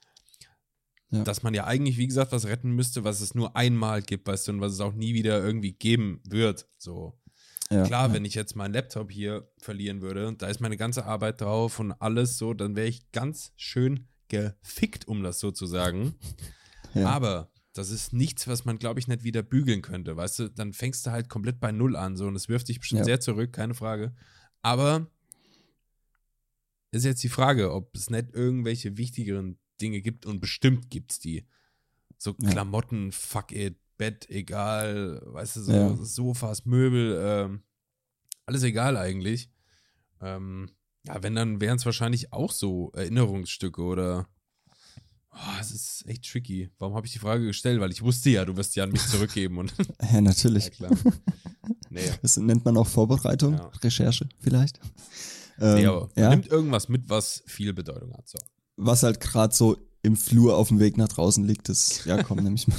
Ja. 1.10 1.22
dass 1.24 1.42
man 1.42 1.54
ja 1.54 1.64
eigentlich, 1.64 1.96
wie 1.98 2.06
gesagt, 2.06 2.32
was 2.32 2.46
retten 2.46 2.70
müsste, 2.72 3.04
was 3.04 3.20
es 3.20 3.34
nur 3.34 3.56
einmal 3.56 4.02
gibt, 4.02 4.26
weißt 4.26 4.48
du, 4.48 4.52
und 4.52 4.60
was 4.60 4.72
es 4.72 4.80
auch 4.80 4.94
nie 4.94 5.14
wieder 5.14 5.42
irgendwie 5.44 5.72
geben 5.72 6.20
wird. 6.24 6.66
So. 6.78 7.18
Ja, 7.70 7.84
Klar, 7.84 8.08
ja. 8.08 8.14
wenn 8.14 8.24
ich 8.24 8.34
jetzt 8.34 8.56
meinen 8.56 8.72
Laptop 8.72 9.10
hier 9.10 9.50
verlieren 9.58 10.00
würde, 10.00 10.34
da 10.36 10.48
ist 10.48 10.60
meine 10.60 10.78
ganze 10.78 11.04
Arbeit 11.04 11.40
drauf 11.42 11.78
und 11.78 11.92
alles 11.92 12.38
so, 12.38 12.54
dann 12.54 12.74
wäre 12.74 12.88
ich 12.88 13.12
ganz 13.12 13.52
schön 13.56 14.07
gefickt, 14.28 15.08
um 15.08 15.22
das 15.22 15.40
so 15.40 15.50
zu 15.50 15.66
sagen. 15.66 16.14
Ja. 16.94 17.06
Aber 17.10 17.52
das 17.74 17.90
ist 17.90 18.14
nichts, 18.14 18.48
was 18.48 18.64
man, 18.64 18.78
glaube 18.78 18.98
ich, 18.98 19.08
nicht 19.08 19.22
wieder 19.22 19.42
bügeln 19.42 19.82
könnte. 19.82 20.16
Weißt 20.16 20.38
du, 20.38 20.48
dann 20.48 20.72
fängst 20.72 21.04
du 21.06 21.10
halt 21.10 21.28
komplett 21.28 21.60
bei 21.60 21.70
Null 21.70 21.96
an, 21.96 22.16
so 22.16 22.26
und 22.26 22.34
es 22.34 22.48
wirft 22.48 22.68
dich 22.68 22.80
bestimmt 22.80 23.00
Ja. 23.00 23.04
sehr 23.04 23.20
zurück, 23.20 23.52
keine 23.52 23.74
Frage. 23.74 24.14
Aber 24.62 25.06
ist 26.92 27.04
jetzt 27.04 27.22
die 27.22 27.28
Frage, 27.28 27.72
ob 27.72 27.94
es 27.94 28.08
nicht 28.08 28.30
irgendwelche 28.32 28.96
wichtigeren 28.96 29.58
Dinge 29.82 30.00
gibt 30.00 30.24
und 30.24 30.40
bestimmt 30.40 30.88
gibt 30.90 31.12
es 31.12 31.18
die. 31.18 31.46
So 32.16 32.34
Ja. 32.40 32.50
Klamotten, 32.50 33.12
fuck 33.12 33.52
it, 33.52 33.76
Bett, 33.98 34.28
egal, 34.30 35.20
weißt 35.26 35.56
du, 35.56 35.60
so 35.60 35.72
Ja. 35.72 35.96
Sofas, 35.96 36.64
Möbel, 36.64 37.18
ähm, 37.22 37.62
alles 38.46 38.62
egal 38.62 38.96
eigentlich. 38.96 39.50
Ähm, 40.22 40.70
ja, 41.08 41.22
wenn, 41.22 41.34
dann 41.34 41.60
wären 41.60 41.76
es 41.78 41.84
wahrscheinlich 41.86 42.32
auch 42.32 42.52
so 42.52 42.90
Erinnerungsstücke 42.92 43.82
oder. 43.82 44.28
Oh, 45.32 45.60
es 45.60 45.70
ist 45.70 46.04
echt 46.06 46.28
tricky. 46.30 46.68
Warum 46.78 46.94
habe 46.96 47.06
ich 47.06 47.12
die 47.12 47.18
Frage 47.20 47.46
gestellt? 47.46 47.80
Weil 47.80 47.92
ich 47.92 48.02
wusste 48.02 48.30
ja, 48.30 48.44
du 48.44 48.56
wirst 48.56 48.74
die 48.74 48.80
an 48.80 48.90
mich 48.90 49.06
zurückgeben 49.06 49.58
und. 49.58 49.72
ja, 50.12 50.20
natürlich. 50.20 50.64
ja, 50.80 50.88
klar. 50.88 50.90
Nee. 51.90 52.10
Das 52.22 52.36
nennt 52.36 52.64
man 52.64 52.76
auch 52.76 52.86
Vorbereitung, 52.86 53.54
Ja. 53.54 53.70
Recherche 53.82 54.28
vielleicht. 54.40 54.80
nee 55.58 55.82
Ähm, 55.84 55.88
aber 55.88 56.10
ja, 56.16 56.30
nimmt 56.30 56.48
irgendwas 56.48 56.88
mit, 56.88 57.08
was 57.08 57.42
viel 57.46 57.72
Bedeutung 57.72 58.12
hat. 58.14 58.28
So. 58.28 58.38
was 58.76 59.02
halt 59.02 59.20
gerade 59.20 59.54
so 59.54 59.76
im 60.02 60.16
Flur 60.16 60.56
auf 60.56 60.68
dem 60.68 60.78
Weg 60.80 60.96
nach 60.96 61.08
draußen 61.08 61.44
liegt, 61.44 61.68
ist, 61.68 62.04
ja 62.04 62.22
komm, 62.22 62.38
nehme 62.38 62.54
ich 62.56 62.66
mal 62.68 62.76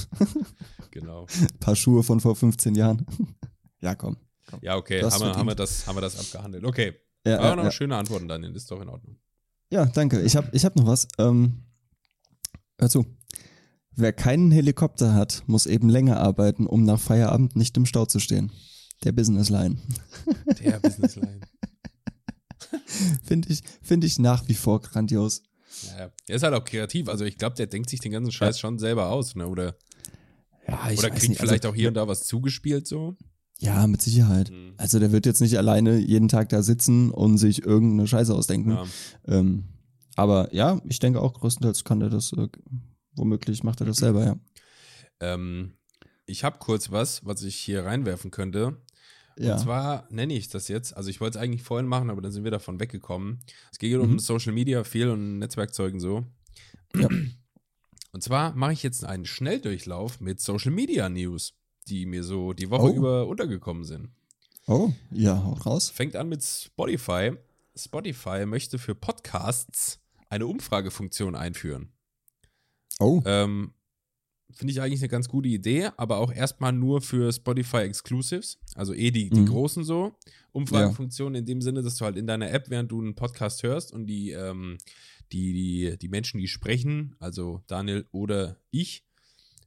Genau. 0.92 1.28
ein 1.42 1.60
paar 1.60 1.76
Schuhe 1.76 2.04
von 2.04 2.20
vor 2.20 2.36
15 2.36 2.76
Jahren. 2.76 3.06
ja, 3.82 3.96
komm. 3.96 4.18
Ja, 4.62 4.76
okay. 4.76 5.02
Das 5.02 5.14
Haben 5.14 5.22
wir, 5.22 5.36
haben, 5.36 5.48
wir 5.48 5.56
das, 5.56 5.86
haben 5.86 5.96
wir 5.98 6.02
das 6.02 6.18
abgehandelt. 6.20 6.66
Okay. 6.66 6.96
Ja, 7.30 7.40
Aber 7.40 7.50
ja, 7.50 7.56
noch 7.56 7.64
ja. 7.66 7.72
schöne 7.72 7.96
Antworten, 7.98 8.28
Daniel. 8.28 8.56
Ist 8.56 8.70
doch 8.72 8.82
in 8.82 8.90
Ordnung. 8.90 9.18
ja 9.72 9.86
danke. 9.86 10.22
Ich 10.22 10.36
habe 10.36 10.50
ich 10.54 10.66
hab 10.66 10.76
noch 10.76 10.86
was. 10.88 11.08
Ähm, 11.18 11.64
hör 12.80 12.90
zu. 12.90 13.06
Wer 13.96 14.14
keinen 14.14 14.52
Helikopter 14.52 15.14
hat, 15.14 15.44
muss 15.48 15.66
eben 15.66 15.90
länger 15.90 16.18
arbeiten, 16.20 16.66
um 16.68 16.84
nach 16.86 17.00
Feierabend 17.00 17.56
nicht 17.56 17.76
im 17.78 17.86
Stau 17.86 18.06
zu 18.06 18.20
stehen. 18.20 18.52
Der 19.04 19.12
Businessline. 19.12 19.78
Der 20.64 20.80
Businessline. 20.80 21.42
Finde 23.24 23.50
ich, 23.52 23.62
find 23.82 24.04
ich 24.04 24.20
nach 24.20 24.48
wie 24.48 24.54
vor 24.54 24.82
grandios. 24.82 25.42
Ja, 25.88 25.98
ja. 26.06 26.12
Er 26.28 26.36
ist 26.36 26.44
halt 26.44 26.54
auch 26.54 26.64
kreativ. 26.66 27.08
Also 27.10 27.26
ich 27.26 27.38
glaube, 27.38 27.56
der 27.56 27.68
denkt 27.68 27.90
sich 27.90 28.00
den 28.00 28.12
ganzen 28.12 28.32
Scheiß 28.32 28.60
schon 28.60 28.80
selber 28.80 29.10
aus, 29.10 29.36
ne? 29.36 29.48
Oder, 29.48 29.76
Ja, 30.68 30.80
oder 30.98 31.10
kriegt 31.10 31.30
also- 31.32 31.34
vielleicht 31.36 31.66
auch 31.66 31.76
hier 31.76 31.88
und 31.90 31.94
da 31.96 32.08
was 32.08 32.26
zugespielt 32.26 32.88
so. 32.88 33.16
Ja, 33.60 33.86
mit 33.88 34.02
Sicherheit. 34.02 34.52
Mhm. 34.52 34.74
Also 34.78 35.00
der 35.00 35.12
wird 35.12 35.26
jetzt 35.26 35.42
nicht 35.42 35.58
alleine 35.58 35.98
jeden 35.98 36.30
Tag 36.30 36.50
da 36.50 36.62
sitzen 36.62 37.12
und 37.12 37.38
sich 37.38 37.64
irgendeine 37.64 38.08
Scheiße 38.08 38.34
ausdenken. 38.34 38.72
Ja. 38.72 38.86
Ähm, 39.28 39.66
aber 40.16 40.54
ja, 40.54 40.82
ich 40.86 41.00
denke 41.00 41.22
auch 41.22 41.34
größtenteils 41.34 41.84
kann 41.84 42.00
der 42.00 42.10
das, 42.10 42.34
äh, 42.34 42.48
womöglich 43.16 43.64
macht 43.64 43.82
er 43.82 43.86
das 43.88 43.98
selber, 43.98 44.26
ja. 44.26 44.40
Ähm, 45.20 45.74
ich 46.26 46.44
habe 46.44 46.60
kurz 46.60 46.92
was, 46.92 47.26
was 47.26 47.44
ich 47.44 47.56
hier 47.56 47.86
reinwerfen 47.86 48.32
könnte. 48.32 48.82
Ja. 49.38 49.54
Und 49.54 49.60
zwar 49.60 50.08
nenne 50.10 50.34
ich 50.34 50.50
das 50.50 50.68
jetzt, 50.68 50.96
also 50.96 51.10
ich 51.10 51.22
wollte 51.22 51.38
es 51.38 51.44
eigentlich 51.44 51.64
vorhin 51.64 51.88
machen, 51.88 52.10
aber 52.10 52.22
dann 52.22 52.32
sind 52.32 52.44
wir 52.44 52.52
davon 52.52 52.80
weggekommen. 52.80 53.40
Es 53.72 53.80
geht 53.80 53.98
um 53.98 54.14
Mhm. 54.14 54.20
Social 54.20 54.54
Media 54.54 54.84
viel 54.84 55.10
und 55.10 55.40
Netzwerkzeugen 55.40 56.00
so. 56.00 56.26
Ja. 56.96 57.08
Und 58.12 58.24
zwar 58.24 58.54
mache 58.56 58.74
ich 58.74 58.84
jetzt 58.84 59.06
einen 59.06 59.26
Schnelldurchlauf 59.26 60.20
mit 60.20 60.42
Social 60.42 60.72
Media 60.72 61.08
News, 61.10 61.54
die 61.88 62.06
mir 62.06 62.24
so 62.24 62.54
die 62.54 62.70
Woche 62.70 62.92
Oh. 62.92 62.96
über 62.96 63.28
untergekommen 63.28 63.84
sind. 63.84 64.10
Oh, 64.68 64.92
ja, 65.12 65.44
hau 65.44 65.54
raus. 65.54 65.90
Fängt 65.90 66.16
an 66.16 66.30
mit 66.30 66.44
Spotify. 66.44 67.32
Spotify 67.76 68.46
möchte 68.46 68.78
für 68.78 68.94
Podcasts 68.94 70.00
eine 70.30 70.46
Umfragefunktion 70.48 71.36
einführen. 71.36 71.92
Oh, 73.00 73.22
Ähm, 73.26 73.74
Finde 74.52 74.72
ich 74.72 74.82
eigentlich 74.82 75.02
eine 75.02 75.10
ganz 75.10 75.30
gute 75.30 75.48
Idee, 75.48 75.90
aber 75.96 76.18
auch 76.18 76.32
erstmal 76.34 76.74
nur 76.74 77.02
für 77.02 77.32
Spotify 77.32 77.78
Exclusives, 77.82 78.58
also 78.74 78.96
eh 78.96 79.12
die, 79.12 79.30
die 79.30 79.42
Mhm. 79.42 79.46
großen 79.46 79.84
so. 79.84 80.18
Umfragefunktion 80.52 81.36
in 81.36 81.46
dem 81.46 81.62
Sinne, 81.62 81.84
dass 81.84 81.98
du 81.98 82.06
halt 82.06 82.18
in 82.18 82.26
deiner 82.26 82.50
App, 82.52 82.68
während 82.72 82.92
du 82.92 83.00
einen 83.00 83.14
Podcast 83.14 83.62
hörst 83.62 83.94
und 83.94 84.08
die, 84.08 84.32
ähm, 84.32 84.80
die, 85.32 85.54
die, 85.54 85.98
die 86.00 86.08
Menschen, 86.10 86.40
die 86.40 86.48
sprechen, 86.48 87.16
also 87.20 87.62
Daniel 87.68 88.08
oder 88.12 88.58
ich, 88.72 89.04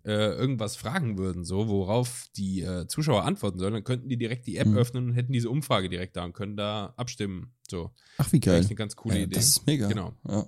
äh, 0.05 0.33
irgendwas 0.35 0.75
fragen 0.77 1.17
würden, 1.17 1.45
so, 1.45 1.69
worauf 1.69 2.27
die 2.37 2.63
äh, 2.63 2.87
Zuschauer 2.89 3.25
antworten 3.25 3.59
sollen, 3.59 3.75
dann 3.75 3.85
könnten 3.85 4.09
die 4.09 4.17
direkt 4.17 4.47
die 4.47 4.57
App 4.57 4.67
Mhm. 4.67 4.77
öffnen 4.77 5.09
und 5.11 5.15
hätten 5.15 5.33
diese 5.33 5.49
Umfrage 5.49 5.89
direkt 5.89 6.17
da 6.17 6.25
und 6.25 6.33
können 6.33 6.57
da 6.57 6.93
abstimmen. 6.97 7.55
So, 7.71 7.93
ach 8.19 8.33
wie 8.33 8.41
geil. 8.41 8.57
Eigentlich 8.57 8.67
eine 8.69 8.75
ganz 8.77 8.97
coole 8.97 9.17
ja, 9.19 9.23
Idee. 9.25 9.37
Das 9.37 9.47
ist 9.47 9.67
mega. 9.67 9.87
Genau. 9.89 10.15
Ja. 10.27 10.47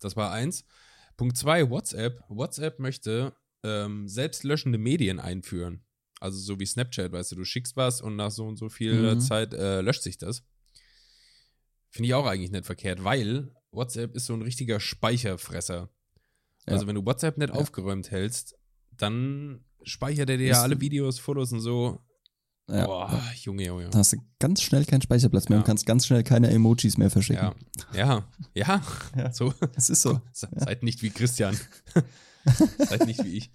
Das 0.00 0.16
war 0.16 0.32
eins. 0.32 0.64
Punkt 1.16 1.36
zwei, 1.36 1.68
WhatsApp. 1.70 2.22
WhatsApp 2.28 2.78
möchte 2.78 3.32
ähm, 3.62 4.06
selbstlöschende 4.08 4.78
Medien 4.78 5.18
einführen. 5.18 5.84
Also 6.20 6.38
so 6.38 6.60
wie 6.60 6.66
Snapchat, 6.66 7.12
weißt 7.12 7.32
du, 7.32 7.36
du 7.36 7.44
schickst 7.44 7.76
was 7.76 8.02
und 8.02 8.16
nach 8.16 8.30
so 8.30 8.46
und 8.46 8.56
so 8.58 8.68
viel 8.68 9.14
Mhm. 9.14 9.20
Zeit 9.20 9.54
äh, 9.54 9.80
löscht 9.80 10.02
sich 10.02 10.18
das. 10.18 10.42
Finde 11.90 12.08
ich 12.08 12.14
auch 12.14 12.26
eigentlich 12.26 12.50
nicht 12.50 12.66
verkehrt, 12.66 13.02
weil 13.04 13.50
WhatsApp 13.72 14.14
ist 14.14 14.26
so 14.26 14.34
ein 14.34 14.42
richtiger 14.42 14.78
Speicherfresser. 14.80 15.88
Ja. 16.66 16.72
Also 16.74 16.86
wenn 16.86 16.94
du 16.94 17.04
WhatsApp 17.04 17.38
nicht 17.38 17.50
Ja. 17.54 17.56
aufgeräumt 17.56 18.10
hältst, 18.10 18.56
dann 19.02 19.64
speichert 19.82 20.30
er 20.30 20.36
dir 20.38 20.46
ja 20.48 20.62
alle 20.62 20.80
Videos, 20.80 21.18
Fotos 21.18 21.52
und 21.52 21.60
so. 21.60 22.00
Ja. 22.68 22.86
Boah, 22.86 23.20
Junge, 23.42 23.64
Junge. 23.66 23.90
Da 23.90 23.98
hast 23.98 24.12
du 24.12 24.18
ganz 24.38 24.62
schnell 24.62 24.84
keinen 24.84 25.02
Speicherplatz 25.02 25.48
mehr 25.48 25.56
Ja. 25.56 25.62
und 25.62 25.66
kannst 25.66 25.86
ganz 25.86 26.06
schnell 26.06 26.22
keine 26.22 26.50
Emojis 26.50 26.98
mehr 26.98 27.10
verschicken. 27.10 27.50
Ja, 27.92 28.28
ja, 28.54 28.82
ja, 29.16 29.32
so. 29.32 29.52
Es 29.74 29.90
ist 29.90 30.02
so. 30.02 30.20
Se- 30.32 30.48
Seid 30.54 30.82
nicht 30.84 31.02
wie 31.02 31.10
Christian. 31.10 31.56
Seid 32.78 33.06
nicht 33.06 33.24
wie 33.24 33.36
ich. 33.38 33.50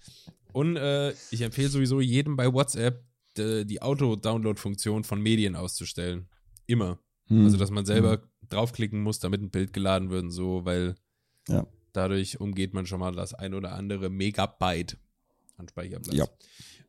Und 0.52 0.76
äh, 0.78 1.12
ich 1.32 1.42
empfehle 1.42 1.70
sowieso 1.70 2.02
jedem 2.02 2.36
bei 2.36 2.52
WhatsApp 2.52 3.04
die 3.38 3.82
Auto-Download-Funktion 3.82 5.04
von 5.04 5.22
Medien 5.22 5.58
auszustellen. 5.58 6.30
Immer. 6.68 7.00
Hm. 7.28 7.44
Also, 7.44 7.58
dass 7.58 7.70
man 7.70 7.86
selber 7.86 8.22
draufklicken 8.48 9.02
muss, 9.02 9.20
damit 9.20 9.42
ein 9.42 9.50
Bild 9.50 9.74
geladen 9.74 10.10
wird 10.10 10.24
und 10.24 10.32
so, 10.32 10.64
weil 10.64 10.96
Ja. 11.50 11.68
dadurch 11.92 12.40
umgeht 12.40 12.74
man 12.74 12.86
schon 12.86 13.02
mal 13.02 13.12
das 13.14 13.34
ein 13.34 13.54
oder 13.54 13.74
andere 13.74 14.10
Megabyte 14.10 14.98
an 15.58 15.68
Speicherplatz. 15.68 16.16
Ja. 16.16 16.28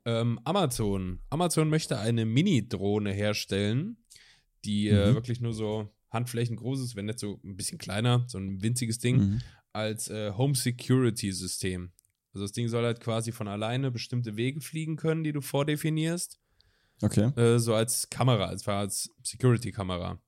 Ähm, 0.05 0.39
Amazon. 0.45 1.21
Amazon 1.31 1.69
möchte 1.69 1.99
eine 1.99 2.25
Mini-Drohne 2.25 3.12
herstellen, 3.12 3.97
die 4.64 4.89
äh, 4.89 5.11
Mhm. 5.11 5.14
wirklich 5.14 5.41
nur 5.41 5.53
so 5.55 5.93
Handflächen 6.11 6.57
groß 6.57 6.81
ist, 6.81 6.97
wenn 6.97 7.07
nicht 7.07 7.19
so 7.19 7.41
ein 7.45 7.57
bisschen 7.57 7.79
kleiner, 7.79 8.25
so 8.29 8.39
ein 8.39 8.62
winziges 8.62 8.99
Ding 8.99 9.17
Mhm. 9.17 9.41
als 9.73 10.09
äh, 10.09 10.33
Home 10.33 10.55
Security 10.55 11.33
System. 11.33 11.93
Also 12.33 12.45
das 12.45 12.53
Ding 12.53 12.69
soll 12.69 12.85
halt 12.85 13.01
quasi 13.01 13.33
von 13.33 13.49
alleine 13.49 13.91
bestimmte 13.91 14.37
Wege 14.37 14.61
fliegen 14.61 14.97
können, 14.97 15.25
die 15.25 15.33
du 15.33 15.41
vordefinierst, 15.41 16.39
Okay. 17.03 17.31
äh, 17.41 17.59
so 17.59 17.75
als 17.75 18.09
Kamera, 18.11 18.47
als, 18.47 18.67
als 18.69 19.11
Security-Kamera. 19.23 20.21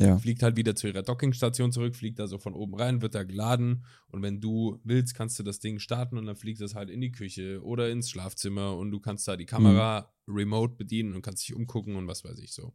Ja. 0.00 0.18
Fliegt 0.18 0.42
halt 0.42 0.56
wieder 0.56 0.74
zu 0.74 0.88
ihrer 0.88 1.02
Dockingstation 1.02 1.72
zurück, 1.72 1.94
fliegt 1.94 2.18
da 2.18 2.26
so 2.26 2.38
von 2.38 2.54
oben 2.54 2.74
rein, 2.74 3.02
wird 3.02 3.14
da 3.14 3.22
geladen 3.22 3.84
und 4.08 4.22
wenn 4.22 4.40
du 4.40 4.80
willst, 4.84 5.14
kannst 5.14 5.38
du 5.38 5.42
das 5.42 5.60
Ding 5.60 5.78
starten 5.78 6.18
und 6.18 6.26
dann 6.26 6.36
fliegt 6.36 6.60
das 6.60 6.74
halt 6.74 6.90
in 6.90 7.00
die 7.00 7.12
Küche 7.12 7.62
oder 7.62 7.90
ins 7.90 8.10
Schlafzimmer 8.10 8.76
und 8.76 8.90
du 8.90 9.00
kannst 9.00 9.28
da 9.28 9.36
die 9.36 9.46
Kamera 9.46 10.12
remote 10.26 10.74
bedienen 10.76 11.14
und 11.14 11.22
kannst 11.22 11.48
dich 11.48 11.54
umgucken 11.54 11.96
und 11.96 12.06
was 12.06 12.24
weiß 12.24 12.38
ich 12.38 12.52
so. 12.52 12.74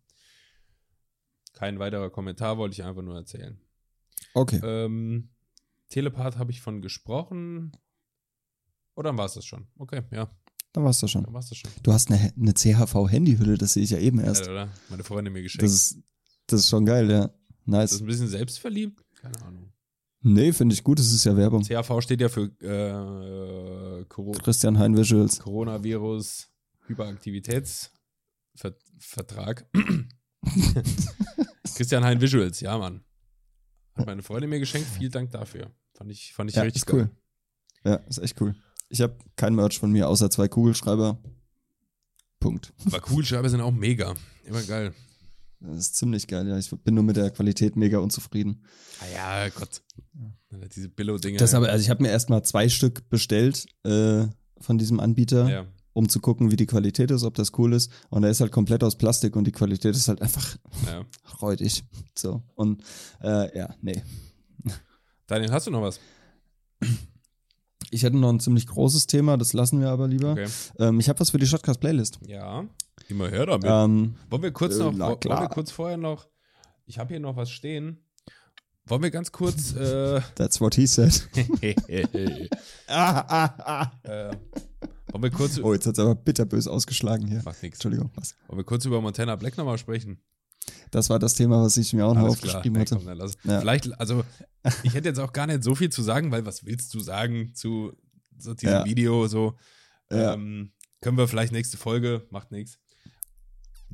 Kein 1.53 1.80
weiterer 1.80 2.09
Kommentar, 2.09 2.57
wollte 2.57 2.73
ich 2.73 2.84
einfach 2.84 3.01
nur 3.01 3.15
erzählen. 3.15 3.59
Okay. 4.34 4.59
Ähm, 4.63 5.30
Telepath 5.89 6.38
habe 6.38 6.51
ich 6.51 6.61
von 6.61 6.82
gesprochen. 6.82 7.71
Oder 8.95 9.09
dann 9.09 9.17
war 9.17 9.26
es 9.26 9.34
das 9.34 9.45
schon? 9.45 9.67
Okay, 9.78 10.03
ja, 10.11 10.30
Dann 10.73 10.93
schon. 10.93 11.23
dann 11.23 11.34
war 11.34 11.39
es 11.39 11.49
das 11.49 11.57
schon. 11.57 11.71
Du 11.84 11.93
hast 11.93 12.11
eine, 12.11 12.34
eine 12.38 12.53
CHV-Handyhülle, 12.53 13.57
das 13.57 13.73
sehe 13.73 13.84
ich 13.84 13.89
ja 13.91 13.97
eben 13.99 14.19
erst. 14.19 14.45
Ja, 14.45 14.51
oder? 14.51 14.69
Meine 14.89 15.03
Freundin 15.03 15.34
mir 15.34 15.41
geschenkt. 15.41 15.63
Das 15.63 15.71
ist, 15.71 16.03
das 16.48 16.62
ist 16.62 16.70
schon 16.70 16.86
geil, 16.86 17.10
ja. 17.10 17.24
Ist 17.26 17.32
das 17.32 17.66
Nice. 17.66 18.00
ein 18.02 18.06
bisschen 18.06 18.28
selbstverliebt? 18.28 19.02
Keine 19.16 19.41
Ahnung. 19.43 19.72
Nee, 20.22 20.52
finde 20.54 20.74
ich 20.74 20.84
gut, 20.84 20.98
das 21.00 21.12
ist 21.12 21.24
ja 21.24 21.36
Werbung. 21.38 21.64
CAV 21.64 22.02
steht 22.02 22.20
ja 22.22 22.30
für 22.30 22.46
äh, 22.62 24.06
Coro 24.06 24.32
Christian 24.32 24.78
Hein 24.80 24.98
Visuals. 24.98 25.39
Coronavirus 25.39 26.50
Hyperaktivitätsvertrag. 26.88 29.66
Christian 31.76 32.04
Hein 32.04 32.22
Visuals, 32.22 32.60
ja, 32.62 32.78
Mann. 32.78 33.04
Hat 33.96 34.06
meine 34.06 34.22
Freundin 34.24 34.50
mir 34.50 34.60
geschenkt. 34.60 34.88
Vielen 34.98 35.12
Dank 35.12 35.32
dafür. 35.32 35.72
Fand 35.93 36.12
ich, 36.12 36.34
fand 36.34 36.50
ich 36.50 36.56
Ja, 36.56 36.64
richtig 36.64 36.84
ist 36.84 36.93
cool. 36.93 37.06
geil. 37.06 37.12
Ja, 37.84 37.96
ist 38.08 38.18
echt 38.20 38.39
cool. 38.41 38.56
Ich 38.89 39.02
habe 39.02 39.18
kein 39.36 39.56
Merch 39.56 39.80
von 39.80 39.91
mir, 39.91 40.08
außer 40.10 40.30
zwei 40.30 40.48
Kugelschreiber. 40.48 41.18
Punkt. 42.39 42.74
Aber 42.86 43.00
Kugelschreiber 43.00 43.50
sind 43.50 43.62
auch 43.62 43.72
mega. 43.72 44.14
Immer 44.43 44.62
geil. 44.64 44.93
Das 45.68 45.78
ist 45.78 45.95
ziemlich 45.95 46.28
geil, 46.28 46.47
ja. 46.47 46.57
Ich 46.57 46.70
bin 46.70 46.95
nur 46.95 47.03
mit 47.03 47.16
der 47.16 47.30
Qualität 47.32 47.76
mega 47.76 47.99
unzufrieden. 47.99 48.63
Ah 48.99 49.45
ja, 49.45 49.49
Gott. 49.49 49.82
Diese 50.76 50.89
Billo-Dinger. 50.89 51.38
Das 51.38 51.53
aber, 51.53 51.70
also 51.70 51.82
ich 51.82 51.89
habe 51.89 52.03
mir 52.03 52.09
erstmal 52.09 52.43
zwei 52.43 52.70
Stück 52.70 53.09
bestellt 53.09 53.66
äh, 53.84 54.26
von 54.59 54.78
diesem 54.78 54.99
Anbieter, 54.99 55.49
ja. 55.49 55.66
um 55.93 56.07
zu 56.07 56.20
gucken, 56.20 56.51
wie 56.51 56.55
die 56.55 56.66
Qualität 56.66 57.11
ist, 57.11 57.24
ob 57.24 57.36
das 57.36 57.51
cool 57.57 57.74
ist. 57.74 57.91
Und 58.09 58.24
er 58.24 58.30
ist 58.30 58.39
halt 58.41 58.51
komplett 58.51 58.84
aus 58.84 58.97
Plastik 58.97 59.36
und 59.36 59.45
die 59.45 59.51
Qualität 59.51 59.95
ist 59.95 60.07
halt 60.07 60.22
einfach 60.22 60.57
ja. 60.86 61.05
räudig. 61.41 61.84
So. 62.18 62.43
Und 62.55 62.84
äh, 63.22 63.57
ja, 63.57 63.76
nee. 63.82 64.01
Daniel, 65.28 65.51
hast 65.51 65.68
du 65.68 65.72
noch 65.72 65.82
was? 65.82 65.99
Ich 67.91 68.03
hätte 68.03 68.18
noch 68.18 68.30
ein 68.30 68.39
ziemlich 68.39 68.68
großes 68.68 69.07
Thema, 69.07 69.38
das 69.38 69.53
lassen 69.53 69.80
wir 69.80 69.89
aber 69.89 70.07
lieber. 70.07 70.32
Okay. 70.32 70.47
Ähm, 70.80 70.99
ich 70.99 71.09
habe 71.09 71.20
was 71.20 71.32
für 71.32 71.38
die 71.38 71.47
Shotcast-Playlist. 71.47 72.20
Ja, 72.28 72.66
immer 73.10 73.30
her 73.30 73.45
damit. 73.45 73.66
Ähm, 73.70 74.16
wollen 74.30 74.43
wir 74.43 74.51
kurz 74.51 74.76
äh, 74.76 74.80
noch, 74.80 74.93
na 74.93 75.08
wollen 75.10 75.20
klar. 75.20 75.41
wir 75.41 75.49
kurz 75.49 75.72
vorher 75.72 75.97
noch, 75.97 76.28
ich 76.86 76.97
habe 76.99 77.10
hier 77.10 77.20
noch 77.20 77.36
was 77.36 77.49
stehen. 77.51 78.01
Wollen 78.88 79.01
wir 79.03 79.12
ganz 79.12 79.32
kurz, 79.32 79.74
äh, 79.76 80.22
that's 80.36 80.62
what 80.62 80.76
he 80.76 80.86
said. 80.86 81.28
ah, 82.88 83.91
ah, 84.03 84.32
wollen 85.12 85.24
wir 85.24 85.32
kurz, 85.32 85.60
Oh, 85.60 85.74
jetzt 85.74 85.88
hat's 85.88 85.99
aber 85.99 86.16
bitterbös 86.16 86.68
ausgeschlachten 86.68 87.28
hier. 87.28 87.41
macht 87.43 87.62
nichts. 87.64 87.78
Entschuldigung, 87.78 88.12
was? 88.16 88.36
Wollen 88.47 88.60
wir 88.60 88.64
kurz 88.66 88.86
über 88.86 89.01
Montana 89.01 89.36
Black 89.36 89.58
nochmal 89.58 89.78
sprechen? 89.78 90.20
Das 90.91 91.10
war 91.10 91.20
das 91.20 91.34
Thema, 91.36 91.62
was 91.64 91.78
ich 91.78 91.93
mir 91.93 92.06
auch 92.06 92.14
noch 92.14 92.22
klar. 92.22 92.32
aufgeschrieben 92.32 92.74
Nee, 92.74 92.80
hatte. 92.82 92.95
komm, 92.95 93.06
dann 93.06 93.18
lass. 93.18 93.34
Ja. 93.43 93.60
Vielleicht, 93.60 93.99
also, 93.99 94.24
ich 94.84 94.93
hätte 94.93 95.08
jetzt 95.10 95.20
auch 95.20 95.32
gar 95.34 95.47
nicht 95.47 95.64
so 95.64 95.76
viel 95.76 95.89
zu 95.89 96.01
sagen, 96.01 96.32
weil 96.32 96.45
was 96.45 96.66
willst 96.66 96.93
du 96.93 96.99
sagen 96.99 97.53
zu 97.53 97.93
so 98.38 98.53
diesem 98.53 98.74
Ja. 98.76 98.86
Video? 98.86 99.28
So, 99.28 99.56
Ja. 100.12 100.34
ähm, 100.34 100.72
können 101.01 101.18
wir 101.18 101.28
vielleicht 101.28 101.51
nächste 101.53 101.78
Folge, 101.78 102.26
macht 102.32 102.51
nichts. 102.51 102.80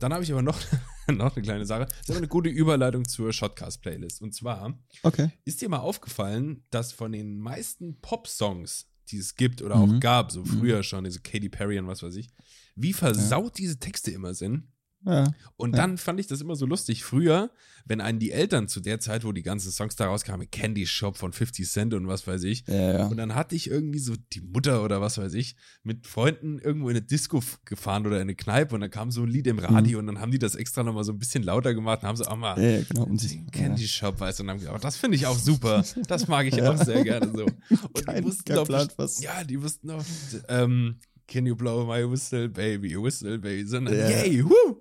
Dann 0.02 0.14
habe 0.14 0.24
ich 0.24 0.32
aber 0.32 0.42
noch, 0.42 0.60
noch 1.08 1.36
eine 1.36 1.44
kleine 1.44 1.66
Sache. 1.66 1.86
Das 1.86 2.00
ist 2.02 2.10
aber 2.10 2.18
eine 2.18 2.28
gute 2.28 2.50
Überleitung 2.50 3.08
zur 3.08 3.32
Shotcast-Playlist. 3.32 4.22
Und 4.22 4.34
zwar 4.36 4.78
Okay. 5.04 5.30
ist 5.46 5.62
dir 5.62 5.70
mal 5.70 5.80
aufgefallen, 5.80 6.64
dass 6.72 6.92
von 6.92 7.12
den 7.12 7.38
meisten 7.40 8.00
Pop-Songs, 8.02 8.88
die 9.10 9.18
es 9.18 9.36
gibt 9.36 9.62
oder 9.62 9.76
auch 9.76 9.88
Mhm. 9.88 10.00
gab, 10.00 10.32
so 10.32 10.44
früher 10.44 10.84
schon, 10.84 11.04
diese 11.04 11.20
Katy 11.22 11.50
Perry 11.50 11.78
und 11.80 11.88
was 11.88 12.02
weiß 12.04 12.16
ich, 12.16 12.30
wie 12.76 12.94
versaut 12.94 13.58
diese 13.58 13.78
Texte 13.80 14.12
immer 14.12 14.34
sind. 14.34 14.68
Ja. 15.06 15.34
Und 15.58 15.76
Ja. 15.76 15.82
dann 15.82 15.98
fand 15.98 16.20
ich 16.20 16.28
das 16.28 16.42
immer 16.42 16.56
so 16.56 16.66
lustig. 16.66 17.04
Früher, 17.04 17.50
wenn 17.86 18.02
einen 18.02 18.20
die 18.20 18.32
Eltern 18.32 18.68
zu 18.68 18.80
der 18.80 19.00
Zeit, 19.00 19.24
wo 19.24 19.32
die 19.32 19.42
ganzen 19.42 19.72
Songs 19.72 19.96
da 19.96 20.06
rauskamen, 20.06 20.50
Candy 20.52 20.86
Shop 20.86 21.18
von 21.18 21.34
50 21.34 21.68
Cent 21.68 21.94
und 21.96 22.08
was 22.08 22.28
weiß 22.28 22.44
ich, 22.44 22.64
Ja, 22.68 23.08
und 23.08 23.18
dann 23.18 23.34
hatte 23.34 23.56
ich 23.56 23.68
irgendwie 23.70 23.98
so 24.00 24.14
die 24.34 24.42
Mutter 24.42 24.84
oder 24.84 25.02
was 25.02 25.18
weiß 25.18 25.34
ich 25.34 25.56
mit 25.84 26.06
Freunden 26.06 26.60
irgendwo 26.60 26.90
in 26.90 26.96
eine 26.98 27.02
Disco 27.06 27.42
gefahren 27.66 28.06
oder 28.06 28.18
in 28.18 28.24
eine 28.24 28.36
Kneipe 28.36 28.76
und 28.76 28.82
dann 28.82 28.92
kam 28.92 29.10
so 29.12 29.24
ein 29.24 29.30
Lied 29.30 29.48
im 29.48 29.58
Radio 29.58 29.98
und 30.00 30.06
dann 30.08 30.20
haben 30.20 30.32
die 30.32 30.38
das 30.40 30.54
extra 30.56 30.84
nochmal 30.84 31.04
so 31.04 31.12
ein 31.12 31.18
bisschen 31.20 31.42
lauter 31.44 31.74
gemacht 31.74 32.04
und 32.04 32.08
haben 32.08 32.18
sie 32.18 32.28
auch 32.30 32.38
mal 32.38 32.56
Mhm. 32.60 32.86
Genau. 32.90 33.08
Candy 33.52 33.88
Shop, 33.88 34.20
weißt 34.20 34.40
du, 34.40 34.44
und 34.44 34.50
haben 34.52 34.58
gesagt, 34.60 34.76
oh, 34.76 34.80
das 34.82 34.98
finde 34.98 35.18
ich 35.18 35.26
auch 35.26 35.38
super. 35.38 35.84
Das 36.08 36.28
mag 36.28 36.46
ich 36.46 36.62
auch 36.62 36.78
sehr 36.78 37.04
gerne 37.04 37.32
so. 37.36 37.46
Und 37.46 38.06
Kein- 38.06 38.18
die 38.18 38.24
wussten 38.30 38.44
kein 38.54 38.64
Plan, 38.66 38.88
was- 38.98 39.22
ja, 39.22 39.44
die 39.44 39.62
wussten 39.62 39.88
doch, 39.88 40.04
ähm, 40.50 41.00
Can 41.32 41.46
you 41.46 41.56
blow 41.56 41.86
my 41.86 42.04
whistle, 42.04 42.50
baby, 42.50 42.96
whistle, 43.02 43.38
baby, 43.40 43.66
sondern 43.66 43.96
Ja. 43.98 44.10
yay, 44.10 44.44
whoo! 44.44 44.78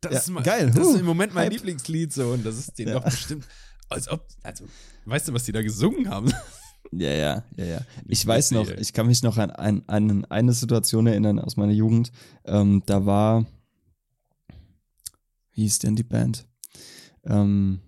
Das, 0.00 0.12
Ja, 0.12 0.18
ist 0.18 0.30
mein, 0.30 0.42
geil, 0.44 0.70
das 0.74 0.78
huh, 0.82 0.94
ist 0.94 1.00
im 1.00 1.06
Moment 1.06 1.34
mein 1.34 1.44
Hype. 1.44 1.52
Lieblingslied 1.52 2.10
so 2.12 2.30
und 2.30 2.46
das 2.46 2.56
ist 2.58 2.78
denen 2.78 2.88
Ja. 2.92 2.94
doch 3.00 3.04
bestimmt, 3.04 3.46
als 3.90 4.08
ob, 4.08 4.26
also, 4.42 4.64
weißt 5.04 5.28
du, 5.28 5.34
was 5.34 5.44
die 5.44 5.52
da 5.52 5.60
gesungen 5.62 6.08
haben? 6.08 6.32
Ja, 6.90 7.10
ja, 7.10 7.44
ja, 7.56 7.64
ja. 7.66 7.80
Ich 8.06 8.26
weiß 8.26 8.52
noch, 8.52 8.66
ich 8.70 8.94
kann 8.94 9.08
mich 9.08 9.22
noch 9.22 9.36
an, 9.36 9.50
an, 9.50 9.82
an 9.88 10.24
eine 10.26 10.54
Situation 10.54 11.06
erinnern 11.06 11.38
aus 11.38 11.56
meiner 11.58 11.72
Jugend. 11.74 12.10
Ähm, 12.46 12.82
da 12.86 13.04
war, 13.04 13.44
wie 15.52 15.62
hieß 15.64 15.80
denn 15.80 15.96
die 15.96 16.02
Band? 16.04 16.46
Ähm, 17.24 17.80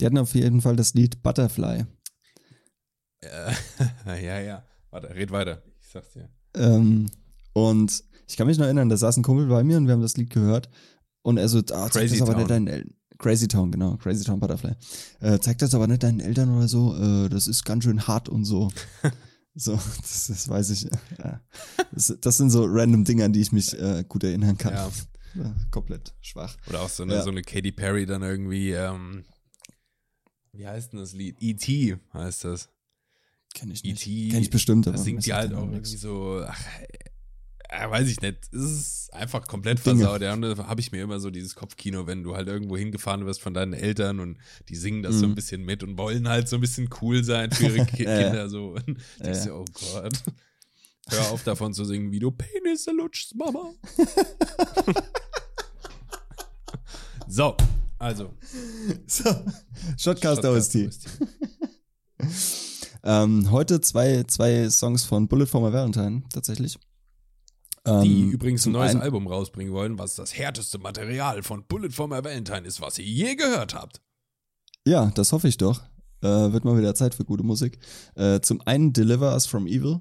die 0.00 0.06
hatten 0.06 0.18
auf 0.18 0.34
jeden 0.34 0.62
Fall 0.62 0.74
das 0.74 0.94
Lied 0.94 1.22
Butterfly. 1.22 1.84
Äh, 3.20 3.52
ja, 4.24 4.40
ja. 4.40 4.64
Warte, 4.90 5.14
red 5.14 5.30
weiter. 5.30 5.62
Ich 5.80 5.88
sag's 5.88 6.12
dir. 6.14 6.28
Ähm, 6.54 7.06
und 7.52 8.04
ich 8.26 8.36
kann 8.36 8.46
mich 8.46 8.58
noch 8.58 8.64
erinnern, 8.64 8.88
da 8.88 8.96
saß 8.96 9.16
ein 9.16 9.22
Kumpel 9.22 9.46
bei 9.46 9.64
mir 9.64 9.76
und 9.76 9.86
wir 9.86 9.94
haben 9.94 10.02
das 10.02 10.16
Lied 10.16 10.30
gehört. 10.30 10.68
Und 11.22 11.36
er 11.36 11.48
so, 11.48 11.58
ah, 11.58 11.88
zeig 11.90 12.02
Crazy 12.02 12.18
das 12.18 12.22
aber 12.22 12.32
Town. 12.32 12.38
nicht 12.38 12.50
deinen 12.50 12.66
Eltern. 12.68 12.94
Crazy 13.18 13.48
Town, 13.48 13.70
genau, 13.70 13.96
Crazy 13.98 14.24
Town 14.24 14.40
Butterfly. 14.40 14.72
Äh, 15.20 15.38
zeig 15.40 15.58
das 15.58 15.74
aber 15.74 15.86
nicht 15.86 16.02
deinen 16.02 16.20
Eltern 16.20 16.56
oder 16.56 16.68
so, 16.68 16.96
äh, 16.96 17.28
das 17.28 17.46
ist 17.48 17.64
ganz 17.64 17.84
schön 17.84 18.06
hart 18.06 18.30
und 18.30 18.44
so. 18.46 18.70
so, 19.54 19.72
das, 19.74 20.28
das 20.28 20.48
weiß 20.48 20.70
ich. 20.70 20.88
Ja. 21.22 21.40
Das, 21.92 22.16
das 22.18 22.36
sind 22.38 22.48
so 22.50 22.64
random 22.66 23.04
Dinge, 23.04 23.24
an 23.26 23.32
die 23.34 23.40
ich 23.42 23.52
mich 23.52 23.78
äh, 23.78 24.04
gut 24.08 24.24
erinnern 24.24 24.56
kann. 24.56 24.72
Ja. 24.72 24.90
Ja, 25.36 25.54
komplett 25.70 26.12
schwach. 26.20 26.56
Oder 26.68 26.80
auch 26.82 26.88
so 26.88 27.04
eine, 27.04 27.14
Ja. 27.14 27.22
so 27.22 27.30
eine 27.30 27.42
Katy 27.42 27.70
Perry 27.70 28.04
dann 28.04 28.22
irgendwie, 28.22 28.72
ähm, 28.72 29.24
wie 30.52 30.66
heißt 30.66 30.92
denn 30.92 30.98
das 30.98 31.12
Lied? 31.12 31.36
E.T. 31.40 31.98
heißt 32.12 32.44
das. 32.44 32.68
Kenn 33.54 33.70
ich 33.70 33.82
nicht. 33.84 34.06
E.T. 34.06 34.28
Kenn 34.30 34.42
ich 34.42 34.50
bestimmt, 34.50 34.86
aber 34.86 34.96
Da 34.96 35.02
singt 35.02 35.24
die 35.24 35.30
ich 35.30 35.34
halt 35.34 35.52
auch 35.54 35.66
irgendwie 35.70 35.96
so, 35.96 36.42
ach, 36.46 36.62
äh, 37.68 37.90
weiß 37.90 38.08
ich 38.08 38.20
nicht. 38.20 38.38
Es 38.52 38.60
ist 38.62 39.14
einfach 39.14 39.46
komplett 39.48 39.80
versaut. 39.80 40.22
Ja, 40.22 40.34
und 40.34 40.42
da 40.42 40.56
habe 40.66 40.80
ich 40.80 40.92
mir 40.92 41.02
immer 41.02 41.18
so 41.20 41.30
dieses 41.30 41.54
Kopfkino, 41.56 42.06
wenn 42.06 42.22
du 42.22 42.36
halt 42.36 42.46
irgendwo 42.48 42.76
hingefahren 42.76 43.26
wirst 43.26 43.40
von 43.42 43.54
deinen 43.54 43.72
Eltern 43.72 44.20
und 44.20 44.38
die 44.68 44.76
singen 44.76 45.02
das 45.02 45.16
so 45.16 45.24
ein 45.26 45.30
Mhm. 45.30 45.34
bisschen 45.34 45.64
mit 45.64 45.82
und 45.82 45.98
wollen 45.98 46.28
halt 46.28 46.48
so 46.48 46.56
ein 46.56 46.60
bisschen 46.60 46.88
cool 47.00 47.24
sein 47.24 47.50
für 47.50 47.64
ihre 47.66 47.86
Ki 47.86 48.04
Ja, 48.04 48.10
ja. 48.18 48.22
Kinder. 48.24 48.48
So. 48.48 48.74
Und 48.74 48.98
Ja, 49.22 49.32
ja. 49.32 49.44
du, 49.44 49.52
oh 49.54 49.64
Gott. 49.72 50.12
Hör 51.08 51.30
auf 51.32 51.42
davon 51.42 51.74
zu 51.74 51.84
singen, 51.84 52.12
wie 52.12 52.20
du 52.20 52.30
Penisse 52.30 52.92
lutschst, 52.92 53.34
Mama. 53.34 53.72
so, 57.26 57.56
also. 57.98 58.32
So, 59.08 59.24
Shotcast 59.98 60.42
Shotcast 60.42 60.44
OST. 60.44 60.76
Ähm, 63.02 63.50
heute 63.50 63.80
zwei, 63.80 64.24
zwei 64.24 64.68
Songs 64.70 65.04
von 65.04 65.28
Bullet 65.28 65.46
for 65.46 65.60
My 65.60 65.72
Valentine, 65.72 66.22
tatsächlich. 66.32 66.78
Die 67.86 67.90
Ähm, 67.90 68.30
übrigens 68.30 68.66
ein 68.66 68.72
neues 68.72 68.90
einen- 68.90 69.00
Album 69.00 69.26
rausbringen 69.26 69.72
wollen, 69.72 69.98
was 69.98 70.14
das 70.14 70.36
härteste 70.36 70.78
Material 70.78 71.42
von 71.42 71.64
Bullet 71.66 71.90
for 71.90 72.08
My 72.08 72.22
Valentine 72.22 72.60
ist, 72.66 72.80
was 72.82 72.98
ihr 72.98 73.06
je 73.06 73.34
gehört 73.36 73.72
habt. 73.74 74.02
Ja, 74.86 75.06
das 75.14 75.32
hoffe 75.32 75.48
ich 75.48 75.56
doch. 75.56 75.80
Äh, 76.22 76.52
wird 76.52 76.64
mal 76.66 76.76
wieder 76.76 76.94
Zeit 76.94 77.14
für 77.14 77.24
gute 77.24 77.42
Musik. 77.42 77.78
Äh, 78.16 78.40
zum 78.40 78.60
einen 78.66 78.92
Deliver 78.92 79.32
Us 79.32 79.46
From 79.46 79.66
Evil 79.66 80.00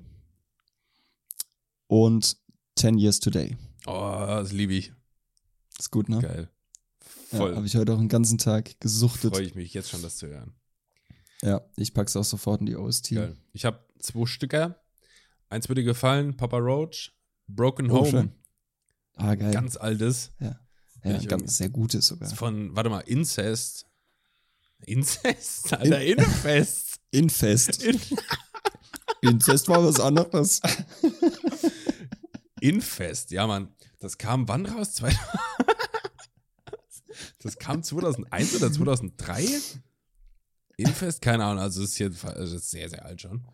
und 1.87 2.37
10 2.75 2.97
Years 2.97 3.19
Today. 3.19 3.55
Oh, 3.87 3.91
das 4.27 4.51
liebe 4.51 4.73
ich. 4.73 4.91
Ist 5.79 5.91
gut, 5.91 6.09
ne? 6.09 6.19
Geil. 6.19 6.49
Ja, 7.31 7.37
Voll. 7.37 7.55
Habe 7.55 7.65
ich 7.65 7.75
heute 7.75 7.93
auch 7.93 7.97
den 7.99 8.09
ganzen 8.09 8.37
Tag 8.37 8.79
gesuchtet. 8.81 9.33
Freue 9.35 9.45
ich 9.45 9.55
mich 9.55 9.73
jetzt 9.73 9.89
schon, 9.89 10.01
das 10.01 10.17
zu 10.17 10.27
hören. 10.27 10.53
Ja, 11.41 11.61
ich 11.77 11.93
pack's 11.93 12.15
auch 12.15 12.23
sofort 12.23 12.59
in 12.61 12.65
die 12.65 12.75
OST. 12.75 13.11
Geil. 13.15 13.37
Ich 13.53 13.65
habe 13.65 13.85
zwei 13.99 14.25
Stücke. 14.25 14.75
Eins 15.49 15.67
würde 15.69 15.83
gefallen, 15.83 16.35
Papa 16.37 16.57
Roach, 16.57 17.13
Broken 17.47 17.89
Oh, 17.89 17.99
Home. 18.01 18.09
schön. 18.09 18.31
Ah, 19.15 19.35
geil. 19.35 19.51
Ganz 19.51 19.77
altes. 19.77 20.31
ja, 20.39 20.59
ich 20.97 21.03
ja 21.05 21.11
irgendwie- 21.11 21.27
ganz 21.27 21.57
sehr 21.57 21.69
gutes 21.69 22.07
sogar. 22.07 22.29
Von, 22.29 22.75
warte 22.75 22.89
mal, 22.89 22.99
Incest. 23.01 23.85
Incest? 24.85 25.73
Alter, 25.73 26.01
Infest. 26.01 26.99
Infest. 27.11 27.83
In 27.83 27.99
Incest 29.21 29.67
war 29.67 29.83
was 29.83 29.99
anderes. 29.99 30.61
Infest, 32.61 33.31
ja, 33.31 33.47
Mann. 33.47 33.73
Das 33.99 34.17
kam 34.17 34.47
wann 34.47 34.65
raus? 34.65 35.01
Das 37.41 37.57
kam 37.57 37.83
2001 37.83 38.55
oder 38.55 38.71
2003? 38.71 39.45
Infest? 40.81 41.21
Keine 41.21 41.43
Ahnung, 41.45 41.61
also 41.63 41.83
ist 41.83 41.97
jetzt 41.99 42.23
also 42.25 42.55
ist 42.55 42.69
sehr, 42.71 42.89
sehr 42.89 43.05
alt 43.05 43.21
schon. 43.21 43.45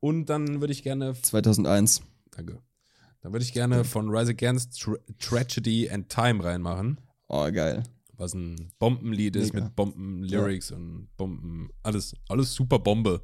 Und 0.00 0.26
dann 0.26 0.60
würde 0.60 0.72
ich 0.72 0.82
gerne, 0.82 1.14
2001. 1.20 2.02
danke, 2.30 2.60
dann 3.22 3.32
würde 3.32 3.44
ich 3.44 3.52
gerne 3.52 3.84
von 3.84 4.08
Rise 4.10 4.30
Against 4.32 4.80
Tra 4.80 4.94
Tragedy 5.18 5.90
and 5.90 6.08
Time 6.08 6.42
reinmachen, 6.44 7.00
Oh, 7.28 7.50
geil. 7.50 7.82
was 8.12 8.34
ein 8.34 8.70
Bombenlied 8.78 9.36
ist 9.36 9.52
Mega. 9.52 9.64
mit 9.66 9.76
Bomben-Lyrics 9.76 10.70
und 10.72 11.08
Bomben, 11.16 11.70
alles, 11.82 12.14
alles 12.28 12.54
super 12.54 12.78
Bombe. 12.78 13.22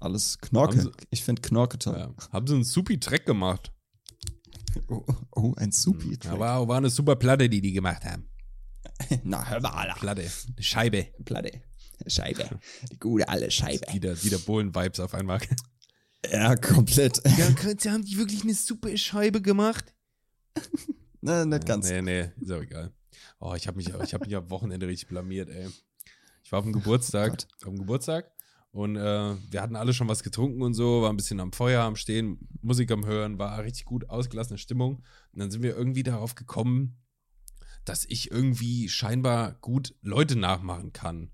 Alles 0.00 0.38
Knorke. 0.38 0.78
Haben 0.78 0.92
Ich 1.10 1.24
finde 1.24 1.42
Knorke 1.42 1.76
toll. 1.78 1.96
Ja. 1.98 2.14
Haben 2.32 2.46
sie 2.46 2.54
einen 2.54 2.64
supi 2.64 3.00
Track 3.00 3.26
gemacht. 3.26 3.72
Oh, 4.86 5.04
oh, 5.34 5.54
ein 5.56 5.72
Supi. 5.72 6.16
Ja, 6.22 6.38
war, 6.38 6.68
war 6.68 6.76
eine 6.76 6.90
super 6.90 7.16
Platte, 7.16 7.48
die 7.48 7.60
die 7.60 7.72
gemacht 7.72 8.04
haben. 8.04 8.28
Na, 9.24 9.44
hör 9.48 9.60
mal. 9.60 9.92
Platte, 9.98 10.20
eine 10.22 10.62
Scheibe. 10.62 11.08
Platte. 11.24 11.62
Scheibe. 12.06 12.48
Die 12.90 12.98
gute 12.98 13.28
alte 13.28 13.50
Scheibe. 13.50 13.92
Wieder, 13.92 14.22
wieder 14.22 14.38
Bohlen-Vibes 14.38 15.00
auf 15.00 15.14
einmal. 15.14 15.40
Ja, 16.30 16.56
komplett. 16.56 17.22
Ja, 17.24 17.92
haben 17.92 18.04
die 18.04 18.18
wirklich 18.18 18.42
eine 18.42 18.54
super 18.54 18.96
Scheibe 18.96 19.40
gemacht? 19.40 19.94
Na, 21.20 21.44
nicht 21.44 21.66
ganz. 21.66 21.88
Nee, 21.88 22.02
nee, 22.02 22.30
ist 22.40 22.50
auch 22.50 22.62
egal. 22.62 22.92
Oh, 23.40 23.54
ich 23.54 23.66
habe 23.66 23.76
mich, 23.76 23.88
ich 23.88 24.14
hab 24.14 24.22
mich 24.22 24.34
am 24.34 24.50
Wochenende 24.50 24.86
richtig 24.86 25.08
blamiert, 25.08 25.48
ey. 25.48 25.68
Ich 26.42 26.52
war 26.52 26.60
auf 26.60 26.64
dem 26.64 26.72
Geburtstag, 26.72 27.30
Gott. 27.30 27.46
auf 27.62 27.68
dem 27.68 27.78
Geburtstag 27.78 28.32
Und 28.70 28.96
äh, 28.96 29.36
wir 29.50 29.62
hatten 29.62 29.76
alle 29.76 29.92
schon 29.92 30.08
was 30.08 30.22
getrunken 30.22 30.62
und 30.62 30.74
so, 30.74 31.02
war 31.02 31.10
ein 31.10 31.16
bisschen 31.16 31.40
am 31.40 31.52
Feuer, 31.52 31.82
am 31.82 31.96
Stehen, 31.96 32.48
Musik 32.62 32.90
am 32.90 33.06
Hören, 33.06 33.38
war 33.38 33.62
richtig 33.62 33.84
gut 33.84 34.08
ausgelassene 34.10 34.58
Stimmung. 34.58 35.04
Und 35.32 35.40
dann 35.40 35.50
sind 35.50 35.62
wir 35.62 35.76
irgendwie 35.76 36.02
darauf 36.02 36.34
gekommen, 36.34 36.96
dass 37.84 38.04
ich 38.04 38.30
irgendwie 38.30 38.88
scheinbar 38.88 39.52
gut 39.60 39.94
Leute 40.02 40.36
nachmachen 40.36 40.92
kann. 40.92 41.30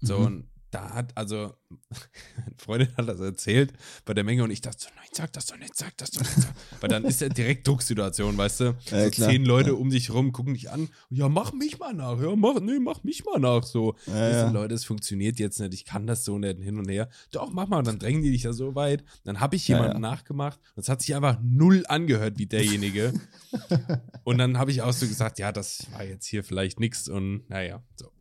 So, 0.00 0.18
Mhm. 0.20 0.24
und 0.26 0.46
da 0.72 0.94
hat, 0.94 1.16
also, 1.16 1.52
eine 2.36 2.54
Freundin 2.56 2.96
hat 2.96 3.08
das 3.08 3.18
erzählt 3.18 3.72
bei 4.04 4.14
der 4.14 4.22
Menge 4.22 4.44
und 4.44 4.52
ich 4.52 4.60
dachte 4.60 4.78
so, 4.84 4.88
nein, 4.94 5.08
sag 5.12 5.32
das 5.32 5.46
doch 5.46 5.56
nicht, 5.58 5.74
sag 5.76 5.96
das 5.98 6.12
doch 6.12 6.20
nicht. 6.20 6.46
Weil 6.80 6.88
dann 6.88 7.04
ist 7.04 7.20
ja 7.20 7.28
direkt 7.28 7.66
Drucksituation, 7.66 8.38
weißt 8.38 8.60
du? 8.60 8.64
Ja, 8.88 9.04
so 9.04 9.10
klar. 9.10 9.30
zehn 9.30 9.44
Leute 9.44 9.70
Ja. 9.70 9.74
um 9.76 9.90
dich 9.90 10.10
rum 10.12 10.30
gucken 10.30 10.54
dich 10.54 10.70
an, 10.70 10.88
ja, 11.08 11.28
mach 11.28 11.52
mich 11.52 11.80
mal 11.80 11.92
nach, 11.92 12.20
ja, 12.22 12.36
mach, 12.36 12.60
nee, 12.60 12.78
mach 12.78 13.02
mich 13.02 13.24
mal 13.24 13.40
nach, 13.40 13.64
so. 13.64 13.96
Ja, 14.06 14.28
ja. 14.30 14.50
Leute, 14.50 14.74
es 14.76 14.84
funktioniert 14.84 15.40
jetzt 15.40 15.58
nicht, 15.58 15.74
ich 15.74 15.84
kann 15.84 16.06
das 16.06 16.24
so 16.24 16.38
nicht 16.38 16.60
hin 16.60 16.78
und 16.78 16.88
her. 16.88 17.08
Doch, 17.32 17.50
mach 17.52 17.66
mal, 17.66 17.78
und 17.78 17.88
dann 17.88 17.98
drängen 17.98 18.22
die 18.22 18.30
dich 18.30 18.44
ja 18.44 18.52
so 18.52 18.76
weit. 18.76 19.02
Dann 19.24 19.40
habe 19.40 19.56
ich 19.56 19.66
jemanden 19.66 20.00
nachgemacht 20.00 20.60
und 20.76 20.82
es 20.84 20.88
hat 20.88 21.02
sich 21.02 21.16
einfach 21.16 21.38
null 21.42 21.84
angehört 21.88 22.38
wie 22.38 22.46
derjenige. 22.46 23.12
und 24.22 24.38
dann 24.38 24.56
habe 24.56 24.70
ich 24.70 24.82
auch 24.82 24.92
so 24.92 25.08
gesagt, 25.08 25.40
ja, 25.40 25.50
das 25.50 25.86
war 25.92 26.04
jetzt 26.04 26.26
hier 26.26 26.44
vielleicht 26.44 26.78
nix 26.78 27.08
und 27.08 27.48
naja, 27.50 27.82
so. 27.96 28.12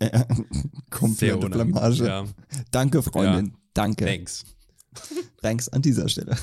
Ja. 0.00 0.26
Komplette. 0.90 1.48
Blamage. 1.48 2.04
Ja, 2.06 2.24
Danke, 2.70 3.02
Freundin. 3.02 3.54
Danke. 3.74 4.04
thanks. 4.04 4.44
Thanks 5.42 5.68
an 5.68 5.82
dieser 5.82 6.08
Stelle. 6.08 6.36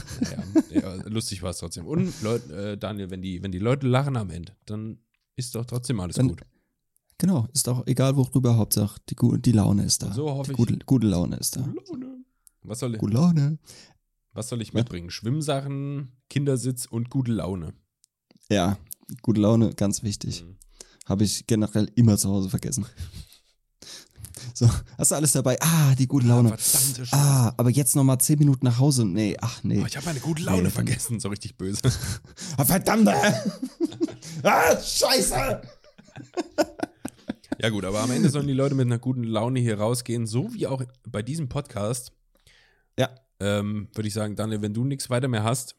Ja, 0.71 0.79
ja, 0.79 0.95
lustig 1.07 1.41
war 1.43 1.49
es 1.49 1.57
trotzdem. 1.57 1.85
Und 1.85 2.21
Leute, 2.21 2.71
äh, 2.73 2.77
Daniel, 2.77 3.09
wenn 3.09 3.21
die, 3.21 3.43
wenn 3.43 3.51
die 3.51 3.59
Leute 3.59 3.87
lachen 3.87 4.15
am 4.15 4.29
Ende, 4.29 4.55
dann 4.65 4.99
ist 5.35 5.53
doch 5.55 5.65
trotzdem 5.65 5.99
alles 5.99 6.15
Dann- 6.15 6.29
gut. 6.29 6.41
Genau, 7.17 7.47
ist 7.53 7.67
auch 7.69 7.85
egal 7.87 8.15
worüber, 8.17 8.57
Hauptsache 8.57 8.99
die, 9.09 9.15
die 9.41 9.51
Laune 9.53 9.83
ist 9.85 10.03
da. 10.03 10.07
Und 10.07 10.13
so 10.13 10.29
hoffe 10.29 10.47
die 10.47 10.51
ich- 10.51 10.57
gute, 10.57 10.77
gute 10.85 11.07
Laune 11.07 11.37
ist 11.37 11.55
da. 11.55 11.61
Laune. 11.61 12.23
Was 12.61 12.79
soll, 12.79 12.97
Gute 12.97 13.13
Laune. 13.13 13.57
was 14.33 14.49
soll 14.49 14.61
ich 14.61 14.69
Ja. 14.69 14.79
mitbringen? 14.79 15.09
Schwimmsachen, 15.09 16.11
Kindersitz 16.29 16.85
und 16.85 17.09
gute 17.09 17.31
Laune. 17.31 17.73
Ja, 18.49 18.77
gute 19.21 19.41
Laune, 19.41 19.73
ganz 19.73 20.03
wichtig. 20.03 20.43
Mhm. 20.43 20.55
Habe 21.05 21.23
ich 21.23 21.45
generell 21.47 21.89
immer 21.95 22.17
zu 22.17 22.29
Hause 22.29 22.49
vergessen. 22.49 22.85
So, 24.53 24.69
hast 24.97 25.11
du 25.11 25.15
alles 25.15 25.33
dabei? 25.33 25.57
Ah, 25.61 25.95
die 25.95 26.07
gute 26.07 26.27
Laune. 26.27 26.49
Verdammte 26.57 27.05
Scheiße. 27.05 27.13
Ah, 27.13 27.53
aber 27.57 27.69
jetzt 27.69 27.95
noch 27.95 28.05
mal 28.05 28.19
zehn 28.19 28.39
Minuten 28.39 28.65
nach 28.65 28.79
Hause. 28.79 29.05
Nee, 29.05 29.35
ach 29.41 29.63
nee. 29.63 29.81
Oh, 29.81 29.85
ich 29.85 29.97
habe 29.97 30.05
meine 30.05 30.21
gute 30.21 30.43
Laune 30.43 30.63
Nee, 30.63 30.69
vergessen, 30.69 31.19
so 31.19 31.27
richtig 31.27 31.57
böse. 31.57 31.81
Ah, 32.57 32.63
verdammt! 32.63 33.09
ah, 34.43 34.81
scheiße! 34.81 35.61
Ja 37.59 37.69
gut, 37.69 37.83
aber 37.83 38.01
am 38.01 38.11
Ende 38.11 38.29
sollen 38.29 38.47
die 38.47 38.53
Leute 38.53 38.75
mit 38.75 38.85
einer 38.85 38.99
guten 38.99 39.23
Laune 39.23 39.59
hier 39.59 39.77
rausgehen, 39.77 40.25
so 40.25 40.53
wie 40.53 40.67
auch 40.67 40.83
bei 41.05 41.21
diesem 41.21 41.49
Podcast. 41.49 42.13
Ja. 42.97 43.09
Ähm, 43.41 43.89
Würde 43.93 44.07
ich 44.07 44.13
sagen, 44.13 44.37
Daniel, 44.37 44.61
wenn 44.61 44.73
du 44.73 44.85
nichts 44.85 45.09
weiter 45.09 45.27
mehr 45.27 45.43
hast, 45.43 45.75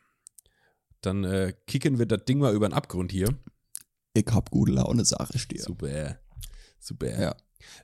dann 1.00 1.24
äh, 1.24 1.54
kicken 1.66 1.98
wir 1.98 2.06
das 2.06 2.24
Ding 2.26 2.38
mal 2.38 2.54
über 2.54 2.68
den 2.68 2.74
Abgrund 2.74 3.10
hier. 3.12 3.28
Ich 4.16 4.26
hab 4.32 4.50
gute 4.50 4.72
Laune, 4.72 5.04
sag 5.04 5.34
ich 5.34 5.46
dir. 5.46 5.62
Super. 5.62 6.18
Super. 6.80 7.20
Ja. 7.20 7.36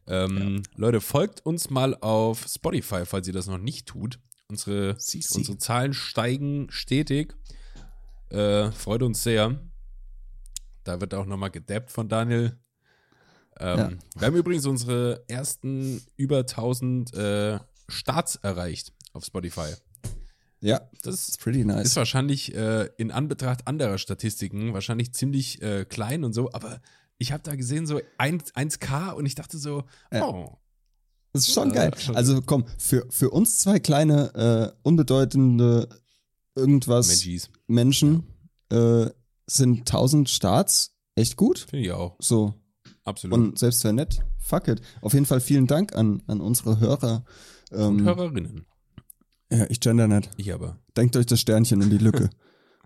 Ähm, 0.06 0.62
Leute, 0.76 1.00
folgt 1.02 1.44
uns 1.44 1.68
mal 1.68 1.94
auf 1.96 2.46
Spotify, 2.48 3.04
falls 3.04 3.26
ihr 3.26 3.32
das 3.34 3.46
noch 3.48 3.59
nicht 3.59 3.86
tut. 3.86 4.18
Unsere, 4.48 4.96
Sie, 4.98 5.20
sie. 5.20 5.38
unsere 5.38 5.59
Zahlen 5.59 5.92
steigen 5.92 6.68
stetig. 6.70 7.34
Äh, 8.30 8.70
freut 8.72 9.02
uns 9.02 9.22
sehr. 9.22 9.60
Da 10.84 11.00
wird 11.00 11.12
auch 11.14 11.26
nochmal 11.26 11.50
gedappt 11.50 11.90
von 11.90 12.09
Daniel. 12.09 12.59
Ähm, 13.60 13.78
Ja. 13.78 13.90
Wir 14.16 14.26
haben 14.28 14.36
übrigens 14.36 14.64
unsere 14.66 15.22
ersten 15.28 16.02
über 16.16 16.38
1000 16.38 17.12
äh, 17.14 17.59
Starts 17.88 18.36
erreicht 18.36 18.92
auf 19.12 19.24
Spotify. 19.24 19.74
Ja, 20.62 20.80
Das 21.02 21.28
it's 21.28 21.36
pretty 21.39 21.64
nice. 21.64 21.86
ist 21.89 21.97
wahrscheinlich 21.97 22.55
äh, 22.55 22.89
in 22.97 23.10
Anbetracht 23.10 23.66
anderer 23.66 23.98
Statistiken 23.98 24.72
wahrscheinlich 24.72 25.12
ziemlich 25.12 25.60
äh, 25.60 25.84
klein 25.84 26.24
und 26.24 26.32
so, 26.32 26.52
aber 26.52 26.80
ich 27.18 27.32
habe 27.32 27.43
da 27.43 27.55
gesehen 27.56 27.86
so 27.86 28.01
1, 28.18 28.55
1K 28.55 29.10
und 29.12 29.26
ich 29.26 29.34
dachte 29.34 29.59
so, 29.59 29.84
Ja. 30.12 30.24
oh, 30.26 30.56
Das 31.32 31.47
ist 31.48 31.55
schon 31.55 31.68
Ja, 31.70 31.89
geil. 31.89 31.98
schon 31.98 32.14
Also 32.16 32.40
komm, 32.43 32.64
für, 32.78 33.06
für 33.10 33.30
uns 33.30 33.59
zwei 33.59 33.78
kleine, 33.80 34.72
äh, 34.72 34.78
unbedeutende 34.82 35.89
irgendwas 36.55 37.09
Magis. 37.09 37.51
Menschen 37.66 38.26
äh, 38.70 39.06
sind 39.47 39.80
1000 39.80 40.28
Starts 40.30 40.94
echt 41.14 41.36
gut. 41.36 41.59
Finde 41.59 41.86
ich 41.86 41.93
auch. 41.93 42.16
So. 42.20 42.55
Absolut. 43.05 43.36
Und 43.36 43.59
selbst 43.59 43.82
wenn 43.84 43.97
nett, 43.97 44.22
fuck 44.39 44.68
it. 44.68 44.80
Auf 45.01 45.12
jeden 45.14 45.26
Fall 45.26 45.40
vielen 45.40 45.66
Dank 45.66 45.94
an, 45.97 46.22
an 46.28 46.40
unsere 46.40 46.78
Hörer. 46.78 47.24
Und 47.70 47.98
Ähm, 48.01 48.05
Hörerinnen. 48.05 48.66
Ja, 49.52 49.66
ich 49.68 49.80
gender 49.80 50.08
nicht. 50.08 50.30
Ich 50.36 50.52
aber. 50.52 50.78
Denkt 50.96 51.16
euch 51.16 51.26
das 51.26 51.40
Sternchen 51.40 51.80
in 51.82 51.90
die 51.90 51.98
Lücke. 51.98 52.30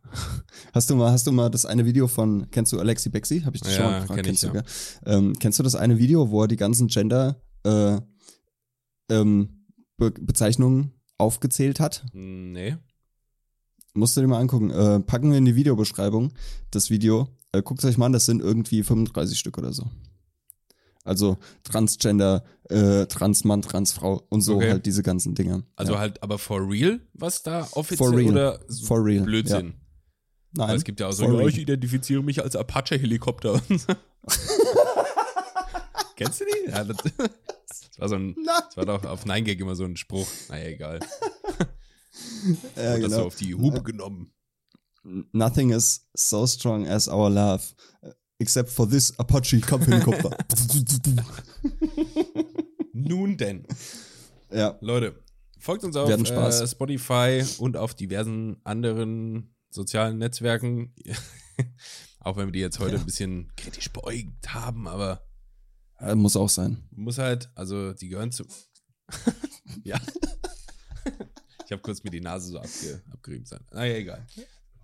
hast 0.73 0.91
du 0.91 0.97
mal, 0.97 1.11
hast 1.11 1.27
du 1.27 1.33
mal 1.33 1.51
das 1.51 1.67
eine 1.67 1.85
Video 1.85 2.07
von, 2.09 2.51
kennst 2.51 2.73
du 2.73 2.79
Alexi 2.79 3.09
Bexi? 3.09 3.41
Habe 3.41 3.57
ich 3.57 3.63
dich 3.63 3.73
Ja, 3.73 3.77
schon 3.79 3.87
mal 3.91 4.01
gefragt. 4.01 4.23
kenn 4.23 4.35
ich, 4.35 4.41
kennst, 4.41 4.43
du, 4.43 4.47
ja. 4.49 4.53
gell? 4.53 4.65
ähm, 5.07 5.33
kennst 5.39 5.59
du 5.59 5.63
das 5.63 5.75
eine 5.75 5.99
Video, 5.99 6.31
wo 6.31 6.43
er 6.43 6.49
die 6.49 6.57
ganzen 6.57 6.89
Gender 6.89 7.41
äh, 7.65 7.99
ähm, 9.11 9.67
Be 9.97 10.11
Bezeichnungen 10.11 10.93
aufgezählt 11.19 11.81
hat? 11.81 12.05
Nee. 12.13 12.77
Musst 13.95 14.17
du 14.17 14.21
dir 14.21 14.27
mal 14.29 14.41
angucken. 14.41 14.71
Äh, 14.71 15.01
packen 15.01 15.31
wir 15.31 15.39
in 15.39 15.45
die 15.47 15.57
Videobeschreibung 15.57 16.33
das 16.71 16.91
Video. 16.91 17.29
Äh, 17.53 17.63
Guckt 17.63 17.85
euch 17.85 17.97
mal 17.97 18.07
an, 18.07 18.13
das 18.13 18.27
sind 18.27 18.43
irgendwie 18.43 18.83
35 18.83 19.39
Stück 19.39 19.57
oder 19.59 19.73
so. 19.73 19.87
Also 21.07 21.39
Transgender, 21.63 22.45
äh, 22.69 23.07
Transmann, 23.07 23.63
Transfrau 23.63 24.27
und 24.29 24.43
so 24.43 24.57
Okay. 24.57 24.73
halt 24.73 24.87
diese 24.87 25.03
ganzen 25.03 25.35
Dinge. 25.35 25.65
Also 25.77 25.95
ja. 25.95 26.01
halt, 26.01 26.23
aber 26.23 26.39
for 26.39 26.69
real, 26.69 27.01
was 27.15 27.43
da 27.43 27.69
offiziell 27.73 28.11
For 28.11 28.17
real. 28.17 28.31
oder 28.33 28.61
so 28.69 28.87
For 28.87 29.05
real, 29.05 29.25
Blödsinn? 29.25 29.75
Nein, 30.53 30.69
Weil 30.69 30.77
es 30.77 30.85
gibt 30.85 31.01
ja 31.01 31.09
auch 31.09 31.13
so, 31.13 31.41
ja, 31.41 31.47
ich 31.47 31.59
identifiziere 31.59 32.23
mich 32.23 32.43
als 32.43 32.57
Apache-Helikopter. 32.57 33.61
Kennst 36.17 36.41
du 36.41 36.45
die? 36.47 36.71
Ja, 36.71 36.83
das, 36.85 36.97
das 36.97 37.99
war 37.99 38.09
so 38.09 38.15
ein, 38.17 38.35
das 38.47 38.77
war 38.77 38.87
doch 38.87 39.05
auf 39.05 39.27
Nein 39.27 39.45
Gag 39.45 39.61
immer 39.61 39.75
so 39.75 39.85
ein 39.85 39.97
Spruch. 39.97 40.27
Naja, 40.49 40.67
egal. 40.69 41.01
ja, 42.77 42.95
Und 42.95 43.03
das 43.03 43.11
so 43.11 43.17
genau. 43.17 43.27
auf 43.27 43.37
die 43.37 43.55
Hupe 43.55 43.83
genommen. 43.83 44.33
Nothing 45.33 45.71
is 45.71 46.09
so 46.17 46.47
strong 46.47 46.89
as 46.89 47.07
our 47.09 47.31
love. 47.31 47.63
Except 48.39 48.71
for 48.71 48.89
this 48.89 49.19
Apache 49.19 49.61
Kampfhelikopter. 49.61 50.37
Nun 52.93 53.37
denn. 53.37 53.67
ja, 54.51 54.77
Leute, 54.81 55.23
folgt 55.59 55.85
uns 55.85 55.97
auf 55.97 56.09
äh, 56.11 56.67
Spotify 56.67 57.45
und 57.59 57.77
auf 57.77 57.95
diversen 57.95 58.57
anderen 58.65 59.55
sozialen 59.71 60.19
Netzwerken. 60.19 60.95
auch 62.21 62.37
wenn 62.37 62.49
wir 62.49 62.53
die 62.53 62.61
jetzt 62.61 62.79
heute 62.79 62.95
Ja. 62.97 63.01
ein 63.01 63.07
bisschen 63.07 63.53
kritisch 63.57 63.91
beäugt 63.93 64.53
haben, 64.53 64.87
aber 64.89 65.27
äh, 65.99 66.15
muss 66.15 66.37
auch 66.37 66.49
sein. 66.49 66.87
muss 66.91 67.19
halt, 67.19 67.51
also 67.55 67.93
die 67.95 68.09
gehören 68.09 68.33
zu. 68.33 68.45
ja. 69.85 69.99
ich 71.65 71.73
habe 71.73 71.83
kurz 71.83 72.03
mir 72.05 72.11
die 72.11 72.21
Nase 72.21 72.49
so 72.51 72.59
abge, 72.59 73.03
abgerieben 73.13 73.47
sein. 73.47 73.65
Naja, 73.73 73.95
egal. 73.95 74.27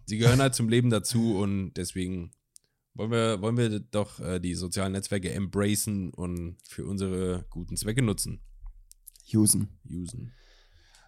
Sie 0.06 0.16
gehören 0.16 0.40
halt 0.40 0.54
zum 0.54 0.68
Leben 0.68 0.90
dazu 0.90 1.36
und 1.38 1.74
deswegen 1.74 2.32
wollen 2.94 3.10
wir, 3.10 3.40
wollen 3.40 3.56
wir 3.56 3.80
doch 3.80 4.20
äh, 4.20 4.40
die 4.40 4.54
sozialen 4.54 4.92
Netzwerke 4.92 5.32
embracen 5.32 6.12
und 6.12 6.56
für 6.68 6.86
unsere 6.86 7.46
guten 7.50 7.76
Zwecke 7.76 8.02
nutzen. 8.02 8.40
Usen. 9.32 9.68
Usen. 9.88 10.32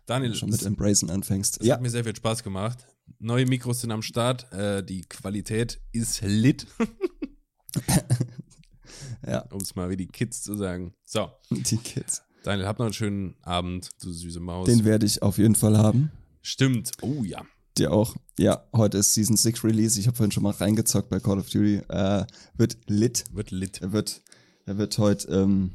Daniel, 0.07 0.35
Schon 0.35 0.51
mit 0.51 0.63
Embracen 0.63 1.11
anfängst. 1.11 1.61
es 1.61 1.67
Ja, 1.67 1.75
hat 1.75 1.83
mir 1.83 1.91
sehr 1.91 2.05
viel 2.05 2.15
Spaß 2.15 2.43
gemacht. 2.43 2.87
Neue 3.19 3.47
Mikros 3.47 3.81
sind 3.81 3.91
am 3.91 4.03
Start. 4.03 4.51
Äh, 4.53 4.85
die 4.85 5.03
Qualität 5.03 5.81
ist 5.93 6.21
lit, 6.23 6.67
ja, 9.27 9.41
um 9.51 9.61
es 9.61 9.75
mal 9.75 9.91
wie 9.91 9.97
die 9.97 10.07
Kids 10.07 10.43
zu 10.43 10.57
sagen. 10.57 10.95
So, 11.05 11.31
die 11.51 11.77
Kids. 11.79 12.23
Daniel, 12.43 12.67
hab 12.67 12.79
noch 12.79 12.87
einen 12.87 12.95
schönen 12.95 13.37
Abend, 13.43 13.91
du 14.03 14.13
süße 14.13 14.41
Maus. 14.41 14.67
Den 14.67 14.85
werde 14.85 15.07
ich 15.07 15.23
auf 15.23 15.39
jeden 15.39 15.55
Fall 15.55 15.79
haben. 15.79 16.11
Stimmt. 16.43 16.91
Oh 17.01 17.25
ja. 17.25 17.45
Dir 17.77 17.93
auch. 17.93 18.15
Ja, 18.39 18.65
heute 18.73 18.99
ist 18.99 19.15
Season 19.15 19.37
6 19.37 19.65
Release. 19.65 19.99
Ich 19.99 20.07
habe 20.07 20.17
vorhin 20.17 20.31
schon 20.31 20.43
mal 20.45 20.53
reingezockt 20.53 21.09
bei 21.09 21.19
Call 21.19 21.39
of 21.39 21.51
Duty. 21.51 21.83
Äh, 21.89 22.25
wird 22.57 22.79
lit. 22.87 23.25
Wird 23.33 23.51
lit. 23.51 23.81
Er 23.83 23.93
wird, 23.93 24.23
er 24.67 24.79
wird 24.79 24.97
heute 24.99 25.29
ähm, 25.29 25.73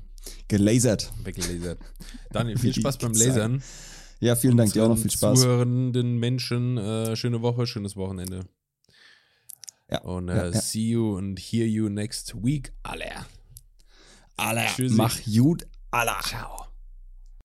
gelasert. 0.48 1.12
Weggelasert. 1.24 1.80
Daniel, 2.32 2.58
viel 2.60 2.74
Spaß 2.74 2.98
beim. 3.00 3.14
Lasern. 3.14 3.62
Ja, 4.22 4.36
vielen 4.36 4.58
Dank. 4.58 4.74
Dir 4.74 4.84
auch 4.86 4.90
noch 4.90 4.98
viel 4.98 5.12
Spaß. 5.12 5.42
Zuhörenden 5.42 6.20
Menschen, 6.20 6.78
äh, 6.78 7.16
schöne 7.16 7.42
Woche, 7.42 7.68
schönes 7.68 7.96
Wochenende. 7.96 8.46
Ja, 9.90 10.02
Und 10.02 10.30
äh, 10.30 10.36
ja, 10.36 10.46
ja. 10.52 10.62
see 10.62 10.90
you 10.92 11.18
and 11.18 11.40
hear 11.40 11.66
you 11.66 11.90
next 11.90 12.34
week. 12.44 12.74
Alle. 12.84 13.26
Alle, 14.38 14.66
Tschüssi. 14.68 14.96
mach 14.96 15.18
gut, 15.26 15.68
Allah. 15.92 16.20
Ciao. 16.22 16.69